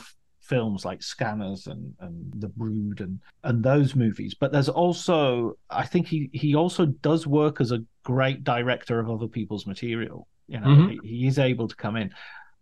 films 0.49 0.83
like 0.83 1.01
Scanners 1.01 1.67
and, 1.67 1.93
and 1.99 2.33
The 2.35 2.49
Brood 2.49 2.99
and 3.01 3.19
and 3.43 3.63
those 3.63 3.95
movies. 3.95 4.33
But 4.33 4.51
there's 4.51 4.67
also 4.67 5.57
I 5.69 5.85
think 5.85 6.07
he 6.07 6.29
he 6.33 6.55
also 6.55 6.87
does 6.87 7.27
work 7.27 7.61
as 7.61 7.71
a 7.71 7.83
great 8.03 8.43
director 8.43 8.99
of 8.99 9.09
other 9.09 9.27
people's 9.27 9.67
material. 9.67 10.27
You 10.47 10.59
know, 10.59 10.67
mm-hmm. 10.67 10.89
he, 11.03 11.19
he 11.19 11.27
is 11.27 11.37
able 11.39 11.67
to 11.67 11.75
come 11.75 11.95
in. 11.95 12.11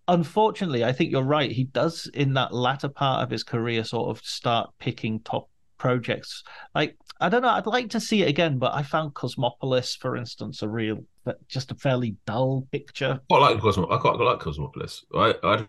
Unfortunately, 0.09 0.83
I 0.83 0.91
think 0.91 1.11
you're 1.11 1.23
right. 1.23 1.51
He 1.51 1.65
does 1.65 2.09
in 2.13 2.33
that 2.33 2.53
latter 2.53 2.89
part 2.89 3.23
of 3.23 3.29
his 3.29 3.43
career 3.43 3.83
sort 3.83 4.09
of 4.09 4.23
start 4.23 4.69
picking 4.79 5.21
top 5.21 5.49
projects. 5.77 6.43
Like 6.75 6.97
I 7.19 7.29
don't 7.29 7.41
know, 7.41 7.49
I'd 7.49 7.65
like 7.65 7.89
to 7.91 7.99
see 7.99 8.21
it 8.23 8.27
again, 8.27 8.57
but 8.57 8.73
I 8.73 8.83
found 8.83 9.13
Cosmopolis, 9.13 9.95
for 9.95 10.15
instance, 10.17 10.61
a 10.61 10.67
real, 10.67 11.03
just 11.47 11.71
a 11.71 11.75
fairly 11.75 12.15
dull 12.25 12.67
picture. 12.71 13.19
I 13.31 13.37
like 13.37 13.59
Cosmo. 13.59 13.89
I 13.89 13.97
quite 13.97 14.19
like 14.19 14.39
Cosmopolis. 14.39 15.05
I 15.15 15.33
I 15.43 15.65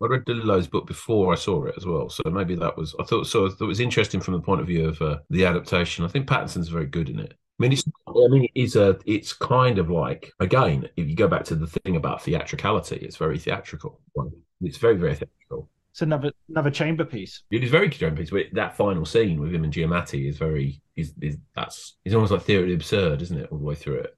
I 0.00 0.06
read 0.06 0.24
DeLillo's 0.24 0.68
book 0.68 0.86
before 0.86 1.32
I 1.32 1.36
saw 1.36 1.64
it 1.64 1.74
as 1.76 1.84
well, 1.84 2.08
so 2.08 2.22
maybe 2.30 2.54
that 2.56 2.76
was 2.76 2.94
I 3.00 3.04
thought 3.04 3.26
so. 3.26 3.46
It 3.46 3.60
was 3.60 3.80
interesting 3.80 4.20
from 4.20 4.34
the 4.34 4.40
point 4.40 4.60
of 4.60 4.66
view 4.66 4.88
of 4.88 5.02
uh, 5.02 5.18
the 5.30 5.44
adaptation. 5.44 6.04
I 6.04 6.08
think 6.08 6.28
Pattinson's 6.28 6.68
very 6.68 6.86
good 6.86 7.08
in 7.08 7.18
it. 7.18 7.32
I 7.32 7.62
mean, 7.62 7.72
it's 7.72 7.84
I 8.06 8.28
mean, 8.28 8.48
it's 8.54 8.76
a 8.76 8.96
it's 9.06 9.32
kind 9.32 9.78
of 9.78 9.90
like 9.90 10.32
again, 10.38 10.88
if 10.96 11.08
you 11.08 11.16
go 11.16 11.26
back 11.26 11.44
to 11.44 11.56
the 11.56 11.66
thing 11.66 11.96
about 11.96 12.22
theatricality, 12.22 12.96
it's 12.96 13.16
very 13.16 13.38
theatrical. 13.38 14.00
It's 14.60 14.78
very 14.78 14.96
very 14.96 15.14
theatrical. 15.14 15.68
It's 15.90 16.02
another 16.02 16.30
another 16.48 16.70
chamber 16.70 17.04
piece. 17.04 17.42
It 17.50 17.64
is 17.64 17.70
very 17.70 17.90
chamber 17.90 18.20
piece. 18.20 18.30
But 18.30 18.46
that 18.52 18.76
final 18.76 19.04
scene 19.04 19.40
with 19.40 19.52
him 19.52 19.64
and 19.64 19.72
Giamatti 19.72 20.28
is 20.28 20.38
very 20.38 20.80
is, 20.94 21.12
is 21.20 21.38
that's 21.56 21.96
it's 22.04 22.14
almost 22.14 22.30
like 22.30 22.42
theory 22.42 22.74
absurd, 22.74 23.20
isn't 23.22 23.38
it, 23.40 23.48
all 23.50 23.58
the 23.58 23.64
way 23.64 23.74
through 23.74 24.00
it. 24.00 24.16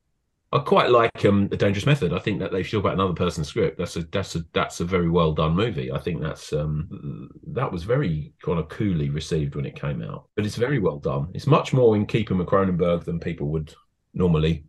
I 0.53 0.59
quite 0.59 0.91
like 0.91 1.25
um, 1.25 1.49
a 1.53 1.57
dangerous 1.57 1.87
method. 1.87 2.13
I 2.13 2.19
think 2.19 2.41
that 2.41 2.51
they've 2.51 2.67
still 2.67 2.81
got 2.81 2.95
another 2.95 3.13
person's 3.13 3.47
script. 3.47 3.79
That's 3.79 3.95
a 3.97 4.03
that's 4.11 4.35
a 4.35 4.45
that's 4.53 4.81
a 4.81 4.85
very 4.85 5.09
well 5.09 5.33
done 5.33 5.55
movie. 5.55 5.93
I 5.93 5.99
think 5.99 6.21
that's 6.21 6.53
um, 6.53 7.31
that 7.49 7.71
was 7.71 7.85
very 7.85 8.33
kind 8.43 8.59
of 8.59 8.69
coolly 8.69 9.11
received 9.11 9.55
when 9.55 9.65
it 9.65 9.81
came 9.81 10.03
out. 10.03 10.29
But 10.35 10.47
it's 10.47 10.57
very 10.57 10.81
well 10.81 10.99
done. 10.99 11.29
It's 11.35 11.47
much 11.47 11.73
more 11.73 11.95
in 11.95 12.05
keeping 12.05 12.39
with 12.39 12.49
Cronenberg 12.49 13.05
than 13.05 13.21
people 13.21 13.49
would 13.49 13.73
normally 14.13 14.65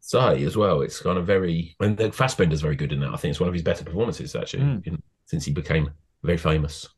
say 0.00 0.42
as 0.42 0.56
well. 0.56 0.82
It's 0.82 1.00
kind 1.00 1.18
of 1.18 1.24
very 1.26 1.76
and 1.78 1.96
Fassbender's 2.12 2.60
very 2.60 2.76
good 2.76 2.92
in 2.92 3.00
that. 3.00 3.14
I 3.14 3.16
think 3.16 3.30
it's 3.30 3.40
one 3.40 3.48
of 3.48 3.54
his 3.54 3.62
better 3.62 3.84
performances 3.84 4.34
actually 4.34 4.64
mm. 4.64 4.86
in, 4.88 5.02
since 5.26 5.44
he 5.44 5.52
became 5.52 5.90
very 6.24 6.38
famous. 6.38 6.88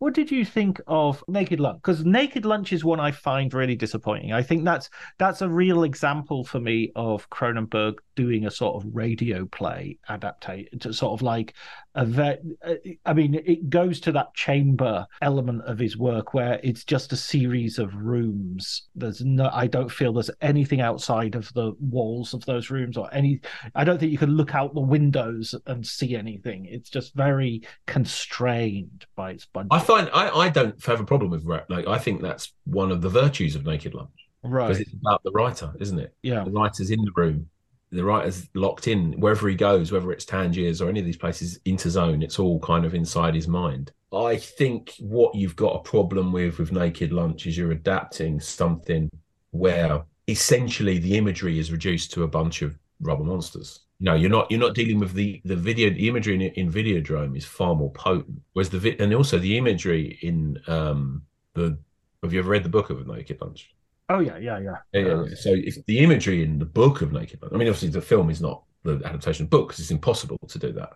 What 0.00 0.14
did 0.14 0.30
you 0.30 0.44
think 0.44 0.80
of 0.86 1.24
Naked 1.26 1.58
Lunch? 1.58 1.78
Because 1.82 2.04
Naked 2.04 2.44
Lunch 2.44 2.72
is 2.72 2.84
one 2.84 3.00
I 3.00 3.10
find 3.10 3.52
really 3.52 3.74
disappointing. 3.74 4.32
I 4.32 4.42
think 4.42 4.64
that's 4.64 4.88
that's 5.18 5.42
a 5.42 5.48
real 5.48 5.82
example 5.82 6.44
for 6.44 6.60
me 6.60 6.92
of 6.94 7.28
Cronenberg 7.30 7.94
doing 8.14 8.46
a 8.46 8.50
sort 8.50 8.76
of 8.76 8.88
radio 8.94 9.44
play 9.46 9.98
adaptation, 10.08 10.92
sort 10.92 11.14
of 11.14 11.22
like 11.22 11.54
a 11.98 12.04
ve- 12.04 12.54
uh, 12.64 12.74
I 13.04 13.12
mean, 13.12 13.34
it 13.34 13.68
goes 13.68 13.98
to 14.00 14.12
that 14.12 14.32
chamber 14.34 15.04
element 15.20 15.62
of 15.62 15.80
his 15.80 15.96
work 15.96 16.32
where 16.32 16.60
it's 16.62 16.84
just 16.84 17.12
a 17.12 17.16
series 17.16 17.80
of 17.80 17.92
rooms. 17.92 18.88
There's 18.94 19.20
no, 19.24 19.50
I 19.52 19.66
don't 19.66 19.90
feel 19.90 20.12
there's 20.12 20.30
anything 20.40 20.80
outside 20.80 21.34
of 21.34 21.52
the 21.54 21.72
walls 21.80 22.34
of 22.34 22.44
those 22.46 22.70
rooms 22.70 22.96
or 22.96 23.12
any. 23.12 23.40
I 23.74 23.82
don't 23.82 23.98
think 23.98 24.12
you 24.12 24.18
can 24.18 24.30
look 24.30 24.54
out 24.54 24.74
the 24.74 24.80
windows 24.80 25.56
and 25.66 25.84
see 25.84 26.14
anything. 26.14 26.66
It's 26.66 26.88
just 26.88 27.14
very 27.16 27.62
constrained 27.88 29.06
by 29.16 29.32
its 29.32 29.46
budget. 29.46 29.72
I 29.72 29.80
find 29.80 30.08
I, 30.14 30.30
I 30.30 30.48
don't 30.50 30.82
have 30.86 31.00
a 31.00 31.04
problem 31.04 31.32
with 31.32 31.44
like 31.68 31.88
I 31.88 31.98
think 31.98 32.22
that's 32.22 32.52
one 32.64 32.92
of 32.92 33.02
the 33.02 33.08
virtues 33.08 33.56
of 33.56 33.66
Naked 33.66 33.94
Lunch. 33.94 34.10
Right. 34.44 34.68
Because 34.68 34.82
it's 34.82 34.94
about 34.94 35.24
the 35.24 35.32
writer, 35.32 35.72
isn't 35.80 35.98
it? 35.98 36.14
Yeah. 36.22 36.44
The 36.44 36.52
writer's 36.52 36.92
in 36.92 37.00
the 37.02 37.10
room 37.16 37.48
the 37.90 38.04
writer's 38.04 38.48
locked 38.54 38.88
in 38.88 39.12
wherever 39.20 39.48
he 39.48 39.54
goes, 39.54 39.92
whether 39.92 40.12
it's 40.12 40.24
Tangiers 40.24 40.80
or 40.80 40.88
any 40.88 41.00
of 41.00 41.06
these 41.06 41.16
places, 41.16 41.58
Interzone, 41.66 42.22
it's 42.22 42.38
all 42.38 42.60
kind 42.60 42.84
of 42.84 42.94
inside 42.94 43.34
his 43.34 43.48
mind. 43.48 43.92
I 44.12 44.36
think 44.36 44.94
what 45.00 45.34
you've 45.34 45.56
got 45.56 45.76
a 45.76 45.82
problem 45.82 46.32
with 46.32 46.58
with 46.58 46.72
Naked 46.72 47.12
Lunch 47.12 47.46
is 47.46 47.56
you're 47.56 47.72
adapting 47.72 48.40
something 48.40 49.10
where 49.50 50.04
essentially 50.28 50.98
the 50.98 51.16
imagery 51.16 51.58
is 51.58 51.72
reduced 51.72 52.12
to 52.12 52.22
a 52.22 52.28
bunch 52.28 52.62
of 52.62 52.78
rubber 53.00 53.24
monsters. 53.24 53.80
No, 54.00 54.14
you're 54.14 54.30
not. 54.30 54.50
You're 54.50 54.60
not 54.60 54.74
dealing 54.74 54.98
with 54.98 55.12
the 55.12 55.42
the 55.44 55.56
video. 55.56 55.90
The 55.90 56.08
imagery 56.08 56.34
in, 56.34 56.42
in 56.42 56.72
Videodrome 56.72 57.36
is 57.36 57.44
far 57.44 57.74
more 57.74 57.90
potent. 57.92 58.40
Whereas 58.52 58.70
the 58.70 58.96
and 59.00 59.12
also 59.12 59.38
the 59.38 59.56
imagery 59.58 60.18
in 60.22 60.58
um 60.68 61.22
the. 61.54 61.78
Have 62.22 62.32
you 62.32 62.40
ever 62.40 62.50
read 62.50 62.64
the 62.64 62.68
book 62.68 62.90
of 62.90 63.06
Naked 63.06 63.40
Lunch? 63.40 63.74
Oh 64.08 64.20
yeah, 64.20 64.38
yeah, 64.38 64.58
yeah. 64.58 64.76
yeah, 64.92 65.00
yeah, 65.00 65.24
yeah. 65.28 65.34
So 65.34 65.52
if 65.54 65.84
the 65.86 65.98
imagery 65.98 66.42
in 66.42 66.58
the 66.58 66.64
book 66.64 67.02
of 67.02 67.12
Naked 67.12 67.42
Lunch, 67.42 67.54
I 67.54 67.58
mean, 67.58 67.68
obviously 67.68 67.90
the 67.90 68.00
film 68.00 68.30
is 68.30 68.40
not 68.40 68.62
the 68.84 69.00
adaptation 69.04 69.44
of 69.44 69.50
the 69.50 69.56
book 69.56 69.68
because 69.68 69.80
it's 69.80 69.90
impossible 69.90 70.38
to 70.48 70.58
do 70.58 70.72
that. 70.72 70.90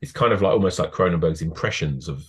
It's 0.00 0.12
kind 0.12 0.32
of 0.32 0.42
like 0.42 0.52
almost 0.52 0.78
like 0.78 0.92
Cronenberg's 0.92 1.42
impressions 1.42 2.08
of 2.08 2.24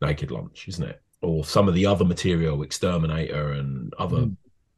Naked 0.00 0.30
Lunch, 0.30 0.66
isn't 0.68 0.88
it? 0.88 1.02
Or 1.22 1.44
some 1.44 1.68
of 1.68 1.74
the 1.74 1.84
other 1.84 2.04
material, 2.04 2.62
Exterminator 2.62 3.52
and 3.52 3.92
other 3.98 4.18
mm. 4.18 4.36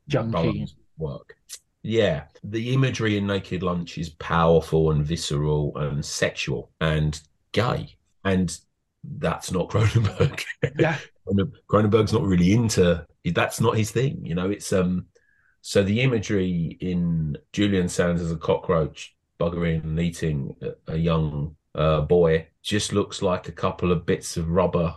junkie 0.08 0.66
work. 0.98 1.36
yeah, 1.82 2.24
the 2.42 2.74
imagery 2.74 3.16
in 3.16 3.26
Naked 3.26 3.62
Lunch 3.62 3.98
is 3.98 4.10
powerful 4.10 4.90
and 4.90 5.04
visceral 5.04 5.76
and 5.76 6.04
sexual 6.04 6.70
and 6.80 7.20
gay, 7.52 7.96
and 8.24 8.58
that's 9.04 9.50
not 9.52 9.68
Cronenberg. 9.70 10.42
Yeah. 10.78 10.98
Cronenberg's 11.68 12.12
not 12.12 12.22
really 12.22 12.52
into 12.52 13.06
that's 13.32 13.60
not 13.60 13.76
his 13.76 13.90
thing. 13.90 14.24
You 14.24 14.34
know, 14.34 14.50
it's 14.50 14.72
um. 14.72 15.06
So 15.64 15.84
the 15.84 16.00
imagery 16.00 16.76
in 16.80 17.38
Julian 17.52 17.88
Sands 17.88 18.20
as 18.20 18.32
a 18.32 18.36
cockroach 18.36 19.14
buggering 19.38 19.84
and 19.84 19.98
eating 20.00 20.56
a, 20.88 20.96
young 20.96 21.54
uh, 21.76 22.00
boy 22.00 22.48
just 22.62 22.92
looks 22.92 23.22
like 23.22 23.46
a 23.48 23.52
couple 23.52 23.92
of 23.92 24.04
bits 24.04 24.36
of 24.36 24.48
rubber 24.50 24.94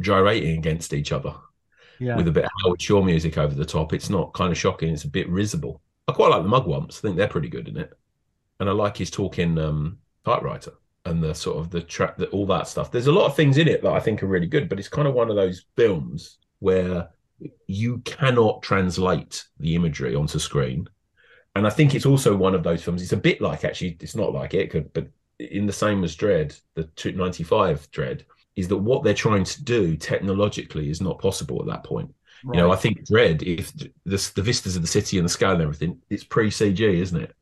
gyrating 0.00 0.58
against 0.58 0.92
each 0.92 1.12
other 1.12 1.32
Yeah. 2.00 2.16
with 2.16 2.26
a 2.26 2.32
bit 2.32 2.44
of 2.44 2.50
Howard 2.64 2.82
Shore 2.82 3.04
music 3.04 3.38
over 3.38 3.54
the 3.54 3.64
top. 3.64 3.92
It's 3.92 4.10
not 4.10 4.32
kind 4.32 4.50
of 4.50 4.58
shocking. 4.58 4.92
It's 4.92 5.04
a 5.04 5.08
bit 5.08 5.28
risible. 5.28 5.80
I 6.08 6.12
quite 6.12 6.30
like 6.30 6.42
the 6.42 6.48
Mugwumps. 6.48 6.98
I 6.98 7.00
think 7.02 7.16
they're 7.16 7.28
pretty 7.28 7.48
good 7.48 7.68
in 7.68 7.76
it, 7.76 7.92
and 8.58 8.68
I 8.68 8.72
like 8.72 8.96
his 8.96 9.10
talking 9.10 9.56
um, 9.58 9.98
typewriter 10.24 10.72
and 11.04 11.22
the 11.22 11.34
sort 11.34 11.58
of 11.58 11.70
the 11.70 11.80
track, 11.80 12.16
that 12.16 12.30
all 12.30 12.46
that 12.46 12.68
stuff. 12.68 12.90
There's 12.90 13.08
a 13.08 13.12
lot 13.12 13.26
of 13.26 13.36
things 13.36 13.58
in 13.58 13.68
it 13.68 13.82
that 13.82 13.92
I 13.92 14.00
think 14.00 14.22
are 14.22 14.28
really 14.28 14.46
good, 14.46 14.68
but 14.68 14.78
it's 14.78 14.88
kind 14.88 15.08
of 15.08 15.14
one 15.14 15.30
of 15.30 15.36
those 15.36 15.64
films 15.76 16.38
where 16.60 17.08
you 17.66 17.98
cannot 17.98 18.62
translate 18.62 19.44
the 19.58 19.74
imagery 19.74 20.14
onto 20.14 20.38
screen. 20.38 20.88
And 21.54 21.66
I 21.66 21.70
think 21.70 21.94
it's 21.94 22.06
also 22.06 22.36
one 22.36 22.54
of 22.54 22.62
those 22.62 22.82
films. 22.82 23.02
It's 23.02 23.12
a 23.12 23.16
bit 23.16 23.40
like 23.40 23.64
actually, 23.64 23.96
it's 24.00 24.14
not 24.14 24.32
like 24.32 24.54
it 24.54 24.70
could, 24.70 24.92
but 24.92 25.08
in 25.38 25.66
the 25.66 25.72
same 25.72 26.04
as 26.04 26.16
Dredd, 26.16 26.58
the 26.74 26.88
95 27.04 27.90
Dredd, 27.90 28.22
is 28.54 28.68
that 28.68 28.76
what 28.76 29.02
they're 29.02 29.14
trying 29.14 29.44
to 29.44 29.64
do 29.64 29.96
technologically 29.96 30.88
is 30.88 31.00
not 31.00 31.18
possible 31.18 31.60
at 31.60 31.66
that 31.66 31.84
point. 31.84 32.14
You 32.44 32.54
know, 32.54 32.72
I 32.72 32.76
think 32.76 33.06
Dredd, 33.06 33.42
if 33.42 33.72
the, 34.04 34.32
the 34.34 34.42
vistas 34.42 34.74
of 34.74 34.82
the 34.82 34.88
city 34.88 35.16
and 35.16 35.24
the 35.24 35.30
scale 35.30 35.52
and 35.52 35.62
everything, 35.62 36.00
it's 36.10 36.24
pre 36.24 36.50
CG, 36.50 36.80
isn't 36.80 37.22
it? 37.22 37.32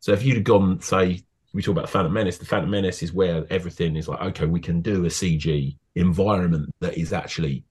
So 0.00 0.12
if 0.12 0.22
you'd 0.22 0.36
have 0.36 0.44
gone, 0.44 0.80
say, 0.80 1.24
we 1.52 1.62
talk 1.62 1.72
about 1.72 1.88
Phantom 1.88 2.12
Menace, 2.12 2.38
the 2.38 2.46
Phantom 2.46 2.70
Menace 2.70 3.02
is 3.02 3.12
where 3.12 3.46
everything 3.50 3.96
is 3.96 4.08
like, 4.08 4.20
okay, 4.20 4.46
we 4.46 4.60
can 4.60 4.80
do 4.80 5.04
a 5.04 5.08
CG 5.08 5.76
environment 5.94 6.74
that 6.80 6.98
is 6.98 7.12
actually 7.12 7.64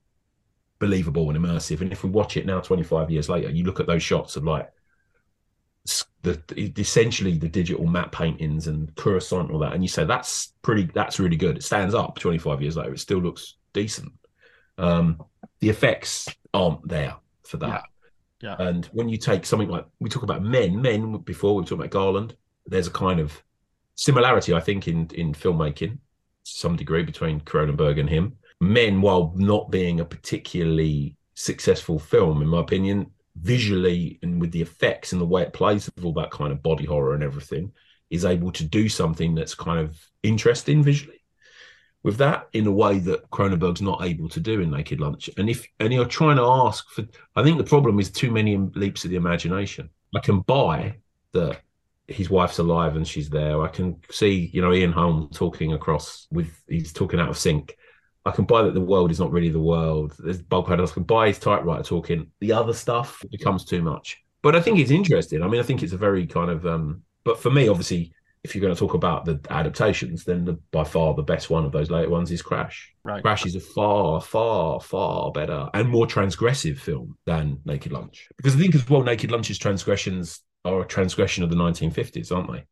believable 0.78 1.30
and 1.30 1.38
immersive. 1.38 1.80
And 1.80 1.92
if 1.92 2.02
we 2.02 2.10
watch 2.10 2.36
it 2.36 2.46
now, 2.46 2.60
25 2.60 3.10
years 3.10 3.28
later, 3.28 3.50
you 3.50 3.64
look 3.64 3.80
at 3.80 3.86
those 3.86 4.02
shots 4.02 4.36
of 4.36 4.44
like 4.44 4.68
the 6.22 6.42
essentially 6.76 7.38
the 7.38 7.48
digital 7.48 7.86
map 7.86 8.10
paintings 8.10 8.66
and 8.66 8.92
Coruscant 8.96 9.46
and 9.46 9.52
all 9.52 9.60
that, 9.60 9.72
and 9.72 9.84
you 9.84 9.88
say 9.88 10.04
that's 10.04 10.52
pretty, 10.62 10.90
that's 10.92 11.20
really 11.20 11.36
good. 11.36 11.56
It 11.56 11.62
stands 11.62 11.94
up 11.94 12.18
25 12.18 12.62
years 12.62 12.76
later. 12.76 12.94
It 12.94 13.00
still 13.00 13.20
looks 13.20 13.56
decent. 13.72 14.12
Um, 14.78 15.22
the 15.60 15.68
effects 15.68 16.28
aren't 16.52 16.86
there 16.88 17.14
for 17.44 17.58
that. 17.58 17.84
Yeah. 18.42 18.56
And 18.58 18.84
when 18.86 19.08
you 19.08 19.16
take 19.16 19.46
something 19.46 19.68
like 19.68 19.86
we 20.00 20.10
talk 20.10 20.22
about 20.22 20.42
men, 20.42 20.82
men 20.82 21.18
before 21.18 21.54
we 21.54 21.64
talk 21.64 21.78
about 21.78 21.90
Garland, 21.90 22.36
there's 22.66 22.88
a 22.88 22.90
kind 22.90 23.20
of 23.20 23.42
similarity, 23.96 24.54
I 24.54 24.60
think, 24.60 24.86
in 24.86 25.10
in 25.14 25.32
filmmaking 25.32 25.92
to 25.92 25.98
some 26.44 26.76
degree 26.76 27.02
between 27.02 27.40
Cronenberg 27.40 27.98
and 27.98 28.08
him. 28.08 28.36
Men, 28.60 29.02
while 29.02 29.34
not 29.36 29.70
being 29.70 30.00
a 30.00 30.04
particularly 30.04 31.16
successful 31.34 31.98
film, 31.98 32.40
in 32.40 32.48
my 32.48 32.60
opinion, 32.60 33.10
visually 33.34 34.18
and 34.22 34.40
with 34.40 34.52
the 34.52 34.62
effects 34.62 35.12
and 35.12 35.20
the 35.20 35.26
way 35.26 35.42
it 35.42 35.52
plays 35.52 35.90
with 35.94 36.04
all 36.04 36.14
that 36.14 36.30
kind 36.30 36.52
of 36.52 36.62
body 36.62 36.86
horror 36.86 37.14
and 37.14 37.22
everything, 37.22 37.72
is 38.08 38.24
able 38.24 38.52
to 38.52 38.64
do 38.64 38.88
something 38.88 39.34
that's 39.34 39.54
kind 39.54 39.80
of 39.80 39.98
interesting 40.22 40.82
visually 40.82 41.16
with 42.06 42.18
that 42.18 42.48
in 42.52 42.68
a 42.68 42.72
way 42.72 43.00
that 43.00 43.28
Cronenberg's 43.30 43.82
not 43.82 44.04
able 44.04 44.28
to 44.28 44.38
do 44.38 44.60
in 44.60 44.70
Naked 44.70 45.00
Lunch. 45.00 45.28
And 45.36 45.50
if 45.50 45.66
and 45.80 45.92
you're 45.92 46.04
trying 46.04 46.36
to 46.36 46.44
ask 46.44 46.88
for, 46.90 47.04
I 47.34 47.42
think 47.42 47.58
the 47.58 47.64
problem 47.64 47.98
is 47.98 48.12
too 48.12 48.30
many 48.30 48.56
leaps 48.56 49.04
of 49.04 49.10
the 49.10 49.16
imagination. 49.16 49.90
I 50.14 50.20
can 50.20 50.40
buy 50.42 50.98
that 51.32 51.60
his 52.08 52.30
wife's 52.30 52.58
alive 52.58 52.96
and 52.96 53.06
she's 53.06 53.28
there. 53.28 53.62
I 53.62 53.68
can 53.68 54.00
see, 54.10 54.50
you 54.52 54.62
know, 54.62 54.72
Ian 54.72 54.92
Holm 54.92 55.28
talking 55.32 55.72
across 55.72 56.26
with 56.30 56.50
he's 56.68 56.92
talking 56.92 57.20
out 57.20 57.30
of 57.30 57.38
sync. 57.38 57.76
I 58.24 58.32
can 58.32 58.44
buy 58.44 58.62
that 58.62 58.74
the 58.74 58.80
world 58.80 59.10
is 59.10 59.20
not 59.20 59.30
really 59.30 59.50
the 59.50 59.60
world. 59.60 60.14
There's 60.18 60.42
bulkhead. 60.42 60.80
I 60.80 60.86
can 60.86 61.04
buy 61.04 61.28
his 61.28 61.38
typewriter 61.38 61.84
talking. 61.84 62.30
The 62.40 62.52
other 62.52 62.72
stuff 62.72 63.22
becomes 63.30 63.64
too 63.64 63.82
much. 63.82 64.22
But 64.42 64.56
I 64.56 64.60
think 64.60 64.78
it's 64.78 64.90
interesting. 64.90 65.42
I 65.42 65.48
mean, 65.48 65.60
I 65.60 65.64
think 65.64 65.82
it's 65.82 65.92
a 65.92 65.98
very 65.98 66.26
kind 66.26 66.50
of. 66.50 66.66
um 66.66 67.02
But 67.24 67.40
for 67.40 67.50
me, 67.50 67.68
obviously, 67.68 68.12
if 68.46 68.54
you're 68.54 68.62
going 68.62 68.74
to 68.74 68.78
talk 68.78 68.94
about 68.94 69.24
the 69.24 69.40
adaptations, 69.50 70.24
then 70.24 70.44
the, 70.44 70.54
by 70.70 70.84
far 70.84 71.14
the 71.14 71.22
best 71.22 71.50
one 71.50 71.64
of 71.64 71.72
those 71.72 71.90
later 71.90 72.10
ones 72.10 72.30
is 72.30 72.42
Crash. 72.42 72.94
Right. 73.02 73.22
Crash 73.22 73.44
is 73.44 73.56
a 73.56 73.60
far, 73.60 74.20
far, 74.20 74.80
far 74.80 75.32
better 75.32 75.68
and 75.74 75.88
more 75.88 76.06
transgressive 76.06 76.78
film 76.78 77.18
than 77.26 77.58
Naked 77.64 77.90
Lunch. 77.90 78.28
Because 78.36 78.54
I 78.54 78.58
think 78.58 78.76
as 78.76 78.88
well, 78.88 79.02
Naked 79.02 79.32
Lunch's 79.32 79.58
transgressions 79.58 80.42
are 80.66 80.80
a 80.80 80.86
transgression 80.86 81.44
of 81.44 81.50
the 81.50 81.56
1950s, 81.56 82.34
aren't 82.34 82.52
they? 82.52 82.64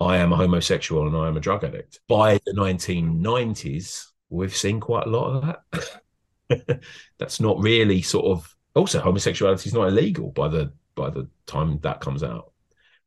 I 0.00 0.16
am 0.18 0.32
a 0.32 0.36
homosexual 0.36 1.06
and 1.06 1.16
I 1.16 1.28
am 1.28 1.36
a 1.36 1.40
drug 1.40 1.64
addict. 1.64 2.00
By 2.08 2.40
the 2.46 2.52
1990s, 2.52 4.06
we've 4.28 4.56
seen 4.56 4.80
quite 4.80 5.06
a 5.06 5.10
lot 5.10 5.36
of 5.36 5.58
that. 6.50 6.80
That's 7.18 7.40
not 7.40 7.60
really 7.60 8.02
sort 8.02 8.26
of 8.26 8.54
also 8.74 9.00
homosexuality 9.00 9.68
is 9.68 9.74
not 9.74 9.88
illegal 9.88 10.30
by 10.30 10.48
the 10.48 10.72
by 10.94 11.10
the 11.10 11.28
time 11.46 11.78
that 11.82 12.00
comes 12.00 12.22
out. 12.22 12.52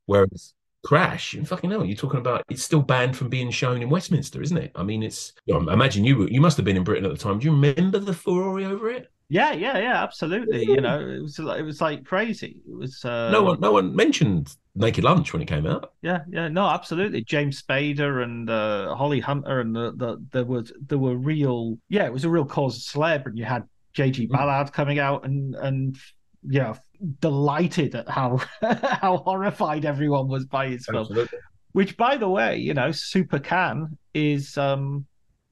Whereas 0.06 0.54
Crash, 0.84 1.34
and 1.34 1.46
fucking 1.46 1.70
hell, 1.70 1.84
you're 1.84 1.98
talking 1.98 2.20
about 2.20 2.46
it's 2.50 2.64
still 2.64 2.82
banned 2.82 3.18
from 3.18 3.28
being 3.28 3.52
shown 3.52 3.82
in 3.82 3.90
Westminster, 3.90 4.42
isn't 4.42 4.58
it? 4.58 4.72
I 4.74 4.84
mean, 4.84 5.04
it's. 5.04 5.34
You 5.46 5.60
know, 5.60 5.70
imagine 5.72 6.06
you 6.06 6.28
you 6.28 6.40
must 6.40 6.56
have 6.56 6.66
been 6.66 6.78
in 6.78 6.86
Britain 6.86 7.04
at 7.04 7.12
the 7.12 7.18
time. 7.18 7.40
Do 7.40 7.46
you 7.46 7.52
remember 7.52 8.00
the 8.00 8.14
furore 8.14 8.62
over 8.62 8.90
it? 8.90 9.12
Yeah, 9.30 9.52
yeah, 9.52 9.78
yeah, 9.78 10.04
absolutely. 10.04 10.64
You 10.64 10.80
know, 10.80 11.00
it 11.00 11.22
was 11.22 11.38
like, 11.38 11.60
it 11.60 11.64
was 11.64 11.82
like 11.82 12.06
crazy. 12.06 12.62
It 12.68 12.76
was 12.78 13.04
uh, 13.04 13.30
no 13.32 13.44
one, 13.44 13.60
no 13.60 13.74
one 13.74 13.96
mentioned 13.96 14.56
Naked 14.76 15.04
Lunch 15.04 15.34
when 15.34 15.42
it 15.42 15.48
came 15.48 15.68
out. 15.68 15.92
Yeah, 16.02 16.22
yeah, 16.30 16.48
no, 16.48 16.66
absolutely. 16.68 17.24
James 17.24 17.62
Spader 17.62 18.24
and 18.24 18.50
uh, 18.50 18.96
Holly 18.96 19.20
Hunter, 19.20 19.60
and 19.60 19.76
the, 19.76 19.92
the 19.96 20.26
there 20.32 20.46
was 20.46 20.72
there 20.86 20.98
were 20.98 21.18
real, 21.18 21.78
yeah, 21.90 22.06
it 22.06 22.14
was 22.14 22.24
a 22.24 22.30
real 22.30 22.46
cause 22.46 22.88
celeb, 22.88 23.26
and 23.26 23.38
you 23.38 23.46
had 23.46 23.64
Mm. 23.98 24.14
JG 24.14 24.30
Ballard 24.30 24.72
coming 24.74 25.00
out 25.00 25.26
and 25.26 25.56
and 25.56 25.98
yeah, 26.44 26.76
delighted 27.20 27.96
at 27.96 28.08
how 28.08 28.40
how 28.62 29.18
horrified 29.18 29.86
everyone 29.86 30.28
was 30.28 30.46
by 30.46 30.70
his 30.70 30.86
film. 30.86 31.02
Absolutely. 31.02 31.40
Which, 31.74 31.98
by 31.98 32.18
the 32.18 32.30
way, 32.30 32.58
you 32.58 32.74
know, 32.74 32.92
Super-Cannes 32.92 33.98
is 34.14 34.58
um 34.58 35.06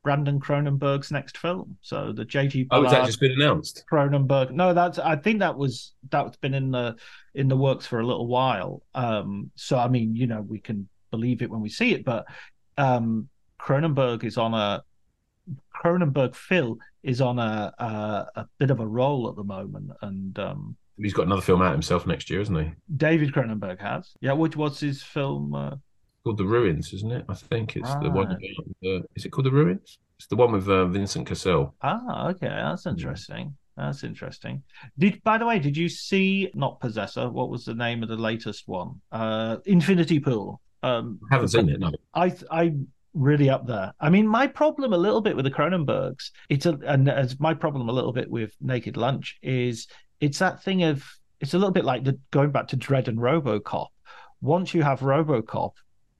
Brandon 0.06 0.40
Cronenberg's 0.40 1.12
next 1.12 1.36
film. 1.40 1.76
So 1.82 2.14
the 2.14 2.24
JG 2.24 2.68
Oh, 2.70 2.84
Ballard 2.84 2.84
has 2.86 2.92
that 2.94 3.06
just 3.08 3.20
been 3.20 3.32
announced? 3.32 3.84
Cronenberg. 3.92 4.52
No, 4.52 4.72
that's 4.72 5.00
I 5.00 5.16
think 5.16 5.40
that 5.40 5.58
was 5.58 5.94
that's 6.12 6.38
been 6.38 6.54
in 6.54 6.70
the 6.70 6.96
in 7.34 7.48
the 7.48 7.58
works 7.58 7.88
for 7.88 8.00
a 8.00 8.06
little 8.06 8.28
while. 8.28 8.84
Um, 8.94 9.50
so 9.56 9.78
I 9.80 9.88
mean, 9.88 10.16
you 10.16 10.28
know, 10.28 10.42
we 10.42 10.60
can 10.60 10.88
believe 11.10 11.42
it 11.42 11.50
when 11.50 11.60
we 11.60 11.70
see 11.70 11.92
it, 11.96 12.06
but 12.06 12.28
um, 12.78 13.30
Cronenberg 13.60 14.24
is 14.24 14.38
on 14.38 14.54
a 14.54 14.84
Cronenberg 15.76 16.36
Phil 16.36 16.78
is 17.02 17.20
on 17.20 17.40
a, 17.40 17.74
a 17.80 18.28
a 18.42 18.48
bit 18.60 18.70
of 18.70 18.80
a 18.80 18.88
roll 18.88 19.28
at 19.28 19.36
the 19.36 19.44
moment, 19.44 19.90
and 20.04 20.38
um, 20.38 20.78
He's 20.98 21.14
got 21.14 21.26
another 21.26 21.42
film 21.42 21.64
out 21.64 21.72
himself 21.74 22.06
next 22.06 22.30
year, 22.30 22.42
isn't 22.42 22.56
he? 22.56 22.72
David 22.96 23.34
Cronenberg 23.34 23.82
has. 23.82 24.14
Yeah, 24.22 24.34
which 24.34 24.56
what's 24.56 24.80
his 24.80 25.02
film? 25.02 25.54
Uh, 25.56 25.76
Called 26.26 26.38
The 26.38 26.44
Ruins, 26.46 26.92
isn't 26.92 27.12
it? 27.12 27.24
I 27.30 27.36
think 27.36 27.76
it's 27.76 27.94
the 28.02 28.10
one. 28.10 28.36
The- 28.82 29.06
is 29.16 29.26
it 29.26 29.30
called 29.30 29.46
The 29.46 29.52
Ruins? 29.52 30.00
It's 30.18 30.26
the 30.26 30.36
one 30.36 30.54
with 30.54 30.68
uh, 30.68 30.88
Vincent 30.88 31.28
Cassel. 31.28 31.76
ah, 31.84 32.30
okay, 32.30 32.48
that's 32.48 32.88
interesting. 32.88 33.56
That's 33.78 34.04
interesting. 34.04 34.64
Did 34.98 35.22
by 35.24 35.38
the 35.38 35.46
way, 35.46 35.60
did 35.60 35.78
you 35.78 35.88
see 35.88 36.50
not 36.56 36.80
Possessor? 36.80 37.30
What 37.30 37.50
was 37.52 37.64
the 37.64 37.76
name 37.76 38.02
of 38.02 38.10
the 38.10 38.16
latest 38.16 38.68
one? 38.68 39.00
Uh, 39.12 39.58
Infinity 39.66 40.20
Pool. 40.20 40.62
Um, 40.82 41.20
I 41.30 41.36
haven't 41.36 41.50
seen 41.50 41.70
it. 41.70 41.80
No. 41.80 41.92
I 42.16 42.34
I 42.50 42.74
really 43.14 43.52
up 43.52 43.68
there. 43.68 43.94
I 44.00 44.10
mean, 44.10 44.28
my 44.28 44.48
problem 44.48 44.94
a 44.94 44.98
little 44.98 45.22
bit 45.22 45.36
with 45.36 45.46
the 45.46 45.52
Cronenbergs, 45.52 46.32
it's 46.50 46.66
a 46.66 46.80
and 46.88 47.08
as 47.08 47.40
my 47.40 47.54
problem 47.54 47.88
a 47.88 47.92
little 47.92 48.14
bit 48.14 48.32
with 48.32 48.52
Naked 48.62 48.98
Lunch 48.98 49.38
is 49.44 49.88
it's 50.22 50.40
that 50.40 50.64
thing 50.64 50.82
of 50.82 51.04
it's 51.40 51.54
a 51.54 51.58
little 51.60 51.72
bit 51.74 51.86
like 51.86 52.04
the 52.04 52.18
going 52.32 52.50
back 52.50 52.70
to 52.70 52.78
Dredd 52.78 53.10
and 53.10 53.20
RoboCop. 53.20 53.90
Once 54.42 54.74
you 54.74 54.82
have 54.82 55.02
RoboCop, 55.02 55.74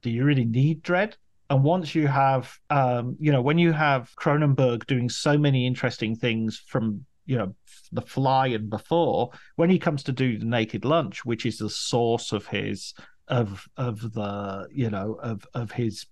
do 0.06 0.12
you 0.12 0.22
really 0.22 0.44
need 0.44 0.84
Dredd? 0.84 1.14
And 1.50 1.64
once 1.64 1.92
you 1.92 2.06
have, 2.06 2.56
um, 2.70 3.16
you 3.18 3.32
know, 3.32 3.42
when 3.42 3.58
you 3.58 3.72
have 3.72 4.12
Cronenberg 4.16 4.86
doing 4.86 5.08
so 5.08 5.36
many 5.36 5.66
interesting 5.66 6.14
things 6.14 6.62
from, 6.64 7.04
you 7.24 7.36
know, 7.36 7.56
The 7.90 8.02
Fly 8.02 8.46
and 8.48 8.70
before, 8.70 9.30
when 9.56 9.68
he 9.68 9.80
comes 9.80 10.04
to 10.04 10.12
do 10.12 10.38
the 10.38 10.44
Naked 10.44 10.84
Lunch, 10.84 11.24
which 11.24 11.44
is 11.44 11.58
the 11.58 11.68
source 11.68 12.30
of 12.30 12.46
his 12.46 12.94
of 13.26 13.66
of 13.76 14.12
the 14.12 14.68
you 14.70 14.88
know 14.88 15.18
of 15.20 15.44
of 15.52 15.72
his 15.72 16.06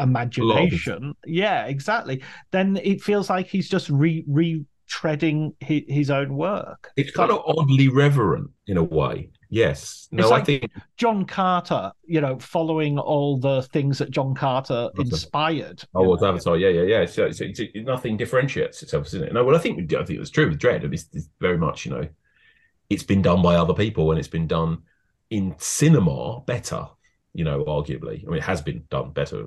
imagination 0.00 1.14
yeah 1.24 1.66
exactly 1.66 2.20
then 2.50 2.76
it 2.82 3.00
feels 3.00 3.30
like 3.30 3.46
he's 3.46 3.68
just 3.68 3.88
re 3.90 4.24
retreading 4.28 5.54
his, 5.60 5.82
his 5.86 6.10
own 6.10 6.34
work 6.34 6.90
It's 6.96 7.12
kind 7.12 7.30
of 7.30 7.44
oddly 7.46 7.86
reverent 7.88 8.50
in 8.66 8.76
a 8.76 8.82
way. 8.82 9.30
Yes. 9.50 10.08
No, 10.10 10.24
It's 10.24 10.32
I 10.32 10.42
think 10.42 10.70
john 10.96 11.24
carter 11.24 11.92
you 12.04 12.20
know 12.20 12.38
following 12.38 12.98
all 12.98 13.38
the 13.38 13.62
things 13.62 13.98
that 13.98 14.10
john 14.10 14.34
carter 14.34 14.90
inspired 14.98 15.82
Oh, 15.94 16.02
well, 16.08 16.20
know. 16.20 16.28
Avatar, 16.28 16.54
oh, 16.54 16.56
yeah, 16.56 16.68
yeah, 16.68 16.82
yeah. 16.82 17.06
So, 17.06 17.24
it's, 17.26 17.40
it's, 17.40 17.60
it, 17.60 17.84
nothing 17.84 18.16
differentiates 18.16 18.82
itself, 18.82 19.06
isn't 19.06 19.24
it? 19.24 19.32
No, 19.32 19.44
well, 19.44 19.56
I 19.56 19.58
think 19.58 19.92
I 19.94 20.04
think 20.04 20.20
it's 20.20 20.30
true 20.30 20.48
with 20.48 20.58
Dredd. 20.58 20.92
It's, 20.92 21.06
it's 21.12 21.28
very 21.40 21.58
much, 21.58 21.86
you 21.86 21.92
know, 21.92 22.08
it's 22.90 23.02
been 23.02 23.22
done 23.22 23.42
by 23.42 23.56
other 23.56 23.74
people 23.74 24.10
and 24.10 24.18
it's 24.18 24.28
been 24.28 24.46
done 24.46 24.82
in 25.30 25.54
cinema 25.58 26.40
better. 26.40 26.86
You 27.34 27.44
know, 27.44 27.64
arguably, 27.64 28.26
I 28.26 28.30
mean, 28.30 28.38
it 28.38 28.42
has 28.42 28.62
been 28.62 28.82
done 28.90 29.12
better 29.12 29.46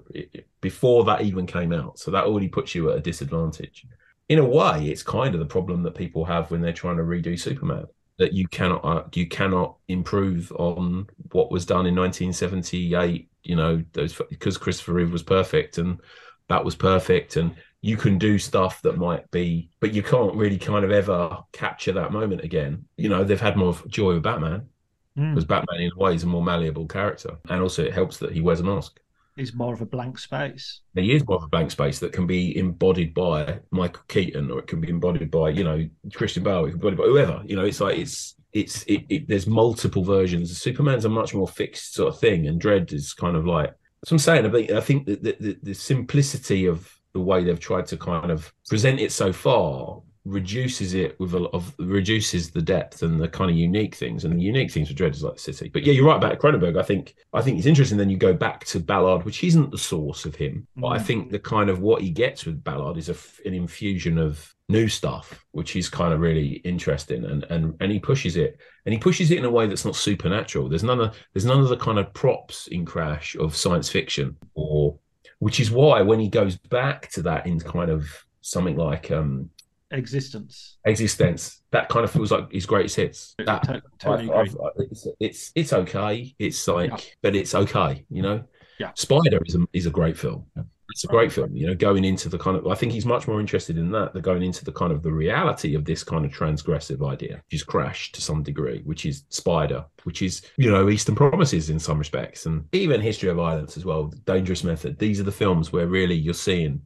before 0.61 1.03
that 1.05 1.21
even 1.21 1.45
came 1.45 1.73
out. 1.73 1.99
So 1.99 2.11
that 2.11 2.23
already 2.25 2.47
puts 2.47 2.73
you 2.73 2.89
at 2.91 2.97
a 2.97 3.01
disadvantage. 3.01 3.85
In 4.29 4.39
a 4.39 4.45
way, 4.45 4.87
it's 4.87 5.03
kind 5.03 5.33
of 5.33 5.39
the 5.39 5.45
problem 5.45 5.83
that 5.83 5.95
people 5.95 6.23
have 6.23 6.51
when 6.51 6.61
they're 6.61 6.71
trying 6.71 6.97
to 6.97 7.03
redo 7.03 7.37
Superman 7.37 7.85
that 8.21 8.33
you 8.33 8.47
cannot 8.47 8.85
uh, 8.85 9.03
you 9.15 9.27
cannot 9.27 9.77
improve 9.87 10.51
on 10.53 11.07
what 11.31 11.51
was 11.51 11.65
done 11.65 11.87
in 11.87 11.95
1978 11.95 13.27
you 13.43 13.55
know 13.55 13.83
those 13.93 14.19
because 14.29 14.57
christopher 14.57 14.93
reeve 14.93 15.11
was 15.11 15.23
perfect 15.23 15.79
and 15.79 15.99
that 16.47 16.63
was 16.63 16.75
perfect 16.75 17.35
and 17.35 17.55
you 17.81 17.97
can 17.97 18.19
do 18.19 18.37
stuff 18.37 18.79
that 18.83 18.95
might 18.95 19.29
be 19.31 19.71
but 19.79 19.91
you 19.91 20.03
can't 20.03 20.35
really 20.35 20.59
kind 20.59 20.85
of 20.85 20.91
ever 20.91 21.35
capture 21.51 21.93
that 21.93 22.13
moment 22.13 22.43
again 22.43 22.85
you 22.95 23.09
know 23.09 23.23
they've 23.23 23.41
had 23.41 23.57
more 23.57 23.75
joy 23.87 24.13
with 24.13 24.21
batman 24.21 24.67
because 25.15 25.43
mm. 25.43 25.47
batman 25.47 25.81
in 25.81 25.91
a 25.91 25.99
way 25.99 26.13
is 26.13 26.21
a 26.21 26.27
more 26.27 26.43
malleable 26.43 26.85
character 26.85 27.35
and 27.49 27.59
also 27.59 27.83
it 27.83 27.93
helps 27.93 28.17
that 28.17 28.33
he 28.33 28.39
wears 28.39 28.59
a 28.59 28.63
mask 28.63 29.00
is 29.37 29.53
more 29.53 29.73
of 29.73 29.81
a 29.81 29.85
blank 29.85 30.19
space. 30.19 30.81
He 30.95 31.13
is 31.13 31.25
more 31.25 31.37
of 31.37 31.43
a 31.43 31.47
blank 31.47 31.71
space 31.71 31.99
that 31.99 32.13
can 32.13 32.27
be 32.27 32.57
embodied 32.57 33.13
by 33.13 33.59
Michael 33.71 34.03
Keaton, 34.07 34.51
or 34.51 34.59
it 34.59 34.67
can 34.67 34.81
be 34.81 34.89
embodied 34.89 35.31
by 35.31 35.49
you 35.49 35.63
know 35.63 35.87
Christian 36.13 36.43
Bale, 36.43 36.65
it 36.65 36.71
can 36.71 36.79
be 36.79 36.87
embodied 36.87 36.99
by 36.99 37.05
whoever. 37.05 37.41
You 37.45 37.55
know, 37.55 37.65
it's 37.65 37.81
like 37.81 37.97
it's 37.97 38.35
it's 38.53 38.83
it, 38.83 39.05
it, 39.09 39.27
there's 39.27 39.47
multiple 39.47 40.03
versions. 40.03 40.57
Superman's 40.59 41.05
a 41.05 41.09
much 41.09 41.33
more 41.33 41.47
fixed 41.47 41.93
sort 41.93 42.13
of 42.13 42.19
thing, 42.19 42.47
and 42.47 42.61
Dredd 42.61 42.93
is 42.93 43.13
kind 43.13 43.35
of 43.35 43.45
like. 43.45 43.73
So 44.05 44.15
I'm 44.15 44.19
saying. 44.19 44.45
I 44.45 44.49
think 44.49 44.71
I 44.71 44.81
think 44.81 45.05
that 45.07 45.23
the, 45.23 45.35
the, 45.39 45.57
the 45.63 45.73
simplicity 45.73 46.65
of 46.65 46.91
the 47.13 47.19
way 47.19 47.43
they've 47.43 47.59
tried 47.59 47.87
to 47.87 47.97
kind 47.97 48.31
of 48.31 48.53
present 48.67 48.99
it 48.99 49.11
so 49.11 49.33
far 49.33 50.01
reduces 50.23 50.93
it 50.93 51.19
with 51.19 51.33
a 51.33 51.39
lot 51.39 51.53
of 51.53 51.73
reduces 51.79 52.51
the 52.51 52.61
depth 52.61 53.01
and 53.01 53.19
the 53.19 53.27
kind 53.27 53.49
of 53.49 53.57
unique 53.57 53.95
things 53.95 54.23
and 54.23 54.37
the 54.37 54.43
unique 54.43 54.71
things 54.71 54.87
for 54.87 54.93
Dredd 54.93 55.11
is 55.11 55.23
like 55.23 55.35
the 55.35 55.39
city. 55.39 55.69
But 55.69 55.83
yeah, 55.83 55.93
you're 55.93 56.05
right 56.05 56.17
about 56.17 56.37
Cronenberg. 56.37 56.79
I 56.79 56.83
think 56.83 57.15
I 57.33 57.41
think 57.41 57.57
it's 57.57 57.67
interesting. 57.67 57.97
Then 57.97 58.09
you 58.09 58.17
go 58.17 58.33
back 58.33 58.65
to 58.65 58.79
Ballard, 58.79 59.23
which 59.23 59.43
isn't 59.43 59.71
the 59.71 59.77
source 59.77 60.25
of 60.25 60.35
him, 60.35 60.67
mm. 60.77 60.81
but 60.81 60.89
I 60.89 60.99
mm. 60.99 61.01
think 61.01 61.31
the 61.31 61.39
kind 61.39 61.69
of 61.69 61.79
what 61.79 62.01
he 62.01 62.11
gets 62.11 62.45
with 62.45 62.63
Ballard 62.63 62.97
is 62.97 63.09
a, 63.09 63.15
an 63.47 63.55
infusion 63.55 64.19
of 64.19 64.53
new 64.69 64.87
stuff, 64.87 65.43
which 65.51 65.75
is 65.75 65.89
kind 65.89 66.13
of 66.13 66.19
really 66.19 66.61
interesting. 66.63 67.25
And 67.25 67.43
and 67.45 67.75
and 67.79 67.91
he 67.91 67.99
pushes 67.99 68.35
it 68.35 68.59
and 68.85 68.93
he 68.93 68.99
pushes 68.99 69.31
it 69.31 69.39
in 69.39 69.45
a 69.45 69.51
way 69.51 69.65
that's 69.65 69.85
not 69.85 69.95
supernatural. 69.95 70.69
There's 70.69 70.83
none 70.83 71.01
of 71.01 71.17
there's 71.33 71.45
none 71.45 71.61
of 71.61 71.69
the 71.69 71.77
kind 71.77 71.97
of 71.97 72.13
props 72.13 72.67
in 72.67 72.85
Crash 72.85 73.35
of 73.35 73.55
science 73.55 73.89
fiction 73.89 74.37
or 74.53 74.99
which 75.39 75.59
is 75.59 75.71
why 75.71 76.03
when 76.03 76.19
he 76.19 76.29
goes 76.29 76.55
back 76.55 77.09
to 77.09 77.23
that 77.23 77.47
in 77.47 77.59
kind 77.59 77.89
of 77.89 78.07
something 78.41 78.75
like 78.75 79.09
um 79.09 79.49
existence. 79.91 80.77
Existence. 80.85 81.61
That 81.71 81.89
kind 81.89 82.03
of 82.03 82.11
feels 82.11 82.31
like 82.31 82.51
his 82.51 82.65
greatest 82.65 82.95
hits. 82.95 83.35
That 83.45 83.81
totally 83.99 84.31
I've, 84.31 84.55
I've, 84.55 84.71
it's, 84.77 85.07
it's, 85.19 85.51
it's 85.55 85.73
okay. 85.73 86.35
It's 86.39 86.67
like 86.67 86.91
yeah. 86.91 87.13
but 87.21 87.35
it's 87.35 87.55
okay 87.55 88.05
you 88.09 88.21
know? 88.21 88.43
Yeah. 88.79 88.91
Spider 88.95 89.39
is 89.45 89.55
a, 89.55 89.67
is 89.73 89.85
a 89.85 89.91
great 89.91 90.17
film. 90.17 90.45
It's 90.89 91.03
a 91.05 91.07
great 91.07 91.31
film 91.31 91.55
you 91.55 91.67
know 91.67 91.73
going 91.73 92.03
into 92.03 92.27
the 92.27 92.37
kind 92.37 92.57
of 92.57 92.67
i 92.67 92.75
think 92.75 92.91
he's 92.91 93.05
much 93.05 93.25
more 93.25 93.39
interested 93.39 93.77
in 93.77 93.91
that 93.91 94.11
than 94.11 94.21
going 94.21 94.43
into 94.43 94.65
the 94.65 94.73
kind 94.73 94.91
of 94.91 95.01
the 95.01 95.11
reality 95.11 95.73
of 95.73 95.85
this 95.85 96.03
kind 96.03 96.25
of 96.25 96.33
transgressive 96.33 97.09
idea 97.09 97.35
which 97.49 97.61
is 97.61 97.63
crash 97.63 98.11
to 98.11 98.21
some 98.21 98.43
degree 98.43 98.81
which 98.83 99.05
is 99.05 99.23
spider 99.29 99.85
which 100.03 100.21
is 100.21 100.41
you 100.57 100.69
know 100.69 100.89
eastern 100.89 101.15
promises 101.15 101.69
in 101.69 101.79
some 101.79 101.97
respects 101.97 102.45
and 102.45 102.65
even 102.73 102.99
history 102.99 103.29
of 103.29 103.37
violence 103.37 103.77
as 103.77 103.85
well 103.85 104.11
dangerous 104.25 104.63
method. 104.63 104.97
These 104.97 105.19
are 105.19 105.23
the 105.23 105.31
films 105.31 105.71
where 105.71 105.87
really 105.87 106.15
you're 106.15 106.33
seeing 106.33 106.81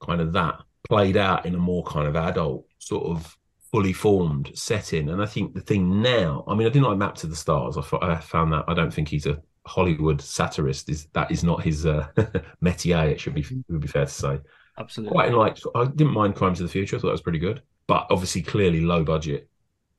kind 0.00 0.20
of 0.20 0.32
that 0.32 0.60
played 0.94 1.16
out 1.16 1.44
in 1.44 1.56
a 1.56 1.58
more 1.58 1.82
kind 1.82 2.06
of 2.06 2.14
adult 2.14 2.64
sort 2.78 3.04
of 3.04 3.36
fully 3.72 3.92
formed 3.92 4.52
setting. 4.54 5.10
And 5.10 5.20
I 5.20 5.26
think 5.26 5.52
the 5.52 5.60
thing 5.60 6.00
now, 6.00 6.44
I 6.46 6.54
mean, 6.54 6.68
I 6.68 6.70
didn't 6.70 6.86
like 6.86 6.98
Map 6.98 7.16
to 7.16 7.26
the 7.26 7.34
Stars. 7.34 7.76
I, 7.76 7.96
I 8.00 8.20
found 8.20 8.52
that 8.52 8.64
I 8.68 8.74
don't 8.74 8.94
think 8.94 9.08
he's 9.08 9.26
a 9.26 9.42
Hollywood 9.66 10.20
satirist. 10.20 10.88
Is 10.88 11.06
that 11.06 11.32
is 11.32 11.42
not 11.42 11.64
his 11.64 11.84
uh, 11.84 12.06
métier? 12.64 13.10
It 13.10 13.18
should 13.18 13.34
be 13.34 13.40
it 13.40 13.64
would 13.68 13.80
be 13.80 13.88
fair 13.88 14.04
to 14.04 14.10
say. 14.10 14.38
Absolutely. 14.78 15.12
Quite 15.12 15.30
in 15.30 15.34
like 15.34 15.58
I 15.74 15.86
didn't 15.86 16.12
mind 16.12 16.36
Crimes 16.36 16.60
of 16.60 16.66
the 16.68 16.72
Future. 16.72 16.94
I 16.94 17.00
thought 17.00 17.08
that 17.08 17.12
was 17.14 17.22
pretty 17.22 17.40
good, 17.40 17.60
but 17.88 18.06
obviously 18.10 18.42
clearly 18.42 18.80
low 18.80 19.02
budget 19.02 19.48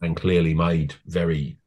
and 0.01 0.15
clearly 0.15 0.53
made 0.53 0.93
very 1.07 1.57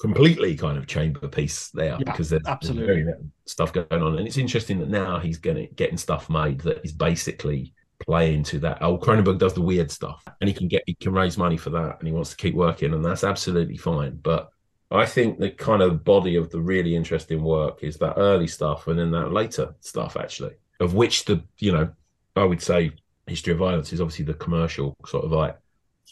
completely 0.00 0.56
kind 0.56 0.76
of 0.76 0.88
chamber 0.88 1.28
piece 1.28 1.70
there 1.70 1.96
yeah, 1.98 2.04
because 2.04 2.30
there's, 2.30 2.42
absolutely 2.46 3.04
there's 3.04 3.22
stuff 3.46 3.72
going 3.72 4.02
on 4.02 4.18
and 4.18 4.26
it's 4.26 4.36
interesting 4.36 4.78
that 4.78 4.90
now 4.90 5.18
he's 5.18 5.38
getting 5.38 5.68
getting 5.74 5.96
stuff 5.96 6.28
made 6.28 6.60
that 6.60 6.84
is 6.84 6.92
basically 6.92 7.72
play 7.98 8.34
into 8.34 8.58
that. 8.60 8.78
Oh, 8.80 8.98
Cronenberg 8.98 9.38
does 9.38 9.54
the 9.54 9.62
weird 9.62 9.90
stuff, 9.90 10.24
and 10.40 10.48
he 10.48 10.54
can 10.54 10.68
get 10.68 10.82
he 10.86 10.94
can 10.94 11.12
raise 11.12 11.36
money 11.38 11.56
for 11.56 11.70
that, 11.70 11.98
and 11.98 12.08
he 12.08 12.14
wants 12.14 12.30
to 12.30 12.36
keep 12.36 12.54
working, 12.54 12.94
and 12.94 13.04
that's 13.04 13.24
absolutely 13.24 13.76
fine. 13.76 14.18
But 14.22 14.50
I 14.90 15.06
think 15.06 15.38
the 15.38 15.50
kind 15.50 15.82
of 15.82 16.04
body 16.04 16.36
of 16.36 16.50
the 16.50 16.60
really 16.60 16.94
interesting 16.94 17.42
work 17.42 17.82
is 17.82 17.96
that 17.98 18.14
early 18.16 18.46
stuff, 18.46 18.86
and 18.86 18.98
then 18.98 19.10
that 19.12 19.32
later 19.32 19.74
stuff, 19.80 20.16
actually, 20.16 20.54
of 20.80 20.94
which 20.94 21.24
the 21.24 21.42
you 21.58 21.72
know 21.72 21.90
I 22.36 22.44
would 22.44 22.62
say 22.62 22.92
History 23.26 23.52
of 23.52 23.58
Violence 23.58 23.92
is 23.92 24.00
obviously 24.00 24.24
the 24.24 24.34
commercial 24.34 24.94
sort 25.06 25.24
of 25.24 25.32
like 25.32 25.58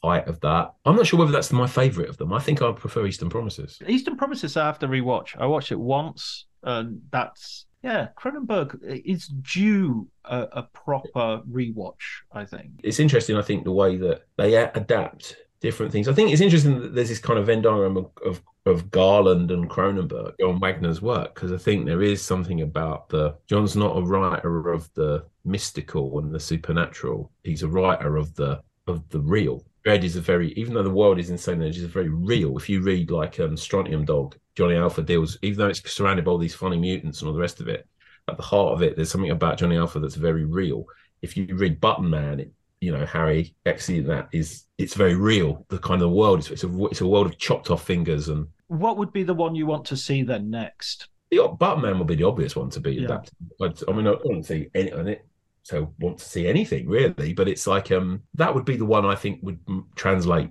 height 0.03 0.26
of 0.26 0.41
that. 0.41 0.74
I'm 0.85 0.97
not 0.97 1.07
sure 1.07 1.18
whether 1.18 1.32
that's 1.32 1.53
my 1.53 1.66
favorite 1.66 2.09
of 2.09 2.16
them. 2.16 2.32
I 2.32 2.41
think 2.41 2.61
I 2.62 2.72
prefer 2.72 3.07
Eastern 3.07 3.30
Promises. 3.30 3.78
Eastern 3.87 4.16
Promises, 4.16 4.57
I 4.57 4.66
have 4.66 4.78
to 4.80 4.89
rewatch. 4.89 5.37
I 5.39 5.47
watched 5.47 5.72
it 5.72 5.78
once, 5.78 6.47
and 6.62 7.01
that's 7.11 7.66
yeah, 7.85 8.09
Cronenberg 8.16 8.82
is 9.05 9.28
due 9.28 10.09
a, 10.24 10.49
a, 10.53 10.62
proper 10.62 11.43
rewatch. 11.51 12.22
I 12.32 12.47
think 12.47 12.80
it's 12.82 12.99
interesting. 12.99 13.37
I 13.37 13.43
think 13.43 13.64
the 13.64 13.72
way 13.72 13.99
that 13.99 14.22
they 14.39 14.57
adapt 14.57 15.37
different 15.61 15.93
things. 15.93 16.09
I 16.09 16.14
think 16.14 16.32
it's 16.32 16.41
interesting 16.41 16.80
that 16.80 16.95
there's 16.95 17.11
this 17.11 17.18
kind 17.18 17.39
of 17.39 17.45
Venn 17.45 17.61
diagram 17.61 17.99
of, 17.99 18.11
of, 18.24 18.43
of 18.64 18.91
Garland 18.91 19.51
and 19.51 19.68
Cronenberg 19.68 20.32
on 20.43 20.61
Wagner's 20.61 21.03
work 21.03 21.35
because 21.35 21.53
I 21.53 21.59
think 21.59 21.85
there 21.85 22.03
is 22.03 22.22
something 22.22 22.62
about 22.62 23.11
the 23.11 23.37
John's 23.47 23.76
not 23.76 23.99
a 23.99 24.03
writer 24.03 24.72
of 24.72 24.91
the 24.95 25.26
mystical 25.45 26.18
and 26.18 26.35
the 26.35 26.41
supernatural. 26.41 27.30
He's 27.43 27.62
a 27.62 27.68
writer 27.68 28.16
of 28.16 28.35
the 28.35 28.62
of 28.87 29.07
the 29.11 29.20
real. 29.20 29.62
Dredd 29.85 30.03
is 30.03 30.16
a 30.16 30.20
very, 30.20 30.53
even 30.53 30.74
though 30.74 30.82
the 30.82 30.91
world 30.91 31.18
is 31.18 31.30
insane, 31.30 31.61
it's 31.61 31.78
a 31.78 31.87
very 31.87 32.09
real. 32.09 32.57
If 32.57 32.68
you 32.68 32.80
read 32.80 33.11
like 33.11 33.39
um, 33.39 33.57
Strontium 33.57 34.05
Dog, 34.05 34.37
Johnny 34.57 34.76
Alpha 34.76 35.03
deals, 35.03 35.39
even 35.43 35.59
though 35.59 35.68
it's 35.68 35.93
surrounded 35.93 36.24
by 36.24 36.30
all 36.30 36.39
these 36.39 36.55
funny 36.55 36.78
mutants 36.78 37.20
and 37.20 37.28
all 37.28 37.35
the 37.35 37.41
rest 37.41 37.61
of 37.61 37.68
it, 37.68 37.87
at 38.28 38.39
the 38.39 38.43
heart 38.43 38.72
of 38.72 38.82
it, 38.82 38.97
there's 38.97 39.11
something 39.11 39.30
about 39.30 39.59
Johnny 39.59 39.76
Alpha 39.76 40.01
that's 40.01 40.14
very 40.14 40.47
real. 40.47 40.87
If 41.20 41.37
you 41.37 41.47
read 41.55 41.80
Button 41.80 42.09
Man, 42.09 42.41
it, 42.41 42.53
you 42.80 42.93
know 42.93 43.05
Harry 43.05 43.55
Exton, 43.66 44.07
that 44.07 44.28
is 44.32 44.64
it's 44.78 44.95
very 44.95 45.14
real. 45.14 45.66
The 45.68 45.78
kind 45.78 46.01
of 46.03 46.11
world 46.11 46.41
it's, 46.41 46.51
it's 46.51 46.64
a 46.64 46.85
it's 46.87 47.01
a 47.01 47.07
world 47.07 47.26
of 47.26 47.39
chopped 47.39 47.70
off 47.70 47.85
fingers 47.85 48.28
and. 48.28 48.49
What 48.68 48.97
would 48.97 49.12
be 49.12 49.22
the 49.22 49.35
one 49.35 49.55
you 49.55 49.66
want 49.66 49.85
to 49.87 49.97
see 49.97 50.22
then 50.22 50.51
next? 50.51 51.09
The 51.30 51.47
Button 51.59 51.82
Man 51.82 51.99
would 51.99 52.09
be 52.09 52.14
the 52.14 52.24
obvious 52.24 52.57
one 52.57 52.70
to 52.70 52.80
be 52.80 52.95
yeah. 52.95 53.05
adapted. 53.05 53.35
But, 53.59 53.82
I 53.87 53.93
mean, 53.93 54.07
I 54.07 54.14
don't 54.14 54.43
see 54.43 54.68
any 54.74 54.91
on 54.93 55.09
it 55.09 55.24
so 55.64 55.92
want 55.98 56.18
to 56.18 56.24
see 56.24 56.46
anything 56.46 56.86
really 56.88 57.32
but 57.32 57.48
it's 57.48 57.66
like 57.66 57.90
um 57.90 58.22
that 58.34 58.54
would 58.54 58.64
be 58.64 58.76
the 58.76 58.84
one 58.84 59.04
i 59.04 59.14
think 59.14 59.40
would 59.42 59.58
translate 59.96 60.50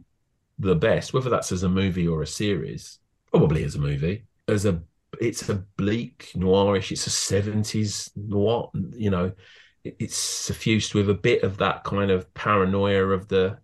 the 0.59 0.75
best 0.75 1.13
whether 1.13 1.29
that's 1.29 1.51
as 1.51 1.63
a 1.63 1.69
movie 1.69 2.07
or 2.07 2.21
a 2.21 2.27
series 2.27 2.99
probably 3.31 3.63
as 3.63 3.75
a 3.75 3.79
movie 3.79 4.25
as 4.47 4.65
a 4.65 4.81
it's 5.21 5.47
a 5.49 5.55
bleak 5.77 6.31
noirish 6.35 6.91
it's 6.91 7.07
a 7.07 7.09
70s 7.09 8.09
noir 8.15 8.69
you 8.91 9.09
know 9.09 9.31
it's 9.83 10.15
suffused 10.15 10.93
with 10.93 11.09
a 11.09 11.13
bit 11.13 11.43
of 11.43 11.57
that 11.57 11.83
kind 11.83 12.09
of 12.09 12.31
paranoia 12.33 13.05
of 13.07 13.27
the 13.27 13.57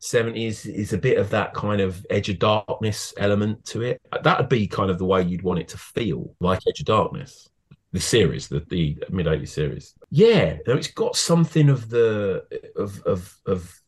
70s 0.00 0.72
is 0.72 0.92
a 0.92 0.98
bit 0.98 1.18
of 1.18 1.30
that 1.30 1.54
kind 1.54 1.80
of 1.80 2.06
edge 2.10 2.28
of 2.28 2.38
darkness 2.38 3.12
element 3.16 3.64
to 3.64 3.82
it. 3.82 4.00
That 4.22 4.38
would 4.38 4.48
be 4.48 4.68
kind 4.68 4.90
of 4.90 4.98
the 4.98 5.06
way 5.06 5.22
you'd 5.22 5.42
want 5.42 5.58
it 5.58 5.68
to 5.68 5.78
feel 5.78 6.34
like 6.38 6.60
edge 6.68 6.80
of 6.80 6.86
darkness 6.86 7.48
the 7.96 8.02
series, 8.02 8.46
the, 8.48 8.60
the 8.68 8.94
mid 9.08 9.24
80s 9.24 9.48
series. 9.48 9.94
Yeah, 10.10 10.58
it's 10.66 10.88
got 10.88 11.16
something 11.16 11.70
of 11.70 11.88
the 11.88 12.44
of 12.76 13.02
of 13.04 13.34
of 13.46 13.80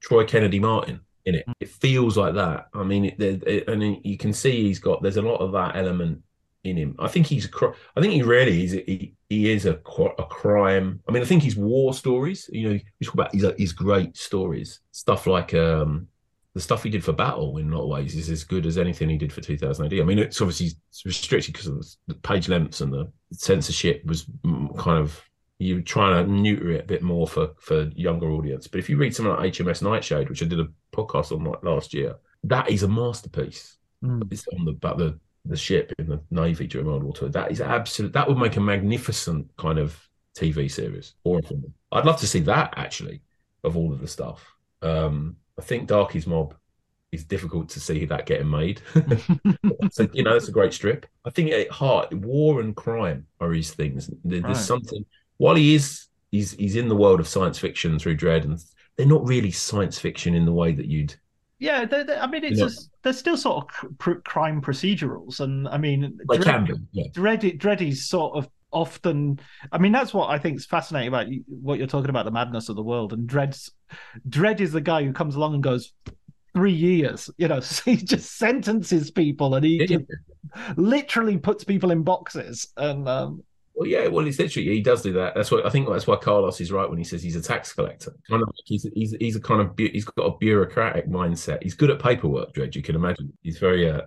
Troy 0.00 0.24
Kennedy 0.24 0.58
Martin 0.58 1.00
in 1.24 1.36
it. 1.36 1.46
It 1.60 1.68
feels 1.68 2.16
like 2.16 2.34
that. 2.34 2.66
I 2.74 2.82
mean, 2.82 3.04
it, 3.04 3.20
it, 3.20 3.68
and 3.68 4.04
you 4.04 4.18
can 4.18 4.32
see 4.32 4.64
he's 4.64 4.80
got 4.80 5.00
there's 5.00 5.16
a 5.16 5.22
lot 5.22 5.36
of 5.36 5.52
that 5.52 5.76
element 5.76 6.22
in 6.64 6.76
him. 6.76 6.96
I 6.98 7.06
think 7.06 7.26
he's 7.26 7.48
I 7.96 8.00
think 8.00 8.14
he 8.14 8.22
really 8.22 8.64
is 8.64 8.72
he, 8.72 9.14
he 9.28 9.52
is 9.52 9.64
a 9.64 9.74
a 9.74 10.26
crime. 10.26 11.00
I 11.08 11.12
mean, 11.12 11.22
I 11.22 11.26
think 11.26 11.44
his 11.44 11.56
war 11.56 11.94
stories. 11.94 12.50
You 12.52 12.68
know, 12.68 12.74
you 12.74 13.06
talk 13.06 13.14
about 13.14 13.32
his 13.32 13.46
his 13.56 13.72
great 13.72 14.16
stories, 14.16 14.80
stuff 14.90 15.28
like 15.28 15.54
um 15.54 16.08
the 16.54 16.62
stuff 16.62 16.82
he 16.82 16.88
did 16.88 17.04
for 17.04 17.12
Battle 17.12 17.58
in 17.58 17.70
a 17.70 17.76
lot 17.76 17.84
of 17.84 17.90
ways 17.90 18.16
is 18.16 18.30
as 18.30 18.42
good 18.42 18.64
as 18.64 18.78
anything 18.78 19.10
he 19.10 19.18
did 19.18 19.30
for 19.30 19.42
2000 19.42 19.84
AD. 19.84 20.00
I 20.00 20.02
mean, 20.02 20.18
it's 20.18 20.40
obviously 20.40 20.70
restricted 21.04 21.52
because 21.52 21.66
of 21.66 21.86
the 22.06 22.14
page 22.14 22.48
lengths 22.48 22.80
and 22.80 22.90
the 22.90 23.12
censorship 23.36 24.04
was 24.04 24.26
kind 24.78 24.98
of 24.98 25.22
you're 25.58 25.80
trying 25.80 26.24
to 26.24 26.30
neuter 26.30 26.70
it 26.72 26.82
a 26.84 26.86
bit 26.86 27.02
more 27.02 27.26
for 27.26 27.50
for 27.58 27.84
younger 27.94 28.30
audience. 28.30 28.66
But 28.66 28.80
if 28.80 28.90
you 28.90 28.96
read 28.96 29.14
something 29.14 29.34
like 29.34 29.52
HMS 29.52 29.82
Nightshade, 29.82 30.28
which 30.28 30.42
I 30.42 30.46
did 30.46 30.60
a 30.60 30.68
podcast 30.94 31.32
on 31.32 31.44
like 31.44 31.62
last 31.62 31.94
year, 31.94 32.16
that 32.44 32.70
is 32.70 32.82
a 32.82 32.88
masterpiece. 32.88 33.76
Mm. 34.04 34.30
It's 34.30 34.46
on 34.48 34.64
the 34.64 34.72
about 34.72 34.98
the 34.98 35.18
the 35.44 35.56
ship 35.56 35.92
in 35.98 36.08
the 36.08 36.20
navy 36.30 36.66
during 36.66 36.86
World 36.86 37.04
War 37.04 37.14
II. 37.20 37.28
That 37.28 37.50
is 37.50 37.60
absolute. 37.60 38.12
That 38.12 38.28
would 38.28 38.38
make 38.38 38.56
a 38.56 38.60
magnificent 38.60 39.48
kind 39.56 39.78
of 39.78 39.98
TV 40.36 40.70
series 40.70 41.14
or 41.24 41.40
film. 41.42 41.72
I'd 41.92 42.04
love 42.04 42.20
to 42.20 42.26
see 42.26 42.40
that 42.40 42.74
actually 42.76 43.22
of 43.64 43.76
all 43.76 43.92
of 43.92 44.00
the 44.00 44.08
stuff. 44.08 44.44
Um, 44.82 45.36
I 45.58 45.62
think 45.62 45.88
Darky's 45.88 46.26
Mob 46.26 46.54
it's 47.16 47.24
difficult 47.24 47.68
to 47.70 47.80
see 47.80 48.04
that 48.06 48.26
getting 48.26 48.48
made. 48.50 48.80
so 49.90 50.08
you 50.12 50.22
know, 50.22 50.32
that's 50.34 50.48
a 50.48 50.52
great 50.52 50.72
strip. 50.72 51.06
I 51.24 51.30
think 51.30 51.50
at 51.52 51.70
heart, 51.70 52.12
war 52.12 52.60
and 52.60 52.74
crime 52.76 53.26
are 53.40 53.52
his 53.52 53.72
things. 53.72 54.10
There's 54.24 54.42
Right. 54.42 54.56
something 54.56 55.04
while 55.38 55.54
he 55.56 55.74
is 55.74 56.06
he's 56.30 56.52
he's 56.52 56.76
in 56.76 56.88
the 56.88 56.96
world 56.96 57.20
of 57.20 57.28
science 57.28 57.58
fiction 57.58 57.98
through 57.98 58.16
Dredd, 58.16 58.44
and 58.44 58.58
they're 58.96 59.06
not 59.06 59.26
really 59.26 59.50
science 59.50 59.98
fiction 59.98 60.34
in 60.34 60.44
the 60.44 60.52
way 60.52 60.72
that 60.72 60.86
you'd. 60.86 61.14
Yeah, 61.58 61.84
they 61.86 62.02
they- 62.02 62.16
I 62.18 62.26
mean, 62.26 62.44
it's 62.44 62.58
know- 62.58 62.66
just, 62.68 62.90
they're 63.02 63.12
still 63.12 63.36
sort 63.36 63.64
of 63.82 63.98
pr- 63.98 64.20
crime 64.24 64.60
procedurals, 64.60 65.40
and 65.40 65.66
I 65.68 65.78
mean, 65.78 66.18
They 66.28 66.36
Dredd- 66.38 66.44
can 66.44 66.64
be, 66.66 66.74
yeah. 66.92 67.04
Dredd, 67.14 67.58
Dreddy's 67.58 68.06
sort 68.06 68.36
of 68.36 68.48
often. 68.72 69.40
I 69.72 69.78
mean, 69.78 69.92
that's 69.92 70.12
what 70.12 70.28
I 70.28 70.38
think 70.38 70.56
is 70.58 70.66
fascinating 70.66 71.08
about 71.08 71.28
what 71.48 71.78
you're 71.78 71.86
talking 71.86 72.10
about 72.10 72.26
the 72.26 72.30
madness 72.30 72.68
of 72.68 72.76
the 72.76 72.82
world. 72.82 73.12
And 73.14 73.26
Dredd's 73.28 73.70
Dredd 74.28 74.60
is 74.60 74.72
the 74.72 74.80
guy 74.82 75.02
who 75.04 75.12
comes 75.14 75.34
along 75.36 75.54
and 75.54 75.62
goes 75.62 75.92
three 76.56 76.72
years. 76.72 77.28
You 77.36 77.48
know, 77.48 77.60
he 77.84 77.96
just 77.96 78.38
sentences 78.38 79.10
people, 79.10 79.54
and 79.54 79.64
he 79.64 79.86
just 79.86 80.04
literally 80.76 81.36
puts 81.36 81.64
people 81.64 81.90
in 81.90 82.02
boxes. 82.02 82.68
And 82.78 83.06
um, 83.06 83.44
Well, 83.74 83.86
yeah, 83.86 84.06
well, 84.08 84.26
it's 84.26 84.38
literally 84.38 84.68
he 84.70 84.80
does 84.80 85.02
do 85.02 85.12
that. 85.12 85.34
That's 85.34 85.50
what 85.50 85.66
I 85.66 85.70
think. 85.70 85.88
That's 85.88 86.06
why 86.06 86.16
Carlos 86.16 86.60
is 86.60 86.72
right 86.72 86.88
when 86.88 86.98
he 86.98 87.04
says 87.04 87.22
he's 87.22 87.36
a 87.36 87.42
tax 87.42 87.74
collector. 87.74 88.16
Kind 88.30 88.42
of, 88.42 88.48
he's 88.64 88.86
he's 88.94 89.14
he's 89.20 89.36
a 89.36 89.40
kind 89.40 89.60
of 89.60 89.76
bu- 89.76 89.92
he's 89.92 90.06
got 90.06 90.24
a 90.24 90.38
bureaucratic 90.38 91.08
mindset. 91.08 91.62
He's 91.62 91.74
good 91.74 91.90
at 91.90 92.00
paperwork, 92.00 92.54
Dredge. 92.54 92.74
You 92.74 92.82
can 92.82 92.96
imagine. 92.96 93.32
He's 93.42 93.58
very. 93.58 93.90
Uh... 93.90 94.00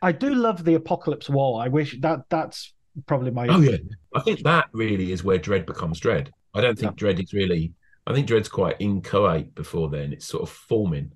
I 0.00 0.12
do 0.12 0.34
love 0.34 0.64
the 0.64 0.74
Apocalypse 0.74 1.28
War. 1.28 1.62
I 1.62 1.68
wish 1.68 2.00
that 2.00 2.20
that's 2.30 2.72
probably 3.06 3.32
my. 3.32 3.48
Oh 3.48 3.60
yeah, 3.60 3.76
I 4.14 4.20
think 4.22 4.42
that 4.44 4.68
really 4.72 5.12
is 5.12 5.22
where 5.22 5.38
Dredd 5.38 5.66
becomes 5.66 6.00
Dredd. 6.00 6.30
I 6.54 6.62
don't 6.62 6.78
think 6.78 6.96
Dredd 6.96 7.22
is 7.22 7.34
really. 7.34 7.74
I 8.06 8.14
think 8.14 8.26
Dredd's 8.26 8.48
quite 8.48 8.76
inchoate 8.80 9.54
before 9.54 9.88
then. 9.88 10.12
It's 10.12 10.26
sort 10.26 10.42
of 10.42 10.48
forming 10.48 11.12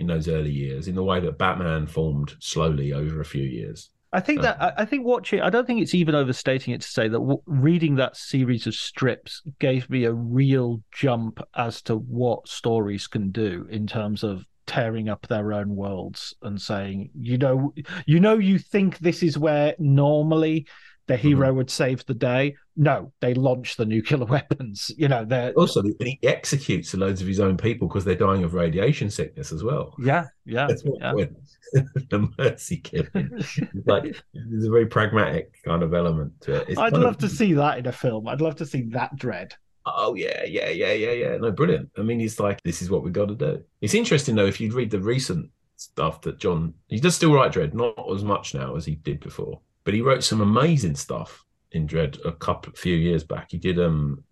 in 0.00 0.06
those 0.06 0.28
early 0.28 0.50
years 0.50 0.88
in 0.88 0.94
the 0.94 1.04
way 1.04 1.20
that 1.20 1.38
Batman 1.38 1.86
formed 1.86 2.34
slowly 2.40 2.92
over 2.92 3.20
a 3.20 3.24
few 3.24 3.44
years. 3.44 3.90
I 4.12 4.18
think 4.18 4.42
that 4.42 4.74
I 4.76 4.84
think 4.84 5.06
watching. 5.06 5.40
I 5.40 5.50
don't 5.50 5.66
think 5.66 5.80
it's 5.80 5.94
even 5.94 6.16
overstating 6.16 6.74
it 6.74 6.80
to 6.80 6.88
say 6.88 7.06
that 7.06 7.18
w- 7.18 7.42
reading 7.46 7.94
that 7.96 8.16
series 8.16 8.66
of 8.66 8.74
strips 8.74 9.40
gave 9.60 9.88
me 9.88 10.04
a 10.04 10.12
real 10.12 10.82
jump 10.92 11.40
as 11.54 11.80
to 11.82 11.94
what 11.94 12.48
stories 12.48 13.06
can 13.06 13.30
do 13.30 13.68
in 13.70 13.86
terms 13.86 14.24
of 14.24 14.44
tearing 14.66 15.08
up 15.08 15.26
their 15.28 15.52
own 15.52 15.76
worlds 15.76 16.34
and 16.42 16.60
saying, 16.60 17.10
you 17.14 17.38
know, 17.38 17.72
you 18.04 18.18
know, 18.18 18.38
you 18.38 18.58
think 18.58 18.98
this 18.98 19.22
is 19.22 19.38
where 19.38 19.76
normally 19.78 20.66
the 21.10 21.16
hero 21.16 21.48
mm-hmm. 21.48 21.56
would 21.56 21.70
save 21.70 22.06
the 22.06 22.14
day. 22.14 22.54
No, 22.76 23.12
they 23.20 23.34
launch 23.34 23.76
the 23.76 23.84
nuclear 23.84 24.24
weapons. 24.26 24.92
You 24.96 25.08
know, 25.08 25.24
they're 25.24 25.52
Also, 25.54 25.82
he 25.98 26.20
executes 26.22 26.94
loads 26.94 27.20
of 27.20 27.26
his 27.26 27.40
own 27.40 27.56
people 27.56 27.88
because 27.88 28.04
they're 28.04 28.14
dying 28.14 28.44
of 28.44 28.54
radiation 28.54 29.10
sickness 29.10 29.50
as 29.50 29.64
well. 29.64 29.96
yeah, 29.98 30.26
yeah, 30.44 30.68
That's 30.68 30.82
what 30.82 31.00
yeah. 31.00 31.26
the 32.10 32.28
mercy 32.38 32.76
killing. 32.76 33.42
Like 33.86 34.16
there's 34.32 34.66
a 34.66 34.70
very 34.70 34.86
pragmatic 34.86 35.52
kind 35.64 35.82
of 35.82 35.94
element 35.94 36.40
to 36.42 36.60
it. 36.60 36.68
It's 36.68 36.78
I'd 36.78 36.92
love 36.92 37.14
of- 37.14 37.18
to 37.18 37.28
see 37.28 37.54
that 37.54 37.78
in 37.78 37.86
a 37.86 37.92
film. 37.92 38.28
I'd 38.28 38.40
love 38.40 38.54
to 38.56 38.66
see 38.66 38.82
that 38.90 39.16
Dredd. 39.16 39.52
Oh 39.86 40.14
yeah, 40.14 40.44
yeah, 40.44 40.68
yeah, 40.68 40.92
yeah, 40.92 41.12
yeah. 41.12 41.36
No, 41.38 41.50
brilliant. 41.50 41.90
I 41.98 42.02
mean, 42.02 42.20
he's 42.20 42.38
like, 42.38 42.62
this 42.62 42.82
is 42.82 42.90
what 42.90 43.02
we've 43.02 43.12
got 43.12 43.28
to 43.28 43.34
do. 43.34 43.64
It's 43.80 43.94
interesting 43.94 44.36
though, 44.36 44.46
if 44.46 44.60
you 44.60 44.72
read 44.72 44.90
the 44.90 45.00
recent 45.00 45.50
stuff 45.74 46.20
that 46.22 46.38
John, 46.38 46.74
he 46.86 47.00
does 47.00 47.16
still 47.16 47.32
write 47.32 47.52
Dredd, 47.52 47.74
not 47.74 47.94
as 48.14 48.22
much 48.22 48.54
now 48.54 48.76
as 48.76 48.84
he 48.84 48.94
did 48.94 49.18
before, 49.18 49.60
but 49.84 49.94
he 49.94 50.00
wrote 50.00 50.24
some 50.24 50.40
amazing 50.40 50.94
stuff 50.94 51.44
in 51.72 51.86
Dredd 51.86 52.24
a 52.24 52.32
couple, 52.32 52.72
few 52.72 52.96
years 52.96 53.24
back. 53.24 53.50
He 53.50 53.58
did 53.58 53.78
um, 53.78 54.24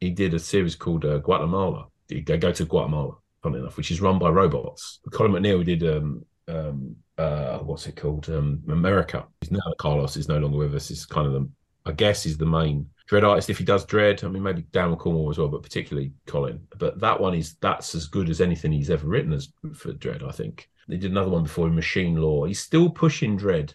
he 0.00 0.10
did 0.10 0.34
a 0.34 0.38
series 0.38 0.76
called 0.76 1.04
uh, 1.04 1.18
Guatemala. 1.18 1.86
They 2.08 2.20
go 2.20 2.52
to 2.52 2.64
Guatemala, 2.64 3.16
funny 3.42 3.58
enough, 3.58 3.76
which 3.76 3.90
is 3.90 4.00
run 4.00 4.18
by 4.18 4.30
robots. 4.30 5.00
Colin 5.12 5.32
MacNeil 5.32 5.64
did 5.64 5.82
um, 5.82 6.24
um, 6.48 6.96
uh, 7.18 7.58
what's 7.58 7.86
it 7.86 7.96
called? 7.96 8.28
Um, 8.30 8.62
America. 8.68 9.26
He's 9.40 9.50
now 9.50 9.60
Carlos 9.78 10.16
is 10.16 10.28
no 10.28 10.38
longer 10.38 10.58
with 10.58 10.74
us. 10.74 10.90
Is 10.90 11.06
kind 11.06 11.26
of 11.26 11.32
the, 11.32 11.48
I 11.84 11.92
guess, 11.92 12.26
is 12.26 12.36
the 12.36 12.46
main 12.46 12.88
Dredd 13.08 13.26
artist. 13.26 13.50
If 13.50 13.58
he 13.58 13.64
does 13.64 13.86
Dredd, 13.86 14.24
I 14.24 14.28
mean, 14.28 14.42
maybe 14.42 14.66
Dan 14.72 14.94
Cornwell 14.96 15.30
as 15.30 15.38
well, 15.38 15.48
but 15.48 15.62
particularly 15.62 16.12
Colin. 16.26 16.60
But 16.78 17.00
that 17.00 17.20
one 17.20 17.34
is 17.34 17.56
that's 17.60 17.94
as 17.94 18.06
good 18.06 18.28
as 18.28 18.40
anything 18.40 18.72
he's 18.72 18.90
ever 18.90 19.06
written 19.06 19.32
as 19.32 19.48
for 19.74 19.92
Dredd. 19.92 20.26
I 20.26 20.32
think 20.32 20.68
they 20.88 20.96
did 20.96 21.10
another 21.10 21.30
one 21.30 21.44
before 21.44 21.68
in 21.68 21.74
Machine 21.74 22.16
Law. 22.16 22.44
He's 22.44 22.60
still 22.60 22.90
pushing 22.90 23.38
Dredd 23.38 23.74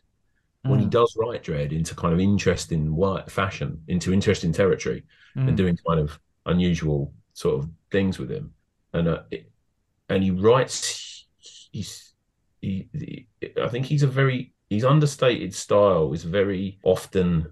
when 0.63 0.79
he 0.79 0.85
Mm. 0.85 0.91
does 0.91 1.15
write 1.17 1.43
Dredd 1.43 1.71
into 1.71 1.95
kind 1.95 2.13
of 2.13 2.19
interesting 2.19 2.95
fashion, 3.27 3.83
into 3.87 4.13
interesting 4.13 4.51
territory, 4.53 5.03
Mm. 5.35 5.47
and 5.47 5.57
doing 5.57 5.77
kind 5.87 5.99
of 5.99 6.19
unusual 6.45 7.13
sort 7.33 7.63
of 7.63 7.69
things 7.91 8.19
with 8.19 8.29
him. 8.29 8.53
And 8.93 9.07
uh, 9.07 9.23
it, 9.31 9.51
and 10.09 10.23
he 10.23 10.31
writes. 10.31 11.25
He's 11.71 12.13
he, 12.61 12.89
he. 12.93 13.27
I 13.61 13.69
think 13.69 13.85
he's 13.85 14.03
a 14.03 14.07
very 14.07 14.53
his 14.69 14.83
understated 14.85 15.53
style 15.53 16.13
is 16.13 16.23
very 16.23 16.79
often 16.83 17.51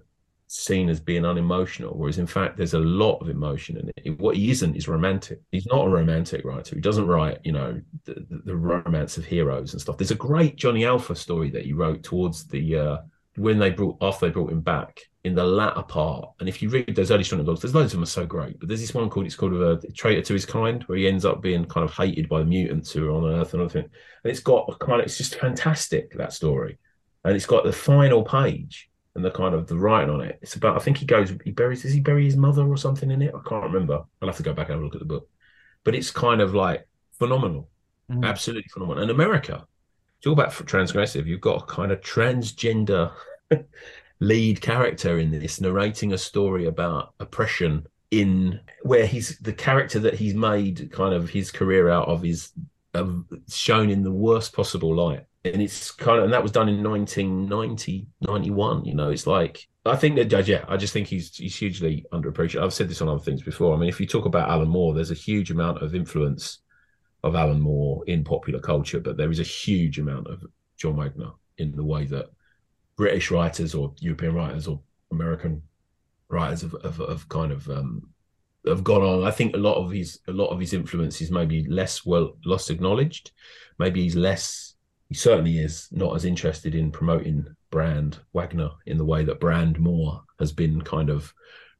seen 0.52 0.88
as 0.88 0.98
being 0.98 1.24
unemotional, 1.24 1.96
whereas 1.96 2.18
in 2.18 2.26
fact 2.26 2.56
there's 2.56 2.74
a 2.74 2.78
lot 2.80 3.18
of 3.18 3.28
emotion 3.28 3.76
in 3.76 3.88
it. 3.96 4.18
What 4.18 4.36
he 4.36 4.50
isn't 4.50 4.74
is 4.74 4.88
romantic. 4.88 5.38
He's 5.52 5.66
not 5.66 5.86
a 5.86 5.88
romantic 5.88 6.44
writer. 6.44 6.74
He 6.74 6.80
doesn't 6.80 7.06
write, 7.06 7.38
you 7.44 7.52
know, 7.52 7.80
the, 8.04 8.26
the, 8.28 8.56
romance 8.56 9.16
of 9.16 9.24
heroes 9.24 9.72
and 9.72 9.80
stuff. 9.80 9.96
There's 9.96 10.10
a 10.10 10.16
great 10.16 10.56
Johnny 10.56 10.84
Alpha 10.84 11.14
story 11.14 11.50
that 11.50 11.64
he 11.64 11.72
wrote 11.72 12.02
towards 12.02 12.48
the 12.48 12.76
uh, 12.76 12.96
when 13.36 13.60
they 13.60 13.70
brought 13.70 13.96
after 14.00 14.26
they 14.26 14.32
brought 14.32 14.50
him 14.50 14.60
back 14.60 15.00
in 15.22 15.36
the 15.36 15.44
latter 15.44 15.82
part. 15.82 16.30
And 16.40 16.48
if 16.48 16.60
you 16.60 16.68
read 16.68 16.96
those 16.96 17.12
early 17.12 17.22
Strong 17.22 17.44
blogs, 17.44 17.60
there's 17.60 17.74
loads 17.74 17.92
of 17.92 17.98
them 17.98 18.02
are 18.02 18.06
so 18.06 18.26
great. 18.26 18.58
But 18.58 18.68
there's 18.68 18.80
this 18.80 18.92
one 18.92 19.08
called 19.08 19.26
it's 19.26 19.36
called 19.36 19.54
a 19.54 19.80
traitor 19.92 20.22
to 20.22 20.32
his 20.32 20.46
kind, 20.46 20.82
where 20.84 20.98
he 20.98 21.06
ends 21.06 21.24
up 21.24 21.40
being 21.40 21.64
kind 21.64 21.88
of 21.88 21.94
hated 21.94 22.28
by 22.28 22.40
the 22.40 22.46
mutants 22.46 22.90
who 22.90 23.08
are 23.08 23.12
on 23.12 23.24
Earth 23.24 23.54
and 23.54 23.62
everything. 23.62 23.88
And 24.24 24.30
it's 24.32 24.40
got 24.40 24.68
a 24.68 24.74
kind 24.84 25.00
of 25.00 25.06
it's 25.06 25.16
just 25.16 25.36
fantastic 25.36 26.12
that 26.14 26.32
story, 26.32 26.76
and 27.24 27.36
it's 27.36 27.46
got 27.46 27.62
the 27.62 27.72
final 27.72 28.24
page 28.24 28.89
and 29.14 29.24
the 29.24 29.30
kind 29.30 29.54
of 29.54 29.66
the 29.66 29.76
writing 29.78 30.10
on 30.14 30.20
it. 30.20 30.38
It's 30.42 30.54
about 30.56 30.76
I 30.76 30.80
think 30.80 30.98
he 30.98 31.06
goes 31.06 31.32
he 31.44 31.50
buries 31.50 31.82
does 31.82 31.92
he 31.92 32.00
bury 32.00 32.24
his 32.24 32.36
mother 32.36 32.66
or 32.66 32.76
something 32.76 33.10
in 33.10 33.22
it? 33.22 33.34
I 33.34 33.40
can't 33.48 33.64
remember. 33.64 34.04
I'll 34.22 34.28
have 34.28 34.36
to 34.36 34.42
go 34.42 34.52
back 34.54 34.68
and 34.68 34.74
have 34.74 34.80
a 34.82 34.84
look 34.84 34.94
at 34.94 35.00
the 35.00 35.04
book. 35.06 35.28
But 35.84 35.94
it's 35.94 36.10
kind 36.10 36.40
of 36.40 36.54
like 36.54 36.86
phenomenal, 37.18 37.68
Mm. 38.10 38.24
absolutely 38.24 38.68
phenomenal. 38.72 39.02
And 39.02 39.10
America, 39.12 39.66
talk 40.22 40.32
about 40.34 40.52
transgressive. 40.52 41.26
You've 41.26 41.40
got 41.40 41.62
a 41.62 41.66
kind 41.66 41.92
of 41.92 42.00
transgender 42.00 43.12
lead 44.20 44.60
character 44.60 45.18
in 45.18 45.30
this 45.30 45.60
narrating 45.60 46.12
a 46.12 46.18
story 46.18 46.66
about 46.66 47.14
oppression 47.20 47.86
in 48.10 48.60
where 48.82 49.06
he's 49.06 49.38
the 49.38 49.52
character 49.52 50.00
that 50.00 50.14
he's 50.14 50.34
made 50.34 50.90
kind 50.92 51.14
of 51.14 51.30
his 51.30 51.50
career 51.50 51.88
out 51.88 52.08
of 52.08 52.24
is 52.24 52.52
um, 52.94 53.26
shown 53.48 53.88
in 53.88 54.02
the 54.02 54.10
worst 54.12 54.52
possible 54.52 54.94
light 54.94 55.24
and 55.44 55.62
it's 55.62 55.90
kind 55.90 56.18
of 56.18 56.24
and 56.24 56.32
that 56.32 56.42
was 56.42 56.52
done 56.52 56.68
in 56.68 56.82
1990 56.82 58.06
91 58.20 58.84
you 58.84 58.94
know 58.94 59.10
it's 59.10 59.26
like 59.26 59.66
i 59.86 59.96
think 59.96 60.16
that 60.16 60.46
yeah 60.46 60.64
i 60.68 60.76
just 60.76 60.92
think 60.92 61.06
he's 61.06 61.34
he's 61.36 61.56
hugely 61.56 62.04
underappreciated. 62.12 62.62
I've 62.62 62.74
said 62.74 62.88
this 62.88 63.00
on 63.00 63.08
other 63.08 63.20
things 63.20 63.42
before. 63.42 63.74
I 63.74 63.78
mean 63.78 63.88
if 63.88 64.00
you 64.00 64.06
talk 64.06 64.26
about 64.26 64.50
alan 64.50 64.68
moore 64.68 64.94
there's 64.94 65.10
a 65.10 65.14
huge 65.14 65.50
amount 65.50 65.82
of 65.82 65.94
influence 65.94 66.58
of 67.24 67.34
alan 67.34 67.60
moore 67.60 68.04
in 68.06 68.24
popular 68.24 68.60
culture 68.60 69.00
but 69.00 69.16
there 69.16 69.30
is 69.30 69.40
a 69.40 69.44
huge 69.44 69.98
amount 69.98 70.26
of 70.26 70.44
john 70.76 70.96
wagner 70.96 71.30
in 71.58 71.72
the 71.72 71.84
way 71.84 72.04
that 72.04 72.30
british 72.96 73.30
writers 73.30 73.74
or 73.74 73.94
european 73.98 74.34
writers 74.34 74.66
or 74.66 74.80
american 75.10 75.62
writers 76.28 76.62
have, 76.62 76.74
have, 76.82 76.96
have 76.96 77.28
kind 77.28 77.52
of 77.52 77.68
um 77.68 78.02
have 78.66 78.84
gone 78.84 79.02
on. 79.02 79.26
I 79.26 79.30
think 79.30 79.54
a 79.54 79.58
lot 79.58 79.76
of 79.76 79.90
his 79.90 80.20
a 80.28 80.32
lot 80.32 80.48
of 80.48 80.60
his 80.60 80.72
influence 80.72 81.20
is 81.20 81.30
maybe 81.30 81.64
less 81.64 82.04
well 82.04 82.36
less 82.44 82.70
acknowledged 82.70 83.32
maybe 83.78 84.02
he's 84.02 84.16
less 84.16 84.69
he 85.10 85.16
certainly 85.16 85.58
is 85.58 85.88
not 85.90 86.14
as 86.14 86.24
interested 86.24 86.74
in 86.74 86.92
promoting 86.92 87.44
brand 87.70 88.20
Wagner 88.32 88.70
in 88.86 88.96
the 88.96 89.04
way 89.04 89.24
that 89.24 89.40
brand 89.40 89.78
Moore 89.78 90.22
has 90.38 90.52
been 90.52 90.80
kind 90.82 91.10
of 91.10 91.34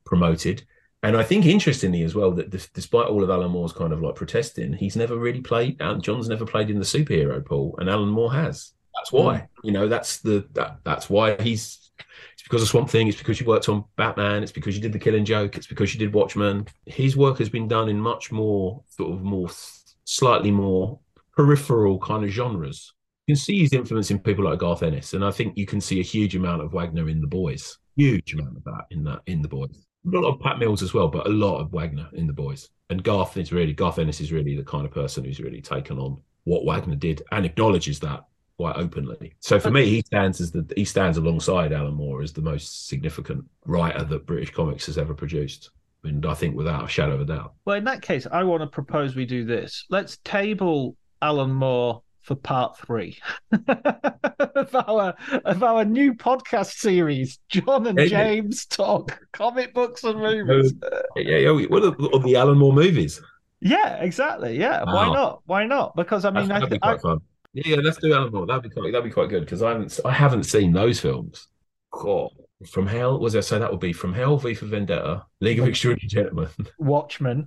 promoted. 0.05 0.65
And 1.05 1.17
I 1.17 1.23
think 1.23 1.47
interestingly 1.47 2.03
as 2.03 2.15
well 2.15 2.33
that 2.33 2.51
this, 2.51 2.69
despite 2.75 3.07
all 3.07 3.23
of 3.23 3.31
Alan 3.31 3.53
Moore's 3.53 3.73
kind 3.73 3.93
of 3.93 4.03
like 4.03 4.17
protesting, 4.17 4.73
he's 4.73 4.97
never 4.97 5.17
really 5.17 5.41
played. 5.41 5.81
Alan 5.81 6.03
John's 6.03 6.29
never 6.29 6.45
played 6.45 6.71
in 6.71 6.79
the 6.79 6.85
superhero 6.85 7.43
pool, 7.43 7.77
and 7.79 7.89
Alan 7.89 8.09
Moore 8.09 8.33
has. 8.33 8.73
That's 8.97 9.13
why. 9.13 9.37
Mm. 9.37 9.49
You 9.63 9.73
know, 9.73 9.89
that's 9.89 10.19
the 10.19 10.47
that 10.55 10.79
that's 10.85 11.09
why 11.09 11.41
he's. 11.41 11.93
It's 12.33 12.43
because 12.43 12.63
of 12.63 12.69
Swamp 12.69 12.91
Thing. 12.91 13.07
It's 13.07 13.17
because 13.17 13.41
you 13.41 13.47
worked 13.47 13.69
on 13.69 13.85
Batman. 13.97 14.43
It's 14.43 14.53
because 14.53 14.75
you 14.75 14.83
did 14.83 14.93
the 14.93 14.99
Killing 14.99 15.25
Joke. 15.25 15.57
It's 15.57 15.69
because 15.69 15.95
you 15.95 16.01
did 16.01 16.13
Watchmen. 16.13 16.67
His 16.85 17.17
work 17.17 17.39
has 17.39 17.49
been 17.49 17.69
done 17.69 17.89
in 17.89 18.01
much 18.01 18.33
more 18.33 18.83
sort 18.89 19.13
of 19.13 19.23
more 19.23 19.49
slightly 20.05 20.51
more 20.51 20.99
peripheral 21.37 21.99
kind 22.01 22.25
of 22.25 22.31
genres 22.31 22.93
can 23.31 23.37
see 23.37 23.59
he's 23.59 23.73
influencing 23.73 24.21
people 24.21 24.45
like 24.45 24.59
Garth 24.59 24.83
Ennis, 24.83 25.15
and 25.15 25.25
I 25.25 25.31
think 25.31 25.57
you 25.57 25.67
can 25.67 25.81
see 25.81 26.01
a 26.01 26.05
huge 26.05 26.37
amount 26.37 26.63
of 26.63 26.73
Wagner 26.73 27.09
in 27.09 27.21
the 27.21 27.27
boys. 27.27 27.79
Huge 27.97 28.35
amount 28.35 28.57
of 28.57 28.65
that 28.65 28.85
in 28.91 29.05
that 29.05 29.21
in 29.27 29.43
the 29.43 29.49
boys. 29.49 29.87
A 30.07 30.17
lot 30.17 30.29
of 30.29 30.41
Pat 30.41 30.59
Mills 30.59 30.83
as 30.83 30.95
well, 30.95 31.09
but 31.09 31.27
a 31.27 31.31
lot 31.31 31.61
of 31.61 31.73
Wagner 31.73 32.09
in 32.15 32.27
the 32.27 32.33
boys. 32.33 32.71
And 32.89 33.03
Garth 33.03 33.37
is 33.37 33.53
really 33.53 33.73
Garth 33.73 33.99
Ennis 33.99 34.21
is 34.21 34.33
really 34.33 34.57
the 34.57 34.65
kind 34.65 34.85
of 34.85 34.93
person 34.93 35.25
who's 35.25 35.41
really 35.41 35.61
taken 35.61 35.99
on 35.99 36.21
what 36.45 36.65
Wagner 36.65 36.97
did 36.97 37.23
and 37.33 37.45
acknowledges 37.45 38.01
that 38.01 38.25
quite 38.57 38.77
openly. 38.77 39.33
So 39.41 39.59
for 39.61 39.71
me, 39.71 39.87
he 39.87 40.03
stands 40.03 40.41
as 40.41 40.51
the 40.51 40.71
he 40.77 40.85
stands 40.85 41.17
alongside 41.17 41.73
Alan 41.73 41.95
Moore 41.95 42.23
as 42.23 42.33
the 42.33 42.43
most 42.43 42.89
significant 42.89 43.45
writer 43.65 44.05
that 44.05 44.27
British 44.27 44.51
comics 44.51 44.87
has 44.87 44.99
ever 44.99 45.15
produced. 45.15 45.71
And 46.05 46.25
I 46.25 46.35
think 46.35 46.57
without 46.57 46.85
a 46.85 46.89
shadow 46.89 47.15
of 47.15 47.21
a 47.21 47.25
doubt. 47.27 47.55
Well, 47.65 47.77
in 47.77 47.85
that 47.85 48.03
case, 48.03 48.27
I 48.31 48.43
want 48.43 48.63
to 48.63 48.67
propose 48.67 49.15
we 49.15 49.27
do 49.27 49.45
this. 49.45 49.85
Let's 49.91 50.19
table 50.25 50.97
Alan 51.23 51.53
Moore 51.53 52.03
for 52.23 52.35
part 52.35 52.79
three 52.79 53.19
of 53.53 54.75
our 54.75 55.15
of 55.45 55.63
our 55.63 55.85
new 55.85 56.15
podcast 56.15 56.73
series. 56.73 57.39
John 57.49 57.87
and. 57.87 57.99
James 58.09 58.67
talk 58.67 59.19
comic 59.33 59.75
books 59.75 60.05
and 60.05 60.19
movies. 60.19 60.75
Yeah, 61.17 61.49
oh, 61.49 61.59
yeah. 61.59 61.67
What 61.69 61.85
are, 61.85 62.19
the 62.21 62.37
Alan 62.37 62.59
Moore 62.59 62.73
movies? 62.73 63.21
Yeah, 63.61 63.97
exactly. 63.97 64.59
Yeah, 64.59 64.85
why 64.85 65.13
not? 65.13 65.43
Why 65.47 65.67
not? 65.67 65.95
Because 65.95 66.25
I 66.25 66.31
mean, 66.31 66.49
That's- 66.49 66.63
I, 66.63 66.67
that'd 66.67 66.81
be 66.81 66.87
I, 66.87 66.93
quite 66.93 67.03
fun. 67.03 67.21
Yeah, 67.53 67.63
yeah, 67.67 67.77
let's 67.83 67.99
do 67.99 68.13
Alan 68.15 68.33
Moore. 68.33 68.47
That'd 68.47 68.63
be 68.63 68.71
quite. 68.71 68.93
That'd 68.93 69.05
be 69.05 69.11
quite 69.11 69.29
good 69.29 69.45
because 69.45 69.63
I 69.63 69.71
haven't. 69.71 70.01
I 70.05 70.13
haven't 70.13 70.45
seen 70.45 70.73
those 70.73 71.01
films. 71.01 71.49
Cool. 71.91 72.33
From 72.69 72.87
Hell 72.87 73.19
was 73.19 73.33
there? 73.33 73.43
So 73.43 73.59
that 73.59 73.71
would 73.71 73.81
be 73.81 73.93
From 73.93 74.13
Hell, 74.13 74.37
V 74.37 74.55
for 74.55 74.67
Vendetta, 74.67 75.25
League 75.41 75.59
of 75.59 75.67
Extraordinary 75.67 76.09
Gentlemen. 76.09 76.49
Watchmen. 76.79 77.47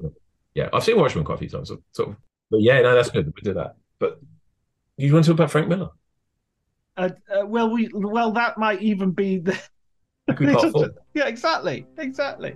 Yeah, 0.55 0.69
I've 0.73 0.83
seen 0.83 0.97
Watchmen 0.97 1.23
quite 1.23 1.35
a 1.35 1.37
few 1.39 1.49
times. 1.49 1.69
So, 1.69 1.81
sort 1.91 2.09
of, 2.09 2.15
but 2.49 2.61
yeah, 2.61 2.81
no, 2.81 2.95
that's 2.95 3.09
good. 3.09 3.27
We 3.27 3.41
do 3.41 3.53
that. 3.53 3.75
But 3.99 4.19
you 4.97 5.13
want 5.13 5.25
to 5.25 5.31
talk 5.31 5.37
about 5.37 5.51
Frank 5.51 5.67
Miller? 5.67 5.89
Uh, 6.95 7.09
uh, 7.33 7.45
well, 7.45 7.69
we 7.69 7.89
well 7.93 8.31
that 8.31 8.57
might 8.57 8.81
even 8.81 9.11
be 9.11 9.39
the. 9.39 9.59
That 10.27 10.37
could 10.37 10.53
part 10.53 10.71
four. 10.71 10.89
yeah, 11.13 11.27
exactly, 11.27 11.85
exactly. 11.97 12.55